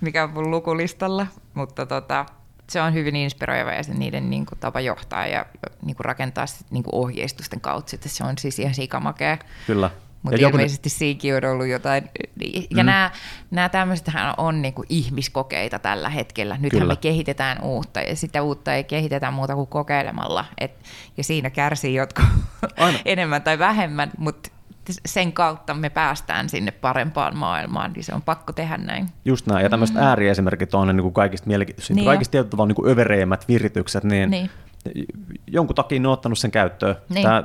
mikä 0.00 0.24
on 0.24 0.30
mun 0.30 0.50
lukulistalla, 0.50 1.26
mutta 1.54 1.86
tota, 1.86 2.26
se 2.70 2.82
on 2.82 2.94
hyvin 2.94 3.16
inspiroiva 3.16 3.72
ja 3.72 3.82
se 3.82 3.94
niiden 3.94 4.30
niin 4.30 4.46
kuin, 4.46 4.58
tapa 4.58 4.80
johtaa 4.80 5.26
ja 5.26 5.46
niin 5.82 5.96
kuin, 5.96 6.04
rakentaa 6.04 6.46
sit, 6.46 6.66
niin 6.70 6.82
kuin, 6.82 6.94
ohjeistusten 6.94 7.60
kautta, 7.60 7.96
että 7.96 8.08
se 8.08 8.24
on 8.24 8.38
siis 8.38 8.58
ihan 8.58 8.74
sikamakea. 8.74 9.38
Kyllä. 9.66 9.90
Mutta 10.22 10.36
ilmeisesti 10.40 10.88
joku... 10.88 10.98
siinkin 10.98 11.36
on 11.36 11.44
ollut 11.44 11.66
jotain. 11.66 12.10
Ja 12.70 12.82
mm. 12.82 12.86
nämä, 12.86 13.10
nämä 13.50 13.68
tämmöisethän 13.68 14.34
on 14.36 14.62
niin 14.62 14.74
kuin 14.74 14.86
ihmiskokeita 14.88 15.78
tällä 15.78 16.08
hetkellä. 16.08 16.54
Nythän 16.60 16.80
Kyllä. 16.80 16.92
me 16.92 16.96
kehitetään 16.96 17.62
uutta 17.62 18.00
ja 18.00 18.16
sitä 18.16 18.42
uutta 18.42 18.74
ei 18.74 18.84
kehitetä 18.84 19.30
muuta 19.30 19.54
kuin 19.54 19.66
kokeilemalla. 19.66 20.44
Et, 20.58 20.70
ja 21.16 21.24
siinä 21.24 21.50
kärsii 21.50 21.94
jotkut 21.94 22.24
enemmän 23.04 23.42
tai 23.42 23.58
vähemmän, 23.58 24.10
mutta 24.18 24.50
sen 25.06 25.32
kautta 25.32 25.74
me 25.74 25.90
päästään 25.90 26.48
sinne 26.48 26.70
parempaan 26.70 27.36
maailmaan, 27.36 27.92
niin 27.92 28.04
se 28.04 28.14
on 28.14 28.22
pakko 28.22 28.52
tehdä 28.52 28.76
näin. 28.76 29.08
Just 29.24 29.46
näin, 29.46 29.62
ja 29.62 29.70
tämmöiset 29.70 29.96
mm. 29.96 30.02
ääriesimerkit 30.02 30.74
on 30.74 30.88
niin 30.88 31.02
kuin 31.02 31.14
kaikista 31.14 31.46
mielenkiintoisinta. 31.46 31.98
Niin 31.98 32.06
kaikista 32.06 32.32
tietyllä 32.32 32.50
tavalla 32.50 32.74
niin 32.76 32.92
övereimmät 32.92 33.48
viritykset, 33.48 34.04
niin, 34.04 34.30
niin 34.30 34.50
jonkun 35.46 35.76
takia 35.76 36.00
ne 36.00 36.08
on 36.08 36.12
ottanut 36.12 36.38
sen 36.38 36.50
käyttöön. 36.50 36.96
Niin. 37.08 37.22
Tämä 37.22 37.44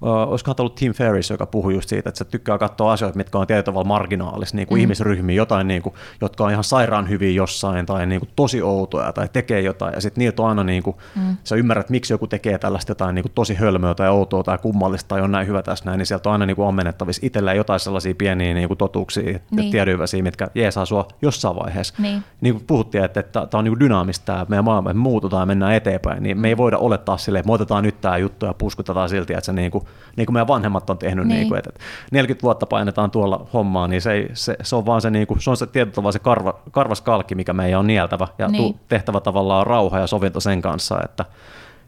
olisikohan 0.00 0.56
ollut 0.58 0.74
Tim 0.74 0.92
Ferriss, 0.92 1.30
joka 1.30 1.46
puhui 1.46 1.74
just 1.74 1.88
siitä, 1.88 2.08
että 2.08 2.18
se 2.18 2.24
tykkää 2.24 2.58
katsoa 2.58 2.92
asioita, 2.92 3.16
mitkä 3.16 3.38
on 3.38 3.46
tietyllä 3.46 3.62
tavalla 3.62 3.88
marginaalissa, 3.88 4.56
niin 4.56 4.66
kuin 4.66 4.78
mm. 4.78 4.80
ihmisryhmiä, 4.80 5.36
jotain, 5.36 5.68
niin 5.68 5.82
kuin, 5.82 5.94
jotka 6.20 6.44
on 6.44 6.50
ihan 6.50 6.64
sairaan 6.64 7.08
hyviä 7.08 7.30
jossain 7.30 7.86
tai 7.86 8.06
niin 8.06 8.20
kuin 8.20 8.30
tosi 8.36 8.62
outoja 8.62 9.12
tai 9.12 9.28
tekee 9.32 9.60
jotain, 9.60 9.94
ja 9.94 10.00
sitten 10.00 10.22
niiltä 10.22 10.42
on 10.42 10.48
aina, 10.48 10.64
niin 10.64 10.82
kuin, 10.82 10.96
mm. 11.16 11.36
sä 11.44 11.56
ymmärrät, 11.56 11.90
miksi 11.90 12.12
joku 12.12 12.26
tekee 12.26 12.58
tällaista 12.58 12.90
jotain 12.90 13.14
niin 13.14 13.22
kuin 13.22 13.32
tosi 13.32 13.54
hölmöä 13.54 13.94
tai 13.94 14.08
outoa 14.08 14.42
tai 14.42 14.58
kummallista 14.58 15.08
tai 15.08 15.20
on 15.20 15.32
näin 15.32 15.46
hyvä 15.46 15.62
tässä 15.62 15.84
näin, 15.84 15.98
niin 15.98 16.06
sieltä 16.06 16.28
on 16.28 16.32
aina 16.32 16.46
niin 16.46 16.56
kuin 16.56 16.68
ammennettavissa 16.68 17.26
itselleen 17.26 17.56
jotain 17.56 17.80
sellaisia 17.80 18.14
pieniä 18.14 18.54
niin 18.54 18.68
kuin 18.68 18.78
totuuksia 18.78 19.38
niin. 19.50 19.70
tiedyväisiä, 19.70 20.22
mitkä 20.22 20.48
jeesaa 20.54 20.84
sua 20.84 21.08
jossain 21.22 21.56
vaiheessa. 21.56 21.94
Niin, 21.98 22.24
niin 22.40 22.54
kuin 22.54 22.64
puhuttiin, 22.66 23.04
että, 23.04 23.22
tämä 23.22 23.48
on 23.54 23.64
niin 23.64 23.72
kuin 23.72 23.80
dynaamista, 23.80 24.24
tämä 24.24 24.46
meidän 24.48 24.64
maailma, 24.64 24.92
me 24.92 24.98
muututaan 24.98 25.42
ja 25.42 25.46
mennään 25.46 25.74
eteenpäin, 25.74 26.22
niin 26.22 26.40
me 26.40 26.48
ei 26.48 26.56
voida 26.56 26.78
olettaa 26.78 27.16
silleen, 27.16 27.40
että 27.40 27.48
me 27.48 27.54
otetaan 27.54 27.84
nyt 27.84 28.00
tämä 28.00 28.18
juttu 28.18 28.46
ja 28.46 28.54
puskutetaan 28.54 29.08
silti, 29.08 29.32
että 29.32 29.44
se 29.46 29.52
niin 29.52 29.70
kuin, 29.70 29.84
niin 30.16 30.26
kuin 30.26 30.34
meidän 30.34 30.48
vanhemmat 30.48 30.90
on 30.90 30.98
tehnyt, 30.98 31.26
niin. 31.26 31.38
Niin 31.38 31.48
kuin, 31.48 31.58
että 31.58 31.70
40 32.12 32.42
vuotta 32.42 32.66
painetaan 32.66 33.10
tuolla 33.10 33.46
hommaa, 33.52 33.88
niin 33.88 34.02
se, 34.02 34.12
ei, 34.12 34.30
se, 34.32 34.56
se 34.62 34.76
on 34.76 34.86
vaan 34.86 35.00
se, 35.00 35.10
niin 35.10 35.26
kuin, 35.26 35.42
se 35.42 35.50
on 35.50 35.56
se 35.56 35.66
tietyllä 35.66 36.12
se 36.12 36.18
karva, 36.18 36.54
karvas 36.70 37.00
kalkki, 37.00 37.34
mikä 37.34 37.52
meidän 37.52 37.80
on 37.80 37.86
nieltävä 37.86 38.28
ja 38.38 38.48
niin. 38.48 38.80
tehtävä 38.88 39.20
tavallaan 39.20 39.66
rauha 39.66 39.98
ja 39.98 40.06
sovinto 40.06 40.40
sen 40.40 40.62
kanssa, 40.62 41.00
että, 41.04 41.24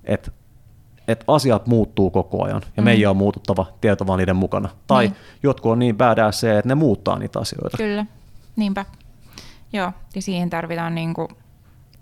että 0.05 0.31
että 1.09 1.25
asiat 1.29 1.67
muuttuu 1.67 2.11
koko 2.11 2.45
ajan 2.45 2.63
ja 2.77 2.83
mm. 2.83 2.85
meidän 2.85 3.11
on 3.11 3.17
muututtava 3.17 3.67
tieto 3.81 4.17
niiden 4.17 4.37
mukana. 4.37 4.69
Tai 4.87 5.05
niin. 5.05 5.17
jotkut 5.43 5.73
on 5.73 5.79
niin 5.79 5.97
badass 5.97 6.41
se, 6.41 6.59
että 6.59 6.69
ne 6.69 6.75
muuttaa 6.75 7.19
niitä 7.19 7.39
asioita. 7.39 7.77
Kyllä, 7.77 8.07
niinpä. 8.57 8.85
Joo, 9.73 9.93
ja 10.15 10.23
siihen 10.23 10.51
tarvitaan 10.51 10.95
niinku 10.95 11.29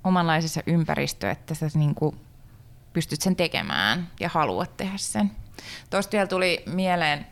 omanlaisessa 0.05 0.61
ympäristö, 0.67 1.31
että 1.31 1.55
sä 1.55 1.67
niinku 1.75 2.15
pystyt 2.93 3.21
sen 3.21 3.37
tekemään 3.37 4.09
ja 4.21 4.29
haluat 4.29 4.77
tehdä 4.77 4.97
sen. 4.97 5.31
Tuosta 5.91 6.13
vielä 6.13 6.27
tuli 6.27 6.63
mieleen 6.67 7.27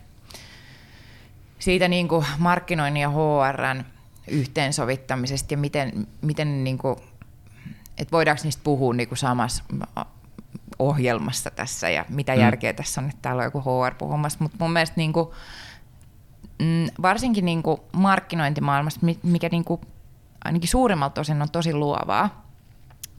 siitä 1.59 1.87
niin 1.87 2.07
kuin 2.07 2.25
markkinoinnin 2.37 3.01
ja 3.01 3.09
HRn 3.09 3.83
yhteensovittamisesta 4.27 5.53
ja 5.53 5.57
miten, 5.57 6.07
miten 6.21 6.63
niin 6.63 6.77
kuin, 6.77 6.95
että 7.97 8.11
voidaanko 8.11 8.43
niistä 8.43 8.61
puhua 8.63 8.93
niin 8.93 9.07
kuin 9.07 9.17
samassa 9.17 9.63
ohjelmassa 10.79 11.51
tässä 11.51 11.89
ja 11.89 12.05
mitä 12.09 12.35
mm. 12.35 12.41
järkeä 12.41 12.73
tässä 12.73 13.01
on, 13.01 13.09
että 13.09 13.21
täällä 13.21 13.39
on 13.39 13.45
joku 13.47 13.61
HR 13.61 13.95
puhumassa, 13.97 14.39
mutta 14.41 14.57
mun 14.59 14.73
mielestä 14.73 14.93
niin 14.97 15.13
kuin, 15.13 15.29
mm, 16.59 16.87
varsinkin 17.01 17.45
niin 17.45 17.63
kuin 17.63 17.81
markkinointimaailmassa, 17.91 18.99
mikä 19.23 19.49
niin 19.51 19.63
kuin, 19.63 19.81
ainakin 20.45 20.69
suurimmalta 20.69 21.21
osin 21.21 21.41
on 21.41 21.51
tosi 21.51 21.73
luovaa, 21.73 22.47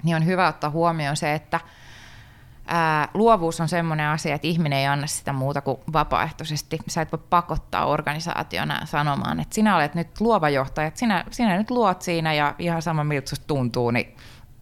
niin 0.03 0.17
on 0.17 0.27
hyvä 0.27 0.49
ottaa 0.49 0.71
huomioon 0.71 1.17
se, 1.17 1.35
että– 1.35 1.61
ää, 2.67 3.09
luovuus 3.15 3.61
on 3.61 3.69
sellainen 3.69 4.09
asia, 4.09 4.35
että 4.35 4.47
ihminen 4.47 4.79
ei 4.79 4.87
anna 4.87 5.07
sitä 5.07 5.33
muuta 5.33 5.61
kuin 5.61 5.79
vapaaehtoisesti. 5.93 6.79
Sä 6.89 7.03
et 7.03 7.13
voi 7.13 7.21
pakottaa 7.31 7.87
organisaationa 7.87 8.87
sanomaan, 8.87 9.41
että 9.41 9.55
sinä 9.55 9.77
olet 9.77 9.95
nyt 9.95 10.21
luova 10.21 10.49
johtaja, 10.49 10.87
että 10.87 11.01
sinä, 11.01 11.25
sinä 11.31 11.57
nyt 11.57 11.71
luot 11.71 12.03
siinä 12.03 12.35
ja 12.35 12.55
ihan 12.59 12.83
sama 12.83 13.05
miltä 13.05 13.29
susta 13.29 13.47
tuntuu, 13.47 13.91
niin, 13.91 14.17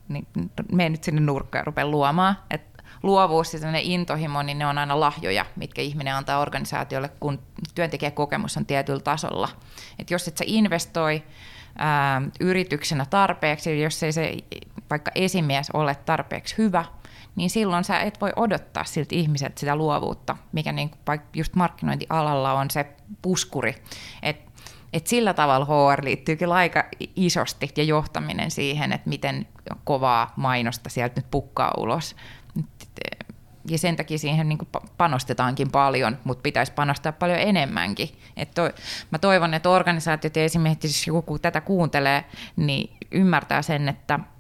niin 0.09 0.27
mene 0.73 0.89
nyt 0.89 1.05
sinne 1.05 1.21
nurkkaan 1.21 1.61
ja 1.61 1.65
rupea 1.65 1.87
luomaan. 1.87 2.37
Et 2.51 2.73
luovuus 3.03 3.55
ja 3.55 3.61
intohimo, 3.81 4.43
niin 4.43 4.59
ne 4.59 4.67
on 4.67 4.79
aina 4.79 5.01
lahjoja, 5.01 5.45
mitkä 5.57 5.83
ihminen 5.83 6.15
antaa 6.15 6.41
organisaatiolle, 6.41 7.09
kun 7.09 7.39
työntekijäkokemus 7.75 8.57
on 8.57 8.67
tietyllä 8.67 9.01
tasolla. 9.01 9.49
Et 9.99 10.11
jos 10.11 10.29
et 10.29 10.37
sä 10.37 10.45
investoi 10.47 11.23
ää, 11.79 12.23
yrityksenä 12.41 13.07
tarpeeksi, 13.07 13.83
jos 13.83 14.03
ei 14.03 14.13
se 14.13 14.37
vaikka 14.91 15.11
esimies 15.15 15.71
ole 15.71 15.95
tarpeeksi 15.95 16.59
hyvä– 16.59 16.85
niin 17.37 17.51
silloin 17.51 17.85
sä 17.85 18.01
et 18.01 18.21
voi 18.21 18.33
odottaa 18.37 18.85
siltä 18.85 19.15
ihmiset 19.15 19.59
sitä 19.59 19.77
luovuutta, 19.77 20.37
mikä 20.53 20.73
niin 20.73 20.91
kuin 20.91 21.21
just 21.35 21.55
markkinointialalla 21.55 22.53
on 22.53 22.71
se 22.71 22.87
puskuri. 23.23 23.83
Et, 24.23 24.37
et 24.93 25.07
sillä 25.07 25.35
tavalla 25.35 25.67
HR 25.67 26.05
liittyy 26.05 26.37
kyllä 26.37 26.55
aika 26.55 26.85
isosti 27.17 27.71
ja 27.77 27.85
johtaminen 27.85 28.51
siihen, 28.51 28.93
että 28.93 29.09
miten 29.09 29.47
kovaa 29.85 30.33
mainosta 30.37 30.91
sieltä 30.91 31.21
nyt 31.21 31.31
pukkaa 31.31 31.75
ulos. 31.79 32.17
Ja 33.69 33.79
sen 33.79 33.97
takia 33.97 34.19
siihen 34.19 34.49
niin 34.49 34.59
panostetaankin 34.97 35.71
paljon, 35.71 36.19
mutta 36.25 36.43
pitäisi 36.43 36.73
panostaa 36.73 37.13
paljon 37.13 37.39
enemmänkin. 37.39 38.09
Et 38.37 38.51
to, 38.55 38.63
mä 39.11 39.19
toivon, 39.19 39.55
että 39.55 39.71
organisaatiot 39.71 40.37
ja 40.37 40.45
esimerkiksi 40.45 41.11
joku 41.11 41.39
tätä 41.39 41.61
kuuntelee, 41.61 42.25
niin 42.57 42.97
ymmärtää 43.11 43.63
sen, 43.63 43.89
että– 43.89 44.21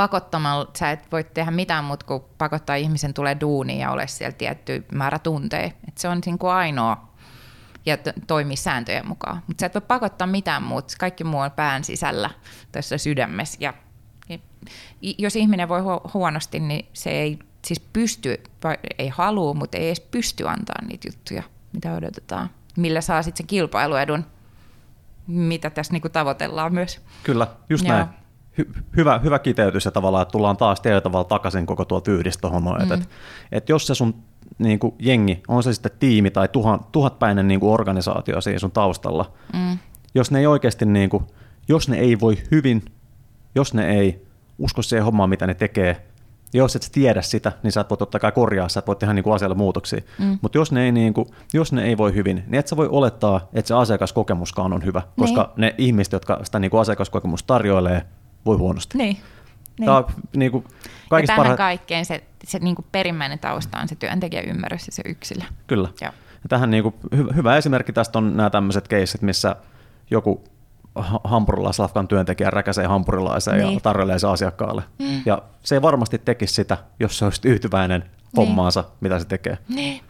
pakottamalla 0.00 0.70
sä 0.78 0.90
et 0.90 1.12
voi 1.12 1.24
tehdä 1.24 1.50
mitään 1.50 1.84
muuta 1.84 2.06
kuin 2.06 2.22
pakottaa 2.38 2.76
ihmisen 2.76 3.14
tulee 3.14 3.36
duuniin 3.40 3.78
ja 3.78 3.90
ole 3.90 4.06
siellä 4.06 4.36
tietty 4.38 4.84
määrä 4.92 5.18
tunteja. 5.18 5.66
Et 5.66 5.98
se 5.98 6.08
on 6.08 6.20
niin 6.26 6.38
kuin 6.38 6.52
ainoa 6.52 7.08
ja 7.86 7.98
toimii 8.26 8.56
sääntöjen 8.56 9.08
mukaan. 9.08 9.42
Mutta 9.46 9.60
sä 9.60 9.66
et 9.66 9.74
voi 9.74 9.80
pakottaa 9.80 10.26
mitään 10.26 10.62
muuta. 10.62 10.94
Kaikki 10.98 11.24
muu 11.24 11.40
on 11.40 11.50
pään 11.50 11.84
sisällä 11.84 12.30
tässä 12.72 12.98
sydämessä. 12.98 13.58
Ja, 13.60 13.74
ja 14.28 14.38
jos 15.18 15.36
ihminen 15.36 15.68
voi 15.68 15.80
hu- 15.80 16.10
huonosti, 16.14 16.60
niin 16.60 16.88
se 16.92 17.10
ei 17.10 17.38
siis 17.64 17.80
pysty, 17.80 18.42
ei 18.98 19.08
halua, 19.08 19.54
mutta 19.54 19.78
ei 19.78 19.86
edes 19.86 20.00
pysty 20.00 20.48
antaa 20.48 20.82
niitä 20.88 21.08
juttuja, 21.08 21.42
mitä 21.72 21.94
odotetaan. 21.94 22.50
Millä 22.76 23.00
saa 23.00 23.22
sitten 23.22 23.38
sen 23.38 23.46
kilpailuedun, 23.46 24.26
mitä 25.26 25.70
tässä 25.70 25.92
niinku 25.92 26.08
tavoitellaan 26.08 26.74
myös. 26.74 27.00
Kyllä, 27.22 27.46
just 27.68 27.84
Joo. 27.84 27.96
näin 27.96 28.20
hy, 28.58 28.72
hyvä, 28.96 29.18
hyvä 29.18 29.38
kiteytys 29.38 29.84
ja 29.84 29.90
tavallaan, 29.90 30.22
että 30.22 30.32
tullaan 30.32 30.56
taas 30.56 30.80
tietyllä 30.80 31.00
tavalla 31.00 31.24
takaisin 31.24 31.66
koko 31.66 31.84
tuo 31.84 32.02
yhdistä 32.08 32.48
Mm. 32.48 32.82
Että, 32.82 32.94
että, 32.94 33.06
että 33.52 33.72
jos 33.72 33.86
se 33.86 33.94
sun 33.94 34.14
niin 34.58 34.78
kuin 34.78 34.94
jengi, 34.98 35.42
on 35.48 35.62
se 35.62 35.72
sitten 35.72 35.92
tiimi 35.98 36.30
tai 36.30 36.48
tuhat, 36.48 36.92
tuhatpäinen 36.92 37.48
niin 37.48 37.60
kuin 37.60 37.72
organisaatio 37.72 38.40
siinä 38.40 38.58
sun 38.58 38.70
taustalla, 38.70 39.32
mm. 39.52 39.78
jos 40.14 40.30
ne 40.30 40.38
ei 40.38 40.46
oikeasti, 40.46 40.84
niin 40.84 41.10
kuin, 41.10 41.24
jos 41.68 41.88
ne 41.88 41.98
ei 41.98 42.20
voi 42.20 42.38
hyvin, 42.50 42.84
jos 43.54 43.74
ne 43.74 43.88
ei 43.88 44.26
usko 44.58 44.82
siihen 44.82 45.04
hommaan, 45.04 45.30
mitä 45.30 45.46
ne 45.46 45.54
tekee, 45.54 46.06
jos 46.54 46.76
et 46.76 46.88
tiedä 46.92 47.22
sitä, 47.22 47.52
niin 47.62 47.72
sä 47.72 47.80
et 47.80 47.90
voi 47.90 47.96
totta 47.96 48.18
kai 48.18 48.32
korjaa, 48.32 48.68
sä 48.68 48.78
et 48.80 48.86
voi 48.86 48.96
tehdä 48.96 49.14
niinku 49.14 49.32
asialle 49.32 49.56
muutoksia. 49.56 50.00
Mm. 50.18 50.38
Mutta 50.42 50.58
jos, 50.58 50.72
ne 50.72 50.84
ei 50.84 50.92
niinku, 50.92 51.26
jos 51.52 51.72
ne 51.72 51.82
ei 51.82 51.98
voi 51.98 52.14
hyvin, 52.14 52.36
niin 52.36 52.54
et 52.54 52.66
sä 52.66 52.76
voi 52.76 52.88
olettaa, 52.90 53.48
että 53.52 53.68
se 53.68 53.74
asiakaskokemuskaan 53.74 54.72
on 54.72 54.84
hyvä, 54.84 55.02
koska 55.18 55.42
niin. 55.42 55.60
ne 55.60 55.74
ihmiset, 55.78 56.12
jotka 56.12 56.40
sitä 56.42 56.58
niinku 56.58 56.78
asiakaskokemusta 56.78 57.46
tarjoilee, 57.46 58.02
voi 58.46 58.56
huonosti. 58.56 58.98
Niin. 58.98 59.16
Niin. 59.78 59.86
Tämä 59.86 59.96
on 59.96 60.06
niin 60.36 60.52
kuin 60.52 60.64
kaikista 61.10 61.36
parha... 61.36 61.56
kaikkein 61.56 62.06
se, 62.06 62.24
se 62.44 62.58
niin 62.58 62.76
kuin 62.76 62.86
perimmäinen 62.92 63.38
tausta 63.38 63.78
on 63.78 63.88
se 63.88 63.94
työntekijän 63.94 64.44
ymmärrys 64.44 64.86
ja 64.86 64.92
se 64.92 65.02
yksilö. 65.06 65.44
Kyllä. 65.66 65.88
Joo. 66.00 66.12
Ja 66.42 66.48
tähän 66.48 66.70
niin 66.70 66.82
kuin, 66.82 66.94
hy- 67.16 67.36
hyvä 67.36 67.56
esimerkki 67.56 67.92
tästä 67.92 68.18
on 68.18 68.36
nämä 68.36 68.50
tämmöiset 68.50 68.88
keissit, 68.88 69.22
missä 69.22 69.56
joku 70.10 70.44
hampurilaislafkan 71.24 72.08
työntekijä 72.08 72.50
räkäsee 72.50 72.86
hampurilaiseen 72.86 73.58
niin. 73.58 73.74
ja 73.74 73.80
tarjoilee 73.80 74.18
se 74.18 74.26
asiakkaalle. 74.26 74.82
Mm. 74.98 75.22
Ja 75.26 75.42
se 75.62 75.74
ei 75.74 75.82
varmasti 75.82 76.18
tekisi 76.18 76.54
sitä, 76.54 76.78
jos 77.00 77.18
se 77.18 77.24
olisi 77.24 77.40
tyytyväinen 77.40 78.00
niin. 78.00 78.10
hommaansa, 78.36 78.84
mitä 79.00 79.18
se 79.18 79.24
tekee. 79.24 79.58
Niin. 79.68 80.02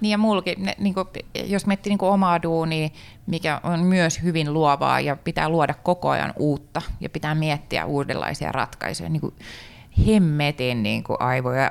Niin 0.00 0.10
ja 0.10 0.18
mulki, 0.18 0.54
ne, 0.58 0.74
niin 0.78 0.94
kuin, 0.94 1.08
jos 1.44 1.66
miettii 1.66 1.90
niin 1.90 1.98
kuin 1.98 2.12
omaa 2.12 2.42
duunia, 2.42 2.88
mikä 3.26 3.60
on 3.62 3.80
myös 3.80 4.22
hyvin 4.22 4.52
luovaa 4.52 5.00
ja 5.00 5.16
pitää 5.16 5.48
luoda 5.48 5.74
koko 5.74 6.10
ajan 6.10 6.32
uutta 6.36 6.82
ja 7.00 7.10
pitää 7.10 7.34
miettiä 7.34 7.84
uudenlaisia 7.84 8.52
ratkaisuja, 8.52 9.08
niin 9.08 9.20
kuin 9.20 9.34
hemmetin 10.06 10.82
niin 10.82 11.04
kuin 11.04 11.20
aivoja 11.20 11.70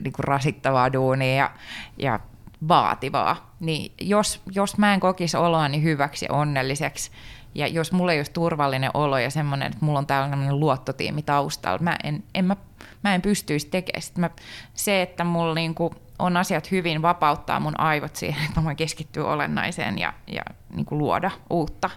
niin 0.00 0.12
kuin 0.12 0.24
rasittavaa 0.24 0.92
duunia 0.92 1.34
ja, 1.34 1.50
ja 1.98 2.20
vaativaa, 2.68 3.54
niin 3.60 3.92
jos, 4.00 4.40
jos 4.52 4.78
mä 4.78 4.94
en 4.94 5.00
kokisi 5.00 5.36
oloani 5.36 5.82
hyväksi 5.82 6.24
ja 6.24 6.34
onnelliseksi, 6.34 7.10
ja 7.54 7.66
jos 7.66 7.92
mulla 7.92 8.12
ei 8.12 8.18
olisi 8.18 8.32
turvallinen 8.32 8.90
olo 8.94 9.18
ja 9.18 9.30
semmoinen, 9.30 9.66
että 9.66 9.84
mulla 9.84 9.98
on 9.98 10.06
tällainen 10.06 10.60
luottotiimi 10.60 11.22
taustalla, 11.22 11.78
mä 11.78 11.96
en, 12.04 12.24
en, 12.34 12.44
mä, 12.44 12.56
mä 13.04 13.14
en 13.14 13.22
pystyisi 13.22 13.66
tekemään 13.66 14.02
sitä. 14.02 14.30
Se, 14.74 15.02
että 15.02 15.24
mulla 15.24 15.54
niinku 15.54 15.94
on 16.18 16.36
asiat 16.36 16.70
hyvin, 16.70 17.02
vapauttaa 17.02 17.60
mun 17.60 17.80
aivot 17.80 18.16
siihen, 18.16 18.44
että 18.44 18.60
mä 18.60 18.64
voin 18.64 18.76
keskittyä 18.76 19.24
olennaiseen 19.24 19.98
ja, 19.98 20.12
ja 20.26 20.42
niinku 20.74 20.98
luoda 20.98 21.30
uutta. 21.50 21.90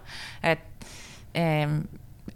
Et, 0.44 0.60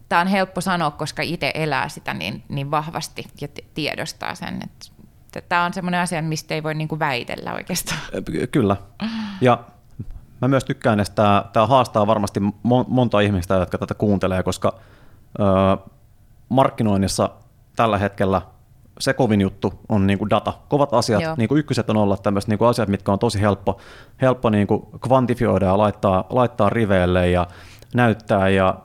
Tämä 0.10 0.22
on 0.22 0.28
helppo 0.28 0.62
sanoa, 0.62 0.92
koska 0.92 1.22
itse 1.22 1.52
elää 1.54 1.90
sitä 1.90 2.14
niin, 2.14 2.44
niin 2.50 2.72
vahvasti 2.72 3.26
ja 3.42 3.48
tiedostaa 3.74 4.36
sen, 4.36 4.60
tämä 5.50 5.66
on 5.66 5.74
semmoinen 5.74 6.02
asia, 6.02 6.22
mistä 6.22 6.54
ei 6.54 6.64
voi 6.64 6.74
niinku 6.74 7.00
väitellä 7.00 7.54
oikeastaan. 7.54 8.00
Kyllä. 8.52 8.78
Ja 9.42 9.60
mä 10.42 10.48
myös 10.48 10.64
tykkään, 10.64 11.00
että 11.00 11.46
tämä 11.54 11.68
haastaa 11.68 12.08
varmasti 12.08 12.40
monta 12.88 13.20
ihmistä, 13.20 13.54
jotka 13.54 13.78
tätä 13.78 13.94
kuuntelee, 13.94 14.44
koska 14.44 14.80
markkinoinnissa 16.50 17.30
tällä 17.76 17.98
hetkellä 17.98 18.42
se 19.00 19.14
kovin 19.14 19.42
juttu 19.42 19.74
on 19.90 20.08
niin 20.08 20.20
kuin 20.20 20.30
data. 20.30 20.54
Kovat 20.70 20.94
asiat, 20.94 21.38
niin 21.38 21.50
kuin 21.50 21.60
ykköset 21.60 21.90
on 21.90 21.98
olla 21.98 22.18
tämmöiset 22.18 22.50
niin 22.50 22.58
kuin 22.58 22.68
asiat, 22.68 22.90
mitkä 22.90 23.12
on 23.12 23.20
tosi 23.20 23.42
helppo, 23.42 23.78
helppo 24.22 24.50
niin 24.50 24.68
kuin 24.68 24.82
kvantifioida 25.08 25.66
ja 25.66 25.78
laittaa, 25.78 26.26
laittaa 26.30 26.70
riveille 26.70 27.30
ja 27.30 27.48
näyttää 27.94 28.50
ja, 28.50 28.80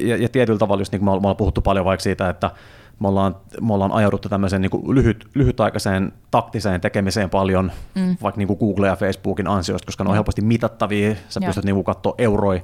ja, 0.00 0.16
ja 0.16 0.28
tietyllä 0.28 0.58
tavalla, 0.58 0.80
just 0.80 0.92
niin 0.92 1.00
kuin 1.00 1.06
me 1.06 1.10
ollaan 1.10 1.36
puhuttu 1.36 1.60
paljon 1.60 1.84
vaikka 1.84 2.02
siitä, 2.02 2.28
että 2.28 2.50
me 3.00 3.08
ollaan, 3.08 3.36
me 3.60 3.74
ollaan 3.74 3.92
ajauduttu 3.92 4.28
tämmöiseen 4.28 4.62
niin 4.62 4.70
kuin 4.70 4.94
lyhyt, 4.94 5.28
lyhytaikaiseen 5.34 6.12
taktiseen 6.30 6.80
tekemiseen 6.80 7.30
paljon, 7.30 7.72
mm. 7.94 8.16
vaikka 8.22 8.38
niin 8.38 8.48
kuin 8.48 8.58
Google 8.58 8.86
ja 8.86 8.96
Facebookin 8.96 9.48
ansiosta, 9.48 9.86
koska 9.86 10.04
ne 10.04 10.10
on 10.10 10.16
helposti 10.16 10.42
mitattavia, 10.42 11.14
sä 11.28 11.40
Joo. 11.40 11.46
pystyt 11.46 11.64
niin 11.64 11.84
katsoa 11.84 12.14
euroja, 12.18 12.60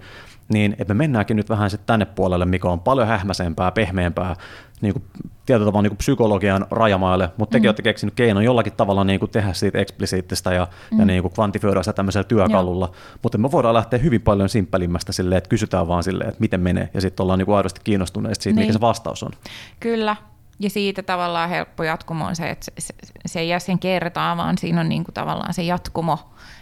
niin 0.48 0.76
että 0.78 0.94
me 0.94 0.98
mennäänkin 0.98 1.36
nyt 1.36 1.48
vähän 1.48 1.70
sitten 1.70 1.86
tänne 1.86 2.04
puolelle, 2.04 2.44
mikä 2.44 2.68
on 2.68 2.80
paljon 2.80 3.09
hähmäsempää, 3.09 3.72
pehmeämpää, 3.72 4.36
niin 4.82 4.92
kuin, 4.92 5.04
tietyllä 5.46 5.66
tavalla 5.66 5.82
niin 5.82 5.90
kuin 5.90 5.98
psykologian 5.98 6.66
rajamaille, 6.70 7.30
mutta 7.36 7.52
tekin 7.52 7.66
mm. 7.66 7.68
olette 7.68 7.82
keksinyt 7.82 8.14
keinon 8.14 8.44
jollakin 8.44 8.72
tavalla 8.72 9.04
niin 9.04 9.20
kuin 9.20 9.30
tehdä 9.30 9.52
siitä 9.52 9.78
eksplisiittistä 9.78 10.54
ja, 10.54 10.68
mm. 10.90 10.98
ja 10.98 11.04
niin 11.04 11.22
kuin 11.22 11.32
kvantifioida 11.34 11.82
sitä 11.82 11.92
tämmöisellä 11.92 12.24
työkalulla, 12.24 12.86
Joo. 12.86 12.94
mutta 13.22 13.38
me 13.38 13.52
voidaan 13.52 13.74
lähteä 13.74 13.98
hyvin 13.98 14.22
paljon 14.22 14.48
simppelimmästä 14.48 15.12
silleen, 15.12 15.38
että 15.38 15.48
kysytään 15.48 15.88
vaan 15.88 16.02
silleen, 16.02 16.28
että 16.28 16.40
miten 16.40 16.60
menee, 16.60 16.90
ja 16.94 17.00
sitten 17.00 17.24
ollaan 17.24 17.38
niin 17.38 17.46
kuin 17.46 17.56
aidosti 17.56 17.80
kiinnostuneista 17.84 18.42
siitä, 18.42 18.56
niin. 18.56 18.66
mikä 18.66 18.72
se 18.72 18.80
vastaus 18.80 19.22
on. 19.22 19.30
Kyllä, 19.80 20.16
ja 20.60 20.70
siitä 20.70 21.02
tavallaan 21.02 21.48
helppo 21.48 21.82
jatkumo 21.82 22.26
on 22.26 22.36
se, 22.36 22.50
että 22.50 22.66
se, 22.78 22.94
se 23.26 23.40
ei 23.40 23.48
jää 23.48 23.59
sen 23.59 23.78
kertaa, 23.78 24.36
vaan 24.36 24.59
siinä 24.59 24.80
on 24.80 24.88
niin 24.88 25.04
kuin 25.04 25.14
tavallaan 25.14 25.54
se 25.54 25.62
jatkumo, 25.62 26.18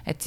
että 0.07 0.25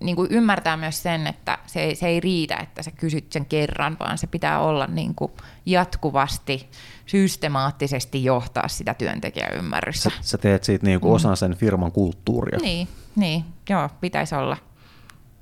niin 0.00 0.16
kuin 0.16 0.28
ymmärtää 0.30 0.76
myös 0.76 1.02
sen, 1.02 1.26
että 1.26 1.58
se 1.66 1.80
ei, 1.80 1.94
se 1.94 2.06
ei 2.06 2.20
riitä, 2.20 2.56
että 2.56 2.82
sä 2.82 2.90
kysyt 2.90 3.32
sen 3.32 3.46
kerran, 3.46 3.96
vaan 4.00 4.18
se 4.18 4.26
pitää 4.26 4.60
olla 4.60 4.86
niin 4.86 5.14
kuin 5.14 5.32
jatkuvasti, 5.66 6.70
systemaattisesti 7.06 8.24
johtaa 8.24 8.68
sitä 8.68 8.94
työntekijäymmärrystä. 8.94 10.10
Sä, 10.10 10.16
sä 10.20 10.38
teet 10.38 10.64
siitä 10.64 10.86
niin 10.86 11.00
kuin 11.00 11.10
mm. 11.10 11.14
osan 11.14 11.36
sen 11.36 11.56
firman 11.56 11.92
kulttuuria. 11.92 12.58
Niin, 12.62 12.88
niin, 13.16 13.44
joo, 13.68 13.88
pitäisi 14.00 14.34
olla. 14.34 14.56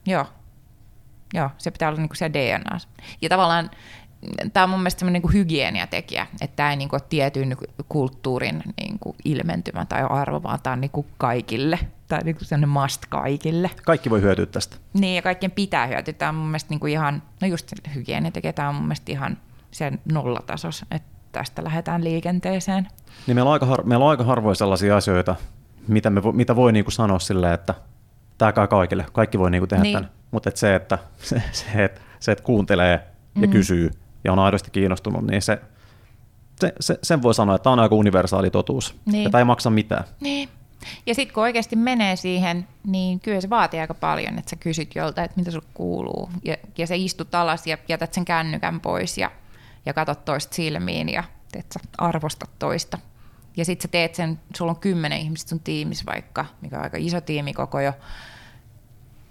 Joo, 0.07 0.27
joo 1.35 1.51
se 1.59 1.71
pitää 1.71 1.89
olla 1.89 2.01
niin 2.01 2.09
kuin 2.09 2.17
se 2.17 2.31
DNA. 2.33 2.79
Ja 3.23 3.29
tavallaan 3.29 3.71
tämä 4.53 4.65
on 4.65 4.71
mun 4.71 4.79
mielestä 4.79 4.99
semmoinen 4.99 5.23
niin 5.23 5.33
hygieniatekijä, 5.33 6.27
että 6.41 6.57
tämä 6.57 6.71
ei 6.71 6.77
niin 6.77 6.89
kuin 6.89 7.01
ole 7.01 7.07
tietyn 7.09 7.57
kulttuurin 7.89 8.63
niin 8.81 8.99
kuin 8.99 9.17
ilmentymä 9.25 9.85
tai 9.85 10.03
arvo, 10.11 10.43
vaan 10.43 10.59
tämä 10.63 10.73
on 10.73 10.81
niin 10.81 10.91
kuin 10.91 11.07
kaikille, 11.19 11.79
tai 12.09 12.21
niin 12.25 12.37
kuin 12.37 12.45
sellainen 12.45 12.69
must 12.69 13.07
kaikille. 13.09 13.71
Kaikki 13.85 14.11
voi 14.11 14.23
hyötyä 14.23 14.47
tästä. 14.47 14.77
Niin, 14.95 15.17
ja 15.17 15.23
kaikkien 15.23 15.51
pitää 15.51 15.87
hyötyä. 15.87 16.15
Tämä 16.15 16.29
on 16.29 16.35
mun 16.35 16.47
mielestä 16.47 16.71
niin 16.71 16.81
kuin 16.81 16.93
ihan, 16.93 17.23
no 17.41 17.49
just 17.49 17.73
hygieniatekijä, 17.95 18.53
tämä 18.53 18.69
on 18.69 18.75
mun 18.75 18.85
mielestä 18.85 19.13
ihan 19.13 19.37
sen 19.71 20.01
nollatasos, 20.13 20.85
että 20.91 21.15
tästä 21.33 21.65
lähdetään 21.65 22.05
liikenteeseen. 22.05 22.89
Niin 23.27 23.37
meillä 23.37 23.49
on 23.49 23.53
aika, 23.53 23.67
har- 23.67 23.85
meillä 23.85 24.05
on 24.05 24.11
aika 24.11 24.25
harvoin 24.25 24.57
sellaisia 24.57 24.97
asioita, 24.97 25.37
mitä, 25.89 26.11
me, 26.11 26.21
mitä 26.33 26.57
voi 26.57 26.73
niin 26.73 26.85
kuin 26.85 26.93
sanoa 26.93 27.19
silleen, 27.19 27.55
että 27.55 27.75
tämä 28.39 28.53
käy 28.53 28.67
kaikille, 28.67 29.07
kaikki 29.13 29.39
voi 29.39 29.51
niin 29.51 29.61
kuin 29.61 29.69
tehdä 29.69 29.83
niin. 29.83 29.97
tämän. 29.97 30.11
Mutta 30.31 30.49
et 30.49 30.57
se, 30.57 30.75
että 30.75 30.99
se, 31.19 31.43
se, 31.53 31.85
että, 31.85 32.01
se, 32.21 32.33
että 32.33 32.45
kuuntelee 32.45 32.93
ja 32.93 32.99
mm-hmm. 33.35 33.53
kysyy, 33.53 33.91
ja 34.25 34.33
on 34.33 34.39
aidosti 34.39 34.71
kiinnostunut, 34.71 35.27
niin 35.27 35.43
se, 35.43 35.61
se, 36.61 36.73
se, 36.81 36.99
sen 37.03 37.23
voi 37.23 37.35
sanoa, 37.35 37.55
että 37.57 37.63
tämä 37.65 37.73
on 37.73 37.81
aika 37.81 37.95
universaali 37.95 38.51
totuus. 38.51 38.97
Niin. 39.05 39.31
Tämä 39.31 39.41
ei 39.41 39.45
maksa 39.45 39.71
mitään. 39.71 40.05
Niin. 40.21 40.49
Ja 41.07 41.15
sitten 41.15 41.35
kun 41.35 41.43
oikeasti 41.43 41.77
menee 41.77 42.17
siihen, 42.17 42.69
niin 42.87 43.21
kyllä 43.21 43.41
se 43.41 43.51
vaatii 43.51 43.81
aika 43.81 43.95
paljon, 43.95 44.39
että 44.39 44.51
sä 44.51 44.57
kysyt 44.57 44.95
jolta, 44.95 45.25
että 45.25 45.37
mitä 45.37 45.51
sulle 45.51 45.67
kuuluu. 45.75 46.31
Ja, 46.45 46.57
ja 46.79 46.87
sä 46.87 46.95
istut 46.95 47.35
alas 47.35 47.67
ja 47.67 47.79
jätät 47.89 48.13
sen 48.13 48.25
kännykän 48.25 48.81
pois 48.81 49.19
ja, 49.19 49.31
ja 49.87 49.95
katsot 49.95 50.25
toista 50.25 50.55
silmiin 50.55 51.09
ja 51.09 51.25
teet 51.53 51.67
sä 51.73 51.81
arvostat 51.99 52.51
toista. 52.59 52.99
Ja 53.57 53.65
sitten 53.65 53.83
sä 53.83 53.89
teet 53.89 54.15
sen, 54.15 54.41
sulla 54.57 54.73
on 54.73 54.81
kymmenen 54.81 55.21
ihmistä 55.21 55.49
sun 55.49 55.61
tiimissä 55.61 56.05
vaikka, 56.07 56.45
mikä 56.61 56.77
on 56.77 56.83
aika 56.83 56.97
iso 57.01 57.21
tiimi 57.21 57.53
koko 57.53 57.81
jo, 57.81 57.93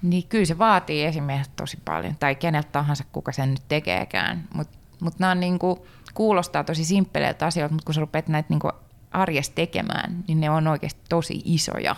niin 0.01 0.27
kyllä 0.27 0.45
se 0.45 0.57
vaatii 0.57 1.03
esimieheltä 1.03 1.51
tosi 1.55 1.77
paljon, 1.85 2.15
tai 2.19 2.35
keneltä 2.35 2.69
tahansa, 2.71 3.03
kuka 3.11 3.31
sen 3.31 3.49
nyt 3.49 3.61
tekeekään. 3.67 4.47
Mutta 4.53 4.77
mutta 5.03 5.17
nämä 5.19 5.31
on 5.31 5.39
niin 5.39 5.59
kuin, 5.59 5.79
kuulostaa 6.13 6.63
tosi 6.63 6.85
simppeleiltä 6.85 7.45
asioilta, 7.45 7.73
mutta 7.73 7.85
kun 7.85 7.93
sä 7.93 8.01
rupeat 8.01 8.27
näitä 8.27 8.47
niin 8.49 8.59
kuin 8.59 8.73
arjessa 9.11 9.51
tekemään, 9.55 10.23
niin 10.27 10.39
ne 10.39 10.49
on 10.49 10.67
oikeasti 10.67 11.01
tosi 11.09 11.41
isoja. 11.45 11.95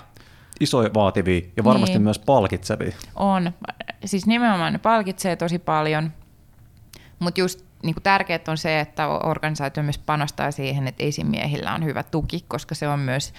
Isoja 0.60 0.90
vaativia 0.94 1.42
ja 1.58 1.64
varmasti 1.64 1.96
niin. 1.96 2.02
myös 2.02 2.20
palkitsevia. 2.20 2.92
On. 3.16 3.52
Siis 4.06 4.26
nimenomaan 4.26 4.74
ne 4.74 4.80
palkitsee 4.80 5.36
tosi 5.36 5.60
paljon, 5.60 6.12
mutta 7.20 7.40
just 7.40 7.66
niin 7.84 7.96
tärkeää 8.04 8.40
on 8.48 8.58
se, 8.58 8.80
että 8.80 9.08
organisaatio 9.08 9.84
myös 9.84 9.98
panostaa 9.98 10.52
siihen, 10.52 10.88
että 10.88 11.04
esimiehillä 11.04 11.74
on 11.74 11.86
hyvä 11.86 12.04
tuki, 12.04 12.46
koska 12.48 12.76
se 12.76 12.88
on 12.88 13.00
myös 13.00 13.34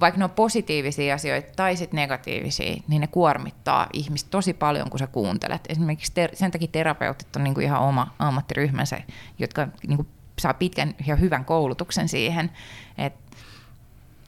vaikka 0.00 0.18
ne 0.18 0.24
on 0.24 0.30
positiivisia 0.30 1.14
asioita 1.14 1.52
tai 1.56 1.76
sitten 1.76 1.96
negatiivisia, 1.96 2.82
niin 2.88 3.00
ne 3.00 3.06
kuormittaa 3.06 3.86
ihmistä 3.92 4.30
tosi 4.30 4.54
paljon, 4.54 4.90
kun 4.90 4.98
sä 4.98 5.06
kuuntelet. 5.06 5.64
Esimerkiksi 5.68 6.12
ter- 6.14 6.36
sen 6.36 6.50
takia 6.50 6.68
terapeutit 6.72 7.36
on 7.36 7.44
niinku 7.44 7.60
ihan 7.60 7.80
oma 7.80 8.14
ammattiryhmänsä, 8.18 9.00
jotka 9.38 9.68
niinku 9.86 10.06
saa 10.38 10.54
pitkän 10.54 10.94
ja 11.06 11.16
hyvän 11.16 11.44
koulutuksen 11.44 12.08
siihen. 12.08 12.50
Et, 12.98 13.14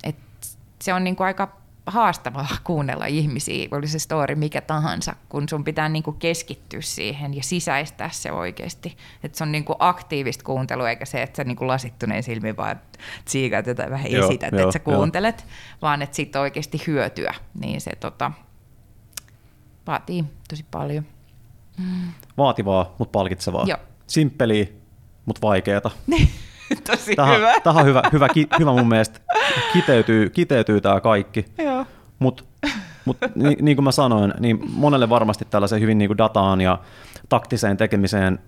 et 0.05 0.17
se 0.79 0.95
on 0.95 1.05
niinku 1.05 1.23
aika 1.23 1.60
haastavaa 1.87 2.49
kuunnella 2.65 3.07
ihmisiä, 3.07 3.69
oli 3.71 3.89
se 3.89 3.99
story 3.99 4.35
mikä 4.35 4.61
tahansa, 4.61 5.17
kun 5.29 5.49
sun 5.49 5.65
pitää 5.65 5.89
niinku 5.89 6.13
keskittyä 6.13 6.81
siihen 6.81 7.35
ja 7.35 7.43
sisäistää 7.43 8.11
se 8.13 8.33
oikeasti. 8.33 8.97
Että 9.23 9.39
se 9.39 9.45
on 9.45 9.53
niinku 9.53 9.77
aktiivista 9.79 10.45
kuuntelua, 10.45 10.91
eikä 10.91 11.05
se, 11.05 11.23
että 11.23 11.37
sä 11.37 11.45
niinku 11.45 11.67
lasittuneen 11.67 12.23
silmin 12.23 12.57
vaan 12.57 12.81
tsiikat 13.25 13.67
jotain 13.67 13.91
vähän 13.91 14.13
joo, 14.13 14.29
esität, 14.29 14.53
joo, 14.53 14.61
että 14.61 14.73
sä 14.73 14.79
kuuntelet, 14.79 15.41
joo. 15.41 15.79
vaan 15.83 16.03
että 16.03 16.17
siitä 16.17 16.41
oikeasti 16.41 16.83
hyötyä. 16.87 17.35
Niin 17.61 17.81
se 17.81 17.91
tota, 18.01 18.33
vaatii 19.87 20.25
tosi 20.49 20.65
paljon. 20.71 21.05
Mm. 21.79 22.13
Vaativaa, 22.39 22.95
mutta 22.99 23.13
palkitsevaa. 23.13 23.65
Joo. 23.67 23.79
Simppeliä, 24.07 24.67
mutta 25.27 25.47
vaikeata. 25.47 25.91
Tosi 26.91 27.17
tähän, 27.17 27.37
hyvä. 27.37 27.53
Tähän 27.65 27.81
on 27.81 27.89
hyvä, 27.89 28.03
hyvä, 28.13 28.29
ki, 28.29 28.47
hyvä 28.59 28.73
mun 28.73 28.89
mielestä. 28.89 29.21
Kiteytyy, 29.73 30.31
kiteytyy 30.31 30.81
tämä 30.81 31.01
kaikki. 31.01 31.45
Mutta 32.19 32.45
mut, 33.05 33.17
niin, 33.35 33.65
niin 33.65 33.77
kuin 33.77 33.85
mä 33.85 33.93
sanoin, 33.93 34.35
niin 34.41 34.61
monelle 34.73 35.09
varmasti 35.09 35.47
tällaisen 35.51 35.81
hyvin 35.81 35.99
niin 35.99 36.09
kuin 36.09 36.19
dataan 36.19 36.61
ja 36.61 36.79
taktiseen 37.29 37.77
tekemiseen 37.77 38.39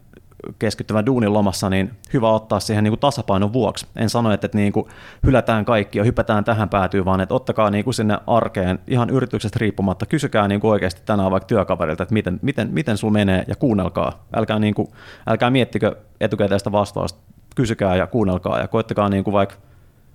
keskittyvän 0.58 1.06
duunin 1.06 1.32
lomassa, 1.32 1.70
niin 1.70 1.90
hyvä 2.12 2.30
ottaa 2.30 2.60
siihen 2.60 2.84
niin 2.84 2.92
kuin 2.92 3.00
tasapainon 3.00 3.52
vuoksi. 3.52 3.86
En 3.96 4.10
sano, 4.10 4.32
että, 4.32 4.46
että 4.46 4.58
niin 4.58 4.72
kuin 4.72 4.86
hylätään 5.26 5.64
kaikki 5.64 5.98
ja 5.98 6.04
hypätään 6.04 6.44
tähän 6.44 6.68
päätyyn, 6.68 7.04
vaan 7.04 7.20
että 7.20 7.34
ottakaa 7.34 7.70
niin 7.70 7.84
kuin 7.84 7.94
sinne 7.94 8.18
arkeen 8.26 8.78
ihan 8.86 9.10
yrityksestä 9.10 9.58
riippumatta. 9.58 10.06
Kysykää 10.06 10.48
niin 10.48 10.60
kuin 10.60 10.70
oikeasti 10.70 11.02
tänään 11.04 11.30
vaikka 11.30 11.46
työkaverilta, 11.46 12.02
että 12.02 12.12
miten, 12.12 12.38
miten, 12.42 12.68
miten 12.72 12.96
sulla 12.96 13.12
menee 13.12 13.44
ja 13.48 13.56
kuunnelkaa. 13.56 14.26
Älkää, 14.36 14.58
niin 14.58 14.74
kuin, 14.74 14.88
älkää 15.26 15.50
miettikö 15.50 15.96
etukäteistä 16.20 16.72
vastausta, 16.72 17.20
kysykää 17.54 17.96
ja 17.96 18.06
kuunnelkaa 18.06 18.60
ja 18.60 18.68
koittakaa 18.68 19.08
niin 19.08 19.24
kuin 19.24 19.34
vaikka 19.34 19.54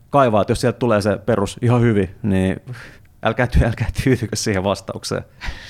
kaivaa, 0.10 0.42
että 0.42 0.52
jos 0.52 0.62
sieltä 0.62 0.80
tulee 0.80 1.02
se 1.02 1.18
perus 1.18 1.58
ihan 1.62 1.82
hyvin, 1.82 2.16
niin 2.24 2.62
älkää, 3.24 3.48
älkää 3.66 3.88
tyytykö 4.04 4.36
siihen 4.36 4.64
vastaukseen. 4.64 5.26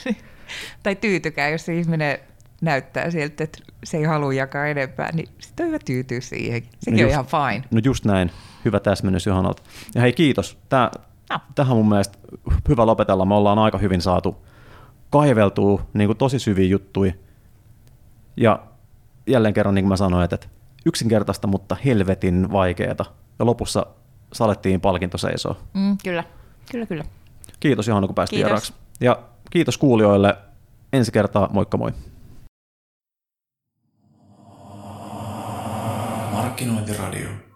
tai 0.84 0.96
tyytykää, 0.96 1.50
jos 1.50 1.70
ihminen 1.70 2.20
näyttää 2.62 3.12
sieltä, 3.12 3.44
että 3.44 3.60
se 3.84 3.98
ei 3.98 4.04
halua 4.04 4.34
jakaa 4.34 4.66
enempää, 4.66 5.12
niin 5.14 5.30
sitten 5.40 5.64
on 5.64 5.68
hyvä 5.68 5.80
tyytyä 5.86 6.22
siihen. 6.22 6.64
Sekin 6.80 6.94
no 6.94 7.02
just, 7.02 7.04
on 7.04 7.10
ihan 7.12 7.26
fine. 7.26 7.64
No 7.72 7.82
just 7.84 8.06
näin. 8.06 8.32
Hyvä 8.66 8.80
täsmennys 8.80 9.26
Johanalta. 9.26 9.64
Ja 9.96 10.02
hei 10.02 10.14
kiitos. 10.14 10.58
Tää, 10.70 10.92
no. 11.30 11.40
Tähän 11.56 11.78
mun 11.78 11.90
mielestä 11.90 12.18
hyvä 12.70 12.86
lopetella. 12.86 13.26
Me 13.26 13.34
ollaan 13.34 13.60
aika 13.60 13.78
hyvin 13.78 14.02
saatu 14.02 14.46
kaiveltua 15.10 15.82
niin 15.94 16.08
kuin 16.08 16.18
tosi 16.18 16.40
syviä 16.40 16.68
juttuja. 16.68 17.14
Ja 18.38 18.64
jälleen 19.28 19.54
kerran, 19.54 19.76
niin 19.76 19.84
kuin 19.84 19.90
mä 19.90 19.98
sanoin, 19.98 20.24
että 20.24 20.48
yksinkertaista, 20.88 21.48
mutta 21.48 21.78
helvetin 21.86 22.52
vaikeeta. 22.52 23.06
Ja 23.40 23.46
lopussa 23.46 23.86
salettiin 24.34 24.82
palkinto 24.82 25.18
seisoo. 25.18 25.58
Mm, 25.74 25.98
kyllä, 26.04 26.24
kyllä, 26.72 26.86
kyllä. 26.86 27.04
Kiitos 27.60 27.88
Johanna, 27.88 28.08
kun 28.08 28.16
päästiin 28.16 28.46
vieraksi. 28.46 28.74
Ja 29.02 29.20
kiitos 29.50 29.78
kuulijoille. 29.78 30.38
Ensi 30.94 31.12
kertaa, 31.12 31.50
moikka 31.52 31.78
moi. 31.78 31.92
Markkinointiradio. 36.34 37.47